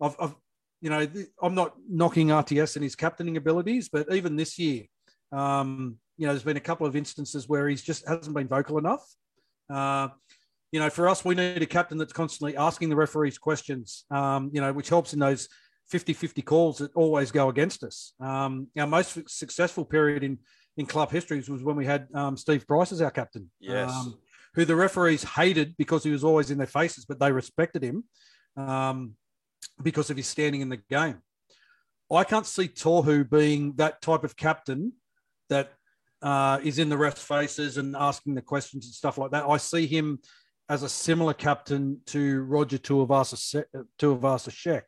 I've, 0.01 0.17
I've 0.19 0.35
you 0.81 0.91
know, 0.91 1.07
I'm 1.43 1.55
not 1.55 1.75
knocking 1.89 2.29
RTS 2.29 2.77
and 2.77 2.83
his 2.83 2.95
captaining 2.95 3.37
abilities, 3.37 3.89
but 3.89 4.13
even 4.13 4.37
this 4.37 4.59
year, 4.59 4.85
um, 5.33 5.97
you 6.17 6.27
know, 6.27 6.33
there's 6.33 6.45
been 6.45 6.57
a 6.57 6.61
couple 6.61 6.87
of 6.87 6.97
instances 6.97 7.49
where 7.49 7.69
he's 7.69 7.83
just 7.83 8.07
hasn't 8.07 8.35
been 8.35 8.49
vocal 8.49 8.79
enough. 8.79 9.03
Uh, 9.73 10.09
you 10.73 10.81
know, 10.81 10.91
for 10.91 11.09
us, 11.09 11.25
we 11.25 11.35
need 11.35 11.63
a 11.63 11.67
captain 11.67 11.99
that's 11.99 12.13
constantly 12.13 12.57
asking 12.57 12.91
the 12.91 12.97
referees 12.97 13.39
questions, 13.39 14.05
um, 14.11 14.51
you 14.53 14.61
know, 14.61 14.73
which 14.73 14.89
helps 14.89 15.13
in 15.13 15.19
those 15.19 15.49
50 15.89 16.13
50 16.13 16.43
calls 16.43 16.79
that 16.79 16.95
always 16.95 17.31
go 17.31 17.49
against 17.49 17.85
us. 17.85 18.13
Um, 18.21 18.69
our 18.79 18.87
most 18.87 19.19
successful 19.29 19.85
period 19.85 20.25
in, 20.25 20.39
in 20.77 20.87
club 20.87 21.11
histories 21.11 21.49
was 21.49 21.63
when 21.63 21.77
we 21.77 21.87
had 21.87 22.09
um, 22.15 22.37
Steve 22.37 22.67
Price 22.67 22.93
as 22.93 23.01
our 23.01 23.11
captain. 23.11 23.51
Yes. 23.61 23.91
Um, 23.91 24.19
who 24.55 24.65
the 24.65 24.75
referees 24.75 25.23
hated 25.23 25.77
because 25.77 26.03
he 26.03 26.11
was 26.11 26.25
always 26.25 26.51
in 26.51 26.59
their 26.59 26.67
faces, 26.67 27.05
but 27.05 27.21
they 27.21 27.31
respected 27.31 27.83
him 27.83 28.05
um, 28.57 29.13
because 29.83 30.09
of 30.09 30.17
his 30.17 30.27
standing 30.27 30.63
in 30.63 30.71
the 30.71 30.81
game. 30.89 31.19
I 32.11 32.25
can't 32.25 32.47
see 32.47 32.69
Tohu 32.69 33.29
being 33.29 33.75
that 33.77 34.01
type 34.01 34.25
of 34.25 34.37
captain 34.37 34.93
that 35.51 35.73
uh, 36.23 36.59
is 36.63 36.79
in 36.79 36.89
the 36.89 36.97
refs' 36.97 37.19
faces 37.19 37.77
and 37.77 37.95
asking 37.95 38.35
the 38.35 38.43
questions 38.43 38.87
and 38.87 38.95
stuff 38.95 39.19
like 39.19 39.33
that. 39.33 39.45
I 39.45 39.59
see 39.59 39.87
him 39.87 40.21
as 40.69 40.83
a 40.83 40.89
similar 40.89 41.35
captain 41.35 42.01
to 42.07 42.43
Roger 42.43 42.79
Tuivasa 42.79 43.65
Tuivasa 43.99 44.51
Sheck. 44.51 44.83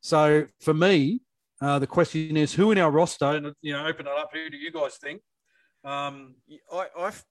So 0.00 0.46
for 0.60 0.74
me, 0.74 1.20
uh, 1.60 1.78
the 1.78 1.86
question 1.86 2.36
is, 2.36 2.54
who 2.54 2.70
in 2.72 2.78
our 2.78 2.90
roster? 2.90 3.26
And 3.26 3.52
you 3.60 3.72
know, 3.72 3.86
open 3.86 4.06
it 4.06 4.12
up. 4.12 4.30
Who 4.32 4.48
do 4.50 4.56
you 4.56 4.72
guys 4.72 4.96
think? 4.96 5.20
Um, 5.84 6.34
I, 6.72 6.86
I've, 6.98 7.24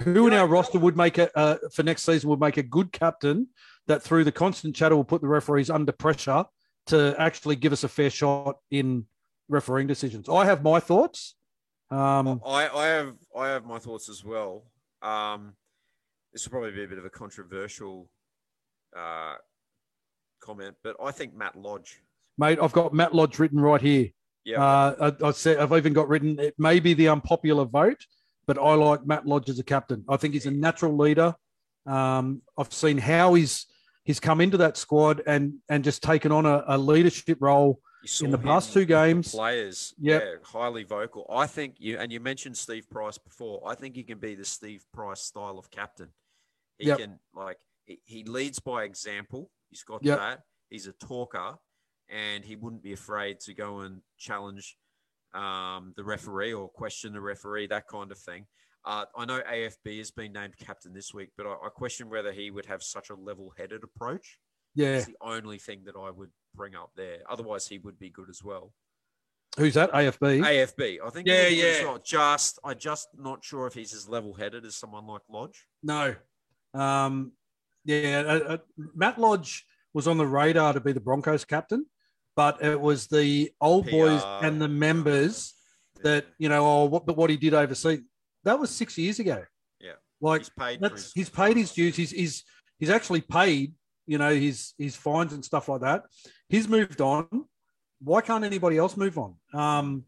who 0.00 0.26
in 0.26 0.32
Yeah. 0.32 0.40
our 0.40 0.46
roster 0.46 0.78
would 0.78 0.96
make 0.96 1.18
a 1.18 1.36
uh, 1.38 1.56
for 1.74 1.82
next 1.82 2.04
season 2.04 2.28
would 2.30 2.40
make 2.40 2.56
a 2.56 2.62
good 2.62 2.92
captain 2.92 3.48
that 3.86 4.02
through 4.02 4.24
the 4.24 4.32
constant 4.32 4.74
chatter 4.74 4.96
will 4.96 5.04
put 5.04 5.20
the 5.20 5.28
referees 5.28 5.70
under 5.70 5.92
pressure 5.92 6.44
to 6.86 7.14
actually 7.18 7.56
give 7.56 7.72
us 7.72 7.84
a 7.84 7.88
fair 7.88 8.10
shot 8.10 8.56
in 8.70 9.06
refereeing 9.48 9.86
decisions. 9.86 10.28
I 10.28 10.44
have 10.44 10.62
my 10.62 10.80
thoughts. 10.80 11.36
Um, 11.90 12.40
I, 12.46 12.68
I 12.68 12.86
have 12.86 13.14
I 13.36 13.48
have 13.48 13.64
my 13.66 13.78
thoughts 13.78 14.08
as 14.08 14.24
well. 14.24 14.64
Um, 15.02 15.54
this 16.32 16.44
will 16.46 16.50
probably 16.52 16.70
be 16.72 16.84
a 16.84 16.88
bit 16.88 16.98
of 16.98 17.04
a 17.04 17.10
controversial 17.10 18.08
uh, 18.96 19.34
comment, 20.42 20.76
but 20.84 20.96
I 21.02 21.10
think 21.12 21.34
Matt 21.34 21.56
Lodge. 21.56 22.00
mate, 22.36 22.58
I've 22.60 22.72
got 22.72 22.92
Matt 22.92 23.14
Lodge 23.14 23.38
written 23.38 23.60
right 23.60 23.80
here. 23.80 24.10
Yeah, 24.44 24.62
Uh, 24.62 25.12
I, 25.22 25.28
I 25.28 25.30
said 25.30 25.58
I've 25.58 25.72
even 25.72 25.92
got 25.92 26.08
written. 26.08 26.38
It 26.40 26.54
may 26.58 26.80
be 26.80 26.94
the 26.94 27.08
unpopular 27.08 27.64
vote, 27.64 28.04
but 28.46 28.58
I 28.58 28.74
like 28.74 29.06
Matt 29.06 29.24
Lodge 29.26 29.48
as 29.48 29.58
a 29.58 29.64
captain. 29.64 30.04
I 30.08 30.16
think 30.16 30.34
he's 30.34 30.46
a 30.46 30.50
natural 30.50 30.96
leader. 30.96 31.34
Um, 31.86 32.42
I've 32.58 32.72
seen 32.72 32.98
how 32.98 33.34
he's 33.34 33.66
he's 34.04 34.18
come 34.20 34.40
into 34.40 34.56
that 34.58 34.76
squad 34.76 35.22
and 35.26 35.54
and 35.68 35.84
just 35.84 36.02
taken 36.02 36.32
on 36.32 36.44
a, 36.46 36.64
a 36.66 36.76
leadership 36.78 37.38
role. 37.40 37.80
in 38.20 38.32
the 38.32 38.38
past 38.38 38.72
two 38.72 38.84
games. 38.84 39.30
players, 39.32 39.94
Yep. 40.00 40.22
yeah, 40.22 40.30
highly 40.42 40.82
vocal. 40.82 41.24
I 41.30 41.46
think 41.46 41.76
you 41.78 41.98
and 41.98 42.10
you 42.12 42.18
mentioned 42.18 42.56
Steve 42.56 42.90
Price 42.90 43.18
before. 43.18 43.62
I 43.64 43.76
think 43.76 43.94
he 43.94 44.02
can 44.02 44.18
be 44.18 44.34
the 44.34 44.44
Steve 44.44 44.84
Price 44.92 45.22
style 45.22 45.56
of 45.58 45.70
captain. 45.70 46.08
He 46.78 46.88
Yep. 46.88 46.98
can 46.98 47.18
like 47.32 47.58
he, 47.84 48.00
he 48.04 48.24
leads 48.24 48.58
by 48.58 48.82
example. 48.84 49.50
He's 49.72 49.82
got 49.84 50.04
Yep. 50.04 50.18
that. 50.18 50.42
He's 50.68 50.86
a 50.86 50.92
talker, 50.92 51.56
and 52.10 52.44
he 52.44 52.56
wouldn't 52.56 52.82
be 52.82 52.92
afraid 52.92 53.40
to 53.40 53.54
go 53.54 53.80
and 53.80 54.02
challenge 54.18 54.76
um, 55.34 55.94
the 55.96 56.04
referee 56.04 56.52
or 56.52 56.68
question 56.68 57.14
the 57.14 57.20
referee, 57.20 57.66
that 57.68 57.88
kind 57.88 58.12
of 58.12 58.18
thing. 58.18 58.46
Uh, 58.84 59.06
I 59.16 59.24
know 59.24 59.40
AFB 59.40 59.96
has 59.98 60.10
been 60.10 60.32
named 60.32 60.58
captain 60.58 60.92
this 60.92 61.14
week, 61.14 61.30
but 61.38 61.46
I, 61.46 61.52
I 61.52 61.68
question 61.70 62.10
whether 62.10 62.32
he 62.32 62.50
would 62.50 62.66
have 62.66 62.82
such 62.82 63.08
a 63.08 63.14
level-headed 63.14 63.82
approach. 63.82 64.38
Yeah, 64.74 64.96
It's 64.96 65.06
the 65.06 65.16
only 65.22 65.58
thing 65.58 65.84
that 65.86 65.94
I 65.96 66.10
would 66.10 66.30
bring 66.54 66.74
up 66.74 66.90
there. 66.96 67.18
Otherwise, 67.30 67.66
he 67.66 67.78
would 67.78 67.98
be 67.98 68.10
good 68.10 68.28
as 68.28 68.42
well. 68.44 68.74
who's 69.56 69.74
that? 69.74 69.90
AFB. 69.92 70.42
AFB, 70.42 70.98
I 71.02 71.10
think. 71.10 71.26
Yeah, 71.28 71.44
would 71.44 71.48
be 71.48 71.56
good 71.56 71.64
as 71.64 71.78
yeah. 71.80 71.84
well. 71.86 71.98
Just, 72.04 72.58
I 72.62 72.74
just 72.74 73.08
not 73.16 73.42
sure 73.42 73.66
if 73.66 73.72
he's 73.72 73.94
as 73.94 74.06
level-headed 74.08 74.66
as 74.66 74.76
someone 74.76 75.06
like 75.06 75.22
Lodge. 75.30 75.66
No. 75.82 76.14
Um, 76.74 77.32
yeah, 77.84 78.22
uh, 78.26 78.38
uh, 78.54 78.58
Matt 78.94 79.18
Lodge 79.18 79.64
was 79.94 80.06
on 80.06 80.18
the 80.18 80.26
radar 80.26 80.72
to 80.72 80.80
be 80.80 80.92
the 80.92 81.00
Broncos 81.00 81.44
captain, 81.44 81.86
but 82.36 82.62
it 82.62 82.80
was 82.80 83.06
the 83.08 83.50
old 83.60 83.90
boys 83.90 84.22
and 84.42 84.60
the 84.60 84.68
members 84.68 85.54
that 86.02 86.26
you 86.38 86.48
know, 86.48 86.64
oh, 86.66 86.84
what, 86.86 87.06
but 87.06 87.16
what 87.16 87.30
he 87.30 87.36
did 87.36 87.54
overseas. 87.54 88.00
That 88.44 88.58
was 88.58 88.70
six 88.70 88.96
years 88.98 89.18
ago. 89.20 89.44
Yeah. 89.80 89.92
like 90.20 90.40
he's 90.42 90.50
paid. 90.50 90.80
that's 90.80 91.02
his- 91.04 91.12
he's 91.14 91.30
paid 91.30 91.56
his 91.56 91.72
dues. 91.72 91.96
He's 91.96 92.10
he's 92.10 92.44
he's 92.78 92.90
actually 92.90 93.20
paid. 93.20 93.74
You 94.06 94.18
know 94.18 94.34
his 94.34 94.72
his 94.78 94.96
fines 94.96 95.32
and 95.32 95.44
stuff 95.44 95.68
like 95.68 95.82
that. 95.82 96.02
He's 96.48 96.66
moved 96.68 97.00
on. 97.00 97.28
Why 98.02 98.20
can't 98.20 98.44
anybody 98.44 98.76
else 98.78 98.96
move 98.96 99.16
on? 99.16 99.36
Um, 99.54 100.04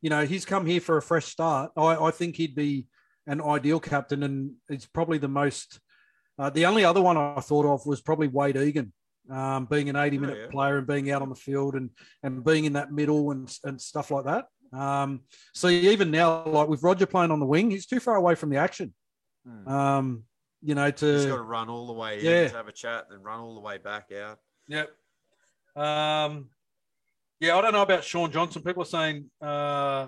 you 0.00 0.10
know 0.10 0.24
he's 0.24 0.44
come 0.44 0.64
here 0.64 0.80
for 0.80 0.96
a 0.96 1.02
fresh 1.02 1.26
start. 1.26 1.72
I, 1.76 1.96
I 1.96 2.10
think 2.12 2.36
he'd 2.36 2.54
be 2.54 2.86
an 3.26 3.40
ideal 3.40 3.80
captain, 3.80 4.22
and 4.22 4.52
it's 4.68 4.86
probably 4.86 5.18
the 5.18 5.28
most. 5.28 5.80
Uh, 6.42 6.50
the 6.50 6.66
only 6.66 6.84
other 6.84 7.00
one 7.00 7.16
I 7.16 7.40
thought 7.40 7.66
of 7.66 7.86
was 7.86 8.00
probably 8.00 8.28
Wayde 8.28 8.56
Egan, 8.56 8.92
um, 9.30 9.66
being 9.66 9.88
an 9.88 9.94
80 9.96 10.18
minute 10.18 10.36
Oh, 10.38 10.42
yeah. 10.42 10.50
player 10.50 10.78
and 10.78 10.86
being 10.86 11.08
out 11.12 11.22
on 11.22 11.28
the 11.28 11.36
field 11.36 11.74
and 11.76 11.90
and 12.24 12.44
being 12.44 12.64
in 12.64 12.72
that 12.72 12.90
middle 12.92 13.30
and 13.30 13.48
and 13.64 13.80
stuff 13.80 14.10
like 14.10 14.24
that. 14.24 14.46
Um, 14.76 15.20
so 15.54 15.68
even 15.68 16.10
now, 16.10 16.44
like 16.46 16.68
with 16.68 16.82
Roger 16.82 17.06
playing 17.06 17.30
on 17.30 17.38
the 17.38 17.46
wing, 17.46 17.70
he's 17.70 17.86
too 17.86 18.00
far 18.00 18.16
away 18.16 18.34
from 18.34 18.50
the 18.50 18.56
action. 18.56 18.92
Hmm. 19.46 19.68
Um, 19.68 20.24
you 20.62 20.74
know, 20.74 20.86
He's 20.86 21.00
got 21.00 21.06
to 21.06 21.26
to 21.28 21.42
run 21.42 21.68
all 21.68 21.86
the 21.86 21.92
way 21.92 22.20
Yeah. 22.22 22.42
in 22.42 22.50
to 22.50 22.56
have 22.56 22.68
a 22.68 22.72
chat, 22.72 23.06
then 23.10 23.22
run 23.22 23.38
all 23.40 23.54
the 23.54 23.60
way 23.60 23.78
back 23.78 24.10
out. 24.12 24.38
Yep. 24.68 24.90
Um, 25.76 26.50
yeah, 27.40 27.56
I 27.56 27.60
don't 27.60 27.72
know 27.72 27.82
about 27.82 28.04
Shaun 28.04 28.30
Johnson. 28.32 28.62
People 28.62 28.82
are 28.82 28.86
saying 28.86 29.30
uh, 29.40 30.06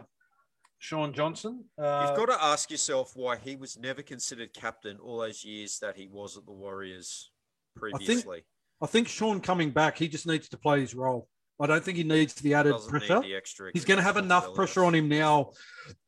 Shaun 0.84 1.14
Johnson. 1.14 1.64
Uh, 1.78 2.04
You've 2.06 2.26
got 2.26 2.36
to 2.36 2.44
ask 2.44 2.70
yourself 2.70 3.12
why 3.16 3.38
he 3.38 3.56
was 3.56 3.78
never 3.78 4.02
considered 4.02 4.52
captain 4.52 4.98
all 4.98 5.18
those 5.18 5.42
years 5.42 5.78
that 5.78 5.96
he 5.96 6.08
was 6.08 6.36
at 6.36 6.44
the 6.44 6.52
Warriors 6.52 7.30
previously. 7.74 8.44
I 8.82 8.86
think 8.86 9.08
Shaun 9.08 9.40
coming 9.40 9.70
back, 9.70 9.96
he 9.96 10.08
just 10.08 10.26
needs 10.26 10.46
to 10.50 10.58
play 10.58 10.80
his 10.80 10.94
role. 10.94 11.26
I 11.58 11.66
don't 11.66 11.82
think 11.82 11.96
he 11.96 12.04
needs 12.04 12.34
the 12.34 12.52
added 12.52 12.74
pressure. 12.86 13.20
the 13.20 13.34
extra. 13.34 13.70
He's 13.72 13.86
going 13.86 13.96
to 13.96 14.04
have 14.04 14.18
enough 14.18 14.52
pressure 14.54 14.84
on 14.84 14.94
him 14.94 15.08
now, 15.08 15.52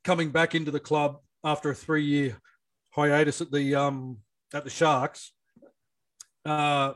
coming 0.05 0.31
back 0.31 0.55
into 0.55 0.71
the 0.71 0.81
club 0.81 1.21
after 1.43 1.71
a 1.71 1.75
three-year 1.75 2.39
hiatus 2.91 3.41
at 3.41 3.51
the 3.51 3.75
um 3.77 4.19
at 4.53 4.65
the 4.65 4.71
Sharks, 4.71 5.33
uh, 6.45 6.93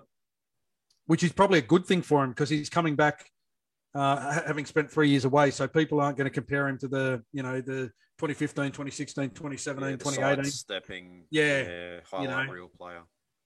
which 1.06 1.22
is 1.22 1.32
probably 1.32 1.60
a 1.60 1.62
good 1.62 1.86
thing 1.86 2.02
for 2.02 2.22
him 2.24 2.30
because 2.30 2.50
he's 2.50 2.68
coming 2.68 2.94
back, 2.94 3.30
uh, 3.94 4.40
having 4.46 4.64
spent 4.66 4.90
three 4.90 5.08
years 5.08 5.24
away. 5.24 5.50
So 5.50 5.66
people 5.68 6.00
aren't 6.00 6.16
going 6.16 6.26
to 6.28 6.34
compare 6.34 6.68
him 6.68 6.78
to 6.78 6.88
the 6.88 7.22
you 7.32 7.42
know 7.42 7.60
the 7.60 7.90
2015, 8.18 8.66
2016, 8.66 9.30
2017, 9.30 9.98
2018. 9.98 10.44
stepping. 10.50 11.24
Yeah, 11.30 12.00
highlight 12.10 12.46
know. 12.46 12.52
reel 12.52 12.68
player. 12.68 13.02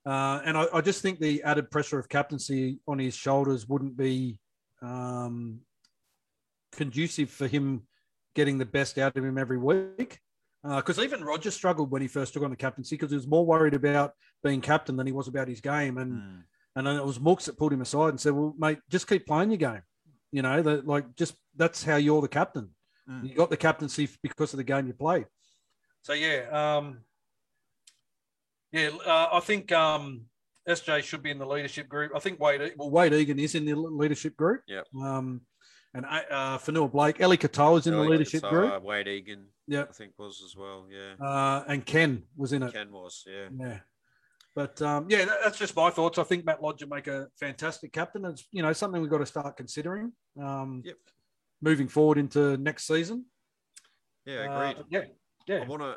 Uh, 0.06 0.40
and 0.44 0.58
I, 0.58 0.66
I 0.74 0.80
just 0.82 1.00
think 1.00 1.18
the 1.18 1.42
added 1.44 1.70
pressure 1.70 1.98
of 1.98 2.08
captaincy 2.08 2.78
on 2.86 2.98
his 2.98 3.14
shoulders 3.14 3.66
wouldn't 3.68 3.96
be 3.96 4.38
um, 4.82 5.60
conducive 6.72 7.30
for 7.30 7.46
him 7.46 7.82
getting 8.34 8.58
the 8.58 8.66
best 8.66 8.98
out 8.98 9.16
of 9.16 9.24
him 9.24 9.38
every 9.38 9.58
week. 9.58 10.18
Because 10.62 10.98
even 10.98 11.22
Roger 11.22 11.50
struggled 11.50 11.90
when 11.90 12.00
he 12.02 12.08
first 12.08 12.32
took 12.32 12.42
on 12.42 12.50
the 12.50 12.56
captaincy 12.56 12.96
because 12.96 13.10
he 13.10 13.16
was 13.16 13.26
more 13.26 13.44
worried 13.44 13.74
about 13.74 14.12
being 14.42 14.60
captain 14.62 14.96
than 14.96 15.06
he 15.06 15.12
was 15.12 15.28
about 15.28 15.46
his 15.46 15.60
game. 15.60 15.98
And 15.98 16.12
Hmm. 16.12 16.40
and 16.76 16.88
it 16.88 17.04
was 17.04 17.18
Mooks 17.18 17.44
that 17.44 17.58
pulled 17.58 17.72
him 17.72 17.82
aside 17.82 18.08
and 18.08 18.20
said, 18.20 18.32
"Well, 18.32 18.54
mate, 18.58 18.78
just 18.90 19.06
keep 19.06 19.26
playing 19.26 19.50
your 19.50 19.58
game. 19.58 19.82
You 20.34 20.42
know, 20.42 20.60
that 20.62 20.84
like 20.84 21.14
just 21.14 21.34
that's 21.54 21.84
how 21.84 21.94
you're 21.94 22.20
the 22.20 22.26
captain. 22.40 22.70
Mm. 23.08 23.28
You 23.28 23.34
got 23.36 23.50
the 23.50 23.56
captaincy 23.56 24.08
because 24.20 24.52
of 24.52 24.56
the 24.56 24.64
game 24.64 24.88
you 24.88 24.92
played." 24.92 25.26
So 26.02 26.12
yeah, 26.12 26.40
um, 26.50 26.98
yeah, 28.72 28.90
uh, 29.06 29.28
I 29.32 29.38
think 29.38 29.70
um, 29.70 30.22
SJ 30.68 31.04
should 31.04 31.22
be 31.22 31.30
in 31.30 31.38
the 31.38 31.46
leadership 31.46 31.88
group. 31.88 32.10
I 32.16 32.18
think 32.18 32.40
Wayde. 32.40 32.72
Well, 32.76 32.90
Wayde 32.90 33.12
Egan 33.12 33.38
is 33.38 33.54
in 33.54 33.64
the 33.64 33.76
leadership 33.76 34.36
group. 34.36 34.62
Yeah. 34.66 34.82
Um, 35.00 35.42
and 35.94 36.04
uh, 36.04 36.58
Fonua-Blake, 36.58 37.20
Ellie 37.20 37.38
Katoa 37.38 37.78
is 37.78 37.86
in 37.86 37.94
the 37.94 38.00
leadership 38.00 38.42
Katoa, 38.42 38.50
group. 38.50 38.82
Wayde 38.82 39.06
Egan, 39.06 39.44
Yep. 39.68 39.90
I 39.90 39.92
think 39.92 40.12
was 40.18 40.42
as 40.44 40.56
well. 40.56 40.88
Yeah, 40.90 41.24
Uh, 41.24 41.62
and 41.68 41.86
Ken 41.86 42.24
was 42.36 42.52
in 42.52 42.64
it. 42.64 42.72
Ken 42.72 42.90
was. 42.90 43.24
Yeah. 43.24 43.48
Yeah. 43.56 43.78
But 44.54 44.80
um, 44.82 45.06
yeah, 45.08 45.24
that, 45.24 45.38
that's 45.42 45.58
just 45.58 45.74
my 45.74 45.90
thoughts. 45.90 46.18
I 46.18 46.22
think 46.22 46.44
Matt 46.44 46.62
Lodge 46.62 46.82
will 46.82 46.88
make 46.90 47.08
a 47.08 47.28
fantastic 47.40 47.92
captain. 47.92 48.24
It's 48.24 48.46
you 48.52 48.62
know 48.62 48.72
something 48.72 49.00
we've 49.02 49.10
got 49.10 49.18
to 49.18 49.26
start 49.26 49.56
considering. 49.56 50.12
Um, 50.40 50.82
Yep. 50.84 50.96
Moving 51.62 51.88
forward 51.88 52.18
into 52.18 52.56
next 52.58 52.86
season. 52.86 53.24
Yeah, 54.26 54.50
Uh, 54.76 54.80
agreed. 54.80 55.10
yeah. 55.48 55.62
I 55.62 55.66
want 55.66 55.82
to. 55.82 55.96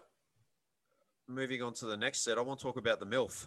Moving 1.28 1.62
on 1.62 1.74
to 1.76 1.86
the 1.86 1.98
next 1.98 2.24
set, 2.24 2.38
I 2.38 2.42
want 2.42 2.60
to 2.60 2.64
talk 2.64 2.78
about 2.78 3.00
the 3.02 3.06
MILF. 3.06 3.46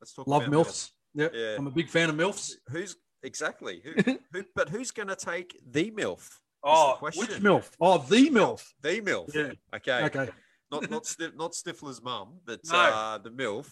Let's 0.00 0.14
talk 0.14 0.26
Love 0.26 0.42
about 0.48 0.66
milfs. 0.66 0.90
Yep. 1.14 1.32
Yeah. 1.34 1.56
I'm 1.58 1.66
a 1.66 1.70
big 1.70 1.88
fan 1.88 2.08
of 2.08 2.16
milfs. 2.16 2.52
Who's 2.70 2.96
exactly 3.22 3.82
who, 3.84 4.18
who? 4.32 4.44
But 4.54 4.70
who's 4.70 4.90
going 4.92 5.08
to 5.08 5.16
take 5.16 5.60
the 5.70 5.90
MILF? 5.90 6.26
Oh, 6.64 6.94
question. 6.98 7.20
Which 7.26 7.42
milf? 7.42 7.70
Oh, 7.80 7.98
the 7.98 8.30
milf. 8.30 8.64
The 8.80 9.00
MILF. 9.02 9.34
Yeah. 9.34 9.52
Okay. 9.76 10.04
Okay. 10.04 10.30
Not 10.72 10.90
not 10.90 11.06
Stif- 11.06 11.34
not 11.36 11.52
Stifler's 11.52 12.02
mum, 12.02 12.38
but 12.46 12.60
No. 12.70 12.78
uh, 12.78 13.18
the 13.18 13.30
MILF. 13.30 13.70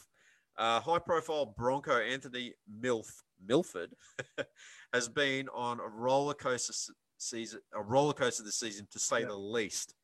Uh, 0.58 0.80
high 0.80 0.98
profile 0.98 1.46
Bronco 1.56 1.98
Anthony 2.00 2.54
MILF 2.82 3.06
Milford, 3.44 3.90
has 4.94 5.08
been 5.08 5.48
on 5.50 5.80
a 5.80 5.86
roller 5.88 6.34
coaster 6.34 6.72
season, 7.18 7.60
a 7.74 7.82
roller 7.82 8.14
coaster 8.14 8.42
this 8.42 8.58
season, 8.58 8.86
to 8.92 8.98
say 8.98 9.20
Yeah. 9.20 9.26
the 9.26 9.36
least. 9.36 9.94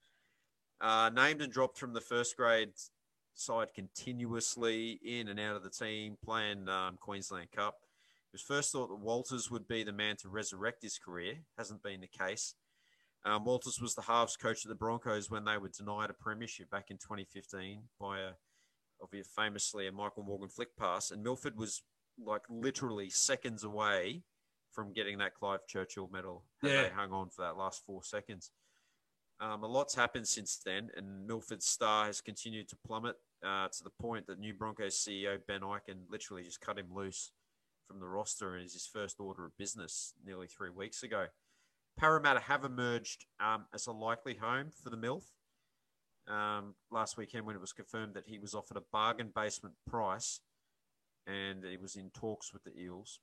Uh, 0.80 1.10
named 1.14 1.40
and 1.40 1.52
dropped 1.52 1.78
from 1.78 1.92
the 1.92 2.00
first 2.00 2.36
grade 2.36 2.72
side 3.34 3.68
continuously 3.74 5.00
in 5.04 5.28
and 5.28 5.40
out 5.40 5.56
of 5.56 5.62
the 5.62 5.70
team, 5.70 6.16
playing 6.22 6.68
um, 6.68 6.98
Queensland 7.00 7.50
Cup. 7.52 7.76
It 8.32 8.34
was 8.34 8.42
first 8.42 8.72
thought 8.72 8.88
that 8.88 8.96
Walters 8.98 9.50
would 9.50 9.68
be 9.68 9.84
the 9.84 9.92
man 9.92 10.16
to 10.18 10.28
resurrect 10.28 10.82
his 10.82 10.98
career. 10.98 11.36
Hasn't 11.56 11.82
been 11.82 12.00
the 12.00 12.08
case. 12.08 12.54
Um, 13.24 13.44
Walters 13.44 13.80
was 13.80 13.94
the 13.94 14.02
halves 14.02 14.36
coach 14.36 14.64
of 14.64 14.68
the 14.70 14.74
Broncos 14.74 15.30
when 15.30 15.44
they 15.44 15.56
were 15.56 15.68
denied 15.68 16.10
a 16.10 16.14
premiership 16.14 16.68
back 16.70 16.90
in 16.90 16.96
2015 16.98 17.82
by 18.00 18.18
a, 18.20 18.30
obviously 19.02 19.30
famously 19.36 19.86
a 19.86 19.92
Michael 19.92 20.22
Morgan 20.22 20.48
flick 20.48 20.76
pass, 20.76 21.10
and 21.10 21.22
Milford 21.22 21.56
was 21.56 21.82
like 22.22 22.42
literally 22.48 23.10
seconds 23.10 23.64
away 23.64 24.22
from 24.72 24.92
getting 24.92 25.18
that 25.18 25.34
Clive 25.34 25.66
Churchill 25.66 26.08
medal. 26.12 26.44
Yeah. 26.62 26.82
they 26.82 26.88
hung 26.88 27.12
on 27.12 27.30
for 27.30 27.42
that 27.42 27.56
last 27.56 27.82
four 27.84 28.02
seconds. 28.02 28.50
Um, 29.40 29.64
a 29.64 29.66
lot's 29.66 29.94
happened 29.94 30.28
since 30.28 30.60
then, 30.64 30.88
and 30.96 31.26
Milford's 31.26 31.66
star 31.66 32.06
has 32.06 32.20
continued 32.20 32.68
to 32.68 32.76
plummet 32.86 33.16
uh, 33.44 33.68
to 33.68 33.84
the 33.84 33.90
point 33.90 34.26
that 34.28 34.38
new 34.38 34.54
Broncos 34.54 34.96
CEO 34.96 35.38
Ben 35.48 35.62
Eichen 35.62 36.04
literally 36.08 36.44
just 36.44 36.60
cut 36.60 36.78
him 36.78 36.86
loose 36.94 37.32
from 37.88 37.98
the 37.98 38.06
roster 38.06 38.54
and 38.54 38.64
is 38.64 38.72
his 38.72 38.86
first 38.86 39.18
order 39.18 39.44
of 39.44 39.56
business 39.58 40.14
nearly 40.24 40.46
three 40.46 40.70
weeks 40.70 41.02
ago. 41.02 41.26
Parramatta 41.98 42.40
have 42.40 42.64
emerged 42.64 43.26
um, 43.40 43.66
as 43.74 43.86
a 43.86 43.92
likely 43.92 44.34
home 44.34 44.70
for 44.82 44.90
the 44.90 44.96
MILF. 44.96 45.24
Um, 46.28 46.74
last 46.90 47.16
weekend, 47.16 47.46
when 47.46 47.56
it 47.56 47.60
was 47.60 47.72
confirmed 47.72 48.14
that 48.14 48.26
he 48.26 48.38
was 48.38 48.54
offered 48.54 48.76
a 48.76 48.82
bargain 48.92 49.32
basement 49.34 49.74
price 49.86 50.40
and 51.26 51.64
he 51.64 51.76
was 51.76 51.96
in 51.96 52.10
talks 52.10 52.52
with 52.52 52.62
the 52.64 52.76
Eels. 52.78 53.18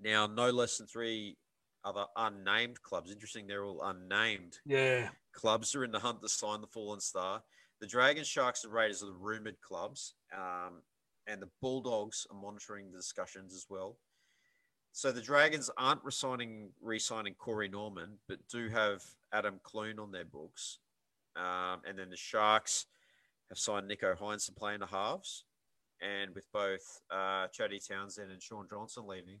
Now, 0.00 0.26
no 0.26 0.50
less 0.50 0.78
than 0.78 0.86
three 0.86 1.36
other 1.84 2.04
unnamed 2.16 2.82
clubs. 2.82 3.10
Interesting, 3.10 3.46
they're 3.46 3.64
all 3.64 3.82
unnamed 3.82 4.58
Yeah. 4.64 5.10
clubs 5.32 5.74
are 5.74 5.84
in 5.84 5.92
the 5.92 6.00
hunt 6.00 6.20
to 6.22 6.28
sign 6.28 6.60
the 6.60 6.66
Fallen 6.66 7.00
Star. 7.00 7.42
The 7.80 7.86
Dragons, 7.86 8.26
Sharks, 8.26 8.64
and 8.64 8.72
Raiders 8.72 9.02
are 9.02 9.06
the 9.06 9.12
rumored 9.12 9.60
clubs, 9.60 10.14
um, 10.32 10.82
and 11.26 11.40
the 11.42 11.50
Bulldogs 11.60 12.26
are 12.30 12.36
monitoring 12.36 12.90
the 12.90 12.98
discussions 12.98 13.54
as 13.54 13.66
well. 13.68 13.98
So 14.92 15.12
the 15.12 15.20
Dragons 15.20 15.70
aren't 15.76 16.02
resigning, 16.04 16.72
re-signing 16.80 17.34
Corey 17.34 17.68
Norman, 17.68 18.18
but 18.28 18.38
do 18.48 18.68
have 18.70 19.04
Adam 19.32 19.60
Clune 19.62 19.98
on 19.98 20.10
their 20.10 20.24
books. 20.24 20.78
Um, 21.36 21.82
and 21.86 21.98
then 21.98 22.10
the 22.10 22.16
Sharks 22.16 22.86
have 23.48 23.58
signed 23.58 23.90
Nicho 23.90 24.16
Hynes 24.16 24.46
to 24.46 24.52
play 24.52 24.74
in 24.74 24.80
the 24.80 24.86
halves. 24.86 25.44
And 26.00 26.34
with 26.34 26.46
both 26.52 27.00
uh, 27.10 27.48
Chatty 27.48 27.80
Townsend 27.80 28.30
and 28.30 28.42
Shaun 28.42 28.66
Johnson 28.68 29.06
leaving, 29.06 29.40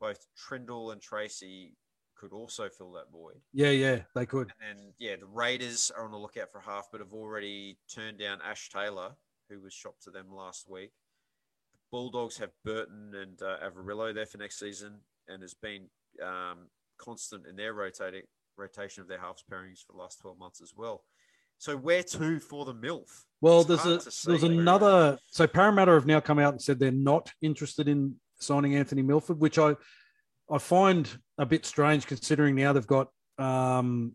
both 0.00 0.26
Trindall 0.36 0.92
and 0.92 1.00
Tracey 1.00 1.76
could 2.16 2.32
also 2.32 2.68
fill 2.68 2.92
that 2.92 3.10
void. 3.12 3.40
Yeah, 3.52 3.70
yeah, 3.70 4.00
they 4.14 4.26
could. 4.26 4.52
And 4.60 4.78
then, 4.78 4.92
yeah, 4.98 5.16
the 5.16 5.26
Raiders 5.26 5.90
are 5.96 6.04
on 6.04 6.10
the 6.10 6.18
lookout 6.18 6.50
for 6.50 6.60
half, 6.60 6.88
but 6.92 7.00
have 7.00 7.12
already 7.12 7.78
turned 7.92 8.18
down 8.18 8.38
Ash 8.44 8.68
Taylor, 8.68 9.12
who 9.48 9.60
was 9.60 9.72
shopped 9.72 10.02
to 10.04 10.10
them 10.10 10.26
last 10.30 10.68
week. 10.68 10.92
The 11.72 11.78
Bulldogs 11.90 12.38
have 12.38 12.50
Burton 12.64 13.12
and 13.14 13.40
uh, 13.40 13.56
Averillo 13.64 14.14
there 14.14 14.26
for 14.26 14.38
next 14.38 14.58
season, 14.58 15.00
and 15.28 15.42
has 15.42 15.54
been 15.54 15.86
um, 16.22 16.68
constant 16.98 17.46
in 17.46 17.56
their 17.56 17.72
rotating 17.72 18.22
rotation 18.56 19.00
of 19.00 19.08
their 19.08 19.20
halves 19.20 19.42
pairings 19.50 19.84
for 19.84 19.92
the 19.92 19.98
last 19.98 20.20
twelve 20.20 20.38
months 20.38 20.60
as 20.60 20.74
well. 20.76 21.04
So 21.60 21.76
where 21.76 22.02
to 22.02 22.40
for 22.40 22.64
the 22.64 22.72
MILF? 22.72 23.04
Well, 23.42 23.60
It's 23.60 23.68
there's 23.68 24.24
a 24.24 24.28
there's 24.28 24.42
another. 24.44 25.18
So 25.26 25.46
Parramatta 25.46 25.92
have 25.92 26.06
now 26.06 26.18
come 26.18 26.38
out 26.38 26.54
and 26.54 26.60
said 26.60 26.78
they're 26.78 26.90
not 26.90 27.30
interested 27.42 27.86
in 27.86 28.16
signing 28.38 28.76
Anthony 28.76 29.02
Milford, 29.02 29.38
which 29.38 29.58
I 29.58 29.76
I 30.50 30.56
find 30.56 31.06
a 31.36 31.44
bit 31.44 31.66
strange 31.66 32.06
considering 32.06 32.54
now 32.56 32.72
they've 32.72 32.86
got 32.86 33.08
um, 33.38 34.12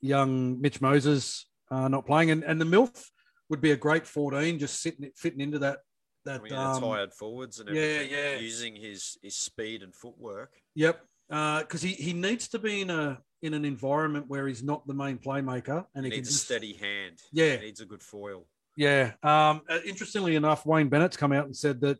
young 0.00 0.60
Mitch 0.60 0.80
Moses 0.80 1.46
uh, 1.68 1.88
not 1.88 2.06
playing, 2.06 2.30
and, 2.30 2.44
and 2.44 2.60
the 2.60 2.64
Milf 2.64 3.04
would 3.50 3.60
be 3.60 3.72
a 3.72 3.76
great 3.76 4.06
14, 4.06 4.60
just 4.60 4.80
sitting 4.80 5.10
fitting 5.16 5.40
into 5.40 5.58
that 5.58 5.78
that. 6.24 6.38
Coming 6.38 6.52
in 6.52 6.58
Um, 6.58 6.80
tired 6.80 7.12
forwards 7.12 7.58
and 7.58 7.74
yeah, 7.74 8.02
yeah. 8.02 8.36
using 8.36 8.76
his 8.76 9.18
his 9.20 9.34
speed 9.36 9.82
and 9.82 9.92
footwork. 9.92 10.52
Yep, 10.76 11.00
because 11.28 11.82
he 11.82 11.92
he 11.92 12.12
needs 12.12 12.48
to 12.48 12.58
be 12.58 12.82
in 12.82 12.90
a 12.90 13.20
in 13.44 13.52
an 13.52 13.64
environment 13.66 14.24
where 14.26 14.48
he's 14.48 14.62
not 14.62 14.86
the 14.86 14.94
main 14.94 15.18
playmaker, 15.18 15.84
and 15.94 16.04
He 16.06 16.10
he, 16.10 16.16
needs 16.16 16.28
can 16.30 16.34
a 16.34 16.38
steady 16.38 16.72
hand. 16.72 17.18
Yeah. 17.30 17.56
He 17.56 17.66
needs 17.66 17.80
a 17.80 17.84
good 17.84 18.02
foil. 18.02 18.46
Yeah. 18.74 19.12
Um, 19.22 19.60
uh, 19.68 19.80
interestingly 19.84 20.34
enough, 20.34 20.64
Wayne 20.64 20.88
Bennett's 20.88 21.18
come 21.18 21.32
out 21.32 21.44
and 21.44 21.54
said 21.54 21.80
that 21.82 21.98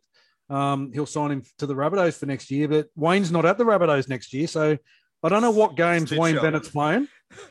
um, 0.49 0.91
he'll 0.93 1.07
sign 1.07 1.31
him 1.31 1.43
to 1.59 1.67
the 1.67 1.75
Rabbitohs 1.75 2.19
for 2.19 2.27
next 2.27 2.51
year, 2.51 2.67
but 2.67 2.89
Wayne's 2.97 3.31
not 3.31 3.45
at 3.45 3.59
the 3.59 3.65
Rabbitohs 3.65 4.09
next 4.09 4.33
year. 4.33 4.47
So 4.47 4.79
I 5.23 5.29
don't 5.29 5.43
know 5.43 5.51
what 5.51 5.77
games 5.77 6.11
Wayne. 6.13 6.37
Bennett's 6.37 6.71
playing. 6.71 7.09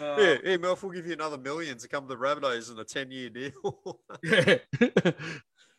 yeah, 0.00 0.36
yeah, 0.44 0.56
Melf 0.56 0.82
will 0.82 0.90
give 0.90 1.06
you 1.06 1.14
another 1.14 1.38
million 1.38 1.78
to 1.78 1.88
come 1.88 2.06
to 2.06 2.08
the 2.08 2.16
Rabbitohs 2.16 2.70
in 2.70 2.78
a 2.78 2.84
10 2.84 3.10
year 3.10 3.30
deal. 3.30 4.00
Yeah. 4.22 4.58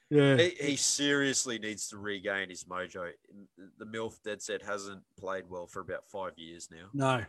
Yeah. 0.10 0.38
he, 0.38 0.50
he 0.60 0.76
seriously 0.76 1.60
needs 1.60 1.88
to 1.90 1.98
regain 1.98 2.50
his 2.50 2.64
mojo. 2.66 3.12
The 3.78 3.86
MILF 3.86 4.22
dead 4.24 4.42
set 4.42 4.62
hasn't 4.64 5.02
played 5.20 5.46
well 5.50 5.68
for 5.68 5.80
about 5.82 6.08
five 6.12 6.34
years 6.38 6.70
now. 6.72 6.88
No. 6.94 7.24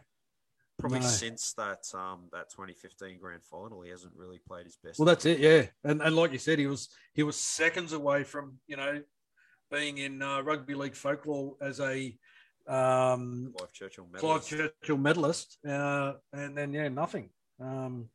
Probably 0.78 1.00
No. 1.00 1.06
since 1.06 1.54
that 1.54 1.84
um 1.94 2.28
that 2.32 2.50
2015 2.50 3.18
grand 3.18 3.42
final, 3.44 3.80
he 3.80 3.90
hasn't 3.90 4.12
really 4.14 4.40
played 4.46 4.66
his 4.66 4.76
best. 4.76 4.98
Well, 4.98 5.06
that's 5.06 5.24
it. 5.24 5.38
Yeah. 5.38 5.66
And, 5.84 6.02
and 6.02 6.14
like 6.14 6.32
you 6.32 6.38
said, 6.38 6.58
he 6.58 6.66
was 6.66 6.90
he 7.14 7.22
was 7.22 7.36
seconds 7.36 7.92
away 7.94 8.24
from, 8.24 8.58
you 8.66 8.76
know, 8.76 9.02
being 9.70 9.98
in 9.98 10.20
uh, 10.22 10.42
rugby 10.42 10.74
league 10.74 10.94
folklore 10.94 11.56
as 11.62 11.80
a 11.80 12.14
um, 12.68 13.52
Clive 13.56 13.72
Churchill 13.72 14.06
Clive 14.14 14.22
medalist. 14.22 14.48
Churchill 14.48 14.96
medalist. 14.98 15.58
Uh, 15.66 16.12
and 16.32 16.56
then, 16.56 16.72
yeah, 16.72 16.88
nothing. 16.88 17.30
Um, 17.60 18.08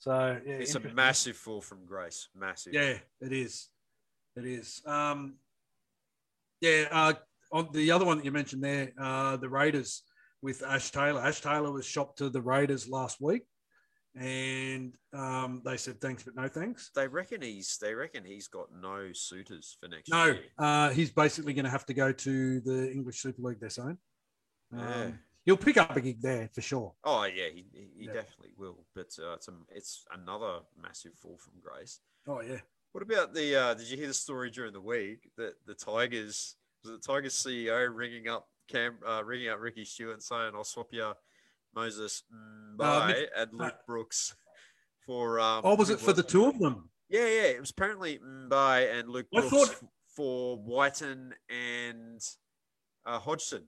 so, 0.00 0.40
yeah. 0.44 0.54
It's 0.54 0.74
a 0.74 0.80
massive 0.80 1.36
fall 1.36 1.60
from 1.60 1.86
grace. 1.86 2.28
Massive. 2.34 2.74
Yeah, 2.74 2.98
it 3.20 3.32
is. 3.32 3.68
It 4.36 4.44
is. 4.46 4.82
Um, 4.84 5.34
yeah. 6.60 6.86
Uh, 6.90 7.12
on 7.52 7.68
the 7.72 7.90
other 7.92 8.04
one 8.04 8.16
that 8.18 8.24
you 8.24 8.32
mentioned 8.32 8.62
there, 8.64 8.92
uh, 9.00 9.36
the 9.36 9.48
Raiders 9.48 10.02
with 10.42 10.62
Ash 10.62 10.90
Taylor. 10.90 11.20
Ash 11.20 11.40
Taylor 11.40 11.70
was 11.72 11.86
shopped 11.86 12.18
to 12.18 12.30
the 12.30 12.40
Raiders 12.40 12.88
last 12.88 13.20
week, 13.20 13.42
and 14.18 14.94
um, 15.12 15.62
they 15.64 15.76
said 15.76 16.00
thanks, 16.00 16.22
but 16.22 16.34
no 16.36 16.48
thanks. 16.48 16.90
They 16.94 17.06
reckon 17.08 17.42
he's 17.42 17.76
they 17.80 17.94
reckon 17.94 18.24
he's 18.24 18.48
got 18.48 18.68
no 18.80 19.10
suitors 19.12 19.76
for 19.80 19.88
next 19.88 20.08
No, 20.10 20.26
year. 20.26 20.40
uh, 20.58 20.90
he's 20.90 21.10
basically 21.10 21.52
going 21.52 21.64
to 21.64 21.70
have 21.70 21.86
to 21.86 21.94
go 21.94 22.12
to 22.12 22.60
the 22.60 22.90
English 22.90 23.20
Super 23.20 23.42
League. 23.42 23.58
They're 23.60 23.70
saying. 23.70 23.98
Um, 24.72 24.78
Yeah. 24.80 25.10
He'll 25.46 25.56
pick 25.56 25.76
up 25.78 25.96
a 25.96 26.00
gig 26.00 26.20
there 26.20 26.48
for 26.52 26.60
sure. 26.60 26.94
Oh 27.04 27.24
yeah, 27.24 27.48
he, 27.52 27.64
he, 27.72 27.88
he 27.98 28.06
Yeah. 28.06 28.12
definitely 28.14 28.50
will. 28.58 28.84
But 28.94 29.08
uh, 29.18 29.32
it's 29.34 29.48
a, 29.48 29.52
it's 29.74 30.04
another 30.12 30.60
massive 30.80 31.12
fall 31.14 31.38
from 31.38 31.54
grace. 31.62 32.00
Oh 32.28 32.40
yeah. 32.40 32.58
What 32.92 33.02
about 33.02 33.34
the? 33.34 33.56
Uh, 33.56 33.74
did 33.74 33.88
you 33.90 33.96
hear 33.96 34.08
the 34.08 34.14
story 34.14 34.50
during 34.50 34.72
the 34.72 34.80
week 34.80 35.30
that 35.36 35.54
the 35.66 35.74
Tigers 35.74 36.56
was 36.84 36.92
the 36.92 37.12
Tigers 37.12 37.34
CEO 37.34 37.88
ringing 37.94 38.28
up 38.28 38.48
Cam, 38.68 38.96
uh, 39.08 39.22
ringing 39.24 39.48
up 39.48 39.60
Ricky 39.60 39.84
Stuart 39.84 40.14
and 40.14 40.22
saying, 40.22 40.52
"I'll 40.54 40.64
swap 40.64 40.88
you 40.92 41.12
Moses 41.74 42.22
Mbye 42.76 43.06
Mitch- 43.08 43.28
and 43.36 43.52
Luke 43.54 43.78
Brooks 43.86 44.34
for." 45.06 45.40
Um, 45.40 45.62
Oh, 45.64 45.74
was 45.76 45.88
it 45.90 46.00
for 46.00 46.12
the 46.12 46.22
two 46.22 46.46
of 46.46 46.58
them? 46.58 46.90
Yeah, 47.08 47.26
yeah. 47.26 47.42
It 47.44 47.60
was 47.60 47.70
apparently 47.70 48.18
Mbye 48.18 48.98
and 48.98 49.08
Luke 49.08 49.26
I 49.34 49.40
Brooks 49.40 49.70
thought- 49.70 49.88
for 50.14 50.58
Wighton 50.58 51.32
and 51.48 52.20
uh, 53.06 53.18
Hodgson. 53.20 53.64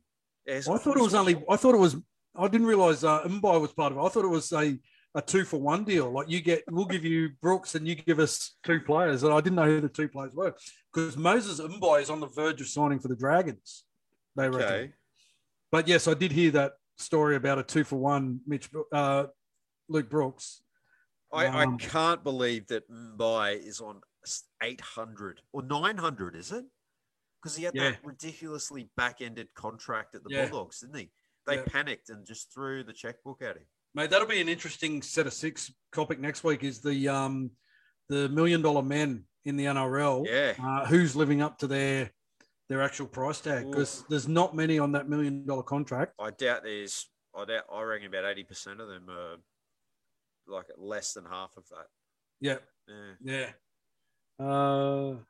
I 0.48 0.78
thought 0.78 0.96
it 0.96 1.02
was 1.02 1.14
only. 1.14 1.42
I 1.48 1.56
thought 1.56 1.74
it 1.74 1.78
was. 1.78 1.96
I 2.34 2.48
didn't 2.48 2.66
realize 2.66 3.04
uh, 3.04 3.24
Mbye 3.24 3.60
was 3.60 3.72
part 3.72 3.92
of 3.92 3.98
it. 3.98 4.00
I 4.02 4.08
thought 4.08 4.24
it 4.24 4.28
was 4.28 4.50
a 4.52 4.78
a 5.14 5.20
two 5.22 5.44
for 5.44 5.60
one 5.60 5.84
deal. 5.84 6.10
Like 6.10 6.28
you 6.30 6.40
get, 6.40 6.64
we'll 6.70 6.86
give 6.86 7.04
you 7.04 7.30
Brooks 7.42 7.74
and 7.74 7.86
you 7.86 7.94
give 7.94 8.18
us 8.18 8.56
two 8.62 8.80
players. 8.80 9.22
And 9.22 9.32
I 9.32 9.40
didn't 9.40 9.56
know 9.56 9.66
who 9.66 9.80
the 9.80 9.88
two 9.88 10.08
players 10.08 10.34
were 10.34 10.54
because 10.92 11.16
Moses 11.16 11.60
Mbye 11.60 12.02
is 12.02 12.10
on 12.10 12.20
the 12.20 12.28
verge 12.28 12.60
of 12.60 12.68
signing 12.68 12.98
for 12.98 13.08
the 13.08 13.16
Dragons. 13.16 13.84
They 14.36 14.48
reckon. 14.48 14.62
Okay. 14.62 14.92
But 15.70 15.86
yes, 15.88 16.08
I 16.08 16.14
did 16.14 16.32
hear 16.32 16.50
that 16.52 16.72
story 16.96 17.36
about 17.36 17.58
a 17.58 17.62
two 17.62 17.84
for 17.84 17.96
one. 17.96 18.40
Mitch, 18.46 18.70
uh, 18.92 19.26
Luke 19.88 20.08
Brooks. 20.08 20.62
I, 21.32 21.46
I 21.46 21.64
Um, 21.64 21.78
can't 21.78 22.22
believe 22.24 22.66
that 22.68 22.90
Mbye 22.90 23.66
is 23.66 23.80
on 23.80 24.00
800 24.62 25.40
or 25.52 25.62
900, 25.62 26.36
is 26.36 26.52
it? 26.52 26.64
Because 27.42 27.56
he 27.56 27.64
had 27.64 27.74
Yeah. 27.74 27.90
that 27.90 28.04
ridiculously 28.04 28.90
back-ended 28.96 29.52
contract 29.54 30.14
at 30.14 30.22
the 30.22 30.30
Yeah. 30.30 30.48
Bulldogs, 30.48 30.80
didn't 30.80 30.96
he? 30.98 31.12
They 31.46 31.56
Yeah. 31.56 31.64
panicked 31.66 32.08
and 32.08 32.24
just 32.24 32.52
threw 32.52 32.84
the 32.84 32.92
checkbook 32.92 33.42
at 33.42 33.56
him. 33.56 33.66
Mate, 33.94 34.10
that'll 34.10 34.28
be 34.28 34.40
an 34.40 34.48
interesting 34.48 35.02
set 35.02 35.26
of 35.26 35.32
six 35.34 35.72
topic 35.92 36.20
next 36.20 36.44
week. 36.44 36.62
Is 36.62 36.80
the 36.80 37.08
um 37.08 37.56
the 38.08 38.28
million 38.28 38.62
dollar 38.62 38.82
men 38.82 39.26
in 39.44 39.56
the 39.56 39.66
NRL? 39.66 40.24
Yeah. 40.26 40.54
uh, 40.62 40.86
who's 40.86 41.16
living 41.16 41.42
up 41.42 41.58
to 41.58 41.66
their 41.66 42.12
their 42.68 42.80
actual 42.80 43.06
price 43.08 43.40
tag 43.40 43.68
because 43.70 44.04
there's 44.08 44.28
not 44.28 44.54
many 44.54 44.78
on 44.78 44.92
that 44.92 45.08
million 45.08 45.44
dollar 45.44 45.62
contract. 45.64 46.14
I 46.18 46.30
doubt 46.30 46.62
there's, 46.62 47.10
I 47.34 47.44
doubt, 47.44 47.66
I 47.70 47.82
reckon 47.82 48.06
about 48.06 48.24
80% 48.24 48.80
of 48.80 48.88
them 48.88 49.10
are 49.10 49.36
like 50.46 50.66
less 50.78 51.12
than 51.12 51.26
half 51.26 51.54
of 51.58 51.68
that. 51.68 51.88
Yeah, 52.40 52.58
Yeah. 52.86 53.52
yeah. 54.38 54.44
Uh, 54.46 55.22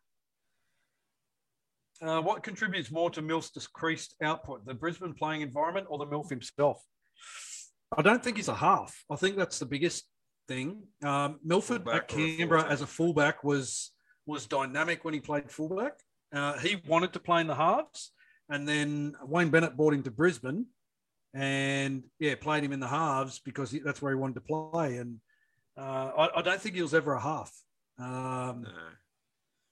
Uh, 2.03 2.21
what 2.21 2.43
contributes 2.43 2.91
more 2.91 3.11
to 3.11 3.23
Milf's 3.23 3.51
decreased 3.51 4.17
output, 4.23 4.67
the 4.67 4.75
Brisbane 4.75 5.15
playing 5.15 5.43
environment 5.43 5.87
or 5.89 5.99
the 5.99 6.07
Milf 6.07 6.29
himself? 6.29 6.83
I 7.97 8.03
don't 8.03 8.23
think 8.23 8.39
he's 8.39 8.49
a 8.49 8.55
half. 8.55 9.05
I 9.11 9.17
think 9.17 9.37
that's 9.37 9.59
the 9.59 9.67
biggest 9.67 10.05
thing. 10.49 10.83
Um, 11.05 11.39
Milford 11.45 11.85
Fullback 11.85 12.13
at 12.13 12.19
or 12.19 12.25
a 12.25 12.37
Canberra 12.37 12.65
as 12.69 12.81
a 12.81 12.87
fullback 12.87 13.45
was 13.45 13.93
was 14.27 14.47
dynamic 14.47 15.05
when 15.05 15.15
he 15.15 15.21
played 15.21 15.51
fullback. 15.51 15.95
Uh, 16.33 16.59
he 16.59 16.81
wanted 16.87 17.13
to 17.13 17.21
play 17.21 17.41
in 17.41 17.47
the 17.47 17.55
halves, 17.55 18.13
and 18.49 18.67
then 18.67 19.15
Wayne 19.25 19.51
Bennett 19.51 19.77
brought 19.77 19.95
him 19.95 20.03
to 20.05 20.11
Brisbane, 20.11 20.67
and 21.35 22.05
yeah, 22.19 22.35
played 22.35 22.65
him 22.65 22.73
in 22.73 22.81
the 22.81 22.89
halves 22.89 23.41
because 23.41 23.71
he, 23.71 23.81
that's 23.81 24.01
where 24.01 24.13
he 24.13 24.19
wanted 24.19 24.35
to 24.35 24.41
play. 24.41 24.97
And 24.97 25.19
uh, 25.77 26.11
I, 26.17 26.39
I 26.39 26.43
don't 26.43 26.61
think 26.61 26.75
he 26.75 26.83
was 26.83 26.95
ever 26.95 27.15
a 27.15 27.21
half. 27.21 27.53
Um, 27.99 28.63
No. 28.63 28.71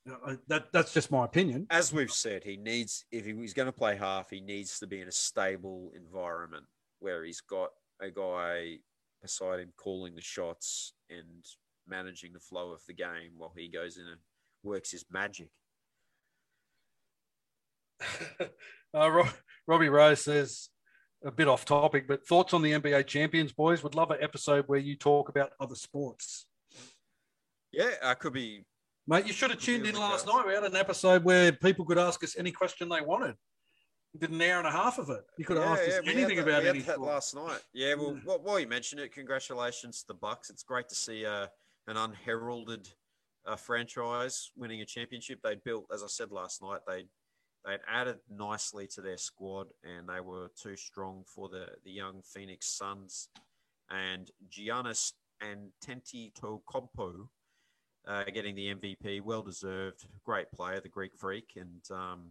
I- 0.07 0.39
that 0.49 0.73
that's 0.73 0.93
just 0.93 1.11
my 1.11 1.25
opinion. 1.25 1.67
As 1.71 1.93
we've 1.93 2.11
said, 2.11 2.45
he 2.45 2.57
needs 2.57 3.05
if 3.11 3.25
he's 3.25 3.55
going 3.55 3.67
to 3.67 3.73
play 3.73 3.97
half, 3.97 4.31
he 4.31 4.41
needs 4.41 4.79
to 4.81 4.87
be 4.87 5.01
in 5.01 5.09
a 5.09 5.13
stable 5.13 5.93
environment 5.95 6.67
where 7.01 7.25
he's 7.25 7.41
got 7.41 7.71
a 8.01 8.11
guy 8.11 8.79
beside 9.23 9.61
him 9.61 9.73
calling 9.77 10.15
the 10.15 10.23
shots 10.23 10.95
and 11.11 11.45
managing 11.87 12.33
the 12.33 12.41
flow 12.41 12.73
of 12.73 12.81
the 12.87 12.95
game 12.95 13.33
while 13.37 13.53
he 13.57 13.69
goes 13.69 13.97
in 13.99 14.07
and 14.07 14.21
works 14.63 14.91
his 14.91 15.05
magic. 15.11 15.51
uh, 18.95 19.11
Ro- 19.11 19.29
Robbie 19.67 19.89
Rose 19.89 20.23
says 20.23 20.71
a 21.25 21.31
bit 21.31 21.49
off 21.49 21.65
topic, 21.65 22.09
but 22.09 22.27
thoughts 22.27 22.55
on 22.55 22.63
the 22.63 22.73
NBA 22.73 23.07
champions, 23.07 23.53
boys? 23.53 23.83
Would 23.83 23.95
love 23.95 24.11
an 24.11 24.19
episode 24.21 24.65
where 24.67 24.79
you 24.79 24.97
talk 24.97 25.29
about 25.29 25.53
other 25.61 25.75
sports. 25.75 26.47
Yeah, 27.73 27.91
I 28.03 28.15
could 28.15 28.33
be. 28.33 28.65
Mate, 29.11 29.27
you 29.27 29.33
should 29.33 29.51
have 29.51 29.59
tuned 29.61 29.87
in 29.87 29.97
last 29.97 30.25
night. 30.25 30.47
We 30.47 30.55
had 30.55 30.63
an 30.63 30.77
episode 30.77 31.25
where 31.25 31.51
people 31.51 31.85
could 31.85 31.99
ask 31.99 32.23
us 32.23 32.37
any 32.39 32.53
question 32.53 32.89
they 32.89 33.01
wanted. 33.01 33.35
We 34.15 34.21
did 34.21 34.31
an 34.31 34.41
hour 34.41 34.59
and 34.59 34.69
a 34.69 34.71
half 34.71 34.99
of 35.01 35.11
it. 35.11 35.25
You 35.37 35.45
could 35.45 35.57
have 35.57 35.67
yeah, 35.67 35.73
asked 35.73 35.83
yeah, 35.89 35.95
us 35.95 36.01
anything 36.07 36.37
that- 36.37 36.43
about 36.49 36.61
we 36.63 36.67
had 36.69 36.77
any 36.77 36.85
that 36.85 36.95
sport. 36.95 37.09
last 37.09 37.35
night. 37.35 37.61
Yeah, 37.73 37.95
well, 37.95 38.15
Yeah. 38.25 38.37
while 38.37 38.61
you 38.61 38.69
mentioned 38.69 39.01
it, 39.01 39.13
congratulations 39.13 40.03
to 40.03 40.07
the 40.07 40.15
Bucks. 40.15 40.49
It's 40.49 40.63
great 40.63 40.89
to 40.91 40.95
see 40.95 41.27
uh, 41.27 41.49
an 41.89 41.97
unheralded 41.97 42.89
uh, 43.47 43.57
franchise 43.57 44.53
winning 44.55 44.81
a 44.81 44.87
championship. 44.87 45.41
They 45.43 45.57
built, 45.57 45.87
as 45.93 46.05
I 46.05 46.07
said 46.07 46.31
last 46.31 46.63
night, 46.63 46.83
they 46.87 47.07
they 47.65 47.79
added 47.89 48.21
nicely 48.31 48.87
to 48.95 49.01
their 49.03 49.19
squad, 49.19 49.67
and 49.83 50.09
they 50.09 50.21
were 50.21 50.51
too 50.57 50.77
strong 50.77 51.25
for 51.27 51.49
the 51.49 51.67
the 51.85 51.91
young 51.91 52.23
Phoenix 52.23 52.69
Suns. 52.69 53.29
And 53.91 54.31
Giannis 54.49 55.15
and 55.41 55.73
Tenti 55.85 56.33
Tocompo 56.33 57.29
uh, 58.07 58.25
getting 58.25 58.55
the 58.55 58.75
MVP, 58.75 59.23
well 59.23 59.43
deserved, 59.43 60.07
great 60.25 60.51
player, 60.53 60.81
the 60.81 60.89
Greek 60.89 61.13
freak, 61.19 61.53
and 61.57 61.83
um, 61.91 62.31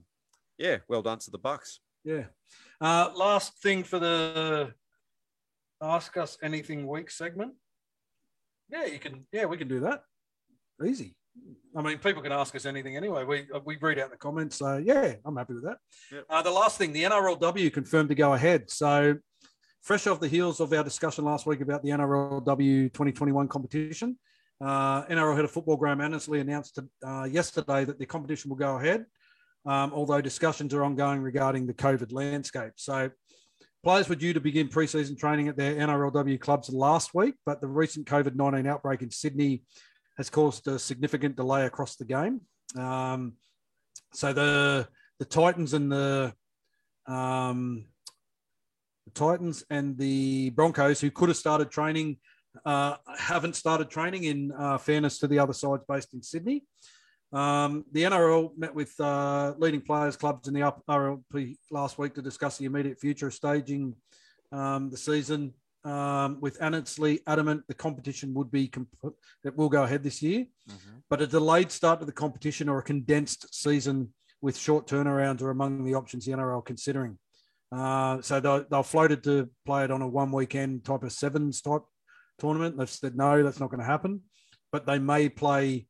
yeah, 0.58 0.78
well 0.88 1.02
done 1.02 1.20
to 1.20 1.32
the 1.32 1.38
Bucks. 1.38 1.80
Yeah. 2.04 2.26
Uh, 2.82 3.10
last 3.16 3.62
thing 3.62 3.84
for 3.84 4.00
the 4.00 4.74
ask 5.82 6.18
us 6.18 6.38
anything 6.42 6.88
week 6.88 7.12
segment. 7.12 7.54
Yeah, 8.70 8.86
you 8.86 9.00
can. 9.00 9.26
Yeah, 9.32 9.46
we 9.46 9.58
can 9.58 9.68
do 9.68 9.80
that. 9.82 10.04
Easy. 10.86 11.16
I 11.76 11.82
mean, 11.82 11.98
people 12.00 12.22
can 12.22 12.32
ask 12.32 12.56
us 12.56 12.66
anything 12.66 12.98
anyway. 12.98 13.24
We 13.24 13.48
uh, 13.54 13.60
we 13.66 13.78
read 13.78 14.00
out 14.00 14.12
the 14.12 14.18
comments. 14.18 14.58
So 14.58 14.78
yeah, 14.78 15.16
I'm 15.26 15.36
happy 15.36 15.54
with 15.54 15.64
that. 15.64 15.78
Yep. 16.12 16.26
Uh, 16.30 16.42
the 16.42 16.52
last 16.52 16.78
thing, 16.78 16.94
the 16.94 17.04
NRLW 17.04 17.72
confirmed 17.72 18.10
to 18.10 18.16
go 18.16 18.34
ahead. 18.34 18.70
So 18.70 19.18
fresh 19.82 20.08
off 20.08 20.20
the 20.20 20.28
heels 20.28 20.60
of 20.60 20.74
our 20.74 20.84
discussion 20.84 21.26
last 21.26 21.46
week 21.46 21.62
about 21.62 21.84
the 21.84 21.90
NRLW 21.90 22.94
2021 22.94 23.48
competition, 23.48 24.18
uh, 24.62 25.06
NRL 25.06 25.36
head 25.36 25.46
of 25.46 25.52
football 25.52 25.78
Graham 25.78 26.02
Annesley 26.02 26.40
announced 26.40 26.80
uh, 27.06 27.24
yesterday 27.24 27.86
that 27.86 28.00
the 28.00 28.06
competition 28.06 28.50
will 28.50 28.58
go 28.58 28.78
ahead 28.78 29.06
um, 29.66 29.92
although 29.94 30.22
discussions 30.22 30.74
are 30.74 30.84
ongoing 30.84 31.22
regarding 31.22 31.68
the 31.68 31.74
COVID 31.74 32.12
landscape. 32.12 32.74
So, 32.76 33.12
players 33.84 34.10
were 34.10 34.16
due 34.16 34.34
to 34.34 34.40
begin 34.40 34.68
preseason 34.68 35.18
training 35.18 35.48
at 35.48 35.58
their 35.58 35.76
NRLW 35.76 36.40
clubs 36.40 36.70
last 36.70 37.14
week, 37.14 37.36
but 37.46 37.62
the 37.62 37.68
recent 37.68 38.08
COVID 38.08 38.36
19 38.36 38.68
outbreak 38.68 39.02
in 39.02 39.12
Sydney 39.12 39.64
has 40.18 40.30
caused 40.30 40.68
a 40.68 40.80
significant 40.80 41.36
delay 41.36 41.66
across 41.66 41.96
the 41.96 42.06
game. 42.06 42.42
Um, 42.78 43.34
so, 44.14 44.34
the 44.34 44.88
the 45.20 45.26
Titans 45.26 45.74
and 45.74 45.92
the 45.92 46.34
um, 47.08 47.86
the 49.06 49.12
Titans 49.12 49.64
and 49.70 49.98
the 49.98 50.52
Broncos, 50.52 51.02
who 51.02 51.12
could 51.12 51.30
have 51.30 51.38
started 51.38 51.70
training, 51.70 52.18
uh, 52.66 52.96
haven't 53.18 53.56
started 53.56 53.90
training. 53.90 54.24
In 54.24 54.52
uh, 54.52 54.78
fairness 54.78 55.20
to 55.20 55.28
the 55.28 55.40
other 55.40 55.54
sides 55.54 55.84
based 55.88 56.14
in 56.14 56.22
Sydney, 56.22 56.64
um, 57.32 57.86
the 57.92 58.04
NRL 58.04 58.58
met 58.58 58.74
with 58.74 58.94
uh, 59.00 59.54
leading 59.58 59.82
players, 59.82 60.16
clubs 60.16 60.48
in 60.48 60.54
the 60.54 60.74
RLP 60.90 61.58
last 61.72 61.98
week 61.98 62.16
to 62.16 62.22
discuss 62.22 62.58
the 62.58 62.66
immediate 62.66 63.00
future 63.00 63.28
of 63.28 63.34
staging 63.34 63.96
um, 64.52 64.90
the 64.90 64.98
season. 64.98 65.54
Um, 65.86 66.42
with 66.42 66.62
Annesley 66.62 67.22
adamant 67.26 67.64
the 67.70 67.74
competition 67.74 68.34
would 68.34 68.52
be 68.52 68.68
comp- 68.68 69.16
that 69.46 69.56
will 69.56 69.70
go 69.70 69.84
ahead 69.84 70.04
this 70.04 70.22
year, 70.22 70.46
but 71.10 71.22
a 71.22 71.28
delayed 71.28 71.72
start 71.72 72.02
to 72.02 72.06
the 72.06 72.12
competition 72.12 72.68
or 72.68 72.80
a 72.80 72.84
condensed 72.84 73.56
season 73.56 74.14
with 74.42 74.58
short 74.58 74.88
turnarounds 74.88 75.42
are 75.42 75.52
among 75.52 75.86
the 75.86 75.94
options 75.94 76.26
the 76.26 76.34
NRL 76.34 76.66
considering. 76.66 77.18
Uh, 77.72 78.22
so 78.22 78.40
they'll, 78.40 78.66
they'll 78.70 78.84
floated 78.84 79.24
to 79.24 79.50
play 79.66 79.84
it 79.84 79.92
on 79.92 80.02
a 80.02 80.08
one 80.08 80.32
weekend 80.32 80.84
type 80.84 81.04
of 81.04 81.12
sevens 81.12 81.62
type 81.62 81.84
tournament. 82.40 82.78
They've 82.78 82.90
said 82.90 83.16
no, 83.16 83.44
that's 83.44 83.60
not 83.60 83.70
going 83.70 83.80
to 83.80 83.86
happen, 83.86 84.22
but 84.72 84.86
they 84.86 85.00
may 85.00 85.30
play 85.30 85.88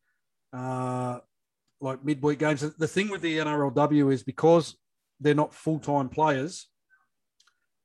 uh, 0.53 1.19
like 1.81 2.03
midweek 2.03 2.39
games. 2.39 2.61
The 2.61 2.88
thing 2.88 3.09
with 3.09 3.21
the 3.21 3.38
NRLW 3.38 4.11
is 4.11 4.23
because 4.23 4.76
they're 5.19 5.35
not 5.35 5.53
full 5.53 5.80
time 5.80 6.09
players, 6.09 6.67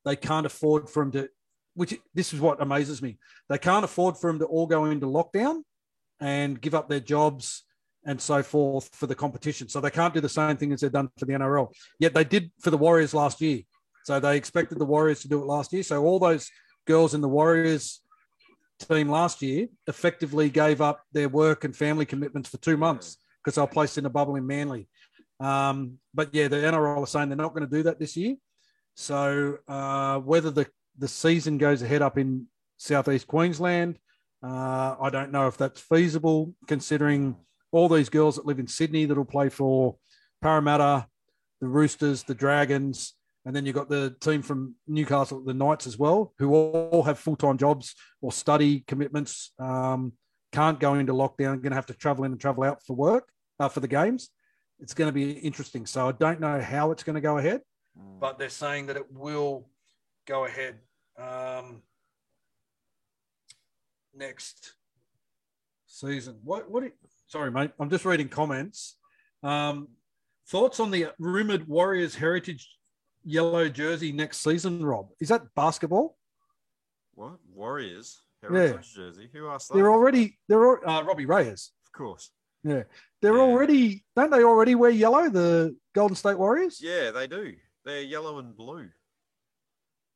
they 0.04 0.16
can't 0.16 0.46
afford 0.46 0.88
for 0.88 1.02
them 1.02 1.12
to. 1.12 1.28
Which 1.76 1.98
this 2.14 2.32
is 2.32 2.40
what 2.40 2.62
amazes 2.62 3.02
me. 3.02 3.18
They 3.48 3.58
can't 3.58 3.84
afford 3.84 4.16
for 4.16 4.30
them 4.30 4.38
to 4.38 4.44
all 4.44 4.68
go 4.68 4.84
into 4.84 5.06
lockdown 5.06 5.62
and 6.20 6.60
give 6.60 6.72
up 6.72 6.88
their 6.88 7.00
jobs 7.00 7.64
and 8.06 8.20
so 8.20 8.42
forth 8.44 8.88
for 8.92 9.08
the 9.08 9.14
competition. 9.14 9.68
So 9.68 9.80
they 9.80 9.90
can't 9.90 10.14
do 10.14 10.20
the 10.20 10.28
same 10.28 10.56
thing 10.56 10.72
as 10.72 10.80
they've 10.80 10.92
done 10.92 11.08
for 11.18 11.24
the 11.24 11.32
NRL. 11.32 11.74
Yet 11.98 12.14
they 12.14 12.22
did 12.22 12.52
for 12.60 12.70
the 12.70 12.78
Warriors 12.78 13.14
last 13.14 13.40
year. 13.40 13.62
So 14.04 14.20
they 14.20 14.36
expected 14.36 14.78
the 14.78 14.84
Warriors 14.84 15.20
to 15.22 15.28
do 15.28 15.40
it 15.40 15.46
last 15.46 15.72
year. 15.72 15.82
So 15.82 16.04
all 16.04 16.18
those 16.18 16.50
girls 16.86 17.14
in 17.14 17.20
the 17.20 17.28
Warriors 17.28 18.00
team 18.80 19.08
last 19.08 19.42
year 19.42 19.68
effectively 19.86 20.50
gave 20.50 20.80
up 20.80 21.02
their 21.12 21.28
work 21.28 21.64
and 21.64 21.76
family 21.76 22.04
commitments 22.04 22.48
for 22.48 22.58
two 22.58 22.76
months 22.76 23.18
because 23.42 23.54
they 23.54 23.60
were 23.60 23.66
placed 23.66 23.98
in 23.98 24.06
a 24.06 24.10
bubble 24.10 24.36
in 24.36 24.46
Manly. 24.46 24.88
Um, 25.40 25.98
but 26.12 26.34
yeah, 26.34 26.48
the 26.48 26.56
NRL 26.56 27.02
are 27.02 27.06
saying 27.06 27.28
they're 27.28 27.36
not 27.36 27.54
going 27.54 27.68
to 27.68 27.76
do 27.76 27.82
that 27.84 27.98
this 27.98 28.16
year. 28.16 28.36
So 28.94 29.58
uh, 29.68 30.18
whether 30.20 30.50
the, 30.50 30.66
the 30.98 31.08
season 31.08 31.58
goes 31.58 31.82
ahead 31.82 32.02
up 32.02 32.18
in 32.18 32.46
southeast 32.76 33.26
Queensland, 33.26 33.98
uh, 34.42 34.96
I 35.00 35.10
don't 35.10 35.32
know 35.32 35.46
if 35.46 35.56
that's 35.56 35.80
feasible 35.80 36.54
considering 36.68 37.36
all 37.72 37.88
these 37.88 38.08
girls 38.08 38.36
that 38.36 38.46
live 38.46 38.58
in 38.58 38.66
Sydney 38.66 39.04
that'll 39.04 39.24
play 39.24 39.48
for 39.48 39.96
Parramatta, 40.42 41.06
the 41.60 41.66
Roosters, 41.66 42.22
the 42.22 42.34
Dragons, 42.34 43.14
and 43.44 43.54
then 43.54 43.66
you've 43.66 43.74
got 43.74 43.88
the 43.88 44.14
team 44.20 44.42
from 44.42 44.74
Newcastle, 44.86 45.42
the 45.44 45.52
Knights 45.52 45.86
as 45.86 45.98
well, 45.98 46.32
who 46.38 46.54
all 46.54 47.02
have 47.02 47.18
full 47.18 47.36
time 47.36 47.58
jobs 47.58 47.94
or 48.22 48.32
study 48.32 48.80
commitments. 48.86 49.52
Um, 49.58 50.12
can't 50.52 50.80
go 50.80 50.94
into 50.94 51.12
lockdown, 51.12 51.60
going 51.60 51.70
to 51.70 51.74
have 51.74 51.86
to 51.86 51.94
travel 51.94 52.24
in 52.24 52.32
and 52.32 52.40
travel 52.40 52.64
out 52.64 52.82
for 52.86 52.96
work 52.96 53.28
uh, 53.60 53.68
for 53.68 53.80
the 53.80 53.88
games. 53.88 54.30
It's 54.80 54.94
going 54.94 55.08
to 55.08 55.12
be 55.12 55.32
interesting. 55.32 55.84
So 55.84 56.08
I 56.08 56.12
don't 56.12 56.40
know 56.40 56.60
how 56.60 56.90
it's 56.90 57.02
going 57.02 57.14
to 57.14 57.20
go 57.20 57.38
ahead, 57.38 57.60
but 58.20 58.38
they're 58.38 58.48
saying 58.48 58.86
that 58.86 58.96
it 58.96 59.12
will 59.12 59.68
go 60.26 60.46
ahead 60.46 60.76
um, 61.18 61.82
next 64.14 64.74
season. 65.86 66.38
What? 66.42 66.70
What? 66.70 66.84
you- 66.84 66.92
sorry, 67.26 67.50
mate. 67.50 67.72
I'm 67.78 67.90
just 67.90 68.04
reading 68.04 68.28
comments. 68.28 68.96
Um, 69.42 69.88
thoughts 70.48 70.80
on 70.80 70.90
the 70.90 71.08
rumored 71.18 71.68
Warriors 71.68 72.14
heritage 72.14 72.68
yellow 73.24 73.68
jersey 73.68 74.12
next 74.12 74.38
season, 74.38 74.84
Rob? 74.84 75.08
Is 75.20 75.28
that 75.28 75.42
basketball? 75.54 76.16
What 77.14 77.38
Warriors 77.52 78.20
heritage 78.42 78.92
jersey? 78.94 79.28
Who 79.32 79.48
asked 79.48 79.68
that? 79.68 79.74
They're 79.74 79.90
already 79.90 80.38
they're 80.48 80.86
Uh, 80.86 81.02
Robbie 81.02 81.26
Reyes. 81.26 81.72
of 81.86 81.92
course. 81.92 82.30
Yeah, 82.62 82.84
they're 83.22 83.34
Yeah. 83.36 83.40
already 83.42 84.04
don't 84.16 84.30
they 84.30 84.42
already 84.42 84.74
wear 84.74 84.90
yellow? 84.90 85.28
The 85.28 85.76
Golden 85.94 86.16
State 86.16 86.38
Warriors. 86.38 86.80
Yeah, 86.80 87.10
they 87.10 87.26
do. 87.26 87.54
They're 87.84 88.02
yellow 88.02 88.38
and 88.38 88.56
blue. 88.56 88.90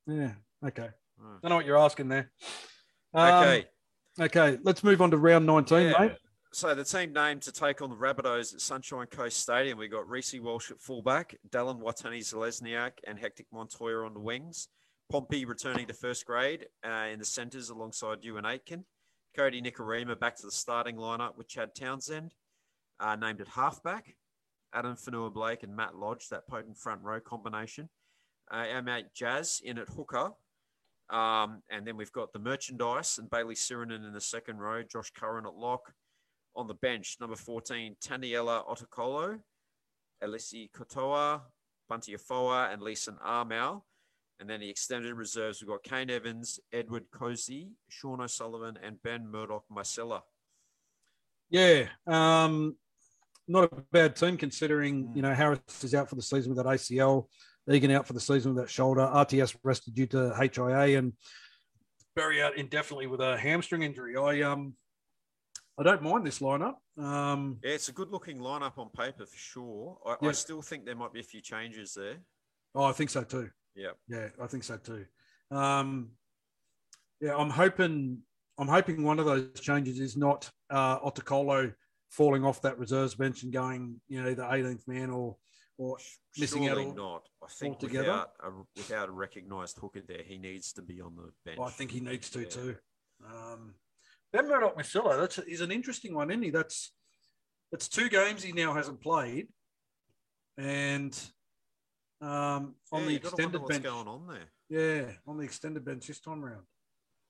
Yeah. 0.06 0.34
Okay. 0.64 0.90
Oh. 1.22 1.38
I 1.42 1.48
know 1.48 1.56
what 1.56 1.66
you're 1.66 1.76
asking 1.76 2.08
there. 2.08 2.30
Um, 3.14 3.34
Okay. 3.44 3.68
Okay. 4.20 4.58
Let's 4.62 4.82
move 4.82 5.00
on 5.02 5.10
to 5.10 5.18
round 5.18 5.46
nineteen, 5.46 5.90
Yeah. 5.90 5.98
mate. 6.00 6.16
So 6.52 6.74
the 6.74 6.84
team 6.84 7.12
named 7.12 7.42
to 7.42 7.52
take 7.52 7.82
on 7.82 7.90
the 7.90 7.96
Rabbitohs 7.96 8.54
at 8.54 8.60
Sunshine 8.62 9.06
Coast 9.06 9.36
Stadium, 9.36 9.76
we 9.76 9.86
got 9.86 10.08
Reece 10.08 10.40
Walsh 10.40 10.70
at 10.70 10.80
fullback, 10.80 11.36
Dallin 11.50 11.78
Watene-Zelezniak 11.78 12.92
and 13.06 13.18
Hectic 13.18 13.46
Montoya 13.52 14.06
on 14.06 14.14
the 14.14 14.20
wings, 14.20 14.68
Pompey 15.12 15.44
returning 15.44 15.86
to 15.86 15.92
first 15.92 16.24
grade 16.24 16.66
uh, 16.86 17.08
in 17.12 17.18
the 17.18 17.24
centres 17.24 17.68
alongside 17.68 18.22
Euan 18.22 18.46
Aitken, 18.46 18.84
Kodi 19.36 19.62
Nikorima 19.62 20.18
back 20.18 20.36
to 20.36 20.46
the 20.46 20.50
starting 20.50 20.96
lineup 20.96 21.36
with 21.36 21.48
Chad 21.48 21.74
Townsend, 21.74 22.32
uh, 22.98 23.14
named 23.14 23.42
at 23.42 23.48
halfback, 23.48 24.16
Addin 24.74 24.94
Fonua-Blake 24.96 25.62
and 25.62 25.76
Matt 25.76 25.96
Lodge, 25.96 26.28
that 26.30 26.48
potent 26.48 26.78
front 26.78 27.02
row 27.02 27.20
combination. 27.20 27.90
Uh, 28.50 28.64
our 28.72 28.82
mate 28.82 29.06
Jazz 29.14 29.60
in 29.62 29.76
at 29.76 29.88
hooker. 29.88 30.30
Um, 31.10 31.62
and 31.70 31.86
then 31.86 31.96
we've 31.96 32.12
got 32.12 32.32
the 32.32 32.38
merchandise 32.38 33.18
and 33.18 33.28
Bayley 33.28 33.54
Sironen 33.54 34.06
in 34.06 34.12
the 34.14 34.20
second 34.20 34.58
row, 34.58 34.82
Josh 34.82 35.10
Curran 35.10 35.46
at 35.46 35.54
lock. 35.54 35.92
On 36.58 36.66
the 36.66 36.74
bench, 36.74 37.18
number 37.20 37.36
14, 37.36 37.94
Taniela 38.04 38.66
Otukolo, 38.66 39.38
Eliesa 40.24 40.68
Katoa, 40.72 41.42
Bunty 41.88 42.14
Afoa, 42.14 42.72
and 42.72 42.82
Leeson 42.82 43.16
Armour. 43.22 43.78
And 44.40 44.50
then 44.50 44.58
the 44.58 44.68
extended 44.68 45.14
reserves, 45.14 45.62
we've 45.62 45.68
got 45.68 45.84
Kane 45.84 46.10
Evans, 46.10 46.58
Edward 46.72 47.04
Kosi, 47.14 47.68
Sean 47.88 48.20
O'Sullivan, 48.20 48.76
and 48.82 49.00
Ben 49.04 49.30
Murdoch 49.30 49.66
Masila. 49.72 50.22
Yeah, 51.48 51.86
um, 52.08 52.76
not 53.46 53.72
a 53.72 53.76
bad 53.92 54.16
team 54.16 54.36
considering 54.36 55.04
Mm. 55.04 55.16
you 55.16 55.22
know 55.22 55.34
Harris 55.34 55.60
is 55.84 55.94
out 55.94 56.08
for 56.08 56.16
the 56.16 56.22
season 56.22 56.52
with 56.52 56.64
that 56.64 56.66
ACL, 56.68 57.28
Egan 57.70 57.92
out 57.92 58.06
for 58.06 58.14
the 58.14 58.20
season 58.20 58.52
with 58.52 58.64
that 58.64 58.70
shoulder, 58.70 59.02
RTS 59.02 59.56
rested 59.62 59.94
due 59.94 60.06
to 60.08 60.34
HIA, 60.34 60.98
and 60.98 61.12
Barry 62.16 62.42
out 62.42 62.56
indefinitely 62.58 63.06
with 63.06 63.20
a 63.20 63.38
hamstring 63.38 63.82
injury. 63.84 64.16
I 64.16 64.42
um, 64.42 64.74
I 65.78 65.82
don't 65.84 66.02
mind 66.02 66.26
this 66.26 66.40
lineup. 66.40 66.74
Um, 66.98 67.58
Yeah, 67.62 67.70
it's 67.72 67.88
a 67.88 67.92
good 67.92 68.10
looking 68.10 68.38
lineup 68.38 68.78
on 68.78 68.88
paper 68.90 69.24
for 69.26 69.36
sure. 69.36 69.98
I, 70.04 70.26
I 70.26 70.32
still 70.32 70.60
think 70.62 70.84
there 70.84 70.96
might 70.96 71.12
be 71.12 71.20
a 71.20 71.24
few 71.24 71.40
changes 71.40 71.94
there. 71.94 72.16
oh, 72.74 72.84
I 72.84 72.92
think 72.92 73.10
so 73.10 73.22
too. 73.22 73.50
Yeah. 73.76 73.90
Yeah, 74.08 74.28
I 74.42 74.46
think 74.48 74.64
so 74.64 74.76
too. 74.76 75.04
Um, 75.50 76.10
yeah, 77.20 77.36
I'm 77.36 77.50
hoping 77.50 78.18
I'm 78.58 78.68
hoping 78.68 79.04
one 79.04 79.20
of 79.20 79.26
those 79.26 79.60
changes 79.60 80.00
is 80.00 80.16
not 80.16 80.50
uh, 80.68 80.98
Otukolo 81.00 81.72
falling 82.10 82.44
off 82.44 82.60
that 82.62 82.76
reserves 82.78 83.14
bench 83.14 83.44
and 83.44 83.52
going, 83.52 84.00
you 84.08 84.20
know, 84.22 84.34
the 84.34 84.42
18th 84.42 84.88
man 84.88 85.10
or 85.10 85.36
or 85.78 85.96
missing 86.36 86.64
out 86.66 86.74
Surely 86.76 86.86
all- 86.86 86.94
not. 86.94 87.28
I 87.40 87.46
think 87.56 87.74
altogether? 87.76 88.08
without 88.08 88.30
a, 88.42 88.50
without 88.76 89.08
a 89.08 89.12
recognised 89.12 89.78
hooker 89.78 90.00
there, 90.06 90.22
he 90.26 90.38
needs 90.38 90.72
to 90.72 90.82
be 90.82 91.00
on 91.00 91.14
the 91.14 91.30
bench. 91.44 91.60
I 91.62 91.70
think 91.70 91.92
he 91.92 92.00
needs 92.00 92.28
to 92.30 92.40
Yeah. 92.40 92.48
too. 92.48 92.76
Um, 93.24 93.74
ben 94.32 94.48
Murdoch 94.48 94.76
Masila, 94.76 95.18
that's 95.18 95.36
he's 95.46 95.60
an 95.60 95.70
interesting 95.72 96.14
one, 96.14 96.30
isn't 96.30 96.42
he? 96.42 96.50
That's 96.50 96.92
that's 97.72 97.88
two 97.88 98.08
games 98.08 98.42
he 98.42 98.52
now 98.52 98.72
hasn't 98.74 99.00
played, 99.00 99.48
and 100.56 101.18
um, 102.20 102.74
on 102.92 103.02
Yeah, 103.02 103.06
the 103.08 103.14
extended 103.16 103.60
what's 103.60 103.70
bench, 103.72 103.84
going 103.84 104.08
on 104.08 104.26
there. 104.26 104.48
yeah, 104.68 105.12
on 105.26 105.36
the 105.38 105.44
extended 105.44 105.84
bench 105.84 106.06
this 106.06 106.20
time 106.20 106.42
round. 106.44 106.64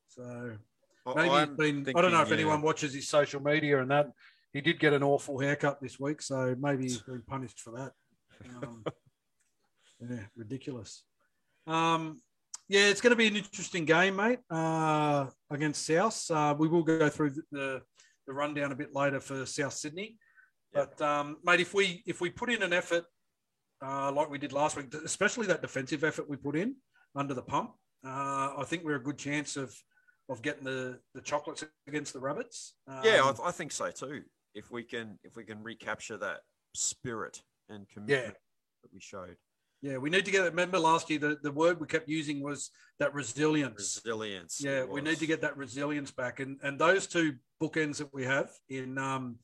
So 0.07 0.57
I- 1.05 1.13
maybe 1.15 1.29
he's 1.29 1.37
I'm 1.37 1.55
been. 1.55 1.87
I 1.95 2.01
don't 2.01 2.11
know 2.11 2.21
if 2.21 2.29
yeah, 2.29 2.33
anyone 2.35 2.61
watches 2.61 2.93
his 2.93 3.07
social 3.07 3.41
media 3.41 3.81
and 3.81 3.91
that. 3.91 4.07
He 4.51 4.61
did 4.61 4.79
get 4.79 4.93
an 4.93 5.03
awful 5.03 5.37
haircut 5.39 5.79
this 5.79 5.99
week, 5.99 6.23
so 6.23 6.55
maybe 6.59 6.83
he's 6.83 7.01
been 7.03 7.21
punished 7.21 7.59
for 7.59 7.71
that. 7.71 7.91
Um, 8.63 8.83
yeah, 9.99 10.21
ridiculous. 10.37 11.03
Um, 11.67 12.21
yeah, 12.69 12.87
it's 12.87 13.01
going 13.01 13.11
to 13.11 13.17
be 13.17 13.27
an 13.27 13.35
interesting 13.35 13.83
game, 13.83 14.15
mate, 14.15 14.39
uh, 14.51 15.25
against 15.49 15.85
South. 15.85 16.29
Uh, 16.29 16.55
we 16.57 16.67
will 16.67 16.83
go 16.83 17.09
through 17.09 17.31
the, 17.31 17.41
the, 17.51 17.81
the 18.27 18.33
rundown 18.33 18.71
a 18.71 18.75
bit 18.75 18.93
later 18.93 19.19
for 19.19 19.43
South 19.47 19.73
Sydney. 19.73 20.17
But 20.71 21.01
um, 21.01 21.37
mate, 21.43 21.61
if 21.61 21.73
we 21.73 22.03
if 22.05 22.21
we 22.21 22.29
put 22.29 22.51
in 22.51 22.61
an 22.61 22.73
effort 22.73 23.03
uh, 23.83 24.11
like 24.11 24.29
we 24.29 24.37
did 24.37 24.53
last 24.53 24.77
week, 24.77 24.93
especially 25.03 25.47
that 25.47 25.63
defensive 25.63 26.03
effort 26.03 26.29
we 26.29 26.37
put 26.37 26.55
in 26.55 26.75
under 27.15 27.33
the 27.33 27.41
pump, 27.41 27.71
uh, 28.05 28.53
I 28.55 28.63
think 28.65 28.83
we're 28.83 28.97
a 28.97 29.03
good 29.03 29.17
chance 29.17 29.57
of 29.57 29.75
of 30.29 30.43
getting 30.43 30.63
the 30.63 30.99
the 31.15 31.21
chocolates 31.21 31.65
against 31.87 32.13
the 32.13 32.19
rabbits. 32.19 32.75
Um, 32.87 33.01
Yeah, 33.03 33.23
I, 33.23 33.47
I 33.47 33.51
think 33.51 33.71
so 33.71 33.89
too. 33.89 34.21
If 34.53 34.69
we 34.69 34.83
can, 34.83 35.17
if 35.23 35.35
we 35.35 35.43
can 35.43 35.63
recapture 35.63 36.17
that 36.17 36.41
spirit 36.75 37.41
and 37.67 37.89
commitment 37.89 38.35
that 38.83 38.93
we 38.93 38.99
showed, 38.99 39.37
yeah, 39.81 39.97
we 39.97 40.09
need 40.09 40.25
to 40.25 40.31
get. 40.31 40.43
Remember 40.43 40.77
last 40.79 41.09
year, 41.09 41.19
the, 41.19 41.37
the 41.41 41.51
word 41.51 41.79
we 41.79 41.87
kept 41.87 42.09
using 42.09 42.43
was 42.43 42.71
that 42.99 43.13
resilience. 43.13 44.01
resilience. 44.03 44.61
Yeah, 44.61 44.83
we 44.83 45.01
need 45.01 45.19
to 45.19 45.27
get 45.27 45.41
that 45.41 45.55
resilience 45.55 46.11
back, 46.11 46.39
and 46.39 46.57
and 46.63 46.77
those 46.77 47.07
two 47.07 47.35
bookends 47.61 47.97
that 47.97 48.13
we 48.13 48.25
have 48.25 48.49
in 48.69 48.97
um, 48.97 49.37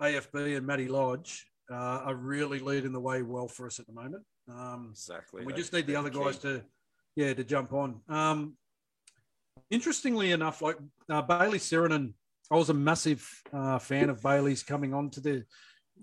AFB 0.00 0.56
and 0.56 0.66
Matty 0.66 0.88
Lodge 0.88 1.46
uh, 1.70 1.74
are 2.04 2.14
really 2.14 2.58
leading 2.58 2.92
the 2.92 3.00
way 3.00 3.22
well 3.22 3.48
for 3.48 3.66
us 3.66 3.78
at 3.78 3.86
the 3.86 3.92
moment. 3.92 4.24
Um, 4.48 4.88
exactly. 4.92 5.44
we 5.44 5.52
just 5.52 5.72
need 5.72 5.86
the 5.86 5.96
other 5.96 6.10
key. 6.10 6.18
guys 6.18 6.38
to, 6.38 6.62
yeah, 7.16 7.34
to 7.34 7.44
jump 7.44 7.72
on. 7.72 8.00
Um, 8.08 8.54
interestingly 9.70 10.32
enough, 10.32 10.62
like 10.62 10.76
uh, 11.10 11.22
Bayley 11.22 11.58
Sironen, 11.58 12.14
I 12.50 12.56
was 12.56 12.70
a 12.70 12.74
massive 12.74 13.28
uh, 13.52 13.78
fan 13.78 14.08
of 14.08 14.22
Bailey's 14.22 14.62
coming 14.62 14.94
on 14.94 15.10
to 15.10 15.20
the 15.20 15.44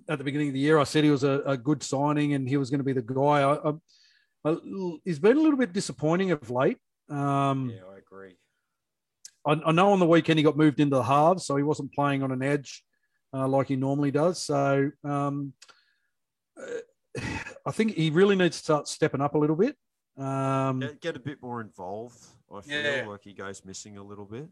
at 0.09 0.17
the 0.17 0.23
beginning 0.23 0.49
of 0.49 0.53
the 0.53 0.59
year. 0.59 0.77
I 0.79 0.83
said 0.83 1.03
he 1.03 1.09
was 1.11 1.23
a, 1.23 1.41
a 1.45 1.57
good 1.57 1.81
signing 1.83 2.33
and 2.33 2.47
he 2.47 2.57
was 2.57 2.69
going 2.69 2.79
to 2.79 2.83
be 2.83 2.93
the 2.93 3.01
guy. 3.01 3.41
I, 3.41 3.69
I, 3.69 3.73
I, 4.51 4.57
he's 5.03 5.19
been 5.19 5.37
a 5.37 5.41
little 5.41 5.57
bit 5.57 5.73
disappointing 5.73 6.31
of 6.31 6.49
late. 6.49 6.77
Um, 7.09 7.69
Yeah, 7.69 7.81
I 7.93 7.97
agree. 7.97 8.35
I, 9.45 9.69
I 9.69 9.71
know 9.71 9.91
on 9.91 9.99
the 9.99 10.05
weekend 10.07 10.39
he 10.39 10.43
got 10.43 10.57
moved 10.57 10.79
into 10.79 10.95
the 10.95 11.03
halves, 11.03 11.45
so 11.45 11.55
he 11.55 11.63
wasn't 11.63 11.93
playing 11.93 12.23
on 12.23 12.31
an 12.31 12.41
edge 12.41 12.83
uh, 13.33 13.47
like 13.47 13.67
he 13.67 13.75
normally 13.75 14.11
does. 14.11 14.39
So 14.41 14.91
um, 15.03 15.53
uh, 16.59 17.21
I 17.65 17.71
think 17.71 17.93
he 17.93 18.09
really 18.09 18.35
needs 18.35 18.57
to 18.57 18.63
start 18.63 18.87
stepping 18.87 19.21
up 19.21 19.35
a 19.35 19.37
little 19.37 19.55
bit. 19.55 19.75
Um, 20.17 20.79
Get, 20.79 21.01
get 21.01 21.15
a 21.15 21.19
bit 21.19 21.41
more 21.41 21.59
involved. 21.61 22.17
I 22.53 22.61
feel 22.61 22.81
Yeah. 22.81 23.05
like 23.07 23.23
he 23.23 23.33
goes 23.33 23.65
missing 23.65 23.97
a 23.97 24.03
little 24.03 24.25
bit. 24.25 24.47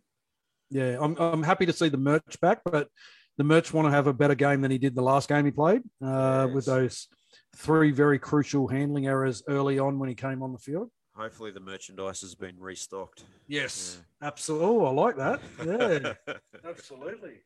yeah, 0.69 0.97
I'm, 0.99 1.15
I'm 1.17 1.43
happy 1.43 1.65
to 1.67 1.73
see 1.73 1.89
the 1.89 1.97
merch 1.97 2.39
back, 2.41 2.61
but 2.65 2.89
the 3.37 3.43
merch 3.43 3.73
want 3.73 3.87
to 3.87 3.91
have 3.91 4.07
a 4.07 4.13
better 4.13 4.35
game 4.35 4.61
than 4.61 4.71
he 4.71 4.77
did 4.77 4.95
the 4.95 5.01
last 5.01 5.29
game 5.29 5.45
he 5.45 5.51
played 5.51 5.81
uh, 6.03 6.47
with 6.53 6.65
those 6.65 7.07
three 7.55 7.91
very 7.91 8.19
crucial 8.19 8.67
handling 8.67 9.07
errors 9.07 9.43
early 9.47 9.79
on 9.79 9.99
when 9.99 10.09
he 10.09 10.15
came 10.15 10.41
on 10.43 10.51
the 10.51 10.59
field. 10.59 10.89
Hopefully, 11.15 11.51
the 11.51 11.59
merchandise 11.59 12.21
has 12.21 12.33
been 12.33 12.55
restocked. 12.59 13.23
Yes, 13.47 13.99
absolutely. 14.21 14.67
Oh, 14.67 14.85
I 14.85 14.91
like 14.91 15.17
that. 15.17 15.41
Yeah, 15.63 16.13
Yeah. 16.27 16.33
absolutely. 16.65 17.41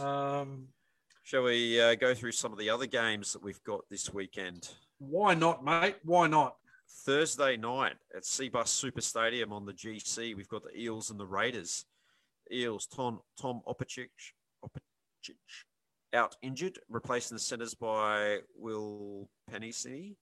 Um, 0.00 0.68
Shall 1.24 1.44
we 1.44 1.80
uh, 1.80 1.94
go 1.94 2.14
through 2.14 2.32
some 2.32 2.52
of 2.52 2.58
the 2.58 2.68
other 2.68 2.86
games 2.86 3.32
that 3.32 3.42
we've 3.42 3.62
got 3.64 3.80
this 3.90 4.12
weekend? 4.12 4.68
why 4.98 5.34
not, 5.34 5.64
mate? 5.64 5.96
Why 6.04 6.26
not? 6.26 6.56
Thursday 7.06 7.56
night 7.56 7.94
at 8.14 8.22
Cbus 8.22 8.68
Super 8.68 9.00
Stadium 9.00 9.52
on 9.52 9.64
the 9.66 9.72
GC, 9.72 10.36
we've 10.36 10.48
got 10.48 10.62
the 10.62 10.78
Eels 10.78 11.10
and 11.10 11.18
the 11.18 11.26
Raiders. 11.26 11.86
Eels, 12.52 12.86
Tom 12.86 13.20
Tom 13.40 13.62
Opacic 13.66 14.10
out 16.14 16.36
injured, 16.42 16.78
replacing 16.88 17.34
the 17.36 17.40
centers 17.40 17.74
by 17.74 18.38
Will 18.56 19.28
Penisini. 19.50 20.16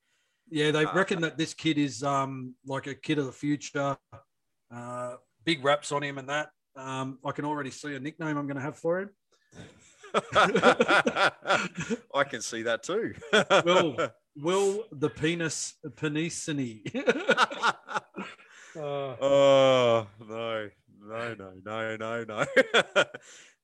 Yeah, 0.50 0.70
they 0.70 0.84
Uh, 0.84 0.94
reckon 0.94 1.20
that 1.22 1.38
this 1.38 1.54
kid 1.54 1.78
is 1.78 2.02
um, 2.02 2.54
like 2.66 2.86
a 2.86 2.94
kid 2.94 3.18
of 3.18 3.26
the 3.26 3.32
future. 3.32 3.96
Uh, 4.70 5.16
big 5.44 5.64
raps 5.64 5.92
on 5.92 6.02
him 6.02 6.18
and 6.18 6.28
that. 6.28 6.50
Um, 6.76 7.18
I 7.24 7.32
can 7.32 7.44
already 7.44 7.70
see 7.70 7.94
a 7.94 8.00
nickname 8.00 8.36
I'm 8.38 8.46
going 8.46 8.56
to 8.56 8.62
have 8.62 8.78
for 8.78 9.00
him. 9.00 9.10
I 12.14 12.24
can 12.28 12.42
see 12.42 12.62
that 12.62 12.82
too. 12.82 13.14
Will 13.64 13.96
Will 14.36 14.84
the 14.92 15.08
penis 15.10 15.74
penicini? 15.84 16.82
uh, 18.76 18.80
oh 18.80 20.06
no, 20.20 20.68
no, 21.00 21.34
no, 21.34 21.52
no, 21.64 21.96
no, 21.96 22.24
no. 22.24 22.44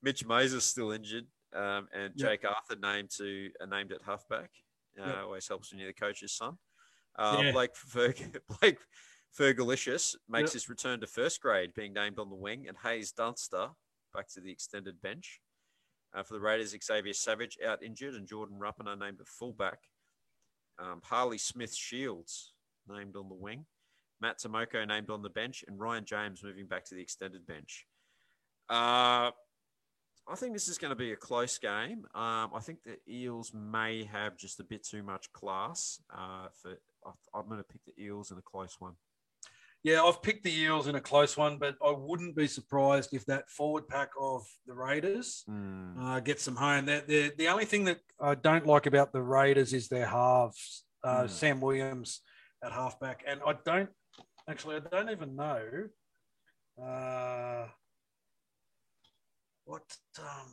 Mitch 0.02 0.24
Mazer's 0.24 0.64
still 0.64 0.92
injured, 0.92 1.26
um, 1.52 1.88
and 1.92 2.12
Yep. 2.16 2.28
Jake 2.42 2.44
Arthur 2.44 2.76
named 2.80 3.10
to 3.16 3.50
uh, 3.60 3.66
named 3.66 3.92
at 3.92 4.02
halfback. 4.02 4.50
Uh, 5.00 5.06
Yep. 5.06 5.16
Always 5.24 5.48
helps 5.48 5.70
when 5.72 5.80
you're 5.80 5.88
the 5.90 5.94
coach's 5.94 6.32
son. 6.32 6.58
Uh, 7.16 7.40
Yeah. 7.42 7.52
Blake 7.52 7.74
Ferg, 7.74 8.40
Blake 8.60 8.78
Fergalicious 9.36 10.16
makes 10.28 10.50
Yep. 10.50 10.52
his 10.54 10.68
return 10.68 11.00
to 11.00 11.06
first 11.06 11.40
grade, 11.40 11.74
being 11.74 11.92
named 11.92 12.18
on 12.18 12.28
the 12.30 12.36
wing, 12.36 12.66
and 12.68 12.76
Haze 12.78 13.12
Dunster 13.12 13.70
back 14.14 14.28
to 14.34 14.40
the 14.40 14.50
extended 14.50 15.00
bench. 15.00 15.40
Uh, 16.14 16.22
for 16.22 16.32
the 16.34 16.40
Raiders, 16.40 16.74
Xavier 16.82 17.12
Savage 17.12 17.58
out 17.64 17.82
injured, 17.82 18.14
and 18.14 18.26
Jordan 18.26 18.58
Rapana 18.58 18.98
named 18.98 19.20
at 19.20 19.28
fullback. 19.28 19.78
Um, 20.78 21.02
Harley 21.04 21.36
Smith 21.38 21.74
Shields 21.74 22.54
named 22.88 23.14
on 23.16 23.28
the 23.28 23.34
wing. 23.34 23.66
Matt 24.20 24.38
Timoko 24.38 24.86
named 24.86 25.10
on 25.10 25.22
the 25.22 25.28
bench, 25.30 25.64
and 25.68 25.78
Ryan 25.78 26.04
James 26.06 26.42
moving 26.42 26.66
back 26.66 26.84
to 26.86 26.94
the 26.94 27.02
extended 27.02 27.46
bench. 27.46 27.86
Uh, 28.68 29.32
I 30.30 30.34
think 30.34 30.52
this 30.52 30.68
is 30.68 30.78
going 30.78 30.90
to 30.90 30.96
be 30.96 31.12
a 31.12 31.16
close 31.16 31.59
game. 31.59 32.05
Um, 32.14 32.50
I 32.55 32.60
think 32.60 32.80
the 32.84 32.98
Eels 33.10 33.52
may 33.55 34.05
have 34.05 34.36
just 34.36 34.60
a 34.60 34.64
bit 34.64 34.84
too 34.84 35.02
much 35.02 35.32
class. 35.32 36.00
Uh, 36.14 36.48
for 36.60 36.76
I'm 37.34 37.48
going 37.48 37.60
to 37.60 37.64
pick 37.64 37.80
the 37.86 38.02
Eels 38.02 38.30
in 38.30 38.38
a 38.38 38.42
close 38.42 38.76
one. 38.78 38.92
yeah, 39.82 40.02
I've 40.02 40.20
picked 40.22 40.44
the 40.44 40.55
Eels 40.55 40.86
in 40.88 40.96
a 40.96 41.00
close 41.00 41.36
one, 41.36 41.56
but 41.59 41.76
I 41.82 41.92
wouldn't 41.96 42.36
be 42.36 42.46
surprised 42.46 43.14
if 43.14 43.24
that 43.26 43.48
forward 43.48 43.88
pack 43.88 44.10
of 44.20 44.44
the 44.66 44.74
Raiders 44.74 45.44
uh, 46.00 46.20
gets 46.20 46.44
them 46.44 46.56
home. 46.56 46.84
They're, 46.84 47.05
they're, 47.06 47.30
the 47.38 47.48
only 47.48 47.64
thing 47.64 47.84
that 47.84 48.00
I 48.20 48.34
don't 48.34 48.66
like 48.66 48.86
about 48.86 49.12
the 49.12 49.22
Raiders 49.22 49.72
is 49.72 49.88
their 49.88 50.06
halves. 50.06 50.84
Uh, 51.05 51.22
Mm. 51.22 51.30
Sam 51.30 51.60
Williams 51.60 52.20
at 52.62 52.72
halfback, 52.72 53.22
and 53.26 53.40
I 53.46 53.55
don't 53.64 53.88
actually. 54.48 54.76
I 54.76 54.80
don't 54.80 55.10
even 55.10 55.36
know 55.36 55.60
uh, 56.82 57.66
what. 59.68 59.82
Um, 60.18 60.48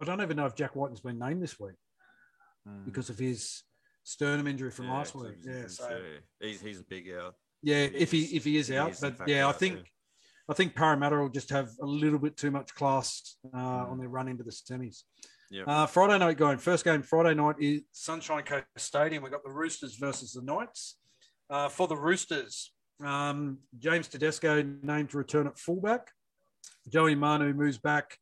I 0.00 0.04
don't 0.06 0.22
even 0.22 0.36
know 0.36 0.46
if 0.46 0.54
Jack 0.54 0.74
Wighton's 0.76 1.00
been 1.00 1.18
named 1.18 1.42
this 1.42 1.58
week. 1.60 1.74
Mm. 2.68 2.84
because 2.84 3.08
of 3.08 3.18
his 3.18 3.62
sternum 4.04 4.46
injury 4.46 4.70
from 4.70 4.84
Yeah, 4.86 4.92
last 4.92 5.14
week. 5.14 5.32
he's- 5.42 5.46
Yeah, 5.46 5.62
he's, 5.62 5.76
so 5.78 6.02
he's 6.40 6.60
he's 6.60 6.80
a 6.80 6.84
big 6.84 7.10
out. 7.10 7.34
yeah, 7.62 7.86
he 7.86 7.96
if 7.96 8.10
he 8.12 8.18
is. 8.24 8.32
if 8.34 8.44
he 8.44 8.56
is 8.58 8.68
He 8.68 8.76
out, 8.76 8.90
is, 8.90 9.00
but 9.00 9.16
fact, 9.16 9.30
yeah, 9.30 9.48
I 9.48 9.52
think 9.52 9.78
too. 9.78 9.84
I 10.46 10.52
think 10.54 10.74
Parramatta 10.74 11.16
will 11.16 11.30
just 11.30 11.48
have 11.50 11.70
a 11.80 11.86
little 11.86 12.18
bit 12.18 12.36
too 12.36 12.50
much 12.50 12.74
class 12.74 13.36
uh, 13.54 13.58
Mm. 13.58 13.90
on 13.92 13.98
their 13.98 14.08
run 14.10 14.28
into 14.28 14.44
the 14.44 14.50
semis. 14.50 15.04
Yep. 15.50 15.64
Uh, 15.66 15.86
Friday 15.86 16.18
night 16.18 16.36
going. 16.36 16.58
First 16.58 16.84
game 16.84 17.02
Friday 17.02 17.34
night 17.34 17.56
is 17.60 17.80
Sunshine 17.92 18.42
Coast 18.44 18.66
Stadium. 18.76 19.22
We've 19.22 19.32
got 19.32 19.42
the 19.42 19.50
Roosters 19.50 19.96
versus 19.96 20.32
the 20.32 20.42
Knights. 20.42 20.98
Uh, 21.48 21.68
for 21.70 21.88
the 21.88 21.96
Roosters, 21.96 22.72
um, 23.02 23.58
James 23.78 24.06
Tedesco 24.06 24.62
named 24.82 25.10
to 25.10 25.16
return 25.18 25.46
at 25.46 25.58
fullback. 25.58 26.12
Joey 26.88 27.14
Manu 27.14 27.52
moves 27.52 27.78
back 27.78 28.16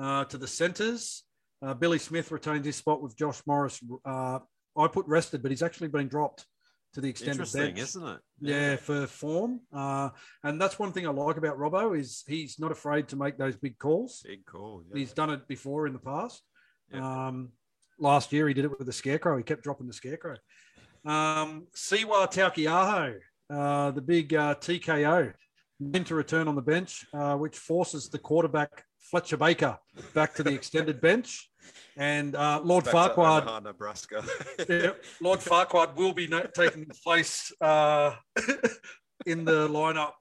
uh, 0.00 0.24
to 0.24 0.38
the 0.38 0.46
centres. 0.46 1.24
Uh, 1.62 1.74
Billy 1.74 1.98
Smith 1.98 2.30
retains 2.30 2.64
his 2.66 2.76
spot 2.76 3.02
with 3.02 3.16
Josh 3.16 3.40
Morris. 3.46 3.80
Uh, 4.04 4.38
I 4.76 4.86
put 4.88 5.06
rested, 5.06 5.42
but 5.42 5.50
he's 5.50 5.62
actually 5.62 5.88
been 5.88 6.08
dropped 6.08 6.46
to 6.94 7.00
the 7.00 7.08
extended 7.08 7.34
Interesting, 7.34 7.74
bench. 7.74 7.78
isn't 7.78 8.06
it? 8.06 8.18
Yeah, 8.40 8.76
for 8.76 9.06
form. 9.06 9.60
Uh, 9.72 10.10
and 10.42 10.60
that's 10.60 10.78
one 10.78 10.92
thing 10.92 11.06
I 11.06 11.10
like 11.10 11.36
about 11.36 11.58
Robbo 11.58 11.98
is 11.98 12.24
he's 12.26 12.58
not 12.58 12.72
afraid 12.72 13.08
to 13.08 13.16
make 13.16 13.38
those 13.38 13.56
big 13.56 13.78
calls. 13.78 14.22
big 14.26 14.44
call. 14.44 14.82
Yeah. 14.88 14.98
He's 14.98 15.12
done 15.12 15.30
it 15.30 15.46
before 15.46 15.86
in 15.86 15.92
the 15.92 15.98
past. 16.00 16.42
Yeah. 16.92 17.28
Um, 17.28 17.50
last 17.98 18.32
year 18.32 18.48
he 18.48 18.54
did 18.54 18.64
it 18.64 18.76
with 18.76 18.86
the 18.86 18.92
scarecrow. 18.92 19.36
He 19.36 19.44
kept 19.44 19.62
dropping 19.62 19.86
the 19.86 19.92
scarecrow. 19.92 20.36
Um, 21.04 21.66
Siwa 21.76 22.30
Taukeiaho, 22.30 23.14
uh, 23.50 23.90
the 23.92 24.02
big 24.02 24.34
uh, 24.34 24.54
TKO, 24.56 25.32
meant 25.80 26.06
to 26.08 26.14
return 26.14 26.46
on 26.46 26.54
the 26.54 26.62
bench, 26.62 27.06
uh, 27.14 27.36
which 27.36 27.56
forces 27.56 28.08
the 28.08 28.18
quarterback 28.18 28.84
Fletcher 29.10 29.36
Baker 29.36 29.78
back 30.14 30.34
to 30.34 30.42
the 30.42 30.52
extended 30.52 31.00
bench. 31.02 31.50
And 31.96 32.34
uh, 32.36 32.60
Lord 32.62 32.84
Back 32.84 32.92
Farquhar 32.92 33.42
Omaha, 33.42 33.60
Nebraska. 33.60 34.24
yeah, 34.68 34.90
Lord 35.20 35.40
Farquhar 35.40 35.92
will 35.96 36.12
be 36.12 36.26
no- 36.26 36.46
taking 36.54 36.86
his 36.86 37.00
place 37.04 37.52
uh, 37.60 38.14
in 39.26 39.44
the 39.44 39.68
lineup 39.68 40.12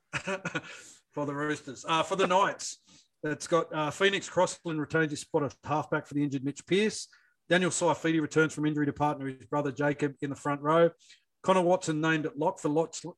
for 1.13 1.25
the 1.25 1.33
Roosters. 1.33 1.85
Uh, 1.87 2.03
for 2.03 2.15
the 2.15 2.27
Knights, 2.27 2.79
it's 3.23 3.47
got 3.47 3.73
uh, 3.73 3.91
Phoenix 3.91 4.29
Crossland 4.29 4.79
retains 4.79 5.11
his 5.11 5.21
spot 5.21 5.43
at 5.43 5.53
halfback 5.63 6.07
for 6.07 6.13
the 6.13 6.23
injured 6.23 6.43
Mitch 6.43 6.65
Pearce. 6.65 7.07
Daniel 7.49 7.71
Saifiti 7.71 8.21
returns 8.21 8.53
from 8.53 8.65
injury 8.65 8.85
to 8.85 8.93
partner 8.93 9.27
his 9.27 9.47
brother 9.47 9.71
Jacob 9.71 10.13
in 10.21 10.29
the 10.29 10.35
front 10.35 10.61
row. 10.61 10.91
Connor 11.43 11.61
Watson 11.61 12.01
named 12.01 12.25
at 12.25 12.37
lock 12.37 12.59
for 12.59 12.69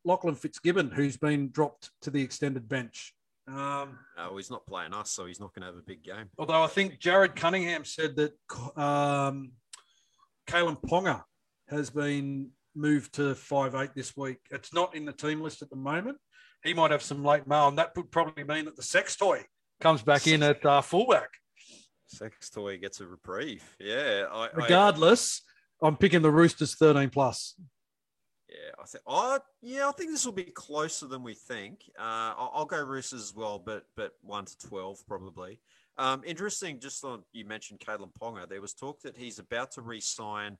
Lachlan 0.06 0.35
Fitzgibbon, 0.35 0.91
who's 0.91 1.18
been 1.18 1.49
dropped 1.52 1.89
to 2.03 2.11
the 2.11 2.22
extended 2.22 2.69
bench. 2.69 3.14
Um, 3.48 3.98
no, 4.18 4.38
he's 4.38 4.52
not 4.52 4.65
playing 4.68 4.93
us, 4.93 5.11
so 5.11 5.26
he's 5.26 5.39
not 5.39 5.53
going 5.53 5.61
to 5.61 5.68
have 5.68 5.76
a 5.76 5.85
big 5.85 6.03
game. 6.03 6.30
Although 6.38 6.61
I 6.61 6.68
think 6.68 6.99
Jared 6.99 7.35
Cunningham 7.35 7.84
said 7.84 8.15
that 8.18 8.34
um, 8.77 9.53
Kalyn 10.48 10.80
Ponga 10.81 11.23
has 11.69 11.89
been 11.89 12.52
moved 12.76 13.15
to 13.15 13.35
five 13.35 13.76
eight 13.76 13.91
this 13.95 14.15
week. 14.15 14.38
It's 14.52 14.73
not 14.73 14.95
in 14.95 15.06
the 15.06 15.14
team 15.14 15.41
list 15.41 15.61
at 15.61 15.69
the 15.69 15.76
moment. 15.76 16.18
He 16.64 16.73
might 16.73 16.91
have 16.91 17.02
some 17.02 17.26
late 17.26 17.48
mail, 17.48 17.68
and 17.68 17.77
that 17.80 17.95
would 17.95 18.11
probably 18.11 18.43
mean 18.43 18.65
that 18.65 18.76
the 18.76 18.84
sex 18.84 19.15
toy 19.15 19.43
comes 19.80 20.03
back 20.03 20.27
in 20.27 20.43
at 20.43 20.64
uh, 20.64 20.81
fullback. 20.81 21.30
Sex 22.06 22.49
toy 22.49 22.77
gets 22.77 22.99
a 22.99 23.07
reprieve. 23.07 23.64
Yeah, 23.80 24.26
I, 24.31 24.45
I 24.45 24.49
Regardless, 24.53 25.41
I'm 25.81 25.98
picking 25.98 26.22
the 26.22 26.31
Roosters 26.31 26.76
13 26.76 27.10
plus. 27.10 27.56
Yeah, 28.52 28.72
I 28.82 28.86
think. 28.86 29.03
I 29.07 29.40
yeah, 29.61 29.88
I 29.88 29.91
think 29.94 30.11
this 30.11 30.26
will 30.26 30.34
be 30.34 30.44
closer 30.44 31.07
than 31.07 31.23
we 31.23 31.34
think. 31.34 31.90
Uh, 31.98 32.36
I'll, 32.38 32.52
I'll 32.53 32.65
go 32.65 32.84
Roosters 32.84 33.22
as 33.22 33.34
well, 33.34 33.60
but 33.60 33.86
but 33.95 34.14
one 34.22 34.45
to 34.45 34.57
twelve 34.57 35.06
probably. 35.07 35.60
Um, 35.98 36.22
interesting. 36.26 36.80
Just 36.80 37.03
on 37.06 37.23
you 37.32 37.45
mentioned 37.45 37.80
Kalyn 37.80 38.11
Ponga. 38.19 38.48
There 38.49 38.61
was 38.61 38.73
talk 38.73 39.02
that 39.02 39.15
he's 39.18 39.40
about 39.40 39.72
to 39.73 39.82
re-sign 39.82 40.57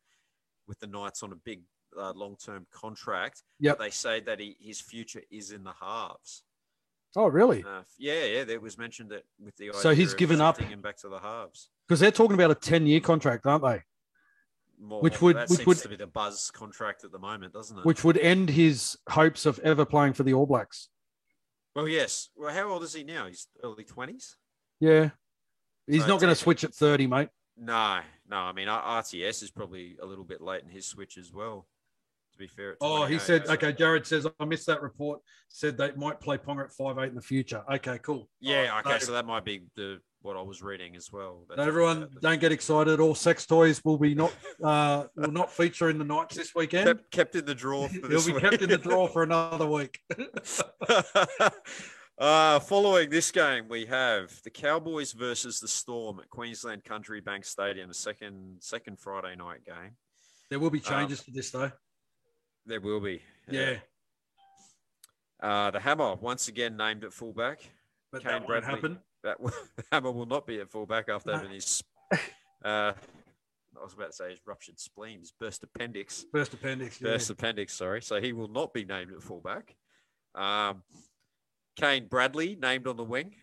with 0.68 0.80
the 0.80 0.88
Knights 0.88 1.24
on 1.24 1.32
a 1.32 1.36
big 1.36 1.64
uh, 1.98 2.14
long-term 2.14 2.68
contract. 2.72 3.44
Yeah, 3.60 3.74
They 3.74 3.90
say 3.90 4.20
that 4.22 4.40
he, 4.40 4.56
his 4.60 4.80
future 4.80 5.22
is 5.32 5.52
in 5.52 5.64
the 5.64 5.74
halves. 5.82 6.44
Oh, 7.16 7.28
really? 7.28 7.64
Uh, 7.64 7.82
yeah, 7.98 8.24
yeah. 8.26 8.44
There 8.46 8.60
was 8.60 8.78
mentioned 8.78 9.10
that 9.10 9.24
with 9.44 9.56
the 9.58 9.72
So 9.74 9.94
he's 9.94 10.14
given 10.14 10.40
up- 10.40 10.60
him 10.60 10.82
back 10.82 10.98
to 10.98 11.10
the 11.10 11.20
halves. 11.20 11.70
Because 11.88 12.00
they're 12.00 12.12
talking 12.12 12.36
about 12.36 12.52
a 12.52 12.56
10 12.56 12.88
year 12.88 13.02
contract, 13.02 13.46
aren't 13.46 13.64
they? 13.64 13.82
More, 14.82 15.00
Which 15.02 15.22
would- 15.22 15.36
that 15.36 15.48
which 15.50 15.58
seems 15.60 15.68
would- 15.68 15.78
to 15.80 15.90
be 15.90 15.96
the 15.96 16.08
buzz 16.08 16.50
contract 16.50 17.04
at 17.04 17.12
the 17.12 17.20
moment, 17.20 17.54
doesn't 17.54 17.78
it? 17.78 17.86
Which 17.86 18.04
would 18.04 18.18
end 18.18 18.50
his 18.50 18.98
hopes 19.10 19.46
of 19.46 19.60
ever 19.60 19.86
playing 19.86 20.14
for 20.14 20.24
the 20.24 20.34
All 20.34 20.48
Blacks. 20.48 20.90
well, 21.76 21.88
yes. 21.88 22.30
Well, 22.36 22.52
how 22.54 22.68
old 22.70 22.84
is 22.84 22.94
he 22.94 23.04
now? 23.04 23.28
He's 23.28 23.48
early 23.64 23.84
twenties. 23.84 24.38
Yeah. 24.80 25.12
He's 25.88 26.02
So 26.02 26.08
not 26.08 26.20
going 26.22 26.32
to 26.34 26.36
switch 26.40 26.64
at 26.64 26.74
30, 26.74 27.06
mate. 27.08 27.30
No, 27.58 28.02
no. 28.28 28.38
I 28.38 28.52
mean, 28.54 28.68
RTS 28.68 29.44
is 29.44 29.52
probably 29.52 29.98
a 30.02 30.06
little 30.06 30.24
bit 30.24 30.42
late 30.42 30.64
in 30.64 30.70
his 30.70 30.86
switch 30.88 31.18
as 31.18 31.32
well. 31.32 31.68
Be 32.42 32.48
fair. 32.48 32.76
Oh, 32.82 33.02
he 33.06 33.18
28, 33.18 33.22
said, 33.22 33.46
so- 33.48 33.54
okay, 33.54 33.72
Jared 33.72 34.08
says, 34.08 34.26
I 34.40 34.46
missed 34.46 34.66
that 34.66 34.82
report. 34.82 35.20
Said 35.48 35.78
they 35.78 35.92
might 35.92 36.20
play 36.20 36.40
Ponga 36.40 36.64
at 36.64 36.72
five 36.72 36.98
eight 36.98 37.10
in 37.10 37.16
the 37.16 37.22
future. 37.22 37.64
Okay, 37.72 38.00
cool. 38.00 38.28
Yeah. 38.40 38.82
Oh, 38.84 38.90
Okay. 38.90 38.98
so- 38.98 39.12
that 39.12 39.28
might 39.28 39.46
be 39.46 39.62
the 39.76 40.00
what 40.24 40.38
I 40.38 40.42
was 40.42 40.62
reading 40.64 40.96
as 40.96 41.12
well. 41.12 41.46
That 41.50 41.54
So 41.54 41.58
talked 41.58 41.68
everyone, 41.68 42.00
the- 42.16 42.20
don't 42.20 42.40
get 42.42 42.52
excited. 42.52 43.00
All 43.00 43.14
sex 43.14 43.46
toys 43.46 43.80
will 43.86 44.00
be 44.00 44.16
not 44.16 44.34
uh, 44.64 45.06
will 45.16 45.32
not 45.32 45.52
feature 45.52 45.90
in 45.92 46.00
the 46.00 46.04
Knights 46.06 46.36
this 46.36 46.56
weekend. 46.56 46.88
kept, 46.88 47.12
kept 47.12 47.36
in 47.36 47.46
the 47.46 47.54
drawer. 47.56 47.88
For 47.90 48.08
They'll 48.08 48.26
be 48.26 48.40
kept 48.40 48.62
in 48.64 48.70
the 48.70 48.78
drawer 48.80 49.08
for 49.08 49.22
another 49.22 49.68
week. 49.68 50.00
uh, 52.18 52.60
following 52.60 53.10
this 53.12 53.32
game, 53.32 53.66
we 53.70 53.86
have 53.86 54.32
the 54.44 54.50
Cowboys 54.50 55.12
versus 55.12 55.60
the 55.60 55.68
Storm 55.68 56.20
at 56.20 56.30
Queensland 56.30 56.84
Country 56.84 57.22
Bank 57.22 57.46
Stadium, 57.46 57.92
second 57.94 58.58
second 58.62 59.00
Friday 59.00 59.36
night 59.36 59.64
game. 59.66 59.96
there 60.50 60.60
will 60.60 60.70
be 60.70 60.80
Um, 60.80 60.84
changes 60.86 61.24
to 61.24 61.32
this 61.32 61.52
though. 61.52 61.72
There 62.66 62.80
will 62.82 63.00
be. 63.00 63.22
Yeah, 63.50 63.78
Uh, 65.42 65.72
the 65.72 65.80
Hammer 65.80 66.16
once 66.16 66.48
again 66.48 66.78
named 66.78 67.04
at 67.04 67.14
fullback. 67.14 67.60
but 68.12 68.22
Kane 68.22 68.32
that 68.32 68.36
won't 68.42 68.48
Bradley. 68.48 68.70
happen. 68.70 69.00
That 69.24 69.40
will- 69.40 69.52
the 69.76 69.84
Hammer 69.92 70.12
will 70.12 70.26
not 70.26 70.46
be 70.46 70.60
at 70.60 70.70
fullback 70.70 71.10
after 71.10 71.34
having 71.36 71.52
his. 71.52 71.84
Uh, 72.64 72.94
I 73.76 73.84
was 73.84 73.94
about 73.94 74.12
to 74.12 74.14
say 74.16 74.30
his 74.30 74.40
ruptured 74.46 74.80
spleen, 74.80 75.22
his 75.22 75.32
burst 75.32 75.64
appendix. 75.64 76.26
First 76.32 76.54
appendix. 76.54 77.02
Yeah. 77.02 77.08
Burst 77.14 77.32
appendix, 77.32 77.74
sorry. 77.74 78.04
So 78.04 78.22
he 78.22 78.34
will 78.34 78.50
not 78.50 78.72
be 78.72 78.86
named 78.86 79.12
at 79.12 79.24
fullback. 79.24 79.76
Um, 80.36 80.84
Kane 81.76 82.06
Bradley 82.08 82.56
named 82.56 82.86
on 82.86 82.98
the 82.98 83.04
wing. 83.04 83.34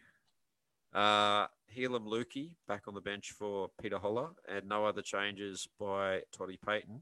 Uh, 0.95 1.49
Heilum 1.77 2.07
Luki 2.07 2.55
back 2.69 2.87
on 2.87 2.95
the 2.95 3.01
bench 3.01 3.33
for 3.33 3.71
Peter 3.83 3.99
Hola, 3.99 4.31
and 4.49 4.69
no 4.69 4.85
other 4.87 5.03
changes 5.03 5.67
by 5.81 6.21
Toddy 6.31 6.57
Payten. 6.65 7.01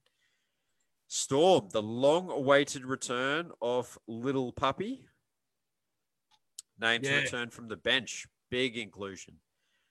Storm, 1.09 1.69
the 1.71 1.83
long-awaited 1.83 2.85
return 2.85 3.53
of 3.63 3.99
Little 4.07 4.53
Puppy, 4.53 5.07
named 6.79 7.05
Yeah. 7.05 7.19
to 7.19 7.23
return 7.23 7.51
from 7.51 7.69
the 7.69 7.77
bench. 7.77 8.27
Big 8.51 8.77
inclusion. 8.77 9.41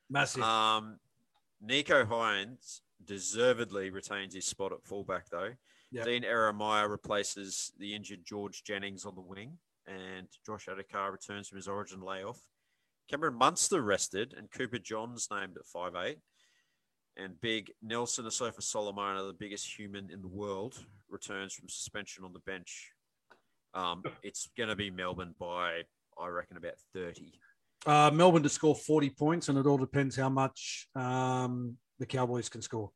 Massive. 0.10 0.44
Um, 0.44 1.00
Nicho 1.64 2.06
Hynes 2.08 2.82
deservedly 3.04 3.90
retains 3.90 4.34
his 4.34 4.46
spot 4.46 4.72
at 4.72 4.84
fullback, 4.84 5.30
though. 5.30 5.56
Yep. 5.92 6.06
Dean 6.06 6.24
Ieremia 6.24 6.90
replaces 6.90 7.72
the 7.78 7.94
injured 7.96 8.26
George 8.26 8.64
Jennings 8.64 9.06
on 9.06 9.16
the 9.16 9.22
wing, 9.22 9.60
and 9.88 10.28
Josh 10.46 10.66
Addo-Carr 10.66 11.12
returns 11.12 11.48
from 11.48 11.58
his 11.58 11.68
origin 11.68 12.02
layoff. 12.02 12.42
Cameron 13.10 13.36
Munster 13.36 13.82
rested, 13.82 14.34
and 14.34 14.52
Cooper 14.52 14.80
Johns 14.80 15.30
named 15.32 15.58
at 15.58 15.66
five 15.66 15.96
eight. 15.96 16.20
And 17.18 17.40
big 17.40 17.72
Nelson 17.82 18.26
Asofa 18.26 18.62
Solomona, 18.62 19.24
the 19.24 19.32
biggest 19.32 19.80
human 19.80 20.10
in 20.12 20.22
the 20.22 20.28
world, 20.28 20.86
returns 21.10 21.54
from 21.54 21.70
suspension 21.70 22.24
on 22.24 22.34
the 22.34 22.40
bench. 22.40 22.92
Um, 23.74 24.04
it's 24.24 24.50
going 24.58 24.70
to 24.70 24.76
be 24.76 24.90
Melbourne 24.90 25.36
by, 25.40 25.82
I 26.20 26.28
reckon, 26.28 26.58
about 26.58 26.76
30. 26.94 27.34
Uh, 27.86 28.10
Melbourne 28.14 28.44
to 28.44 28.50
score 28.50 28.76
40 28.76 29.10
points, 29.12 29.50
and 29.50 29.58
it 29.58 29.66
all 29.66 29.78
depends 29.78 30.16
how 30.16 30.30
much 30.30 30.88
um, 30.96 31.78
the 32.00 32.06
Cowboys 32.06 32.50
can 32.50 32.62
score. 32.62 32.92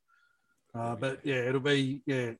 Uh, 0.73 0.95
but 0.95 1.19
yeah, 1.23 1.35
it'll 1.35 1.59
be 1.59 2.01
yeah, 2.05 2.31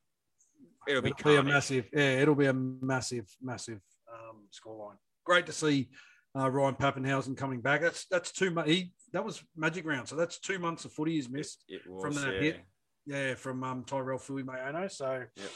It'll 0.90 1.02
be, 1.02 1.10
it'll 1.10 1.32
be 1.32 1.38
a 1.38 1.44
massive 1.44 1.86
yeah, 1.94 2.20
it'll 2.20 2.36
be 2.36 2.48
a 2.48 2.54
massive, 2.54 3.26
massive 3.41 3.80
um, 4.12 4.48
scoreline. 4.52 4.98
Great 5.24 5.46
to 5.46 5.52
see 5.52 5.90
uh, 6.38 6.50
Ryan 6.50 6.76
Papenhuizen 6.76 7.38
coming 7.38 7.62
back. 7.62 7.82
That's 7.82 8.06
that's 8.10 8.32
two. 8.32 8.56
He 8.66 8.91
that 9.14 9.24
was 9.24 9.44
magic 9.56 9.86
round, 9.86 10.08
so 10.08 10.16
that's 10.16 10.40
two 10.40 10.58
months 10.58 10.86
of 10.86 10.94
footy 10.94 11.14
he's 11.14 11.30
missed. 11.30 11.64
It 11.68 11.82
was, 11.88 12.02
from 12.02 12.14
that 12.16 12.36
yeah. 12.36 12.41
hit. 12.41 12.60
Yeah, 13.05 13.35
from 13.35 13.63
um, 13.63 13.84
Tyrell 13.84 14.19
Fuimaono. 14.19 14.91
So 14.91 15.23
Yep. 15.35 15.49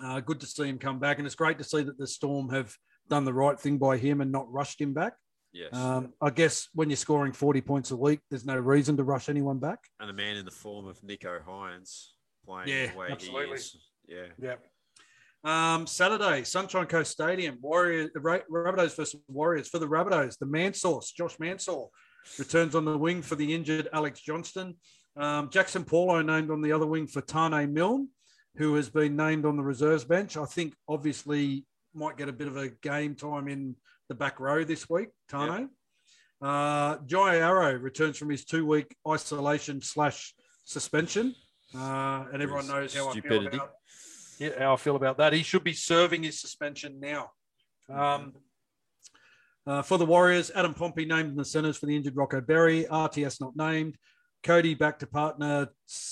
uh, 0.00 0.20
good 0.20 0.40
to 0.40 0.46
see 0.46 0.64
him 0.68 0.78
come 0.78 0.98
back, 0.98 1.18
and 1.18 1.26
it's 1.26 1.34
great 1.36 1.58
to 1.58 1.64
see 1.64 1.82
that 1.82 1.98
the 1.98 2.06
Storm 2.06 2.50
have 2.50 2.74
done 3.08 3.24
the 3.24 3.32
right 3.34 3.58
thing 3.58 3.78
by 3.78 3.96
him 3.96 4.20
and 4.20 4.30
not 4.30 4.50
rushed 4.52 4.80
him 4.80 4.92
back. 4.92 5.14
Yes. 5.52 5.72
Um, 5.74 6.12
I 6.20 6.30
guess 6.30 6.68
when 6.74 6.90
you're 6.90 6.96
scoring 6.96 7.32
40 7.32 7.62
points 7.62 7.90
a 7.90 7.96
week, 7.96 8.20
there's 8.30 8.44
no 8.44 8.56
reason 8.56 8.96
to 8.98 9.04
rush 9.04 9.28
anyone 9.28 9.58
back. 9.58 9.78
and 9.98 10.10
a 10.10 10.12
man 10.12 10.36
in 10.36 10.44
the 10.44 10.50
form 10.50 10.86
of 10.86 11.00
Nicho 11.00 11.42
Hynes 11.44 12.10
playing 12.44 12.68
Yeah, 12.68 12.92
the 12.92 12.98
way 12.98 13.08
absolutely. 13.10 13.46
he 13.48 13.54
is. 13.54 13.76
Yeah. 14.06 14.26
Yeah. 14.38 14.54
Um, 15.44 15.86
Saturday, 15.86 16.44
Sunshine 16.44 16.86
Coast 16.86 17.12
Stadium, 17.12 17.58
Warriors, 17.62 18.10
Ra- 18.16 18.40
Rabbitohs 18.50 18.94
versus 18.96 19.16
Warriors. 19.28 19.68
For 19.68 19.78
the 19.78 19.86
Rabbitohs, 19.88 20.36
the 20.38 20.46
man 20.46 20.74
source, 20.74 21.12
Josh 21.12 21.38
Mansour, 21.38 21.86
returns 22.38 22.74
on 22.74 22.84
the 22.84 22.98
wing 22.98 23.22
for 23.22 23.36
the 23.36 23.54
injured 23.54 23.88
Alex 23.92 24.20
Johnston. 24.20 24.76
Um, 25.18 25.48
Jaxson 25.50 25.86
Paulo 25.86 26.22
named 26.22 26.50
on 26.50 26.62
the 26.62 26.72
other 26.72 26.86
wing 26.86 27.06
for 27.06 27.20
Taane 27.20 27.70
Milne, 27.70 28.08
who 28.56 28.74
has 28.76 28.88
been 28.88 29.16
named 29.16 29.44
on 29.44 29.56
the 29.56 29.62
reserves 29.62 30.04
bench. 30.04 30.36
I 30.36 30.44
think 30.44 30.74
obviously 30.88 31.64
might 31.94 32.16
get 32.16 32.28
a 32.28 32.32
bit 32.32 32.46
of 32.46 32.56
a 32.56 32.68
game 32.68 33.14
time 33.14 33.48
in 33.48 33.74
the 34.08 34.14
back 34.14 34.38
row 34.38 34.64
this 34.64 34.88
week, 34.88 35.08
Taane. 35.30 35.68
Uh, 36.40 36.98
Jai 37.04 37.38
Arrow 37.38 37.74
returns 37.74 38.16
from 38.16 38.30
his 38.30 38.44
two 38.44 38.64
week 38.64 38.94
isolation 39.06 39.82
slash 39.82 40.34
suspension. 40.64 41.34
Uh, 41.74 42.24
and 42.32 42.40
everyone 42.40 42.68
knows 42.68 42.94
how 42.94 43.10
I 43.10 43.20
feel 43.20 43.46
about 43.46 43.70
yeah, 44.38 44.50
how 44.58 44.74
I 44.74 44.76
feel 44.76 44.96
about 44.96 45.18
that. 45.18 45.32
He 45.32 45.42
should 45.42 45.64
be 45.64 45.72
serving 45.72 46.22
his 46.22 46.40
suspension 46.40 47.00
now. 47.00 47.30
Um, 47.92 48.34
uh, 49.66 49.82
for 49.82 49.98
the 49.98 50.06
Warriors, 50.06 50.50
Adam 50.54 50.74
Pompey 50.74 51.04
named 51.04 51.30
in 51.30 51.36
the 51.36 51.44
centres 51.44 51.76
for 51.76 51.86
the 51.86 51.96
injured 51.96 52.16
Rocco 52.16 52.40
Berry. 52.40 52.84
RTS 52.84 53.40
not 53.40 53.56
named. 53.56 53.96
Kodi 54.44 54.78
back 54.78 54.98
to 55.00 55.06
partner 55.06 55.68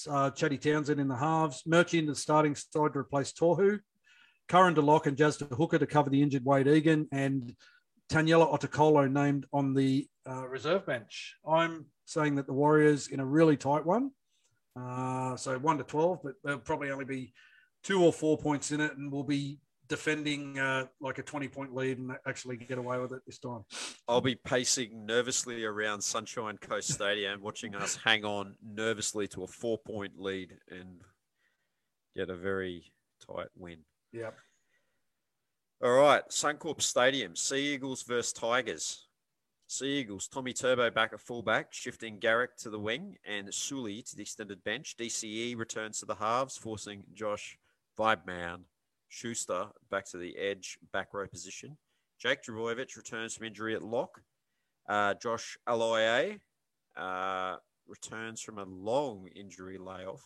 uh, 0.08 0.30
Chatty 0.30 0.58
Townsend 0.58 1.00
in 1.00 1.08
the 1.08 1.16
halves. 1.16 1.62
Murchie 1.66 1.98
in 1.98 2.06
the 2.06 2.14
starting 2.14 2.54
side 2.54 2.92
to 2.92 2.98
replace 2.98 3.32
Tohu. 3.32 3.80
Curran 4.48 4.74
DeLock 4.74 5.06
and 5.06 5.16
Jazz 5.16 5.38
Hooker 5.38 5.78
to 5.78 5.86
cover 5.86 6.10
the 6.10 6.22
injured 6.22 6.44
Wayde 6.44 6.68
Egan. 6.68 7.08
And 7.12 7.54
Taniela 8.10 8.52
Otukolo 8.52 9.10
named 9.10 9.46
on 9.52 9.74
the 9.74 10.08
uh, 10.28 10.46
reserve 10.48 10.86
bench. 10.86 11.36
I'm 11.48 11.86
saying 12.04 12.36
that 12.36 12.46
the 12.46 12.52
Warriors 12.52 13.08
in 13.08 13.20
a 13.20 13.26
really 13.26 13.56
tight 13.56 13.84
one. 13.84 14.10
Uh, 14.78 15.36
so 15.36 15.58
1 15.58 15.78
to 15.78 15.84
12, 15.84 16.20
but 16.22 16.34
there'll 16.44 16.58
probably 16.58 16.90
only 16.90 17.04
be 17.04 17.32
two 17.82 18.02
or 18.02 18.12
four 18.12 18.36
points 18.36 18.72
in 18.72 18.80
it, 18.80 18.96
and 18.96 19.10
we'll 19.10 19.24
be 19.24 19.58
defending 19.88 20.58
uh, 20.58 20.86
like 21.00 21.18
a 21.18 21.22
20 21.22 21.48
point 21.48 21.74
lead 21.74 21.98
and 21.98 22.12
actually 22.26 22.56
get 22.56 22.78
away 22.78 22.98
with 22.98 23.12
it 23.12 23.22
this 23.26 23.38
time. 23.38 23.64
I'll 24.08 24.20
be 24.20 24.34
pacing 24.34 25.06
nervously 25.06 25.64
around 25.64 26.00
Sunshine 26.00 26.58
Coast 26.58 26.92
Stadium, 26.92 27.40
watching 27.40 27.74
us 27.74 27.98
hang 28.02 28.24
on 28.24 28.54
nervously 28.64 29.28
to 29.28 29.44
a 29.44 29.46
four 29.46 29.78
point 29.78 30.20
lead 30.20 30.56
and 30.70 31.00
get 32.14 32.30
a 32.30 32.36
very 32.36 32.92
tight 33.26 33.48
win. 33.56 33.78
Yeah. 34.12 34.30
All 35.82 35.92
right, 35.92 36.22
Suncorp 36.30 36.80
Stadium, 36.80 37.36
Sea 37.36 37.74
Eagles 37.74 38.02
versus 38.02 38.32
Tigers. 38.32 39.08
Sea 39.68 39.98
Eagles, 39.98 40.28
Tommy 40.28 40.52
Turbo 40.52 40.90
back 40.90 41.12
at 41.12 41.20
fullback, 41.20 41.72
shifting 41.72 42.18
Garrick 42.18 42.56
to 42.58 42.70
the 42.70 42.78
wing 42.78 43.16
and 43.26 43.52
Sully 43.52 44.00
to 44.02 44.16
the 44.16 44.22
extended 44.22 44.62
bench. 44.64 44.96
DCE 44.96 45.58
returns 45.58 45.98
to 45.98 46.06
the 46.06 46.14
halves, 46.14 46.56
forcing 46.56 47.02
Josh 47.12 47.58
Vibeman 47.98 48.60
Schuster 49.16 49.68
back 49.90 50.04
to 50.10 50.18
the 50.18 50.36
edge 50.36 50.78
back 50.92 51.14
row 51.14 51.26
position. 51.26 51.78
Jake 52.20 52.42
Trbojevic 52.42 52.96
returns 52.96 53.34
from 53.34 53.46
injury 53.46 53.74
at 53.74 53.82
lock. 53.82 54.20
Uh, 54.88 55.14
Josh 55.14 55.56
Aloiai 55.66 56.38
uh, 56.98 57.56
returns 57.86 58.42
from 58.42 58.58
a 58.58 58.64
long 58.64 59.28
injury 59.34 59.78
layoff, 59.78 60.22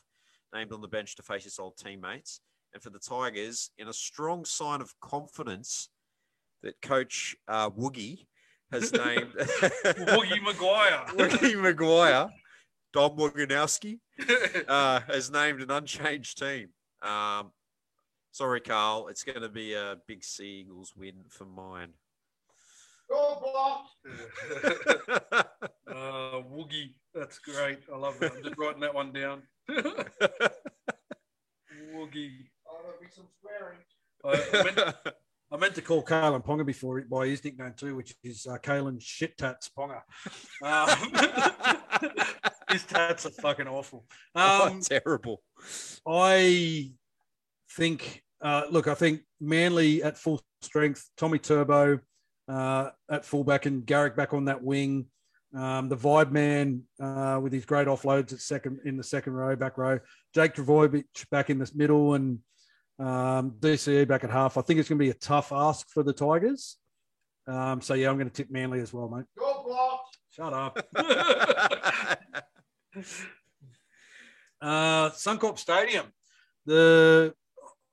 named 0.53 0.73
on 0.73 0.81
the 0.81 0.89
bench 0.89 1.15
to 1.17 1.23
face 1.23 1.45
his 1.45 1.61
old 1.61 1.77
teammates. 1.77 2.41
And 2.75 2.83
for 2.83 2.91
the 2.91 2.99
Tigers, 2.99 3.71
in 3.79 3.87
a 3.87 3.93
strong 3.93 4.45
sign 4.45 4.81
of 4.81 4.93
confidence 5.01 5.89
that 6.65 6.81
coach 6.83 7.37
uh, 7.47 7.71
Woogie 7.71 8.27
has 8.73 8.93
named 8.93 9.33
Woogie 9.39 10.43
Maguire. 10.43 11.05
Woogie 11.11 11.61
Maguire, 11.61 12.29
Dom 12.93 13.17
Woganowski, 13.17 14.01
uh, 14.69 15.01
has 15.07 15.31
named 15.31 15.61
an 15.61 15.71
unchanged 15.71 16.39
team. 16.39 16.71
Um, 17.03 17.53
sorry, 18.33 18.61
Carl. 18.61 19.09
It's 19.09 19.25
going 19.25 19.43
to 19.43 19.49
be 19.49 19.75
a 19.75 19.97
big 20.07 20.25
Sea 20.25 20.61
Eagles 20.65 20.93
win 20.97 21.25
for 21.29 21.45
mine. 21.45 21.95
Oh, 23.13 23.85
Uh, 25.91 26.43
Woogie. 26.49 26.95
That's 27.15 27.39
great. 27.41 27.81
I 27.93 27.97
love 27.97 28.19
that. 28.21 28.33
I'm 28.37 28.45
just 28.45 28.57
writing 28.57 28.81
that 28.83 28.95
one 28.95 29.13
down. 29.13 29.43
Woogie. 31.93 32.47
oh 32.69 32.97
there'll 34.23 34.37
I, 34.37 34.41
I, 34.53 34.63
meant, 34.63 34.79
I 35.51 35.57
meant 35.57 35.75
to 35.75 35.83
call 35.83 36.05
Kalyn 36.05 36.45
Ponga 36.45 36.65
before 36.65 37.01
by 37.03 37.27
his 37.27 37.43
nickname 37.43 37.75
too, 37.77 37.97
which 37.97 38.15
is 38.23 38.47
uh, 38.47 38.59
Kalen 38.59 39.03
Shit 39.03 39.37
Tats 39.37 39.69
Ponga. 39.77 40.03
Um, 40.63 40.89
his 42.71 42.85
tats 42.85 43.27
are 43.27 43.31
fucking 43.31 43.67
awful. 43.67 44.05
Um, 44.35 44.45
oh, 44.45 44.81
terrible. 44.83 45.43
I 46.07 46.93
think, 47.71 48.23
uh, 48.43 48.65
look, 48.71 48.89
I 48.89 48.95
think 48.95 49.23
Manly 49.41 50.03
at 50.03 50.19
full 50.19 50.41
strength, 50.63 51.09
Tommy 51.17 51.39
Turbo 51.39 52.01
uh, 52.49 52.91
at 53.11 53.25
fullback, 53.25 53.67
and 53.67 53.87
Garrick 53.87 54.17
back 54.17 54.35
on 54.35 54.47
that 54.47 54.63
wing. 54.63 55.07
Um, 55.55 55.89
the 55.89 55.97
vibe 55.97 56.31
man 56.31 56.85
uh, 57.01 57.41
with 57.43 57.53
his 57.53 57.65
great 57.65 57.89
offloads 57.89 58.33
at 58.33 58.39
second 58.41 58.81
in 58.85 58.97
the 58.97 59.03
second 59.03 59.33
row, 59.33 59.57
back 59.57 59.79
row. 59.79 59.99
Jake 60.33 60.55
Trbojevic 60.55 61.29
back 61.31 61.51
in 61.51 61.59
the 61.59 61.71
middle, 61.75 62.15
and 62.15 62.39
um, 62.99 63.53
DCE 63.59 64.07
back 64.07 64.23
at 64.23 64.31
half. 64.31 64.57
I 64.57 64.63
think 64.63 64.79
it's 64.79 64.89
going 64.89 64.99
to 64.99 65.05
be 65.05 65.11
a 65.11 65.15
tough 65.15 65.51
ask 65.53 65.89
for 65.91 66.03
the 66.03 66.13
Tigers. 66.13 66.77
Um, 67.47 67.81
so 67.81 67.95
yeah, 67.95 68.11
I'm 68.11 68.17
going 68.17 68.31
to 68.31 68.35
tip 68.35 68.51
Manly 68.51 68.81
as 68.81 68.93
well, 68.93 69.09
mate. 69.09 69.25
Shut 70.31 70.53
up. 70.53 70.79
uh, 74.61 75.11
Suncorp 75.11 75.59
Stadium, 75.59 76.07
the 76.67 77.35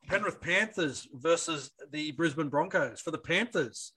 Penrith 0.08 0.42
Panthers 0.42 1.08
versus 1.14 1.72
the 1.92 2.12
Brisbane 2.14 2.50
Broncos. 2.50 3.02
For 3.02 3.12
the 3.12 3.18
Panthers, 3.18 3.94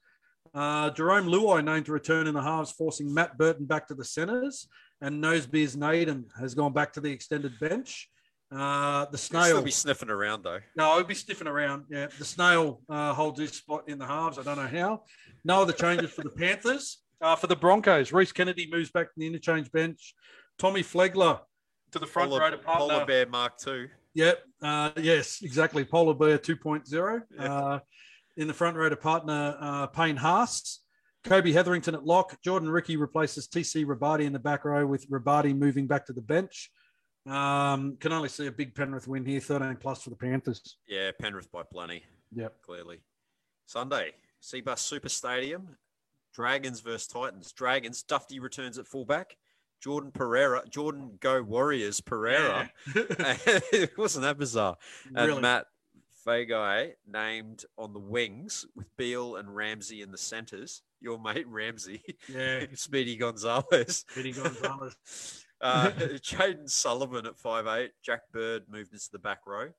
uh, 0.53 0.91
Jarome 0.91 1.29
Luai 1.29 1.63
named 1.63 1.85
to 1.85 1.93
return 1.93 2.27
in 2.27 2.33
the 2.33 2.41
halves, 2.41 2.71
forcing 2.71 3.13
Matt 3.13 3.37
Burton 3.37 3.65
back 3.65 3.87
to 3.87 3.95
the 3.95 4.03
centres, 4.03 4.67
and 4.99 5.23
Nosebeers 5.23 5.75
Naden 5.75 6.25
has 6.39 6.53
gone 6.53 6.73
back 6.73 6.93
to 6.93 7.01
the 7.01 7.11
extended 7.11 7.59
bench. 7.59 8.09
Uh, 8.51 9.05
the 9.05 9.17
snail 9.17 9.55
will 9.55 9.61
be 9.61 9.71
sniffing 9.71 10.09
around 10.09 10.43
though. 10.43 10.59
No, 10.75 10.91
I'll 10.91 11.03
be 11.05 11.15
sniffing 11.15 11.47
around. 11.47 11.85
Yeah, 11.89 12.07
the 12.19 12.25
snail 12.25 12.81
uh, 12.89 13.13
holds 13.13 13.39
his 13.39 13.53
spot 13.53 13.85
in 13.87 13.97
the 13.97 14.05
halves. 14.05 14.37
I 14.37 14.43
don't 14.43 14.57
know 14.57 14.67
how. 14.67 15.03
No 15.45 15.61
other 15.61 15.71
changes 15.71 16.11
for 16.11 16.23
the 16.23 16.29
Panthers. 16.29 16.97
Uh, 17.21 17.35
for 17.35 17.47
the 17.47 17.55
Broncos, 17.55 18.11
Rhys 18.11 18.33
Kennedy 18.33 18.67
moves 18.69 18.91
back 18.91 19.05
to 19.05 19.13
the 19.15 19.27
interchange 19.27 19.71
bench. 19.71 20.15
Tommy 20.57 20.83
Flegler 20.83 21.39
to 21.91 21.99
the 21.99 22.05
front 22.05 22.29
Polar, 22.29 22.41
row 22.41 22.49
to 22.51 22.57
partner. 22.57 22.87
Polar 22.87 23.05
Bear 23.05 23.25
Mark 23.25 23.53
II. 23.65 23.87
Yep. 24.13 24.39
Uh, 24.61 24.91
yes, 24.97 25.39
exactly. 25.41 25.85
Polar 25.85 26.13
Bear 26.13 26.37
2.0 26.37 27.21
Yeah. 27.37 27.53
uh, 27.53 27.79
in 28.37 28.47
the 28.47 28.53
front 28.53 28.75
row 28.77 28.89
to 28.89 28.95
partner 28.95 29.55
uh, 29.59 29.87
Payne 29.87 30.17
Haas. 30.17 30.79
Kobe 31.23 31.51
Hetherington 31.51 31.93
at 31.95 32.03
lock. 32.03 32.35
Jordan 32.43 32.69
Riki 32.69 32.97
replaces 32.97 33.47
TC 33.47 33.85
Robati 33.85 34.21
in 34.25 34.33
the 34.33 34.39
back 34.39 34.65
row 34.65 34.85
with 34.87 35.07
Robati 35.09 35.55
moving 35.55 35.85
back 35.87 36.05
to 36.07 36.13
the 36.13 36.21
bench. 36.21 36.71
Um, 37.27 37.97
can 37.99 38.11
only 38.11 38.29
see 38.29 38.47
a 38.47 38.51
big 38.51 38.73
Penrith 38.73 39.07
win 39.07 39.23
here, 39.25 39.39
13 39.39 39.75
plus 39.79 40.01
for 40.01 40.09
the 40.09 40.15
Panthers. 40.15 40.77
Yeah, 40.87 41.11
Penrith 41.19 41.51
by 41.51 41.61
plenty. 41.63 42.03
Yep. 42.33 42.61
clearly. 42.63 43.01
Sunday, 43.67 44.13
Cbus 44.41 44.79
Super 44.79 45.09
Stadium, 45.09 45.77
Dragons 46.33 46.79
versus 46.79 47.05
Titans. 47.07 47.51
Dragons, 47.51 48.03
Dufty 48.03 48.41
returns 48.41 48.79
at 48.79 48.87
fullback. 48.87 49.35
Jordan 49.81 50.11
Pereira, 50.11 50.63
Jordan 50.69 51.17
Go 51.19 51.41
Warriors 51.41 52.01
Pereira. 52.01 52.69
Wasn't 53.97 54.23
that 54.23 54.35
bizarre? 54.37 54.77
And 55.15 55.27
really. 55.27 55.41
Mat 55.41 55.65
Feagai 56.25 56.91
named 57.07 57.65
on 57.77 57.93
the 57.93 57.99
wings 57.99 58.65
with 58.75 58.95
Beal 58.95 59.37
and 59.37 59.55
Ramsey 59.55 60.01
in 60.01 60.11
the 60.11 60.17
centres. 60.17 60.83
Your 60.99 61.19
mate 61.19 61.47
Ramsey, 61.47 62.03
Yeah. 62.31 62.65
Speedy 62.75 63.15
Gonzalez. 63.15 64.05
Speedy 64.07 64.33
Gonzalez. 64.33 64.95
Uh, 65.59 65.89
Jayden 66.21 66.69
Sullivan 66.69 67.25
at 67.25 67.37
5'8. 67.37 67.89
Jack 68.03 68.21
Bird 68.31 68.63
moved 68.69 68.93
into 68.93 69.09
the 69.11 69.17
back 69.19 69.39
row. 69.47 69.69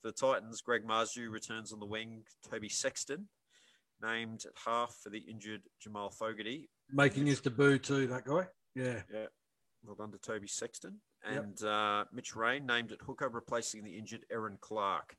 For 0.00 0.08
the 0.08 0.12
Titans, 0.12 0.60
Greg 0.60 0.82
Marzhew 0.84 1.30
returns 1.30 1.72
on 1.72 1.78
the 1.78 1.86
wing. 1.86 2.24
Toby 2.50 2.68
Sexton 2.68 3.28
named 4.02 4.42
at 4.44 4.52
half 4.66 4.96
for 5.00 5.10
the 5.10 5.18
injured 5.20 5.62
Jamal 5.80 6.10
Fogarty. 6.10 6.68
Making 6.90 7.26
his 7.26 7.40
debut 7.40 7.78
too, 7.78 8.08
that 8.08 8.24
guy. 8.24 8.48
Yeah. 8.74 9.02
Yeah, 9.12 9.26
well 9.84 9.94
done 9.94 10.12
to 10.12 10.18
Toby 10.18 10.48
Sexton. 10.48 11.00
Yep. 11.24 11.44
And 11.44 11.62
uh, 11.64 12.04
Mitch 12.12 12.34
Rein 12.34 12.66
named 12.66 12.92
at 12.92 13.00
hooker, 13.02 13.28
replacing 13.28 13.84
the 13.84 13.96
injured 13.96 14.24
Erin 14.30 14.58
Clark. 14.60 15.16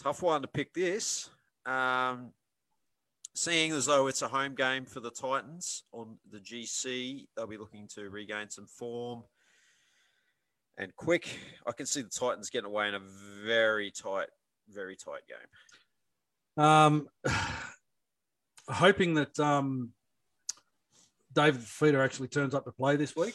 Tough 0.00 0.22
one 0.22 0.42
to 0.42 0.48
pick 0.48 0.72
this. 0.72 1.30
Um, 1.66 2.32
seeing 3.34 3.72
as 3.72 3.86
though 3.86 4.06
it's 4.06 4.22
a 4.22 4.28
home 4.28 4.54
game 4.54 4.84
for 4.84 5.00
the 5.00 5.10
Titans 5.10 5.84
on 5.92 6.16
the 6.30 6.38
GC, 6.38 7.26
they'll 7.36 7.46
be 7.46 7.56
looking 7.56 7.88
to 7.94 8.08
regain 8.10 8.50
some 8.50 8.66
form. 8.66 9.22
And 10.78 10.94
quick, 10.96 11.38
I 11.66 11.72
can 11.72 11.86
see 11.86 12.02
the 12.02 12.08
Titans 12.08 12.50
getting 12.50 12.70
away 12.70 12.88
in 12.88 12.94
a 12.94 13.00
very 13.44 13.90
tight, 13.90 14.28
very 14.68 14.96
tight 14.96 15.22
game. 15.28 16.64
Um, 16.64 17.08
hoping 18.68 19.14
that 19.14 19.38
um, 19.38 19.90
David 21.32 21.60
Fifita 21.60 22.04
actually 22.04 22.28
turns 22.28 22.54
up 22.54 22.64
to 22.64 22.72
play 22.72 22.96
this 22.96 23.14
week 23.16 23.34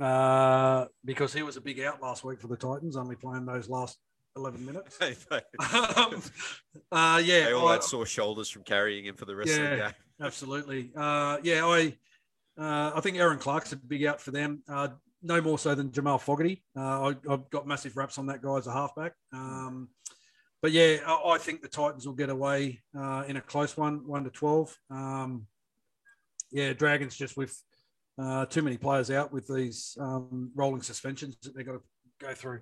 uh, 0.00 0.86
because 1.04 1.32
he 1.32 1.42
was 1.42 1.56
a 1.56 1.60
big 1.60 1.80
out 1.80 2.02
last 2.02 2.24
week 2.24 2.40
for 2.40 2.48
the 2.48 2.56
Titans, 2.56 2.96
only 2.96 3.16
playing 3.16 3.46
those 3.46 3.68
last 3.68 3.98
11 4.36 4.64
minutes. 4.64 4.98
they 4.98 5.14
um, 5.74 6.22
uh, 6.90 7.22
yeah, 7.24 7.52
all 7.52 7.68
I- 7.68 7.74
had 7.74 7.82
sore 7.84 8.06
shoulders 8.06 8.48
from 8.48 8.62
carrying 8.64 9.04
him 9.04 9.16
for 9.16 9.24
the 9.24 9.36
rest 9.36 9.52
of 9.52 9.56
the 9.58 9.62
Yeah. 9.62 9.76
game. 9.76 9.92
absolutely. 10.20 10.90
Uh, 10.96 11.38
yeah, 11.42 11.64
I 11.66 11.96
uh, 12.56 12.92
I 12.94 13.00
think 13.00 13.16
Erin 13.16 13.38
Clark's 13.38 13.72
a 13.72 13.76
big 13.76 14.04
out 14.04 14.20
for 14.20 14.30
them. 14.30 14.62
Uh, 14.68 14.88
no 15.22 15.40
more 15.40 15.58
so 15.58 15.74
than 15.74 15.90
Jamal 15.90 16.18
Fogarty. 16.18 16.62
Uh, 16.76 17.10
I, 17.10 17.32
I've 17.32 17.48
got 17.50 17.66
massive 17.66 17.96
raps 17.96 18.18
on 18.18 18.26
that 18.26 18.42
guy 18.42 18.58
as 18.58 18.66
a 18.66 18.72
halfback. 18.72 19.14
Um, 19.32 19.88
but 20.62 20.70
yeah, 20.70 20.98
I, 21.06 21.30
I 21.30 21.38
think 21.38 21.62
the 21.62 21.68
Titans 21.68 22.06
will 22.06 22.14
get 22.14 22.30
away 22.30 22.82
uh, 22.96 23.24
in 23.26 23.36
a 23.36 23.40
close 23.40 23.76
one, 23.76 24.06
one 24.06 24.22
to 24.24 24.30
twelve. 24.30 24.76
Um, 24.90 25.46
yeah, 26.50 26.72
Dragons 26.72 27.16
just 27.16 27.36
with 27.36 27.56
uh, 28.20 28.46
too 28.46 28.62
many 28.62 28.76
players 28.76 29.10
out 29.10 29.32
with 29.32 29.46
these 29.48 29.96
um, 30.00 30.50
rolling 30.54 30.82
suspensions 30.82 31.36
that 31.42 31.56
they've 31.56 31.66
got 31.66 31.72
to 31.72 31.82
go 32.20 32.34
through. 32.34 32.60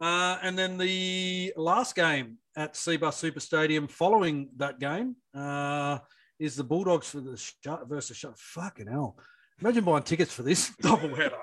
Uh, 0.00 0.38
and 0.42 0.58
then 0.58 0.78
the 0.78 1.52
last 1.56 1.94
game 1.94 2.38
at 2.56 2.74
Cbus 2.74 3.14
Super 3.14 3.40
Stadium 3.40 3.86
following 3.86 4.48
that 4.56 4.80
game 4.80 5.16
uh, 5.34 5.98
is 6.38 6.56
the 6.56 6.64
Bulldogs 6.64 7.08
for 7.10 7.20
the 7.20 7.36
Shark 7.36 7.88
versus 7.88 8.16
Shark. 8.16 8.36
Fucking 8.36 8.88
hell. 8.88 9.16
Imagine 9.60 9.84
buying 9.84 10.02
tickets 10.02 10.32
for 10.32 10.42
this 10.42 10.70
doubleheader. 10.82 11.38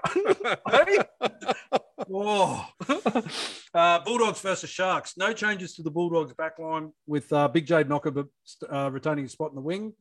Whoa. 2.07 2.65
uh, 3.73 3.99
Bulldogs 3.99 4.41
versus 4.41 4.69
Sharks. 4.69 5.15
No 5.15 5.31
changes 5.31 5.75
to 5.75 5.83
the 5.83 5.91
Bulldogs 5.91 6.33
backline 6.33 6.91
with 7.07 7.31
uh, 7.31 7.47
Big 7.47 7.65
Jayden 7.65 7.87
Okunbor, 7.87 8.27
uh, 8.69 8.91
retaining 8.91 9.23
his 9.23 9.31
spot 9.31 9.51
in 9.51 9.55
the 9.55 9.61
wing. 9.61 9.93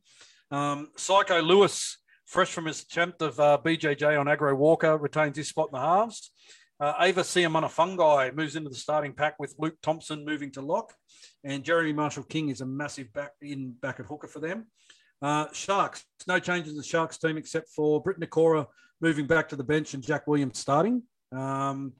Um, 0.51 0.89
Psycho 0.95 1.41
Lewis, 1.41 1.97
fresh 2.25 2.51
from 2.51 2.65
his 2.65 2.81
attempt 2.81 3.21
of 3.21 3.39
uh, 3.39 3.57
BJJ 3.63 4.19
on 4.19 4.27
Agro 4.27 4.55
Walker, 4.55 4.97
retains 4.97 5.37
his 5.37 5.49
spot 5.49 5.69
in 5.71 5.79
the 5.79 5.85
halves. 5.85 6.31
Uh, 6.79 6.93
Ava 6.99 7.21
Siamana 7.21 8.33
moves 8.35 8.55
into 8.55 8.69
the 8.69 8.75
starting 8.75 9.13
pack 9.13 9.35
with 9.37 9.53
Luke 9.59 9.75
Thompson 9.83 10.23
moving 10.23 10.51
to 10.51 10.61
lock, 10.61 10.93
and 11.43 11.63
Jeremy 11.63 11.93
Marshall 11.93 12.23
King 12.23 12.49
is 12.49 12.61
a 12.61 12.65
massive 12.65 13.11
back 13.11 13.31
in 13.41 13.71
back 13.71 13.99
at 13.99 14.05
hooker 14.05 14.27
for 14.27 14.39
them. 14.39 14.67
Uh, 15.21 15.47
Sharks, 15.51 16.05
no 16.27 16.39
changes 16.39 16.71
in 16.71 16.77
the 16.77 16.83
Sharks 16.83 17.17
team 17.17 17.37
except 17.37 17.69
for 17.69 18.01
Briton 18.01 18.25
Nikora 18.25 18.67
moving 19.01 19.27
back 19.27 19.49
to 19.49 19.55
the 19.55 19.63
bench 19.63 19.93
and 19.93 20.03
Jack 20.03 20.25
Williams 20.27 20.57
starting. 20.57 21.03
Um, 21.33 21.93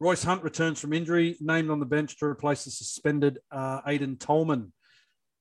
Royce 0.00 0.24
Hunt 0.24 0.42
returns 0.42 0.80
from 0.80 0.92
injury, 0.92 1.36
named 1.40 1.70
on 1.70 1.80
the 1.80 1.86
bench 1.86 2.18
to 2.18 2.26
replace 2.26 2.64
the 2.64 2.70
suspended 2.70 3.38
uh, 3.50 3.80
Aiden 3.82 4.18
Tolman. 4.18 4.72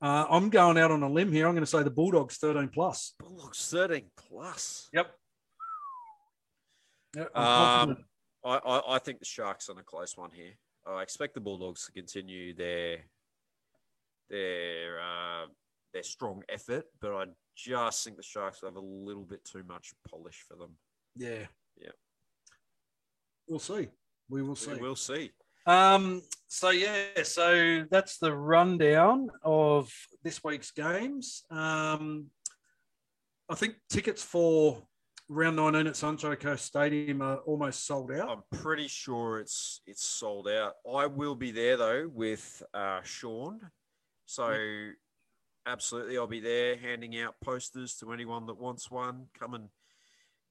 Uh, 0.06 0.28
I'm 0.30 0.52
going 0.52 0.78
out 0.78 0.92
on 0.92 1.02
a 1.02 1.10
limb 1.10 1.32
here. 1.32 1.48
I'm 1.48 1.56
going 1.56 1.64
to 1.64 1.70
say 1.70 1.82
the 1.82 1.90
Bulldogs 1.90 2.38
13 2.38 2.68
plus. 2.68 3.14
Bulldogs 3.20 3.68
13 3.72 4.04
plus. 4.16 4.88
Yep. 4.94 5.12
Um. 7.34 7.98
I, 8.44 8.58
I, 8.58 8.96
I 8.96 9.00
think 9.00 9.18
the 9.18 9.26
Sharks 9.26 9.68
on 9.68 9.80
a 9.80 9.84
close 9.84 10.16
one 10.16 10.30
here. 10.32 10.52
I 10.86 11.02
expect 11.02 11.34
the 11.34 11.40
Bulldogs 11.40 11.88
to 11.88 11.92
continue 11.92 12.54
their 12.54 13.00
their 14.30 15.00
uh, 15.00 15.48
their 15.92 16.04
strong 16.04 16.44
effort, 16.50 16.86
but 17.02 17.12
I 17.12 17.26
just 17.56 18.04
think 18.04 18.18
the 18.18 18.22
Sharks 18.22 18.62
have 18.64 18.76
a 18.76 18.80
little 18.80 19.26
bit 19.26 19.44
too 19.44 19.64
much 19.68 19.94
polish 20.08 20.46
for 20.48 20.56
them. 20.56 20.76
yeah. 21.16 21.48
Yeah. 21.82 21.90
We'll 23.48 23.58
see. 23.58 23.88
We 24.30 24.44
will 24.44 24.56
see. 24.56 24.74
We 24.74 24.80
will 24.80 24.96
see. 24.96 25.32
Um, 25.66 26.22
so 26.48 26.70
yeah, 26.70 27.24
so 27.24 27.86
that's 27.90 28.18
the 28.18 28.34
rundown 28.36 29.30
of 29.44 29.92
this 30.24 30.44
week's 30.44 30.72
games. 30.72 31.44
Um, 31.50 32.28
I 33.50 33.56
think 33.56 33.76
tickets 33.90 34.24
for 34.24 34.84
round 35.28 35.56
19 35.56 35.88
at 35.88 35.96
Sunshine 35.96 36.36
Coast 36.36 36.66
Stadium 36.66 37.22
are 37.22 37.38
almost 37.38 37.86
sold 37.86 38.12
out. 38.12 38.30
I'm 38.30 38.60
pretty 38.62 38.88
sure 38.88 39.40
it's 39.40 39.82
it's 39.88 40.04
sold 40.04 40.48
out. 40.48 40.74
I 40.92 41.08
will 41.08 41.36
be 41.36 41.52
there 41.52 41.78
though 41.78 42.10
with 42.14 42.62
uh, 42.74 43.02
Sean, 43.04 43.60
so 44.26 44.56
absolutely 45.66 46.18
I'll 46.18 46.28
be 46.28 46.42
there 46.42 46.78
handing 46.78 47.20
out 47.20 47.36
posters 47.44 47.96
to 47.96 48.14
anyone 48.14 48.46
that 48.48 48.60
wants 48.60 48.92
one. 48.92 49.28
Come 49.38 49.56
and 49.56 49.70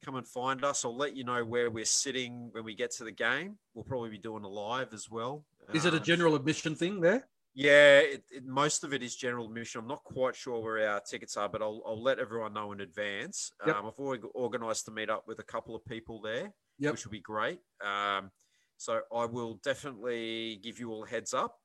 come 0.05 0.17
and 0.17 0.27
find 0.27 0.65
us. 0.65 0.85
I'll 0.85 0.97
let 0.97 1.17
you 1.17 1.25
know 1.25 1.45
where 1.45 1.71
we're 1.71 1.85
sitting 1.85 2.49
when 2.53 2.65
we 2.65 2.75
get 2.75 2.91
to 2.93 3.05
the 3.05 3.13
game. 3.13 3.57
We'll 3.75 3.85
probably 3.85 4.11
be 4.11 4.19
doing 4.19 4.45
a 4.45 4.49
live 4.49 4.93
as 4.93 5.11
well. 5.11 5.45
Is 5.73 5.85
it 5.87 5.95
a 5.95 5.99
Um, 5.99 6.03
general 6.03 6.35
admission 6.35 6.75
thing 6.75 7.01
there? 7.01 7.27
Yeah, 7.55 8.01
it, 8.01 8.25
it, 8.31 8.45
most 8.45 8.83
of 8.85 8.93
it 8.93 9.03
is 9.03 9.15
general 9.15 9.47
admission. 9.47 9.81
I'm 9.81 9.87
not 9.87 10.03
quite 10.05 10.35
sure 10.35 10.61
where 10.61 10.89
our 10.91 11.01
tickets 11.01 11.37
are, 11.37 11.49
but 11.49 11.63
I'll, 11.63 11.83
I'll 11.87 12.03
let 12.03 12.19
everyone 12.19 12.53
know 12.53 12.73
in 12.73 12.81
advance. 12.81 13.53
Yep. 13.67 13.77
Um, 13.77 13.87
I've 13.87 13.99
already 13.99 14.25
organised 14.35 14.87
to 14.87 14.91
meet 14.91 15.09
up 15.09 15.25
with 15.29 15.39
a 15.39 15.45
couple 15.45 15.75
of 15.77 15.85
people 15.87 16.21
there, 16.21 16.53
Yep. 16.79 16.93
which 16.93 17.05
will 17.05 17.13
be 17.13 17.21
great. 17.21 17.61
Um, 17.83 18.31
so 18.77 19.01
I 19.15 19.25
will 19.27 19.55
definitely 19.63 20.59
give 20.63 20.81
you 20.81 20.91
all 20.91 21.05
a 21.05 21.09
heads 21.09 21.33
up. 21.33 21.57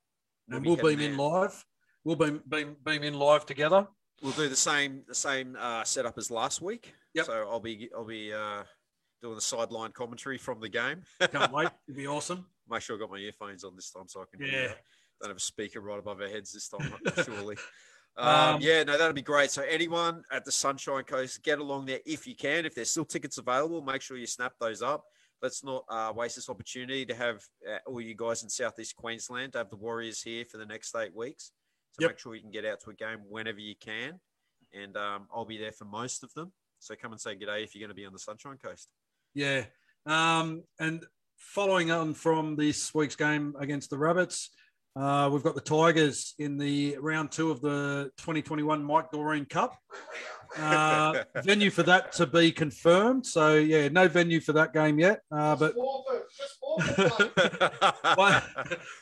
And 0.48 0.62
be 0.62 0.68
we'll 0.68 0.76
beam 0.76 1.00
in 1.00 1.16
there. 1.16 1.26
live. 1.26 1.64
We'll 2.04 2.16
beam, 2.16 2.40
beam, 2.48 2.76
beam 2.84 3.02
in 3.02 3.14
live 3.14 3.44
together. 3.44 3.88
We'll 4.22 4.32
do 4.32 4.48
the 4.48 4.56
same 4.56 5.02
the 5.08 5.14
same 5.14 5.56
uh, 5.58 5.84
setup 5.84 6.18
as 6.18 6.30
last 6.30 6.60
week. 6.60 6.92
Yep. 7.14 7.26
So 7.26 7.32
I'll 7.50 7.60
be 7.60 7.88
I'll 7.96 8.04
be 8.04 8.32
uh, 8.32 8.62
doing 9.22 9.34
the 9.34 9.40
sideline 9.40 9.92
commentary 9.92 10.38
from 10.38 10.60
the 10.60 10.68
game. 10.68 11.02
Can't 11.32 11.52
wait. 11.52 11.68
It'll 11.88 11.96
be 11.96 12.06
awesome. 12.06 12.46
Make 12.68 12.82
sure 12.82 12.96
I 12.96 12.98
got 13.00 13.10
my 13.10 13.16
earphones 13.18 13.64
on 13.64 13.74
this 13.76 13.90
time 13.90 14.04
so 14.08 14.20
I 14.20 14.24
can 14.30 14.44
Yeah. 14.44 14.50
hear. 14.52 14.74
Don't 15.20 15.30
have 15.30 15.36
a 15.36 15.40
speaker 15.40 15.80
right 15.80 15.98
above 15.98 16.20
our 16.20 16.28
heads 16.28 16.52
this 16.52 16.68
time, 16.68 16.92
surely. 17.24 17.56
Um, 18.16 18.26
Um, 18.56 18.60
yeah, 18.60 18.82
no, 18.84 18.96
that'd 18.96 19.14
be 19.14 19.22
great. 19.22 19.50
So 19.50 19.62
anyone 19.62 20.22
at 20.30 20.44
the 20.44 20.52
Sunshine 20.52 21.04
Coast, 21.04 21.42
get 21.42 21.58
along 21.58 21.86
there 21.86 22.00
if 22.06 22.26
you 22.26 22.34
can. 22.34 22.64
If 22.64 22.74
there's 22.74 22.90
still 22.90 23.04
tickets 23.04 23.36
available, 23.38 23.82
make 23.82 24.00
sure 24.02 24.16
you 24.16 24.26
snap 24.26 24.52
those 24.60 24.80
up. 24.82 25.04
Let's 25.42 25.62
not 25.64 25.84
uh, 25.88 26.12
waste 26.14 26.36
this 26.36 26.48
opportunity 26.48 27.04
to 27.06 27.14
have 27.14 27.42
uh, 27.68 27.78
all 27.86 28.00
you 28.00 28.14
guys 28.14 28.42
in 28.42 28.48
Southeast 28.48 28.94
Queensland 28.96 29.52
to 29.52 29.58
have 29.58 29.70
the 29.70 29.76
Warriors 29.76 30.22
here 30.22 30.44
for 30.44 30.58
the 30.58 30.66
next 30.66 30.94
eight 30.96 31.14
weeks. 31.14 31.52
So 32.00 32.04
Yep. 32.04 32.10
make 32.12 32.18
sure 32.18 32.34
you 32.34 32.40
can 32.40 32.50
get 32.50 32.64
out 32.64 32.80
to 32.80 32.90
a 32.90 32.94
game 32.94 33.18
whenever 33.28 33.58
you 33.58 33.74
can, 33.78 34.18
and 34.72 34.96
um, 34.96 35.26
I'll 35.34 35.44
be 35.44 35.58
there 35.58 35.72
for 35.72 35.84
most 35.84 36.22
of 36.22 36.32
them. 36.32 36.50
So 36.78 36.94
come 36.94 37.12
and 37.12 37.20
say 37.20 37.34
good 37.34 37.46
day 37.46 37.62
if 37.62 37.74
you're 37.74 37.80
going 37.80 37.94
to 37.94 37.94
be 37.94 38.06
on 38.06 38.12
the 38.14 38.18
Sunshine 38.18 38.56
Coast. 38.56 38.88
Yeah. 39.34 39.64
Um, 40.06 40.62
and 40.78 41.04
following 41.36 41.90
on 41.90 42.14
from 42.14 42.56
this 42.56 42.94
week's 42.94 43.16
game 43.16 43.54
against 43.58 43.90
the 43.90 43.98
Rabbits, 43.98 44.48
uh, 44.96 45.28
we've 45.30 45.42
got 45.42 45.54
the 45.54 45.60
Tigers 45.60 46.34
in 46.38 46.56
the 46.56 46.96
round 46.98 47.32
two 47.32 47.50
of 47.50 47.60
the 47.60 48.10
2021 48.16 48.82
Mike 48.82 49.10
Doreen 49.12 49.44
Cup. 49.44 49.76
Uh, 50.58 51.24
venue 51.44 51.70
for 51.70 51.82
that 51.82 52.12
to 52.12 52.26
be 52.26 52.50
confirmed. 52.50 53.26
So, 53.26 53.56
yeah, 53.56 53.88
no 53.88 54.08
venue 54.08 54.40
for 54.40 54.54
that 54.54 54.72
game 54.72 54.98
yet. 54.98 55.20
Uh, 55.30 55.54
but 55.54 55.74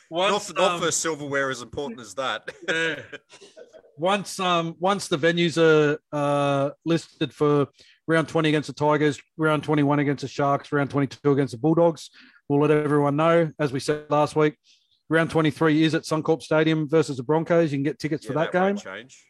Once, 0.09 0.49
not, 0.49 0.57
not 0.57 0.71
um, 0.71 0.81
for 0.81 0.91
silverware 0.91 1.49
as 1.49 1.61
important 1.61 1.99
as 1.99 2.13
that. 2.15 2.49
yeah. 2.67 3.01
once 3.97 4.39
um 4.39 4.75
once 4.79 5.07
the 5.07 5.17
venues 5.17 5.57
are 5.57 5.99
uh, 6.11 6.71
listed 6.85 7.33
for 7.33 7.67
round 8.07 8.27
20 8.27 8.49
against 8.49 8.67
the 8.67 8.73
Tigers, 8.73 9.19
round 9.37 9.63
21 9.63 9.99
against 9.99 10.21
the 10.21 10.27
Sharks, 10.27 10.71
round 10.71 10.89
22 10.89 11.31
against 11.31 11.51
the 11.51 11.59
Bulldogs, 11.59 12.09
we'll 12.47 12.59
let 12.61 12.71
everyone 12.71 13.15
know. 13.15 13.51
As 13.59 13.71
we 13.71 13.79
said 13.79 14.05
last 14.09 14.35
week, 14.35 14.55
round 15.09 15.29
23 15.29 15.83
is 15.83 15.93
at 15.93 16.03
Suncorp 16.03 16.41
Stadium 16.41 16.89
versus 16.89 17.17
the 17.17 17.23
Broncos. 17.23 17.71
You 17.71 17.77
can 17.77 17.83
get 17.83 17.99
tickets 17.99 18.25
for 18.25 18.33
Yeah, 18.33 18.45
that, 18.45 18.51
game. 18.51 18.77
change. 18.77 19.25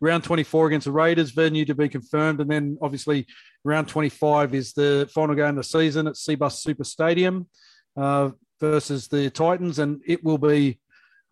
Round 0.00 0.24
24 0.24 0.68
against 0.68 0.86
the 0.86 0.92
Raiders, 0.92 1.32
venue 1.32 1.66
to 1.66 1.74
be 1.74 1.90
confirmed. 1.90 2.40
And 2.40 2.50
then 2.50 2.78
obviously 2.80 3.26
round 3.64 3.88
25 3.88 4.54
is 4.54 4.72
the 4.72 5.08
final 5.12 5.34
game 5.34 5.50
of 5.50 5.56
the 5.56 5.64
season 5.64 6.06
at 6.06 6.14
Cbus 6.14 6.52
Super 6.52 6.84
Stadium 6.84 7.48
uh, 7.96 8.30
versus 8.60 9.08
the 9.08 9.30
Titans. 9.30 9.78
And 9.78 10.00
it 10.06 10.22
will 10.24 10.38
be, 10.38 10.80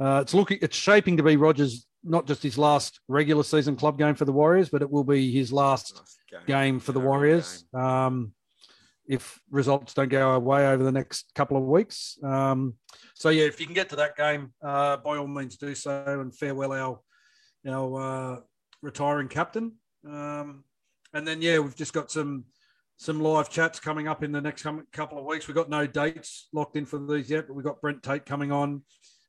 uh, 0.00 0.20
it's 0.22 0.34
looking, 0.34 0.58
it's 0.62 0.76
shaping 0.76 1.16
to 1.16 1.22
be 1.22 1.36
Rogers, 1.36 1.86
not 2.04 2.26
just 2.26 2.42
his 2.42 2.58
last 2.58 3.00
regular 3.08 3.42
season 3.42 3.76
club 3.76 3.98
game 3.98 4.14
for 4.14 4.24
the 4.24 4.32
Warriors, 4.32 4.68
but 4.68 4.82
it 4.82 4.90
will 4.90 5.04
be 5.04 5.30
his 5.32 5.52
last 5.52 5.94
Nice 6.32 6.44
game 6.46 6.80
for 6.80 6.92
the 6.92 7.00
Warriors. 7.00 7.64
Um, 7.72 8.32
if 9.08 9.40
results 9.50 9.94
don't 9.94 10.08
go 10.08 10.30
our 10.30 10.40
way 10.40 10.66
over 10.66 10.82
the 10.82 10.92
next 10.92 11.32
couple 11.34 11.56
of 11.56 11.62
weeks. 11.64 12.18
Um, 12.22 12.74
so 13.14 13.28
yeah, 13.28 13.44
if 13.44 13.60
you 13.60 13.66
can 13.66 13.74
get 13.74 13.88
to 13.90 13.96
that 13.96 14.16
game, 14.16 14.52
uh, 14.62 14.96
by 14.96 15.16
all 15.16 15.28
means 15.28 15.56
do 15.56 15.74
so 15.74 16.04
and 16.06 16.36
farewell 16.36 16.72
our 16.72 17.00
our 17.68 18.00
uh, 18.00 18.40
retiring 18.82 19.28
captain. 19.28 19.72
Um, 20.06 20.64
and 21.12 21.26
then 21.26 21.42
yeah, 21.42 21.58
we've 21.58 21.76
just 21.76 21.92
got 21.92 22.10
some 22.10 22.44
some 22.98 23.20
live 23.20 23.50
chats 23.50 23.78
coming 23.78 24.08
up 24.08 24.22
in 24.22 24.32
the 24.32 24.40
next 24.40 24.66
couple 24.92 25.18
of 25.18 25.24
weeks. 25.24 25.46
We've 25.46 25.54
got 25.54 25.68
no 25.68 25.86
dates 25.86 26.48
locked 26.52 26.76
in 26.76 26.86
for 26.86 26.98
these 26.98 27.28
yet, 27.28 27.46
but 27.46 27.54
we've 27.54 27.64
got 27.64 27.80
Brent 27.80 28.02
Tate 28.02 28.24
coming 28.24 28.52
on. 28.52 28.82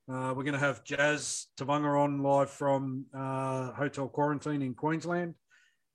Uh, 0.10 0.34
we're 0.36 0.44
going 0.44 0.54
to 0.54 0.60
have 0.60 0.86
Jazz 0.86 1.48
Tevaga 1.60 2.02
on 2.02 2.24
live 2.24 2.50
from 2.50 3.06
uh, 3.14 3.74
Hotel 3.74 4.08
Quarantine 4.08 4.62
in 4.62 4.74
Queensland. 4.74 5.36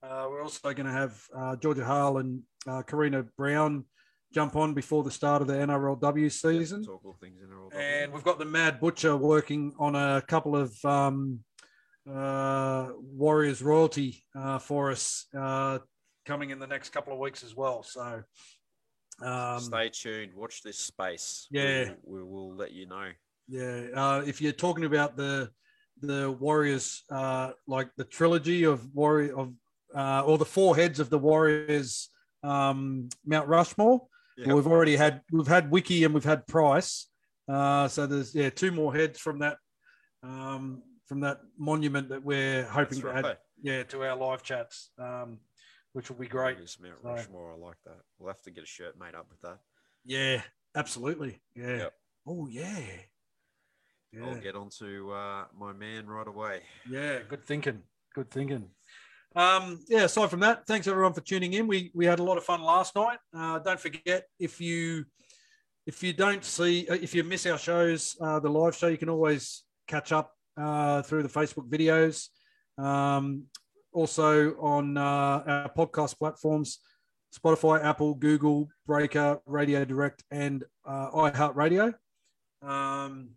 Uh, 0.02 0.26
we're 0.28 0.42
also 0.42 0.74
going 0.74 0.86
to 0.86 0.92
have 0.92 1.18
uh, 1.34 1.56
Georgia 1.56 1.86
Hale 1.86 2.18
and 2.18 2.42
uh, 2.66 2.82
Karina 2.82 3.22
Brown 3.38 3.86
jump 4.34 4.56
on 4.56 4.74
before 4.74 5.02
the 5.02 5.10
start 5.10 5.40
of 5.40 5.48
the 5.48 5.54
NRLW 5.54 6.30
season. 6.30 6.84
Talk 6.84 7.02
all 7.04 7.16
things 7.20 7.40
in 7.42 7.50
a 7.50 7.54
row. 7.54 7.70
And 7.74 8.12
we've 8.12 8.24
got 8.24 8.38
the 8.38 8.44
Mad 8.44 8.80
Butcher 8.80 9.16
working 9.16 9.72
on 9.78 9.94
a 9.94 10.22
couple 10.22 10.56
of 10.56 10.74
um, 10.84 11.40
uh, 12.10 12.88
Warriors 12.98 13.62
royalty 13.62 14.24
uh, 14.36 14.58
for 14.58 14.90
us 14.90 15.26
uh, 15.38 15.78
coming 16.26 16.50
in 16.50 16.58
the 16.58 16.66
next 16.66 16.90
couple 16.90 17.12
of 17.12 17.18
weeks 17.18 17.42
as 17.44 17.54
well. 17.56 17.82
So, 17.82 18.22
um, 19.22 19.60
Stay 19.60 19.88
tuned. 19.90 20.32
Watch 20.34 20.62
this 20.62 20.78
space. 20.78 21.46
Yeah. 21.50 21.92
we, 22.04 22.18
we 22.18 22.24
will 22.24 22.54
let 22.54 22.72
you 22.72 22.86
know. 22.86 23.10
yeah, 23.48 23.86
uh, 23.94 24.22
if 24.26 24.40
you're 24.40 24.52
talking 24.52 24.84
about 24.84 25.16
the 25.16 25.50
the 26.00 26.32
Warriors, 26.32 27.04
uh, 27.10 27.52
like 27.68 27.88
the 27.96 28.04
trilogy 28.04 28.64
of 28.64 28.92
Warrior 28.94 29.38
of 29.38 29.52
uh, 29.94 30.24
or 30.24 30.38
the 30.38 30.44
four 30.44 30.74
heads 30.74 30.98
of 31.00 31.10
the 31.10 31.18
Warriors, 31.18 32.08
um, 32.42 33.08
Mount 33.24 33.48
Rushmore. 33.48 34.06
Yeah. 34.36 34.54
we've 34.54 34.66
already 34.66 34.96
had 34.96 35.20
we've 35.30 35.46
had 35.46 35.70
Wiki 35.70 36.04
and 36.04 36.14
we've 36.14 36.24
had 36.24 36.46
Price. 36.46 37.06
Uh, 37.48 37.86
so 37.88 38.06
there's 38.06 38.34
yeah 38.34 38.50
two 38.50 38.72
more 38.72 38.94
heads 38.94 39.18
from 39.18 39.40
that 39.40 39.58
um, 40.22 40.82
from 41.06 41.20
that 41.20 41.40
monument 41.58 42.08
that 42.10 42.22
we're 42.24 42.64
hoping 42.64 43.00
That's 43.00 43.22
to 43.22 43.28
add 43.28 43.38
yeah 43.62 43.82
to 43.84 44.02
our 44.04 44.16
live 44.16 44.42
chats, 44.42 44.90
um, 44.98 45.38
which 45.92 46.08
will 46.08 46.16
be 46.16 46.28
great. 46.28 46.58
Yes, 46.60 46.78
Mount 46.80 46.94
So- 47.02 47.08
Rushmore. 47.08 47.52
I 47.52 47.56
like 47.56 47.76
that. 47.84 48.00
We'll 48.18 48.28
have 48.28 48.42
to 48.42 48.50
get 48.50 48.64
a 48.64 48.66
shirt 48.66 48.98
made 48.98 49.14
up 49.14 49.26
with 49.30 49.40
that. 49.42 49.58
Yeah, 50.04 50.42
absolutely. 50.74 51.40
Yeah. 51.54 51.76
Yep. 51.76 51.92
Oh 52.26 52.46
yeah. 52.48 52.80
I'll 54.22 54.34
get 54.34 54.56
on 54.56 54.68
to 54.78 55.10
uh, 55.12 55.44
my 55.58 55.72
man 55.72 56.06
right 56.06 56.26
away. 56.28 56.60
Yeah. 56.88 57.20
Good 57.28 57.44
thinking. 57.46 57.82
Good 58.14 58.30
thinking. 58.30 58.68
Um, 59.34 59.80
yeah. 59.88 60.02
Aside 60.04 60.28
from 60.28 60.40
that, 60.40 60.66
thanks 60.66 60.86
everyone 60.86 61.14
for 61.14 61.22
tuning 61.22 61.54
in. 61.54 61.66
We 61.66 61.90
we 61.94 62.04
had 62.04 62.18
a 62.18 62.22
lot 62.22 62.36
of 62.36 62.44
fun 62.44 62.62
last 62.62 62.94
night. 62.94 63.18
Uh, 63.34 63.58
don't 63.60 63.80
forget 63.80 64.24
if 64.38 64.60
you 64.60 65.06
if 65.86 66.02
you 66.02 66.12
don't 66.12 66.44
see 66.44 66.86
uh, 66.90 66.94
if 66.94 67.14
you 67.14 67.24
miss 67.24 67.46
our 67.46 67.56
shows, 67.58 68.14
uh, 68.20 68.38
the 68.40 68.50
live 68.50 68.76
show, 68.76 68.88
you 68.88 68.98
can 68.98 69.08
always 69.08 69.62
catch 69.88 70.12
up 70.12 70.32
uh, 70.56 71.02
through 71.02 71.22
the 71.22 71.28
Facebook 71.28 71.68
videos. 71.68 72.28
Um, 72.82 73.44
also 73.92 74.54
on 74.58 74.96
uh, 74.96 75.42
our 75.46 75.72
podcast 75.76 76.18
platforms, 76.18 76.78
Spotify, 77.36 77.84
Apple, 77.84 78.14
Google, 78.14 78.68
Breaker, 78.86 79.40
Radio 79.46 79.84
Direct, 79.84 80.24
and 80.30 80.64
uh, 80.84 81.10
iHeartRadio. 81.10 81.94
Um, 82.62 83.30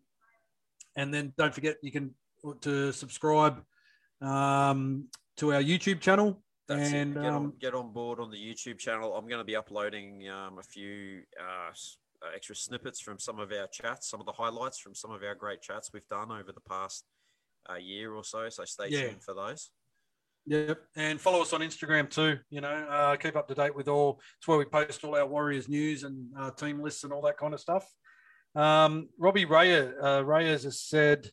and 0.95 1.13
then 1.13 1.33
don't 1.37 1.53
forget 1.53 1.77
you 1.81 1.91
can 1.91 2.13
to 2.61 2.91
subscribe 2.93 3.63
um, 4.21 5.07
to 5.37 5.53
our 5.53 5.61
YouTube 5.61 5.99
channel. 5.99 6.41
That's 6.67 6.91
and 6.93 7.11
it. 7.11 7.21
Get, 7.21 7.25
on, 7.25 7.35
um, 7.35 7.53
get 7.59 7.75
on 7.75 7.91
board 7.91 8.19
on 8.19 8.31
the 8.31 8.37
YouTube 8.37 8.79
channel. 8.79 9.15
I'm 9.15 9.27
going 9.27 9.39
to 9.39 9.45
be 9.45 9.55
uploading 9.55 10.27
um, 10.29 10.57
a 10.57 10.63
few 10.63 11.21
uh, 11.39 11.71
extra 12.33 12.55
snippets 12.55 12.99
from 13.01 13.19
some 13.19 13.39
of 13.39 13.51
our 13.51 13.67
chats, 13.67 14.09
some 14.09 14.19
of 14.19 14.25
the 14.25 14.31
highlights 14.31 14.79
from 14.79 14.95
some 14.95 15.11
of 15.11 15.21
our 15.23 15.35
great 15.35 15.61
chats 15.61 15.91
we've 15.93 16.07
done 16.07 16.31
over 16.31 16.51
the 16.51 16.61
past 16.69 17.03
uh, 17.69 17.75
year 17.75 18.13
or 18.13 18.23
so. 18.23 18.47
So 18.49 18.63
stay 18.65 18.87
Yeah. 18.89 19.07
tuned 19.09 19.23
for 19.23 19.33
those. 19.33 19.69
Yep, 20.47 20.79
and 20.95 21.19
follow 21.19 21.41
us 21.41 21.53
on 21.53 21.61
Instagram 21.61 22.07
too. 22.07 22.37
You 22.51 22.61
know, 22.61 22.69
uh, 22.69 23.15
keep 23.15 23.35
up 23.35 23.47
to 23.47 23.55
date 23.55 23.75
with 23.75 23.87
all. 23.87 24.21
It's 24.37 24.47
where 24.47 24.59
we 24.59 24.65
post 24.65 25.03
all 25.03 25.15
our 25.15 25.25
Warriors 25.25 25.67
news 25.67 26.03
and 26.03 26.27
uh, 26.39 26.51
team 26.51 26.81
lists 26.83 27.03
and 27.03 27.11
all 27.11 27.23
that 27.23 27.37
kind 27.37 27.53
of 27.55 27.59
stuff. 27.59 27.83
Um, 28.53 29.09
Robbie 29.17 29.45
Reyes, 29.45 29.91
uh, 30.01 30.23
Reyes 30.23 30.63
has 30.63 30.79
said, 30.79 31.31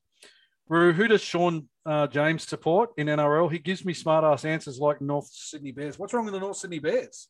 "Roo, 0.67 0.95
who 0.95 1.09
does 1.09 1.21
Sean 1.21 1.69
uh, 1.85 2.07
James 2.07 2.49
support 2.49 2.91
in 2.97 3.07
NRL? 3.09 3.53
He 3.53 3.59
gives 3.59 3.85
me 3.85 3.93
smart 3.93 4.25
ass 4.25 4.47
answers 4.47 4.79
like 4.81 5.03
North 5.03 5.29
Sydney 5.31 5.73
Bears. 5.73 5.99
What's 5.99 6.15
wrong 6.15 6.25
with 6.25 6.33
the 6.35 6.41
North 6.41 6.57
Sydney 6.57 6.79
Bears? 6.79 7.29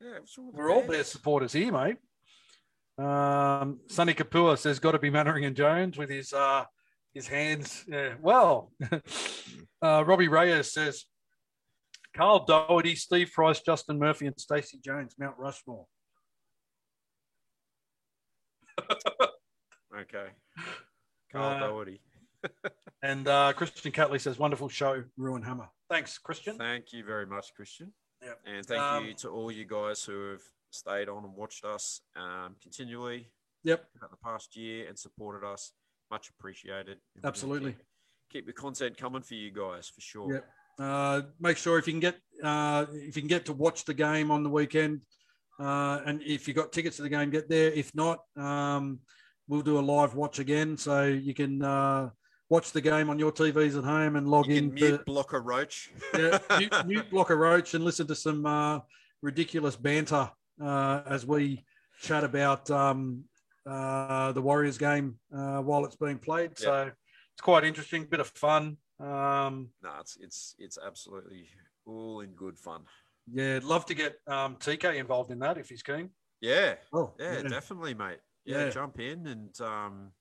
Yeah, 0.00 0.20
what's 0.20 0.38
wrong 0.38 0.46
with 0.46 0.56
the 0.56 0.62
We're 0.62 0.70
all 0.70 0.80
Bears? 0.80 0.90
Bears 0.90 1.08
supporters 1.08 1.52
here, 1.52 1.70
mate." 1.70 1.98
Um, 3.00 3.80
Sonny 3.88 4.14
Kapua 4.14 4.58
says, 4.58 4.78
"Got 4.78 4.92
to 4.92 4.98
be 4.98 5.10
Mannering 5.10 5.44
and 5.44 5.56
Jones 5.56 5.96
with 5.96 6.10
his 6.10 6.32
uh, 6.32 6.64
his 7.14 7.26
hands." 7.26 7.84
Yeah, 7.88 8.14
well, 8.20 8.72
uh, 9.82 10.04
Robbie 10.04 10.28
Reyes 10.28 10.72
says, 10.72 11.04
Carl 12.16 12.44
Doherty, 12.44 12.94
Steve 12.96 13.30
Price, 13.32 13.60
Justin 13.60 13.98
Murphy, 13.98 14.26
and 14.26 14.38
Stacey 14.38 14.78
Jones, 14.84 15.14
Mount 15.18 15.36
Rushmore. 15.38 15.86
Okay. 20.02 20.28
Carl 21.32 21.56
Uh, 21.56 21.58
Doherty. 21.60 22.00
And 23.02 23.26
uh, 23.28 23.52
Christian 23.54 23.92
Catley 23.92 24.20
says, 24.20 24.38
wonderful 24.38 24.68
show, 24.68 25.02
Ruin 25.16 25.42
Hammer. 25.42 25.68
Thanks, 25.88 26.16
Christian. 26.18 26.56
Thank 26.58 26.92
you 26.92 27.02
very 27.04 27.24
much, 27.26 27.54
Christian. 27.54 27.92
Yep. 28.22 28.38
And 28.46 28.66
thank 28.66 28.80
Um, 28.80 29.06
you 29.06 29.14
to 29.14 29.28
all 29.30 29.50
you 29.50 29.64
guys 29.64 30.04
who 30.04 30.30
have 30.32 30.42
stayed 30.70 31.08
on 31.08 31.24
and 31.24 31.34
watched 31.34 31.64
us 31.64 32.00
um, 32.16 32.56
continually 32.62 33.28
Yep, 33.64 33.84
throughout 33.92 34.10
the 34.10 34.16
past 34.24 34.56
year 34.56 34.88
and 34.88 34.98
supported 34.98 35.46
us. 35.46 35.72
Much 36.10 36.30
appreciated. 36.30 36.88
And 36.88 36.98
we're 37.16 37.20
gonna 37.22 37.28
Absolutely. 37.28 37.72
Keep, 37.72 37.80
keep 38.32 38.46
the 38.46 38.52
content 38.52 38.96
coming 38.96 39.22
for 39.22 39.34
you 39.34 39.50
guys 39.52 39.88
for 39.88 40.00
sure. 40.00 40.32
Yep. 40.32 40.48
Uh, 40.78 41.22
make 41.40 41.56
sure 41.58 41.78
if 41.78 41.86
you 41.86 41.92
can 41.92 42.00
get 42.00 42.16
uh, 42.42 42.86
if 42.92 43.14
you 43.16 43.22
can 43.22 43.28
get 43.28 43.44
to 43.46 43.52
watch 43.52 43.84
the 43.84 43.92
game 43.94 44.30
on 44.30 44.42
the 44.42 44.48
weekend, 44.48 45.02
uh, 45.58 46.00
and 46.06 46.22
if 46.22 46.48
you 46.48 46.54
got 46.54 46.72
tickets 46.72 46.96
to 46.96 47.02
the 47.02 47.08
game, 47.08 47.28
get 47.30 47.48
there. 47.50 47.70
If 47.70 47.94
not, 47.94 48.20
um, 48.36 49.00
we'll 49.46 49.60
do 49.60 49.78
a 49.78 49.80
live 49.80 50.14
watch 50.14 50.38
again, 50.38 50.78
so 50.78 51.04
you 51.04 51.34
can 51.34 51.62
uh, 51.62 52.08
watch 52.48 52.72
the 52.72 52.80
game 52.80 53.10
on 53.10 53.18
your 53.18 53.30
TVs 53.30 53.76
at 53.76 53.84
home 53.84 54.16
and 54.16 54.26
log 54.26 54.48
in. 54.48 54.70
can 54.70 54.76
to- 54.76 54.84
mute 54.88 55.04
Blocker 55.06 55.42
Roach. 55.42 55.90
yeah, 56.16 56.38
mute, 56.58 56.74
mute 56.86 57.10
Blocker 57.10 57.36
Roach 57.36 57.74
and 57.74 57.84
listen 57.84 58.06
to 58.06 58.14
some 58.14 58.46
uh, 58.46 58.80
ridiculous 59.20 59.76
banter 59.76 60.30
uh, 60.60 61.02
as 61.06 61.26
we 61.26 61.64
chat 62.00 62.24
about 62.24 62.70
um, 62.70 63.24
uh, 63.66 64.32
the 64.32 64.42
Warriors 64.42 64.78
game 64.78 65.18
uh, 65.34 65.60
while 65.60 65.84
it's 65.84 65.96
being 65.96 66.18
played. 66.18 66.58
So 66.58 66.90
it's 67.32 67.42
quite 67.42 67.64
interesting, 67.64 68.04
bit 68.04 68.20
of 68.20 68.28
fun. 68.28 68.76
Um, 68.98 69.70
no, 69.82 69.92
it's 70.00 70.16
it's 70.20 70.54
it's 70.58 70.78
absolutely 70.84 71.48
all 71.86 72.20
in 72.20 72.30
good 72.32 72.58
fun. 72.58 72.82
yeah, 73.32 73.56
I'd 73.56 73.64
love 73.64 73.86
to 73.86 73.94
get 73.94 74.16
um, 74.26 74.56
TK 74.56 74.96
involved 74.96 75.30
in 75.30 75.38
that 75.40 75.56
if 75.58 75.68
he's 75.68 75.82
keen. 75.82 76.10
Yeah, 76.40 76.74
Oh, 76.92 77.12
yeah, 77.18 77.42
definitely, 77.42 77.94
mate. 77.94 78.18
Yeah, 78.44 78.64
Yeah. 78.64 78.70
jump 78.70 78.98
in 78.98 79.26
and 79.26 79.60
um, 79.60 80.12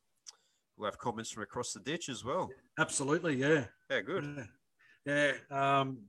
we'll 0.77 0.89
have 0.89 0.97
comments 0.97 1.31
from 1.31 1.43
across 1.43 1.73
the 1.73 1.79
ditch 1.79 2.09
as 2.09 2.23
well. 2.23 2.51
absolutely. 2.77 3.35
Yeah, 3.35 3.65
Yeah, 3.89 4.01
good. 4.01 4.47
Yeah, 5.05 5.31
yeah. 5.49 5.79
Um, 5.79 5.99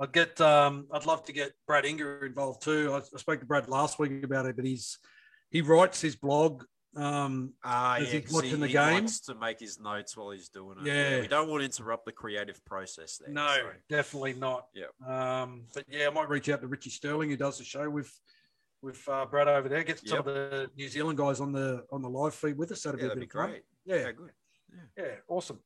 I'd 0.00 0.12
get. 0.12 0.40
Um, 0.40 0.86
I'd 0.92 1.06
love 1.06 1.24
to 1.26 1.32
get 1.32 1.52
Brad 1.66 1.84
Inger 1.84 2.24
involved 2.26 2.62
too. 2.62 2.92
I, 2.92 2.98
I 2.98 3.18
spoke 3.18 3.40
to 3.40 3.46
Brad 3.46 3.68
last 3.68 3.98
week 3.98 4.24
about 4.24 4.46
it, 4.46 4.56
but 4.56 4.64
he's 4.64 4.98
he 5.50 5.60
writes 5.60 6.00
his 6.00 6.16
blog. 6.16 6.64
Um, 6.96 7.54
As 7.64 8.12
yeah, 8.12 8.20
he's 8.20 8.32
watching 8.32 8.50
he, 8.50 8.56
the 8.56 8.66
he 8.68 8.72
game? 8.72 9.02
likes 9.02 9.20
to 9.22 9.34
make 9.34 9.58
his 9.58 9.80
notes 9.80 10.16
while 10.16 10.30
he's 10.30 10.48
doing 10.48 10.78
it. 10.80 10.86
Yeah. 10.86 11.20
we 11.22 11.26
don't 11.26 11.48
want 11.48 11.60
to 11.60 11.64
interrupt 11.64 12.04
the 12.06 12.12
creative 12.12 12.64
process 12.64 13.18
there. 13.18 13.32
No, 13.34 13.48
so- 13.48 13.70
definitely 13.88 14.34
not. 14.34 14.66
Yeah. 14.74 14.86
Um, 15.04 15.64
but 15.74 15.84
yeah, 15.88 16.06
I 16.06 16.10
might 16.10 16.28
reach 16.28 16.48
out 16.48 16.60
to 16.60 16.68
Richie 16.68 16.90
Sterling 16.90 17.30
who 17.30 17.36
does 17.36 17.58
the 17.58 17.64
show 17.64 17.88
with 17.90 18.12
with 18.82 19.02
uh, 19.08 19.26
Brad 19.26 19.48
over 19.48 19.68
there. 19.68 19.82
Get 19.82 19.98
some 20.00 20.18
Yep. 20.18 20.18
of 20.18 20.24
the 20.26 20.70
New 20.76 20.88
Zealand 20.88 21.18
guys 21.18 21.40
on 21.40 21.52
the 21.52 21.84
on 21.90 22.02
the 22.02 22.10
live 22.10 22.34
feed 22.34 22.56
with 22.58 22.70
us. 22.70 22.82
That'd 22.82 23.00
yeah, 23.00 23.04
be 23.04 23.08
that'd 23.08 23.20
be 23.20 23.26
great. 23.26 23.62
Yeah, 23.84 23.96
Yeah, 23.96 24.12
good. 24.12 24.30
yeah, 24.96 25.04
awesome. 25.28 25.58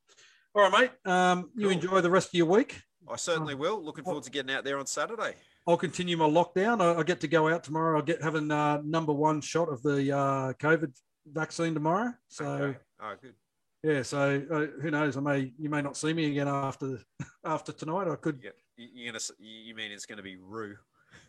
All 0.54 0.68
right, 0.70 0.90
mate. 1.04 1.12
Um, 1.12 1.50
you 1.54 1.68
enjoy 1.68 2.00
the 2.00 2.10
rest 2.10 2.28
of 2.28 2.34
your 2.34 2.46
week. 2.46 2.80
I 3.10 3.16
certainly 3.16 3.54
will. 3.54 3.82
Looking 3.82 4.04
forward 4.04 4.24
to 4.24 4.30
getting 4.30 4.54
out 4.54 4.64
there 4.64 4.78
on 4.78 4.86
Saturday. 4.86 5.34
I'll 5.66 5.76
continue 5.76 6.16
my 6.16 6.26
lockdown. 6.26 6.80
I, 6.80 7.00
I 7.00 7.02
get 7.02 7.20
to 7.20 7.28
go 7.28 7.48
out 7.48 7.64
tomorrow. 7.64 7.98
I'll 7.98 8.04
get 8.04 8.22
having 8.22 8.50
uh, 8.50 8.80
number 8.84 9.12
one 9.12 9.40
shot 9.40 9.68
of 9.68 9.82
the 9.82 10.12
uh, 10.16 10.52
COVID 10.54 10.92
vaccine 11.26 11.74
tomorrow. 11.74 12.14
So 12.28 12.46
okay. 12.46 12.78
Oh, 13.00 13.14
good. 13.20 13.34
yeah, 13.82 14.02
so 14.02 14.42
uh, 14.50 14.80
who 14.80 14.90
knows? 14.90 15.16
I 15.16 15.20
may 15.20 15.52
you 15.58 15.68
may 15.68 15.82
not 15.82 15.96
see 15.96 16.12
me 16.12 16.30
again 16.30 16.48
after 16.48 16.98
after 17.44 17.72
tonight. 17.72 18.08
I 18.08 18.16
could. 18.16 18.40
You, 18.42 18.88
you're 18.94 19.12
gonna. 19.12 19.24
You 19.38 19.74
mean 19.74 19.92
it's 19.92 20.06
gonna 20.06 20.22
be 20.22 20.36
Rue? 20.36 20.76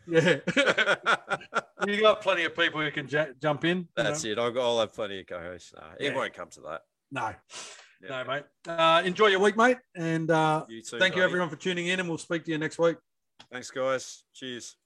Yeah, 0.06 0.36
you 1.86 2.00
got 2.00 2.22
plenty 2.22 2.44
of 2.44 2.56
people 2.56 2.80
who 2.80 2.90
can 2.90 3.06
j- 3.06 3.32
jump 3.40 3.64
in. 3.64 3.88
That's 3.94 4.24
know? 4.24 4.30
it. 4.30 4.38
I'll, 4.38 4.60
I'll 4.60 4.80
have 4.80 4.94
plenty 4.94 5.20
of 5.20 5.26
co-hosts. 5.26 5.74
Nah, 5.74 5.82
it 5.98 6.14
won't 6.14 6.32
come 6.32 6.48
to 6.50 6.60
that. 6.62 6.82
No, 7.12 7.28
Yeah. 7.28 7.34
No, 8.08 8.24
mate. 8.24 8.44
Uh, 8.66 9.02
enjoy 9.04 9.26
your 9.28 9.40
week, 9.40 9.56
mate, 9.56 9.78
and 9.94 10.30
uh, 10.30 10.64
You 10.68 10.82
too. 10.82 10.98
thank 10.98 11.16
you 11.16 11.22
everyone 11.22 11.48
for 11.48 11.56
tuning 11.56 11.88
in. 11.88 12.00
And 12.00 12.08
we'll 12.08 12.18
speak 12.18 12.44
to 12.44 12.50
you 12.50 12.58
next 12.58 12.78
week. 12.78 12.96
Thanks, 13.52 13.70
guys. 13.70 14.24
Cheers. 14.34 14.76